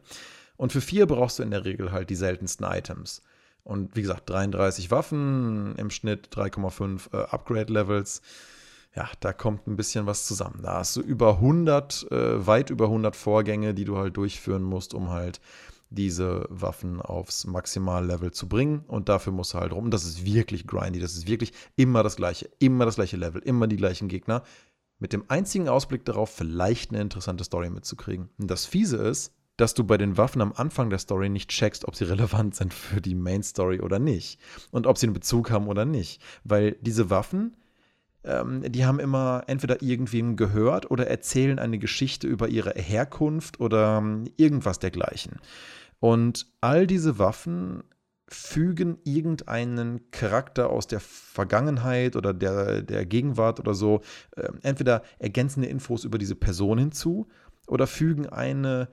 Und 0.57 0.71
für 0.71 0.81
4 0.81 1.05
brauchst 1.07 1.39
du 1.39 1.43
in 1.43 1.51
der 1.51 1.65
Regel 1.65 1.91
halt 1.91 2.09
die 2.09 2.15
seltensten 2.15 2.65
Items. 2.65 3.21
Und 3.63 3.95
wie 3.95 4.01
gesagt, 4.01 4.29
33 4.29 4.91
Waffen, 4.91 5.75
im 5.77 5.89
Schnitt 5.89 6.29
3,5 6.33 7.13
äh, 7.13 7.25
Upgrade-Levels. 7.29 8.21
Ja, 8.95 9.09
da 9.21 9.33
kommt 9.33 9.67
ein 9.67 9.75
bisschen 9.75 10.05
was 10.05 10.27
zusammen. 10.27 10.59
Da 10.61 10.75
hast 10.79 10.95
du 10.95 11.01
über 11.01 11.35
100, 11.35 12.11
äh, 12.11 12.45
weit 12.45 12.69
über 12.69 12.85
100 12.85 13.15
Vorgänge, 13.15 13.73
die 13.73 13.85
du 13.85 13.97
halt 13.97 14.17
durchführen 14.17 14.63
musst, 14.63 14.93
um 14.93 15.09
halt 15.09 15.39
diese 15.89 16.45
Waffen 16.49 17.01
aufs 17.01 17.45
Maximallevel 17.45 18.31
zu 18.31 18.47
bringen. 18.47 18.83
Und 18.87 19.09
dafür 19.09 19.31
musst 19.31 19.53
du 19.53 19.59
halt 19.59 19.71
rum. 19.71 19.91
Das 19.91 20.03
ist 20.03 20.25
wirklich 20.25 20.67
grindy. 20.67 20.99
Das 20.99 21.15
ist 21.15 21.27
wirklich 21.27 21.53
immer 21.75 22.03
das 22.03 22.17
gleiche. 22.17 22.49
Immer 22.59 22.85
das 22.85 22.95
gleiche 22.95 23.17
Level. 23.17 23.41
Immer 23.41 23.67
die 23.67 23.77
gleichen 23.77 24.09
Gegner. 24.09 24.43
Mit 24.99 25.13
dem 25.13 25.23
einzigen 25.27 25.69
Ausblick 25.69 26.05
darauf, 26.05 26.29
vielleicht 26.29 26.91
eine 26.91 27.01
interessante 27.01 27.43
Story 27.43 27.69
mitzukriegen. 27.69 28.29
Und 28.37 28.49
das 28.49 28.65
Fiese 28.65 28.97
ist, 28.97 29.33
dass 29.63 29.73
du 29.73 29.85
bei 29.85 29.97
den 29.97 30.17
Waffen 30.17 30.41
am 30.41 30.51
Anfang 30.53 30.89
der 30.89 30.99
Story 30.99 31.29
nicht 31.29 31.49
checkst, 31.49 31.87
ob 31.87 31.95
sie 31.95 32.03
relevant 32.09 32.53
sind 32.53 32.73
für 32.73 32.99
die 32.99 33.15
Main 33.15 33.43
Story 33.43 33.79
oder 33.79 33.97
nicht. 33.97 34.37
Und 34.71 34.87
ob 34.87 34.97
sie 34.97 35.07
einen 35.07 35.13
Bezug 35.13 35.51
haben 35.51 35.69
oder 35.69 35.85
nicht. 35.85 36.21
Weil 36.43 36.73
diese 36.81 37.09
Waffen, 37.09 37.55
ähm, 38.25 38.69
die 38.69 38.85
haben 38.85 38.99
immer 38.99 39.45
entweder 39.47 39.81
irgendwem 39.81 40.35
gehört 40.35 40.91
oder 40.91 41.07
erzählen 41.07 41.59
eine 41.59 41.79
Geschichte 41.79 42.27
über 42.27 42.49
ihre 42.49 42.71
Herkunft 42.71 43.61
oder 43.61 43.99
ähm, 43.99 44.25
irgendwas 44.35 44.79
dergleichen. 44.79 45.39
Und 46.01 46.45
all 46.59 46.85
diese 46.85 47.17
Waffen 47.17 47.85
fügen 48.27 48.97
irgendeinen 49.05 50.11
Charakter 50.11 50.71
aus 50.71 50.87
der 50.87 50.99
Vergangenheit 50.99 52.17
oder 52.17 52.33
der, 52.33 52.81
der 52.81 53.05
Gegenwart 53.05 53.61
oder 53.61 53.73
so, 53.73 54.01
äh, 54.35 54.49
entweder 54.61 55.03
ergänzende 55.19 55.69
Infos 55.69 56.03
über 56.03 56.17
diese 56.17 56.35
Person 56.35 56.79
hinzu 56.79 57.29
oder 57.67 57.87
fügen 57.87 58.27
eine 58.27 58.89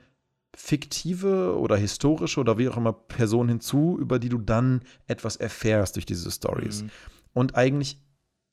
fiktive 0.57 1.57
oder 1.59 1.76
historische 1.76 2.40
oder 2.40 2.59
wie 2.59 2.68
auch 2.68 2.76
immer 2.76 2.92
Person 2.92 3.48
hinzu, 3.48 3.96
über 4.01 4.18
die 4.18 4.28
du 4.28 4.38
dann 4.38 4.82
etwas 5.07 5.36
erfährst 5.36 5.96
durch 5.96 6.07
diese 6.07 6.30
Stories. 6.30 6.82
Mhm. 6.82 6.90
Und 7.32 7.55
eigentlich 7.55 8.01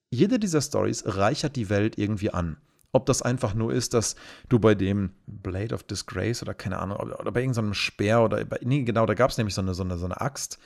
jede 0.09 0.39
dieser 0.39 0.61
Stories 0.61 1.03
reichert 1.05 1.55
die 1.55 1.69
Welt 1.69 1.97
irgendwie 1.97 2.31
an. 2.31 2.57
Ob 2.93 3.05
das 3.05 3.21
einfach 3.21 3.53
nur 3.53 3.73
ist, 3.73 3.93
dass 3.93 4.15
du 4.49 4.59
bei 4.59 4.73
dem 4.73 5.11
Blade 5.27 5.75
of 5.75 5.83
Disgrace 5.83 6.41
oder 6.41 6.53
keine 6.53 6.79
Ahnung, 6.79 6.97
oder 6.97 7.31
bei 7.31 7.41
irgendeinem 7.41 7.73
Speer 7.73 8.21
oder 8.23 8.43
bei, 8.45 8.59
nee, 8.63 8.83
genau, 8.83 9.05
da 9.05 9.13
gab 9.13 9.29
es 9.29 9.37
nämlich 9.37 9.53
so 9.53 9.61
eine, 9.61 9.73
so 9.73 9.83
eine, 9.83 9.97
so 9.97 10.05
eine 10.05 10.21
Axt. 10.21 10.57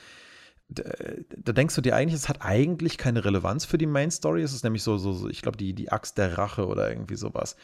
Da, 0.68 0.84
da, 1.36 1.52
denkst 1.52 1.74
du 1.74 1.80
dir 1.80 1.96
eigentlich, 1.96 2.14
es 2.14 2.28
hat 2.28 2.42
eigentlich 2.42 2.96
keine 2.96 3.24
Relevanz 3.24 3.64
für 3.64 3.76
die 3.76 3.86
Main 3.86 4.10
Story. 4.10 4.42
Es 4.42 4.54
ist 4.54 4.64
nämlich 4.64 4.82
so, 4.82 4.96
so, 4.96 5.12
so 5.12 5.28
ich 5.28 5.42
glaube, 5.42 5.58
die, 5.58 5.74
die 5.74 5.90
Axt 5.90 6.16
der 6.16 6.38
Rache 6.38 6.66
oder 6.66 6.88
irgendwie 6.88 7.16
sowas. 7.16 7.56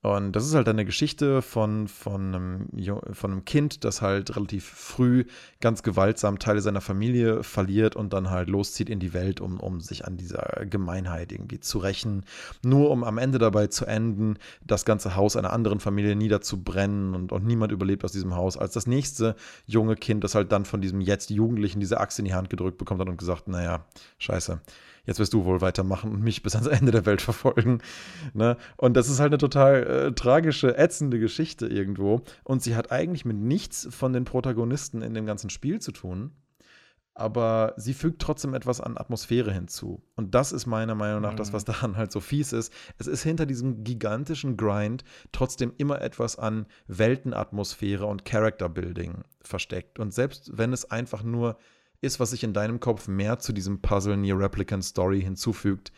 Und 0.00 0.32
das 0.32 0.46
ist 0.46 0.54
halt 0.54 0.68
eine 0.68 0.84
Geschichte 0.84 1.42
von, 1.42 1.88
von, 1.88 2.32
einem, 2.32 2.68
von 3.12 3.32
einem 3.32 3.44
Kind, 3.44 3.82
das 3.82 4.00
halt 4.00 4.36
relativ 4.36 4.64
früh 4.64 5.24
ganz 5.60 5.82
gewaltsam 5.82 6.38
Teile 6.38 6.60
seiner 6.60 6.80
Familie 6.80 7.42
verliert 7.42 7.96
und 7.96 8.12
dann 8.12 8.30
halt 8.30 8.48
loszieht 8.48 8.90
in 8.90 9.00
die 9.00 9.12
Welt, 9.12 9.40
um, 9.40 9.58
um 9.58 9.80
sich 9.80 10.06
an 10.06 10.16
dieser 10.16 10.66
Gemeinheit 10.70 11.32
irgendwie 11.32 11.58
zu 11.58 11.78
rächen. 11.78 12.24
Nur 12.62 12.90
um 12.90 13.02
am 13.02 13.18
Ende 13.18 13.38
dabei 13.38 13.66
zu 13.66 13.86
enden, 13.86 14.38
das 14.64 14.84
ganze 14.84 15.16
Haus 15.16 15.34
einer 15.34 15.52
anderen 15.52 15.80
Familie 15.80 16.14
niederzubrennen 16.14 17.16
und, 17.16 17.32
und 17.32 17.44
niemand 17.44 17.72
überlebt 17.72 18.04
aus 18.04 18.12
diesem 18.12 18.36
Haus, 18.36 18.56
als 18.56 18.74
das 18.74 18.86
nächste 18.86 19.34
junge 19.66 19.96
Kind, 19.96 20.22
das 20.22 20.36
halt 20.36 20.52
dann 20.52 20.64
von 20.64 20.80
diesem 20.80 21.00
jetzt 21.00 21.30
Jugendlichen 21.30 21.80
diese 21.80 21.98
Axt 21.98 22.20
in 22.20 22.24
die 22.24 22.34
Hand 22.34 22.50
gedrückt 22.50 22.78
bekommt 22.78 23.00
hat 23.00 23.08
und 23.08 23.16
gesagt, 23.16 23.48
naja, 23.48 23.84
scheiße 24.18 24.60
jetzt 25.08 25.18
wirst 25.18 25.32
du 25.32 25.46
wohl 25.46 25.62
weitermachen 25.62 26.12
und 26.12 26.22
mich 26.22 26.42
bis 26.42 26.54
ans 26.54 26.68
Ende 26.68 26.92
der 26.92 27.06
Welt 27.06 27.22
verfolgen. 27.22 27.80
Ne? 28.34 28.58
Und 28.76 28.94
das 28.94 29.08
ist 29.08 29.20
halt 29.20 29.32
eine 29.32 29.38
total 29.38 29.86
äh, 29.86 30.12
tragische, 30.12 30.76
ätzende 30.76 31.18
Geschichte 31.18 31.66
irgendwo. 31.66 32.20
Und 32.44 32.62
sie 32.62 32.76
hat 32.76 32.92
eigentlich 32.92 33.24
mit 33.24 33.38
nichts 33.38 33.88
von 33.90 34.12
den 34.12 34.26
Protagonisten 34.26 35.00
in 35.00 35.14
dem 35.14 35.24
ganzen 35.24 35.48
Spiel 35.48 35.80
zu 35.80 35.92
tun. 35.92 36.32
Aber 37.14 37.72
sie 37.76 37.94
fügt 37.94 38.20
trotzdem 38.20 38.52
etwas 38.52 38.82
an 38.82 38.98
Atmosphäre 38.98 39.50
hinzu. 39.50 40.02
Und 40.14 40.34
das 40.34 40.52
ist 40.52 40.66
meiner 40.66 40.94
Meinung 40.94 41.22
nach 41.22 41.32
mhm. 41.32 41.38
das, 41.38 41.54
was 41.54 41.64
daran 41.64 41.96
halt 41.96 42.12
so 42.12 42.20
fies 42.20 42.52
ist. 42.52 42.70
Es 42.98 43.06
ist 43.06 43.22
hinter 43.22 43.46
diesem 43.46 43.82
gigantischen 43.84 44.58
Grind 44.58 45.04
trotzdem 45.32 45.72
immer 45.78 46.02
etwas 46.02 46.38
an 46.38 46.66
Weltenatmosphäre 46.86 48.04
und 48.04 48.26
Character 48.26 48.68
Building 48.68 49.24
versteckt. 49.40 49.98
Und 49.98 50.12
selbst 50.12 50.58
wenn 50.58 50.74
es 50.74 50.90
einfach 50.90 51.22
nur 51.22 51.56
ist, 52.00 52.20
was 52.20 52.30
sich 52.30 52.44
in 52.44 52.52
deinem 52.52 52.80
Kopf 52.80 53.08
mehr 53.08 53.38
zu 53.38 53.52
diesem 53.52 53.80
Puzzle 53.80 54.16
Near 54.16 54.38
Replicant 54.38 54.84
Story 54.84 55.20
hinzufügt, 55.20 55.92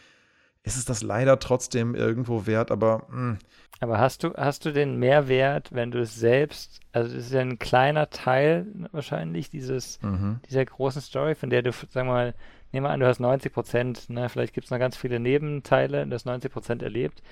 ist 0.63 0.77
es 0.77 0.85
das 0.85 1.03
leider 1.03 1.39
trotzdem 1.39 1.95
irgendwo 1.95 2.47
wert, 2.47 2.71
aber. 2.71 3.07
Mh. 3.11 3.17
Hm. 3.17 3.39
Aber 3.83 3.99
hast 3.99 4.25
du, 4.25 4.35
hast 4.35 4.67
du 4.67 4.73
den 4.73 4.99
Mehrwert, 4.99 5.73
wenn 5.73 5.91
du 5.91 6.01
es 6.01 6.15
selbst, 6.15 6.81
also 6.93 7.15
das 7.15 7.27
ist 7.27 7.33
ja 7.33 7.41
ein 7.41 7.59
kleiner 7.59 8.11
Teil 8.11 8.67
wahrscheinlich 8.93 9.49
dieses, 9.49 9.99
mhm. 10.03 10.39
dieser 10.51 10.67
großen 10.67 11.01
Story, 11.01 11.35
von 11.35 11.49
der 11.49 11.63
du, 11.63 11.73
sag 11.89 12.05
mal, 12.05 12.35
nehmen 12.73 12.85
wir 12.85 12.91
an, 12.91 13.01
du 13.01 13.07
hast 13.07 13.21
90 13.21 13.51
Prozent, 13.51 14.11
ne, 14.11 14.29
vielleicht 14.29 14.53
gibt 14.53 14.67
es 14.67 14.71
noch 14.71 14.79
ganz 14.79 14.99
viele 14.99 15.19
Nebenteile, 15.19 16.07
das 16.07 16.27
90 16.27 16.53
Prozent 16.53 16.83
erlebt. 16.83 17.23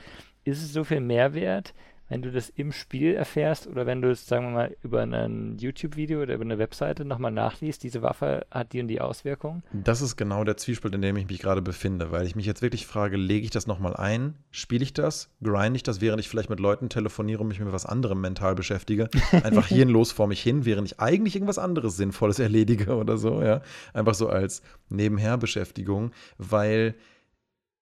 Ist 0.45 0.63
es 0.63 0.73
so 0.73 0.85
viel 0.85 1.01
Mehrwert, 1.01 1.75
wenn 2.09 2.23
du 2.23 2.33
das 2.33 2.49
im 2.49 2.73
Spiel 2.73 3.15
erfährst 3.15 3.67
oder 3.67 3.87
wenn 3.87 4.01
du 4.01 4.11
es, 4.11 4.27
sagen 4.27 4.47
wir 4.47 4.53
mal, 4.53 4.77
über 4.83 5.03
ein 5.03 5.59
YouTube-Video 5.59 6.23
oder 6.23 6.35
über 6.35 6.45
eine 6.45 6.59
Webseite 6.59 7.05
nochmal 7.05 7.31
nachliest, 7.31 7.83
diese 7.83 8.03
Waffe 8.03 8.47
hat 8.51 8.73
die 8.73 8.81
und 8.81 8.89
die 8.89 9.01
Auswirkung? 9.01 9.63
Das 9.73 10.01
ist 10.01 10.17
genau 10.17 10.45
der 10.45 10.57
Zwiespalt, 10.57 10.95
in 10.95 11.03
dem 11.03 11.17
ich 11.17 11.29
mich 11.29 11.39
gerade 11.39 11.63
befinde, 11.63 12.11
weil 12.11 12.27
ich 12.27 12.35
mich 12.35 12.47
jetzt 12.47 12.63
wirklich 12.63 12.87
frage, 12.87 13.17
lege 13.17 13.45
ich 13.45 13.51
das 13.51 13.67
nochmal 13.67 13.95
ein, 13.95 14.35
spiele 14.51 14.83
ich 14.83 14.95
das, 14.95 15.31
grind 15.43 15.77
ich 15.77 15.83
das, 15.83 16.01
während 16.01 16.21
ich 16.21 16.29
vielleicht 16.29 16.51
mit 16.51 16.61
Leuten 16.61 16.89
telefoniere 16.89 17.43
und 17.43 17.49
mich 17.49 17.61
mit 17.61 17.73
was 17.73 17.87
anderem 17.87 18.21
mental 18.21 18.55
beschäftige, 18.55 19.09
einfach 19.45 19.67
hirnlos 19.67 20.13
vor 20.13 20.27
mich 20.27 20.43
hin, 20.43 20.65
während 20.65 20.89
ich 20.89 21.01
eigentlich 21.01 21.35
irgendwas 21.37 21.59
anderes 21.59 21.97
Sinnvolles 21.97 22.39
erledige 22.39 22.97
oder 22.97 23.19
so, 23.19 23.43
ja, 23.43 23.61
einfach 23.93 24.15
so 24.15 24.29
als 24.29 24.63
Nebenherbeschäftigung, 24.89 26.13
weil 26.39 26.95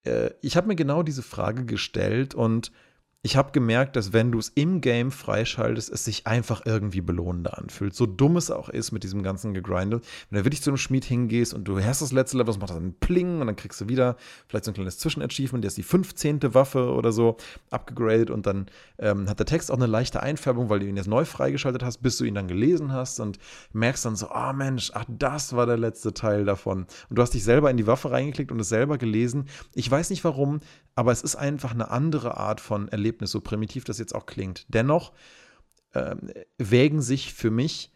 äh, 0.04 0.30
ich 0.40 0.56
habe 0.56 0.66
mir 0.66 0.76
genau 0.76 1.02
diese 1.02 1.22
Frage 1.22 1.64
gestellt 1.64 2.34
und 2.34 2.72
ich 3.26 3.36
habe 3.36 3.50
gemerkt, 3.50 3.96
dass 3.96 4.12
wenn 4.12 4.30
du 4.30 4.38
es 4.38 4.50
im 4.50 4.80
Game 4.80 5.10
freischaltest, 5.10 5.90
es 5.90 6.04
sich 6.04 6.28
einfach 6.28 6.62
irgendwie 6.64 7.00
belohnender 7.00 7.58
anfühlt. 7.58 7.92
So 7.92 8.06
dumm 8.06 8.36
es 8.36 8.52
auch 8.52 8.68
ist 8.68 8.92
mit 8.92 9.02
diesem 9.02 9.24
ganzen 9.24 9.52
Gegrindel. 9.52 10.00
Wenn 10.30 10.38
du 10.38 10.44
wirklich 10.44 10.62
zu 10.62 10.70
einem 10.70 10.76
Schmied 10.76 11.04
hingehst 11.04 11.52
und 11.52 11.64
du 11.64 11.82
hast 11.82 12.02
das 12.02 12.12
letzte 12.12 12.36
Level, 12.36 12.54
das 12.54 12.60
macht 12.60 12.70
dann 12.70 12.94
Pling 13.00 13.40
und 13.40 13.48
dann 13.48 13.56
kriegst 13.56 13.80
du 13.80 13.88
wieder 13.88 14.14
vielleicht 14.46 14.64
so 14.64 14.70
ein 14.70 14.74
kleines 14.74 14.98
Zwischenachievement, 14.98 15.64
der 15.64 15.66
ist 15.66 15.76
die 15.76 15.82
15. 15.82 16.54
Waffe 16.54 16.92
oder 16.92 17.10
so 17.10 17.36
abgegradet 17.72 18.30
und 18.30 18.46
dann 18.46 18.66
ähm, 19.00 19.28
hat 19.28 19.40
der 19.40 19.46
Text 19.46 19.72
auch 19.72 19.76
eine 19.76 19.86
leichte 19.86 20.22
Einfärbung, 20.22 20.70
weil 20.70 20.78
du 20.78 20.86
ihn 20.86 20.96
jetzt 20.96 21.08
neu 21.08 21.24
freigeschaltet 21.24 21.82
hast, 21.82 21.98
bis 21.98 22.18
du 22.18 22.24
ihn 22.24 22.36
dann 22.36 22.46
gelesen 22.46 22.92
hast 22.92 23.18
und 23.18 23.40
merkst 23.72 24.04
dann 24.04 24.14
so, 24.14 24.28
oh 24.32 24.52
Mensch, 24.52 24.92
ach, 24.94 25.04
das 25.08 25.56
war 25.56 25.66
der 25.66 25.78
letzte 25.78 26.14
Teil 26.14 26.44
davon. 26.44 26.86
Und 27.08 27.18
du 27.18 27.22
hast 27.22 27.34
dich 27.34 27.42
selber 27.42 27.72
in 27.72 27.76
die 27.76 27.88
Waffe 27.88 28.12
reingeklickt 28.12 28.52
und 28.52 28.60
es 28.60 28.68
selber 28.68 28.98
gelesen. 28.98 29.46
Ich 29.74 29.90
weiß 29.90 30.10
nicht 30.10 30.22
warum, 30.22 30.60
aber 30.94 31.10
es 31.10 31.22
ist 31.22 31.34
einfach 31.34 31.72
eine 31.72 31.90
andere 31.90 32.36
Art 32.36 32.60
von 32.60 32.88
Erlebnis 32.88 33.15
Erlebnis, 33.16 33.30
so 33.30 33.40
primitiv 33.40 33.84
das 33.84 33.98
jetzt 33.98 34.14
auch 34.14 34.26
klingt. 34.26 34.66
Dennoch 34.68 35.12
äh, 35.92 36.16
wägen 36.58 37.00
sich 37.00 37.32
für 37.32 37.50
mich 37.50 37.92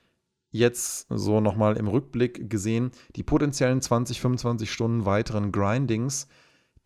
jetzt 0.51 1.07
so 1.11 1.41
nochmal 1.41 1.77
im 1.77 1.87
Rückblick 1.87 2.51
gesehen 2.51 2.91
die 3.14 3.23
potenziellen 3.23 3.81
20, 3.81 4.21
25 4.21 4.73
Stunden 4.73 5.05
weiteren 5.05 5.53
Grindings, 5.53 6.27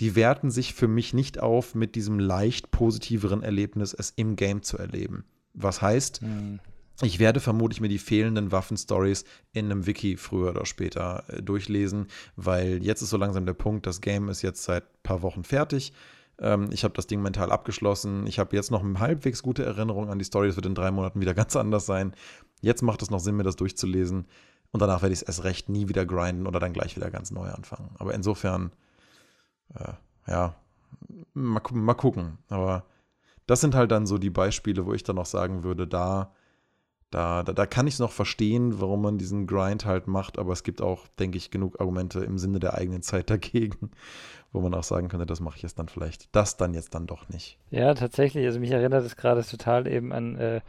die 0.01 0.17
werten 0.17 0.51
sich 0.51 0.75
für 0.75 0.89
mich 0.89 1.15
nicht 1.15 1.39
auf 1.39 1.75
mit 1.75 1.95
diesem 1.95 2.19
leicht 2.19 2.71
positiveren 2.73 3.43
Erlebnis, 3.43 3.95
es 3.95 4.11
im 4.11 4.37
Game 4.37 4.63
zu 4.63 4.77
erleben. 4.77 5.25
Was 5.55 5.81
heißt, 5.81 6.23
mhm. 6.23 6.61
Ich 7.03 7.19
werde 7.19 7.41
vermutlich 7.41 7.81
mir 7.81 7.89
die 7.89 7.99
fehlenden 7.99 8.53
Waffenstories 8.53 9.25
in 9.53 9.65
einem 9.65 9.85
Wiki 9.85 10.17
früher 10.17 10.51
oder 10.51 10.65
später 10.65 11.25
äh, 11.27 11.43
durchlesen, 11.43 12.07
weil 12.37 12.85
jetzt 12.85 13.03
ist 13.03 13.11
so 13.11 13.17
langsam 13.17 13.47
der 13.47 13.55
Punkt, 13.55 13.87
das 13.87 14.01
Game 14.01 14.29
ist 14.29 14.43
jetzt 14.43 14.63
seit 14.63 14.85
ein 14.85 15.03
paar 15.03 15.23
Wochen 15.23 15.43
fertig. 15.43 15.93
Ähm, 16.39 16.69
ich 16.73 16.85
habe 16.85 16.95
das 16.95 17.07
Ding 17.07 17.23
mental 17.23 17.53
abgeschlossen. 17.53 18.27
Ich 18.27 18.39
habe 18.39 18.57
jetzt 18.57 18.71
noch 18.71 18.83
eine 18.83 18.99
halbwegs 18.99 19.43
gute 19.43 19.65
Erinnerung 19.65 20.11
an 20.11 20.19
die 20.19 20.25
Story. 20.25 20.49
Das 20.49 20.57
wird 20.57 20.67
in 20.67 20.75
drei 20.75 20.91
Monaten 20.91 21.21
wieder 21.21 21.35
ganz 21.35 21.57
anders 21.57 21.87
sein. 21.87 22.15
Jetzt 22.61 22.83
macht 22.83 23.03
es 23.03 23.11
noch 23.11 23.21
Sinn, 23.21 23.37
mir 23.37 23.43
das 23.45 23.57
durchzulesen. 23.57 24.27
Und 24.73 24.81
danach 24.81 25.03
werde 25.03 25.13
ich 25.13 25.21
es 25.21 25.27
erst 25.27 25.45
recht 25.45 25.69
nie 25.69 25.89
wieder 25.89 26.05
grinden 26.05 26.47
oder 26.47 26.59
dann 26.59 26.73
gleich 26.73 26.97
wieder 26.97 27.11
ganz 27.11 27.31
neu 27.31 27.49
anfangen. 27.49 27.95
Aber 27.99 28.13
insofern, 28.13 28.73
äh, 29.75 29.93
ja, 30.27 30.57
mal, 31.33 31.63
mal 31.73 31.95
gucken. 31.95 32.39
Aber 32.49 32.85
das 33.47 33.61
sind 33.61 33.75
halt 33.75 33.93
dann 33.93 34.07
so 34.07 34.19
die 34.19 34.31
Beispiele, 34.31 34.85
wo 34.87 34.93
ich 34.93 35.05
dann 35.05 35.17
noch 35.17 35.27
sagen 35.27 35.63
würde, 35.63 35.87
da 35.87 36.33
da, 37.15 37.45
da, 37.45 37.53
da 37.53 37.65
kann 37.65 37.87
ich 37.87 37.95
es 37.95 38.01
noch 38.01 38.11
verstehen, 38.11 38.81
warum 38.81 39.03
man 39.03 39.19
diesen 39.19 39.47
Grind 39.47 39.85
halt 39.85 40.09
macht, 40.09 40.37
aber 40.37 40.53
es 40.53 40.65
gibt 40.65 40.83
auch, 40.83 41.07
denke 41.21 41.39
ich, 41.39 41.53
genug 41.53 41.81
Argumente 41.81 42.25
im 42.25 42.39
Sinne 42.39 42.59
der 42.59 42.75
eigenen 42.75 43.03
Zeit 43.03 43.31
dagegen, 43.31 43.91
wo 44.53 44.61
man 44.61 44.75
auch 44.75 44.83
sagen 44.83 45.07
könnte, 45.07 45.25
das 45.25 45.39
mache 45.39 45.57
ich 45.57 45.63
jetzt 45.63 45.79
dann 45.79 45.89
vielleicht, 45.89 46.35
das 46.35 46.57
dann 46.57 46.75
jetzt 46.75 46.93
dann 46.95 47.07
doch 47.07 47.29
nicht. 47.29 47.57
Ja, 47.71 47.95
tatsächlich, 47.95 48.45
also 48.45 48.59
mich 48.59 48.73
erinnert 48.73 49.05
es 49.05 49.17
gerade 49.17 49.45
total 49.45 49.87
eben 49.87 50.13
an, 50.13 50.35
äh, 50.37 50.61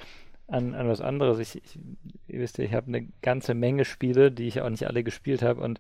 an, 0.48 0.76
an 0.76 0.88
was 0.88 1.02
anderes. 1.02 1.40
Ich, 1.40 1.56
ich, 1.56 1.80
ihr 2.28 2.40
wisst 2.42 2.60
ja, 2.60 2.64
ich 2.64 2.76
habe 2.76 2.88
eine 2.88 3.08
ganze 3.24 3.56
Menge 3.56 3.84
Spiele, 3.84 4.32
die 4.32 4.48
ich 4.48 4.62
auch 4.62 4.70
nicht 4.70 4.86
alle 4.86 5.04
gespielt 5.04 5.42
habe 5.42 5.62
und 5.62 5.80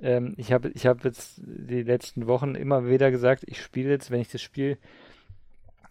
ähm, 0.00 0.32
ich 0.38 0.52
habe 0.52 0.70
ich 0.70 0.86
hab 0.86 1.04
jetzt 1.04 1.42
die 1.44 1.82
letzten 1.82 2.26
Wochen 2.26 2.54
immer 2.54 2.88
wieder 2.88 3.10
gesagt, 3.10 3.44
ich 3.46 3.60
spiele 3.60 3.90
jetzt, 3.90 4.10
wenn 4.10 4.22
ich 4.22 4.30
das 4.30 4.40
Spiel 4.40 4.78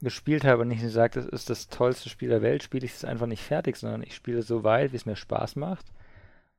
gespielt 0.01 0.45
habe 0.45 0.61
und 0.61 0.67
nicht 0.67 0.81
gesagt, 0.81 1.15
das 1.15 1.25
ist 1.25 1.49
das 1.49 1.69
tollste 1.69 2.09
Spiel 2.09 2.29
der 2.29 2.41
Welt, 2.41 2.63
spiele 2.63 2.85
ich 2.85 2.93
es 2.93 3.05
einfach 3.05 3.25
nicht 3.25 3.43
fertig, 3.43 3.77
sondern 3.77 4.03
ich 4.03 4.15
spiele 4.15 4.41
so 4.41 4.63
weit, 4.63 4.91
wie 4.91 4.97
es 4.97 5.05
mir 5.05 5.15
Spaß 5.15 5.55
macht. 5.55 5.85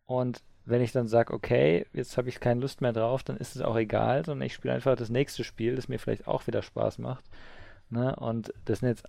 Und 0.07 0.43
wenn 0.64 0.82
ich 0.82 0.93
dann 0.93 1.07
sage, 1.07 1.32
okay, 1.32 1.86
jetzt 1.93 2.18
habe 2.18 2.28
ich 2.28 2.41
keine 2.41 2.61
Lust 2.61 2.80
mehr 2.80 2.93
drauf, 2.93 3.22
dann 3.22 3.36
ist 3.36 3.57
es 3.57 3.62
auch 3.62 3.76
egal, 3.76 4.24
sondern 4.24 4.47
ich 4.47 4.55
spiele 4.55 4.74
einfach 4.74 4.97
das 4.97 5.09
nächste 5.09 5.45
Spiel, 5.45 5.76
das 5.76 5.89
mir 5.89 5.99
vielleicht 5.99 6.26
auch 6.26 6.47
wieder 6.47 6.62
Spaß 6.62 6.99
macht. 6.99 7.24
Ne? 7.91 8.14
Und 8.16 8.53
das 8.64 8.80
sind 8.80 8.89
jetzt 8.89 9.05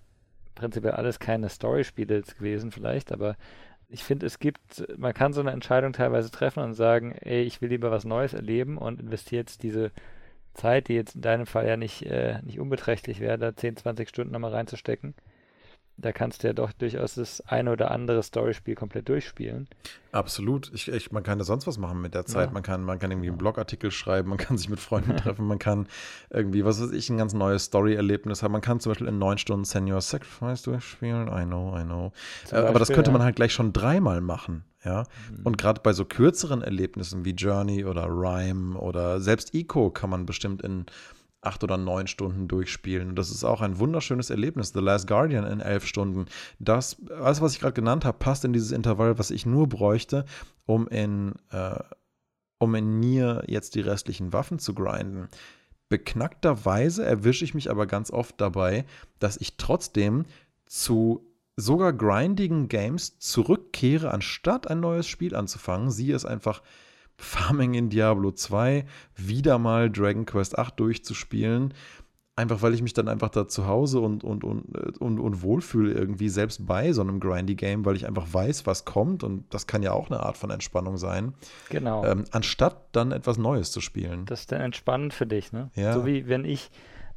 prinzipiell 0.54 0.92
alles 0.92 1.18
keine 1.18 1.48
Story-Spiele 1.48 2.22
gewesen 2.22 2.70
vielleicht, 2.70 3.12
aber 3.12 3.36
ich 3.88 4.04
finde, 4.04 4.26
es 4.26 4.38
gibt, 4.38 4.86
man 4.96 5.12
kann 5.12 5.32
so 5.32 5.40
eine 5.40 5.50
Entscheidung 5.50 5.92
teilweise 5.92 6.30
treffen 6.30 6.62
und 6.62 6.74
sagen, 6.74 7.12
ey, 7.12 7.42
ich 7.42 7.60
will 7.60 7.70
lieber 7.70 7.90
was 7.90 8.04
Neues 8.04 8.34
erleben 8.34 8.78
und 8.78 9.00
investiere 9.00 9.40
jetzt 9.40 9.64
diese 9.64 9.90
Zeit, 10.54 10.88
die 10.88 10.94
jetzt 10.94 11.14
in 11.14 11.22
deinem 11.22 11.46
Fall 11.46 11.66
ja 11.66 11.76
nicht, 11.76 12.02
äh, 12.02 12.40
nicht 12.42 12.60
unbeträchtlich 12.60 13.20
wäre, 13.20 13.38
da 13.38 13.54
10, 13.54 13.76
20 13.76 14.08
Stunden 14.08 14.32
nochmal 14.32 14.52
reinzustecken 14.52 15.14
da 16.00 16.12
kannst 16.12 16.42
du 16.42 16.48
ja 16.48 16.52
doch 16.52 16.72
durchaus 16.72 17.14
das 17.14 17.40
eine 17.42 17.72
oder 17.72 17.90
andere 17.90 18.22
Storyspiel 18.22 18.74
komplett 18.74 19.08
durchspielen. 19.08 19.68
Absolut. 20.12 20.70
Ich, 20.74 20.88
ich, 20.88 21.12
man 21.12 21.22
kann 21.22 21.38
ja 21.38 21.44
sonst 21.44 21.66
was 21.66 21.78
machen 21.78 22.00
mit 22.00 22.14
der 22.14 22.26
Zeit. 22.26 22.48
Ja. 22.48 22.52
Man, 22.52 22.62
kann, 22.62 22.82
man 22.82 22.98
kann 22.98 23.10
irgendwie 23.10 23.28
einen 23.28 23.38
Blogartikel 23.38 23.90
schreiben, 23.90 24.30
man 24.30 24.38
kann 24.38 24.56
sich 24.56 24.68
mit 24.68 24.80
Freunden 24.80 25.16
treffen, 25.16 25.46
man 25.46 25.58
kann 25.58 25.86
irgendwie, 26.30 26.64
was 26.64 26.80
weiß 26.80 26.92
ich, 26.92 27.10
ein 27.10 27.18
ganz 27.18 27.34
neues 27.34 27.64
Story-Erlebnis 27.64 28.42
haben. 28.42 28.52
Man 28.52 28.60
kann 28.60 28.80
zum 28.80 28.90
Beispiel 28.90 29.08
in 29.08 29.18
neun 29.18 29.38
Stunden 29.38 29.64
Senior 29.64 30.00
Sacrifice 30.00 30.62
durchspielen. 30.62 31.28
I 31.28 31.44
know, 31.44 31.76
I 31.76 31.84
know. 31.84 32.06
Äh, 32.06 32.42
Beispiel, 32.42 32.58
aber 32.58 32.78
das 32.78 32.88
könnte 32.88 33.10
man 33.10 33.22
halt 33.22 33.36
gleich 33.36 33.52
schon 33.52 33.72
dreimal 33.72 34.20
machen. 34.20 34.64
Ja, 34.84 35.04
mhm. 35.30 35.40
und 35.44 35.58
gerade 35.58 35.80
bei 35.82 35.92
so 35.92 36.04
kürzeren 36.04 36.62
Erlebnissen 36.62 37.24
wie 37.24 37.32
Journey 37.32 37.84
oder 37.84 38.06
Rhyme 38.06 38.78
oder 38.78 39.20
selbst 39.20 39.54
Eco 39.54 39.90
kann 39.90 40.08
man 40.08 40.24
bestimmt 40.24 40.62
in 40.62 40.86
acht 41.42 41.64
oder 41.64 41.76
neun 41.76 42.06
Stunden 42.06 42.48
durchspielen. 42.48 43.10
Und 43.10 43.16
das 43.16 43.30
ist 43.30 43.44
auch 43.44 43.60
ein 43.60 43.78
wunderschönes 43.78 44.30
Erlebnis. 44.30 44.72
The 44.72 44.80
Last 44.80 45.06
Guardian 45.06 45.46
in 45.46 45.60
elf 45.60 45.86
Stunden. 45.86 46.26
Das, 46.58 46.96
alles, 47.10 47.40
was 47.40 47.54
ich 47.54 47.60
gerade 47.60 47.74
genannt 47.74 48.04
habe, 48.04 48.18
passt 48.18 48.44
in 48.44 48.52
dieses 48.52 48.72
Intervall, 48.72 49.18
was 49.18 49.30
ich 49.30 49.46
nur 49.46 49.68
bräuchte, 49.68 50.24
um 50.66 50.86
in, 50.88 51.34
äh, 51.50 51.78
um 52.58 52.74
in 52.74 53.00
Nier 53.00 53.42
jetzt 53.46 53.74
die 53.74 53.80
restlichen 53.80 54.32
Waffen 54.32 54.58
zu 54.58 54.74
grinden. 54.74 55.28
Beknackterweise 55.88 57.04
erwische 57.04 57.44
ich 57.44 57.54
mich 57.54 57.70
aber 57.70 57.86
ganz 57.86 58.10
oft 58.10 58.40
dabei, 58.40 58.84
dass 59.18 59.36
ich 59.38 59.56
trotzdem 59.56 60.26
zu 60.66 61.29
sogar 61.60 61.92
grindigen 61.92 62.68
Games 62.68 63.18
zurückkehre, 63.18 64.10
anstatt 64.10 64.68
ein 64.68 64.80
neues 64.80 65.06
Spiel 65.06 65.34
anzufangen. 65.34 65.90
Sie 65.90 66.10
es 66.10 66.24
einfach 66.24 66.62
Farming 67.16 67.74
in 67.74 67.90
Diablo 67.90 68.32
2, 68.32 68.86
wieder 69.16 69.58
mal 69.58 69.90
Dragon 69.90 70.24
Quest 70.24 70.58
8 70.58 70.78
durchzuspielen. 70.80 71.74
Einfach 72.36 72.62
weil 72.62 72.72
ich 72.72 72.80
mich 72.80 72.94
dann 72.94 73.08
einfach 73.08 73.28
da 73.28 73.48
zu 73.48 73.66
Hause 73.66 74.00
und, 74.00 74.24
und, 74.24 74.44
und, 74.44 74.74
äh, 74.74 74.92
und, 74.98 75.18
und 75.18 75.42
wohlfühle 75.42 75.92
irgendwie, 75.92 76.30
selbst 76.30 76.66
bei 76.66 76.92
so 76.92 77.02
einem 77.02 77.20
Grindy-Game, 77.20 77.84
weil 77.84 77.96
ich 77.96 78.06
einfach 78.06 78.32
weiß, 78.32 78.66
was 78.66 78.86
kommt 78.86 79.22
und 79.22 79.52
das 79.52 79.66
kann 79.66 79.82
ja 79.82 79.92
auch 79.92 80.08
eine 80.08 80.20
Art 80.20 80.38
von 80.38 80.48
Entspannung 80.48 80.96
sein. 80.96 81.34
Genau. 81.68 82.02
Ähm, 82.06 82.24
anstatt 82.30 82.86
dann 82.92 83.12
etwas 83.12 83.36
Neues 83.36 83.72
zu 83.72 83.82
spielen. 83.82 84.24
Das 84.24 84.40
ist 84.40 84.52
dann 84.52 84.62
entspannend 84.62 85.12
für 85.12 85.26
dich, 85.26 85.52
ne? 85.52 85.70
Ja. 85.74 85.92
So 85.92 86.06
wie 86.06 86.28
wenn 86.28 86.46
ich 86.46 86.70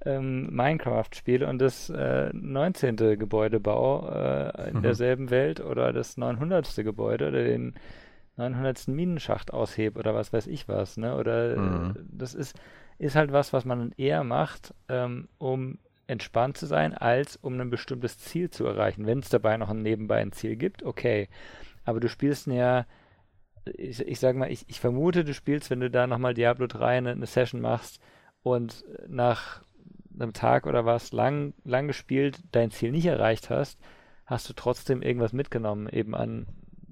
ähm, 0.06 0.54
Minecraft 0.54 1.10
spiele 1.14 1.48
und 1.48 1.60
das 1.60 1.90
äh, 1.90 2.30
19. 2.34 2.98
Gebäude 3.18 3.60
baue 3.60 4.54
äh, 4.56 4.70
in 4.70 4.78
mhm. 4.78 4.82
derselben 4.82 5.30
Welt 5.30 5.60
oder 5.62 5.94
das 5.94 6.18
900. 6.18 6.76
Gebäude 6.78 7.30
oder 7.30 7.44
den 7.44 7.76
900. 8.38 8.88
Minenschacht 8.88 9.54
aushebe 9.54 10.00
oder 10.00 10.16
was 10.16 10.34
weiß 10.34 10.48
ich 10.48 10.68
was, 10.68 10.98
ne? 10.98 11.16
Oder 11.16 11.58
mhm. 11.58 11.96
das 12.12 12.34
ist, 12.34 12.56
ist 12.98 13.16
halt 13.16 13.32
was, 13.32 13.54
was 13.54 13.66
man 13.66 13.94
eher 13.98 14.24
macht, 14.24 14.74
ähm, 14.90 15.28
um 15.38 15.78
entspannt 16.08 16.58
zu 16.58 16.66
sein, 16.66 16.94
als 16.94 17.38
um 17.38 17.60
ein 17.60 17.70
bestimmtes 17.70 18.18
Ziel 18.18 18.50
zu 18.50 18.66
erreichen. 18.66 19.06
Wenn 19.06 19.20
es 19.20 19.30
dabei 19.30 19.58
noch 19.58 19.70
ein 19.70 19.82
nebenbei 19.82 20.18
ein 20.18 20.32
Ziel 20.32 20.56
gibt, 20.56 20.84
okay. 20.84 21.30
Aber 21.86 22.00
du 22.00 22.10
spielst 22.10 22.48
ja, 22.48 22.86
ich, 23.66 24.02
ich 24.02 24.20
sag 24.20 24.36
mal, 24.36 24.52
ich, 24.52 24.66
ich 24.68 24.80
vermute, 24.80 25.24
du 25.24 25.34
spielst, 25.34 25.70
wenn 25.70 25.80
du 25.80 25.90
da 25.90 26.08
nochmal 26.08 26.34
Diablo 26.34 26.68
3 26.68 26.98
eine, 26.98 27.12
eine 27.12 27.26
Session 27.26 27.62
machst 27.62 28.02
und 28.42 28.84
nach 29.08 29.64
einem 30.18 30.34
Tag 30.34 30.68
oder 30.68 30.86
was 30.86 31.12
lang, 31.12 31.54
lang 31.64 31.88
gespielt, 31.88 32.40
dein 32.52 32.72
Ziel 32.72 32.92
nicht 32.92 33.06
erreicht 33.06 33.50
hast, 33.50 33.80
hast 34.26 34.50
du 34.50 34.54
trotzdem 34.54 35.02
irgendwas 35.02 35.34
mitgenommen, 35.34 35.88
eben 35.90 36.16
an 36.16 36.48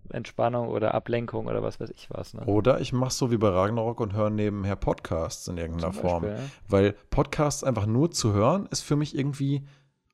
Entspannung 0.09 0.67
oder 0.69 0.93
Ablenkung 0.93 1.47
oder 1.47 1.63
was 1.63 1.79
weiß 1.79 1.89
ich 1.91 2.09
was. 2.09 2.33
Ne? 2.33 2.43
Oder 2.45 2.81
ich 2.81 2.93
mache 2.93 3.13
so 3.13 3.31
wie 3.31 3.37
bei 3.37 3.49
Ragnarok 3.49 3.99
und 3.99 4.13
höre 4.13 4.29
nebenher 4.29 4.75
Podcasts 4.75 5.47
in 5.47 5.57
irgendeiner 5.57 5.91
Beispiel, 5.91 6.09
Form. 6.09 6.25
Ja. 6.25 6.35
Weil 6.67 6.95
Podcasts 7.09 7.63
einfach 7.63 7.85
nur 7.85 8.11
zu 8.11 8.33
hören, 8.33 8.67
ist 8.71 8.81
für 8.81 8.95
mich 8.95 9.17
irgendwie 9.17 9.63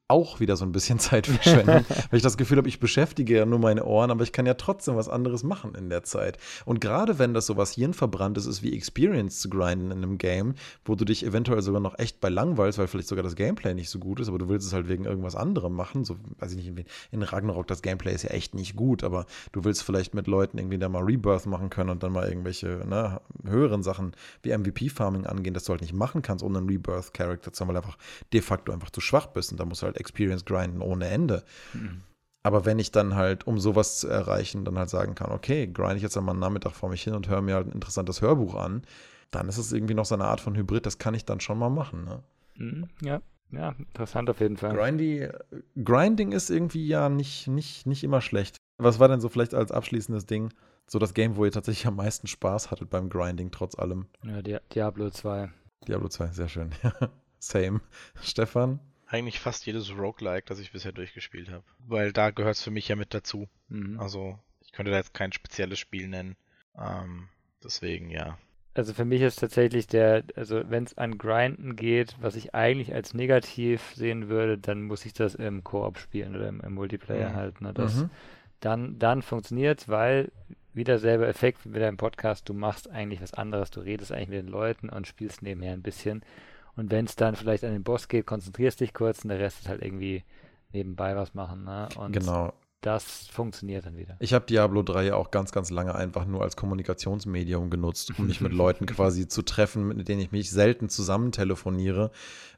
auch 0.07 0.39
wieder 0.39 0.55
so 0.55 0.65
ein 0.65 0.71
bisschen 0.71 0.99
Zeitverschwendung, 1.07 1.85
weil 2.09 2.17
ich 2.17 2.23
das 2.23 2.37
Gefühl 2.37 2.57
habe, 2.57 2.69
ich 2.69 2.79
beschäftige 2.79 3.37
ja 3.37 3.45
nur 3.45 3.59
meine 3.59 3.85
Ohren, 3.85 4.11
aber 4.11 4.23
ich 4.23 4.31
kann 4.31 4.45
ja 4.45 4.53
trotzdem 4.53 4.95
was 4.95 5.09
anderes 5.09 5.43
machen 5.43 5.75
in 5.75 5.89
der 5.89 6.03
Zeit. 6.03 6.37
Und 6.65 6.79
gerade 6.79 7.19
wenn 7.19 7.33
das 7.33 7.45
so 7.45 7.57
was 7.57 7.73
hirnverbranntes 7.73 8.45
ist, 8.45 8.63
wie 8.63 8.73
Experience 8.73 9.39
zu 9.39 9.49
grinden 9.49 9.91
in 9.91 10.03
einem 10.03 10.17
Game, 10.17 10.55
wo 10.85 10.95
du 10.95 11.05
dich 11.05 11.25
eventuell 11.25 11.61
sogar 11.61 11.81
noch 11.81 11.99
echt 11.99 12.21
bei 12.21 12.29
langweilst, 12.29 12.79
weil 12.79 12.87
vielleicht 12.87 13.09
sogar 13.09 13.23
das 13.23 13.35
Gameplay 13.35 13.73
nicht 13.73 13.89
so 13.89 13.99
gut 13.99 14.19
ist, 14.19 14.29
aber 14.29 14.37
du 14.37 14.49
willst 14.49 14.67
es 14.67 14.73
halt 14.73 14.87
wegen 14.87 15.05
irgendwas 15.05 15.35
anderem 15.35 15.73
machen, 15.73 16.05
so 16.05 16.15
weiß 16.39 16.53
ich 16.53 16.71
nicht, 16.71 16.87
in 17.11 17.21
Ragnarok 17.21 17.67
das 17.67 17.81
Gameplay 17.81 18.13
ist 18.13 18.23
ja 18.23 18.29
echt 18.29 18.55
nicht 18.55 18.75
gut, 18.75 19.03
aber 19.03 19.25
du 19.51 19.63
willst 19.63 19.83
vielleicht 19.83 20.13
mit 20.13 20.27
Leuten 20.27 20.57
irgendwie 20.57 20.77
da 20.77 20.87
mal 20.89 21.03
Rebirth 21.03 21.45
machen 21.45 21.69
können 21.69 21.89
und 21.89 22.03
dann 22.03 22.13
mal 22.13 22.27
irgendwelche 22.27 22.67
ne, 22.87 23.19
höheren 23.45 23.83
Sachen 23.83 24.13
wie 24.41 24.57
MVP-Farming 24.57 25.25
angehen, 25.25 25.53
dass 25.53 25.65
du 25.65 25.71
halt 25.71 25.81
nicht 25.81 25.93
machen 25.93 26.21
kannst, 26.21 26.43
ohne 26.43 26.59
einen 26.59 26.69
Rebirth-Charakter 26.69 27.51
zu 27.51 27.61
haben, 27.61 27.69
weil 27.69 27.77
einfach 27.77 27.97
de 28.31 28.41
facto 28.41 28.71
einfach 28.71 28.89
zu 28.89 29.01
schwach 29.01 29.27
bist 29.27 29.51
und 29.51 29.59
da 29.59 29.65
musst 29.65 29.81
du 29.81 29.87
halt 29.87 29.96
Experience 29.99 30.45
grinden 30.45 30.81
ohne 30.81 31.07
Ende. 31.07 31.43
Mhm. 31.73 32.01
Aber 32.43 32.65
wenn 32.65 32.79
ich 32.79 32.91
dann 32.91 33.15
halt, 33.15 33.45
um 33.45 33.59
sowas 33.59 33.99
zu 33.99 34.07
erreichen, 34.07 34.63
dann 34.63 34.77
halt 34.77 34.89
sagen 34.89 35.15
kann, 35.15 35.31
okay, 35.31 35.67
grind 35.67 35.97
ich 35.97 36.03
jetzt 36.03 36.17
einmal 36.17 36.33
einen 36.33 36.39
Nachmittag 36.39 36.73
vor 36.73 36.89
mich 36.89 37.03
hin 37.03 37.13
und 37.13 37.27
höre 37.27 37.41
mir 37.41 37.55
halt 37.55 37.67
ein 37.67 37.73
interessantes 37.73 38.21
Hörbuch 38.21 38.55
an, 38.55 38.83
dann 39.31 39.49
ist 39.49 39.57
es 39.57 39.73
irgendwie 39.73 39.95
noch 39.95 40.05
so 40.05 40.15
eine 40.15 40.25
Art 40.25 40.39
von 40.39 40.55
Hybrid, 40.55 40.85
das 40.85 40.97
kann 40.97 41.13
ich 41.13 41.25
dann 41.25 41.41
schon 41.41 41.59
mal 41.59 41.69
machen. 41.69 42.05
Ne? 42.05 42.23
Mhm, 42.55 42.87
ja. 43.01 43.21
Ja, 43.51 43.75
interessant 43.77 44.29
auf 44.29 44.41
jeden 44.41 44.57
Fall. 44.57 44.75
Grindy, 44.75 45.29
Grinding 45.81 46.33
ist 46.33 46.49
irgendwie 46.49 46.85
ja 46.85 47.07
nicht, 47.07 47.47
nicht, 47.47 47.87
nicht 47.87 48.03
immer 48.03 48.19
schlecht. 48.21 48.57
Was 48.77 48.99
war 48.99 49.07
denn 49.07 49.21
so 49.21 49.29
vielleicht 49.29 49.53
als 49.53 49.71
abschließendes 49.71 50.25
Ding 50.25 50.53
so 50.85 50.99
das 50.99 51.13
Game, 51.13 51.35
wo 51.35 51.45
ihr 51.45 51.51
tatsächlich 51.51 51.87
am 51.87 51.95
meisten 51.95 52.27
Spaß 52.27 52.71
hattet 52.71 52.89
beim 52.89 53.09
Grinding, 53.09 53.51
trotz 53.51 53.77
allem? 53.77 54.07
Ja, 54.23 54.41
Diablo 54.41 55.09
2. 55.09 55.49
Diablo 55.87 56.09
2, 56.09 56.27
sehr 56.27 56.49
schön. 56.49 56.71
Same. 57.39 57.81
Stefan? 58.21 58.79
Eigentlich 59.07 59.39
fast 59.39 59.65
jedes 59.65 59.97
Roguelike, 59.97 60.45
das 60.45 60.59
ich 60.59 60.71
bisher 60.71 60.91
durchgespielt 60.91 61.49
habe. 61.49 61.63
Weil 61.79 62.11
da 62.11 62.31
gehört 62.31 62.55
es 62.55 62.63
für 62.63 62.71
mich 62.71 62.87
ja 62.87 62.95
mit 62.95 63.13
dazu. 63.13 63.47
Mhm. 63.69 63.99
Also 63.99 64.37
ich 64.61 64.71
könnte 64.71 64.91
da 64.91 64.97
jetzt 64.97 65.13
kein 65.13 65.31
spezielles 65.31 65.79
Spiel 65.79 66.07
nennen. 66.07 66.35
Ähm, 66.77 67.29
deswegen 67.63 68.09
ja. 68.09 68.37
Also 68.73 68.93
für 68.93 69.05
mich 69.05 69.21
ist 69.21 69.39
tatsächlich 69.39 69.87
der, 69.87 70.23
also 70.35 70.61
wenn 70.69 70.83
es 70.83 70.97
an 70.97 71.17
Grinden 71.17 71.75
geht, 71.75 72.15
was 72.19 72.35
ich 72.35 72.53
eigentlich 72.53 72.93
als 72.93 73.13
negativ 73.15 73.93
sehen 73.95 74.29
würde, 74.29 74.57
dann 74.57 74.83
muss 74.83 75.05
ich 75.05 75.13
das 75.13 75.33
im 75.33 75.63
Koop 75.63 75.97
spielen 75.97 76.35
oder 76.35 76.47
im, 76.47 76.61
im 76.61 76.73
Multiplayer 76.73 77.29
mhm. 77.29 77.35
halt. 77.35 77.61
Ne? 77.61 77.73
Das, 77.73 77.95
mhm. 77.95 78.09
Dann, 78.59 78.99
dann 78.99 79.21
funktioniert 79.21 79.87
weil 79.87 80.31
wieder 80.73 80.99
selber 80.99 81.27
Effekt 81.27 81.65
wie 81.65 81.69
bei 81.69 81.79
deinem 81.79 81.97
Podcast, 81.97 82.47
du 82.47 82.53
machst 82.53 82.89
eigentlich 82.89 83.21
was 83.21 83.33
anderes, 83.33 83.71
du 83.71 83.79
redest 83.79 84.11
eigentlich 84.11 84.29
mit 84.29 84.37
den 84.37 84.47
Leuten 84.47 84.89
und 84.89 85.07
spielst 85.07 85.41
nebenher 85.41 85.73
ein 85.73 85.81
bisschen. 85.81 86.21
Und 86.77 86.91
wenn 86.91 87.05
es 87.05 87.15
dann 87.15 87.35
vielleicht 87.35 87.63
an 87.65 87.73
den 87.73 87.83
Boss 87.83 88.07
geht, 88.07 88.25
konzentrierst 88.25 88.79
dich 88.79 88.93
kurz 88.93 89.23
und 89.23 89.29
der 89.29 89.39
Rest 89.39 89.59
ist 89.61 89.69
halt 89.69 89.81
irgendwie 89.81 90.23
nebenbei 90.71 91.15
was 91.15 91.33
machen. 91.33 91.65
Ne? 91.65 91.89
Und 91.97 92.13
genau. 92.13 92.53
Das 92.81 93.27
funktioniert 93.27 93.87
dann 93.87 93.97
wieder. 93.97 94.15
Ich 94.19 94.33
habe 94.33 94.45
Diablo 94.45 94.83
3 94.83 95.07
ja 95.07 95.15
auch 95.15 95.31
ganz, 95.31 95.51
ganz 95.51 95.71
lange 95.71 95.95
einfach 95.95 96.25
nur 96.25 96.43
als 96.43 96.55
Kommunikationsmedium 96.55 97.71
genutzt, 97.71 98.13
um 98.17 98.27
mich 98.27 98.39
mit 98.39 98.53
Leuten 98.53 98.85
quasi 98.85 99.27
zu 99.27 99.41
treffen, 99.41 99.87
mit 99.87 100.07
denen 100.07 100.21
ich 100.21 100.31
mich 100.31 100.51
selten 100.51 100.87
zusammen 100.87 101.31
telefoniere. 101.31 102.11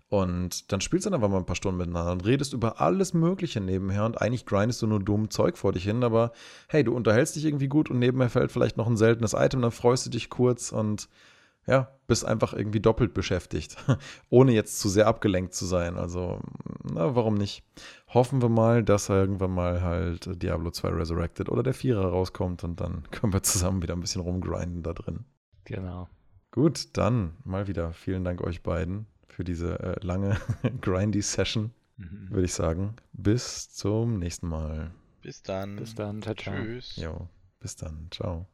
Und 0.09 0.71
dann 0.71 0.81
spielst 0.81 1.05
du 1.05 1.09
dann 1.09 1.19
einfach 1.19 1.31
mal 1.31 1.37
ein 1.37 1.45
paar 1.45 1.55
Stunden 1.55 1.77
miteinander 1.77 2.11
und 2.11 2.25
redest 2.25 2.51
über 2.51 2.81
alles 2.81 3.13
Mögliche 3.13 3.61
nebenher 3.61 4.05
und 4.05 4.19
eigentlich 4.21 4.45
grindest 4.45 4.81
du 4.81 4.87
nur 4.87 4.99
dumm 4.99 5.29
Zeug 5.29 5.57
vor 5.57 5.71
dich 5.71 5.83
hin, 5.83 6.03
aber 6.03 6.33
hey, 6.67 6.83
du 6.83 6.93
unterhältst 6.95 7.35
dich 7.35 7.45
irgendwie 7.45 7.67
gut 7.67 7.89
und 7.89 7.99
nebenher 7.99 8.29
fällt 8.29 8.51
vielleicht 8.51 8.75
noch 8.75 8.87
ein 8.87 8.97
seltenes 8.97 9.33
Item, 9.33 9.61
dann 9.61 9.71
freust 9.71 10.07
du 10.07 10.09
dich 10.09 10.29
kurz 10.29 10.71
und 10.71 11.07
ja, 11.67 11.91
bist 12.07 12.25
einfach 12.25 12.53
irgendwie 12.53 12.79
doppelt 12.79 13.13
beschäftigt, 13.13 13.77
ohne 14.29 14.53
jetzt 14.53 14.79
zu 14.79 14.89
sehr 14.89 15.07
abgelenkt 15.07 15.53
zu 15.53 15.65
sein. 15.65 15.97
Also, 15.97 16.41
na, 16.83 17.15
warum 17.15 17.35
nicht? 17.35 17.63
Hoffen 18.07 18.41
wir 18.41 18.49
mal, 18.49 18.83
dass 18.83 19.09
irgendwann 19.09 19.51
mal 19.51 19.81
halt 19.81 20.41
Diablo 20.41 20.71
2 20.71 20.89
Resurrected 20.89 21.49
oder 21.49 21.63
der 21.63 21.73
Vierer 21.73 22.07
rauskommt 22.07 22.63
und 22.63 22.81
dann 22.81 23.03
können 23.11 23.33
wir 23.33 23.43
zusammen 23.43 23.81
wieder 23.81 23.93
ein 23.93 24.01
bisschen 24.01 24.21
rumgrinden 24.21 24.83
da 24.83 24.93
drin. 24.93 25.25
Genau. 25.65 26.09
Gut, 26.51 26.97
dann 26.97 27.33
mal 27.43 27.67
wieder 27.67 27.93
vielen 27.93 28.23
Dank 28.23 28.41
euch 28.41 28.63
beiden 28.63 29.05
für 29.27 29.43
diese 29.43 29.79
äh, 29.79 30.03
lange 30.03 30.37
grindy 30.81 31.21
Session, 31.21 31.71
mhm. 31.97 32.27
würde 32.31 32.45
ich 32.45 32.53
sagen. 32.53 32.95
Bis 33.13 33.71
zum 33.71 34.17
nächsten 34.17 34.47
Mal. 34.47 34.91
Bis 35.21 35.43
dann. 35.43 35.75
Bis 35.75 35.93
dann. 35.93 36.21
Ciao, 36.23 36.33
ciao. 36.33 36.55
Tschüss. 36.55 36.95
Jo, 36.95 37.29
bis 37.59 37.75
dann. 37.75 38.07
Ciao. 38.09 38.47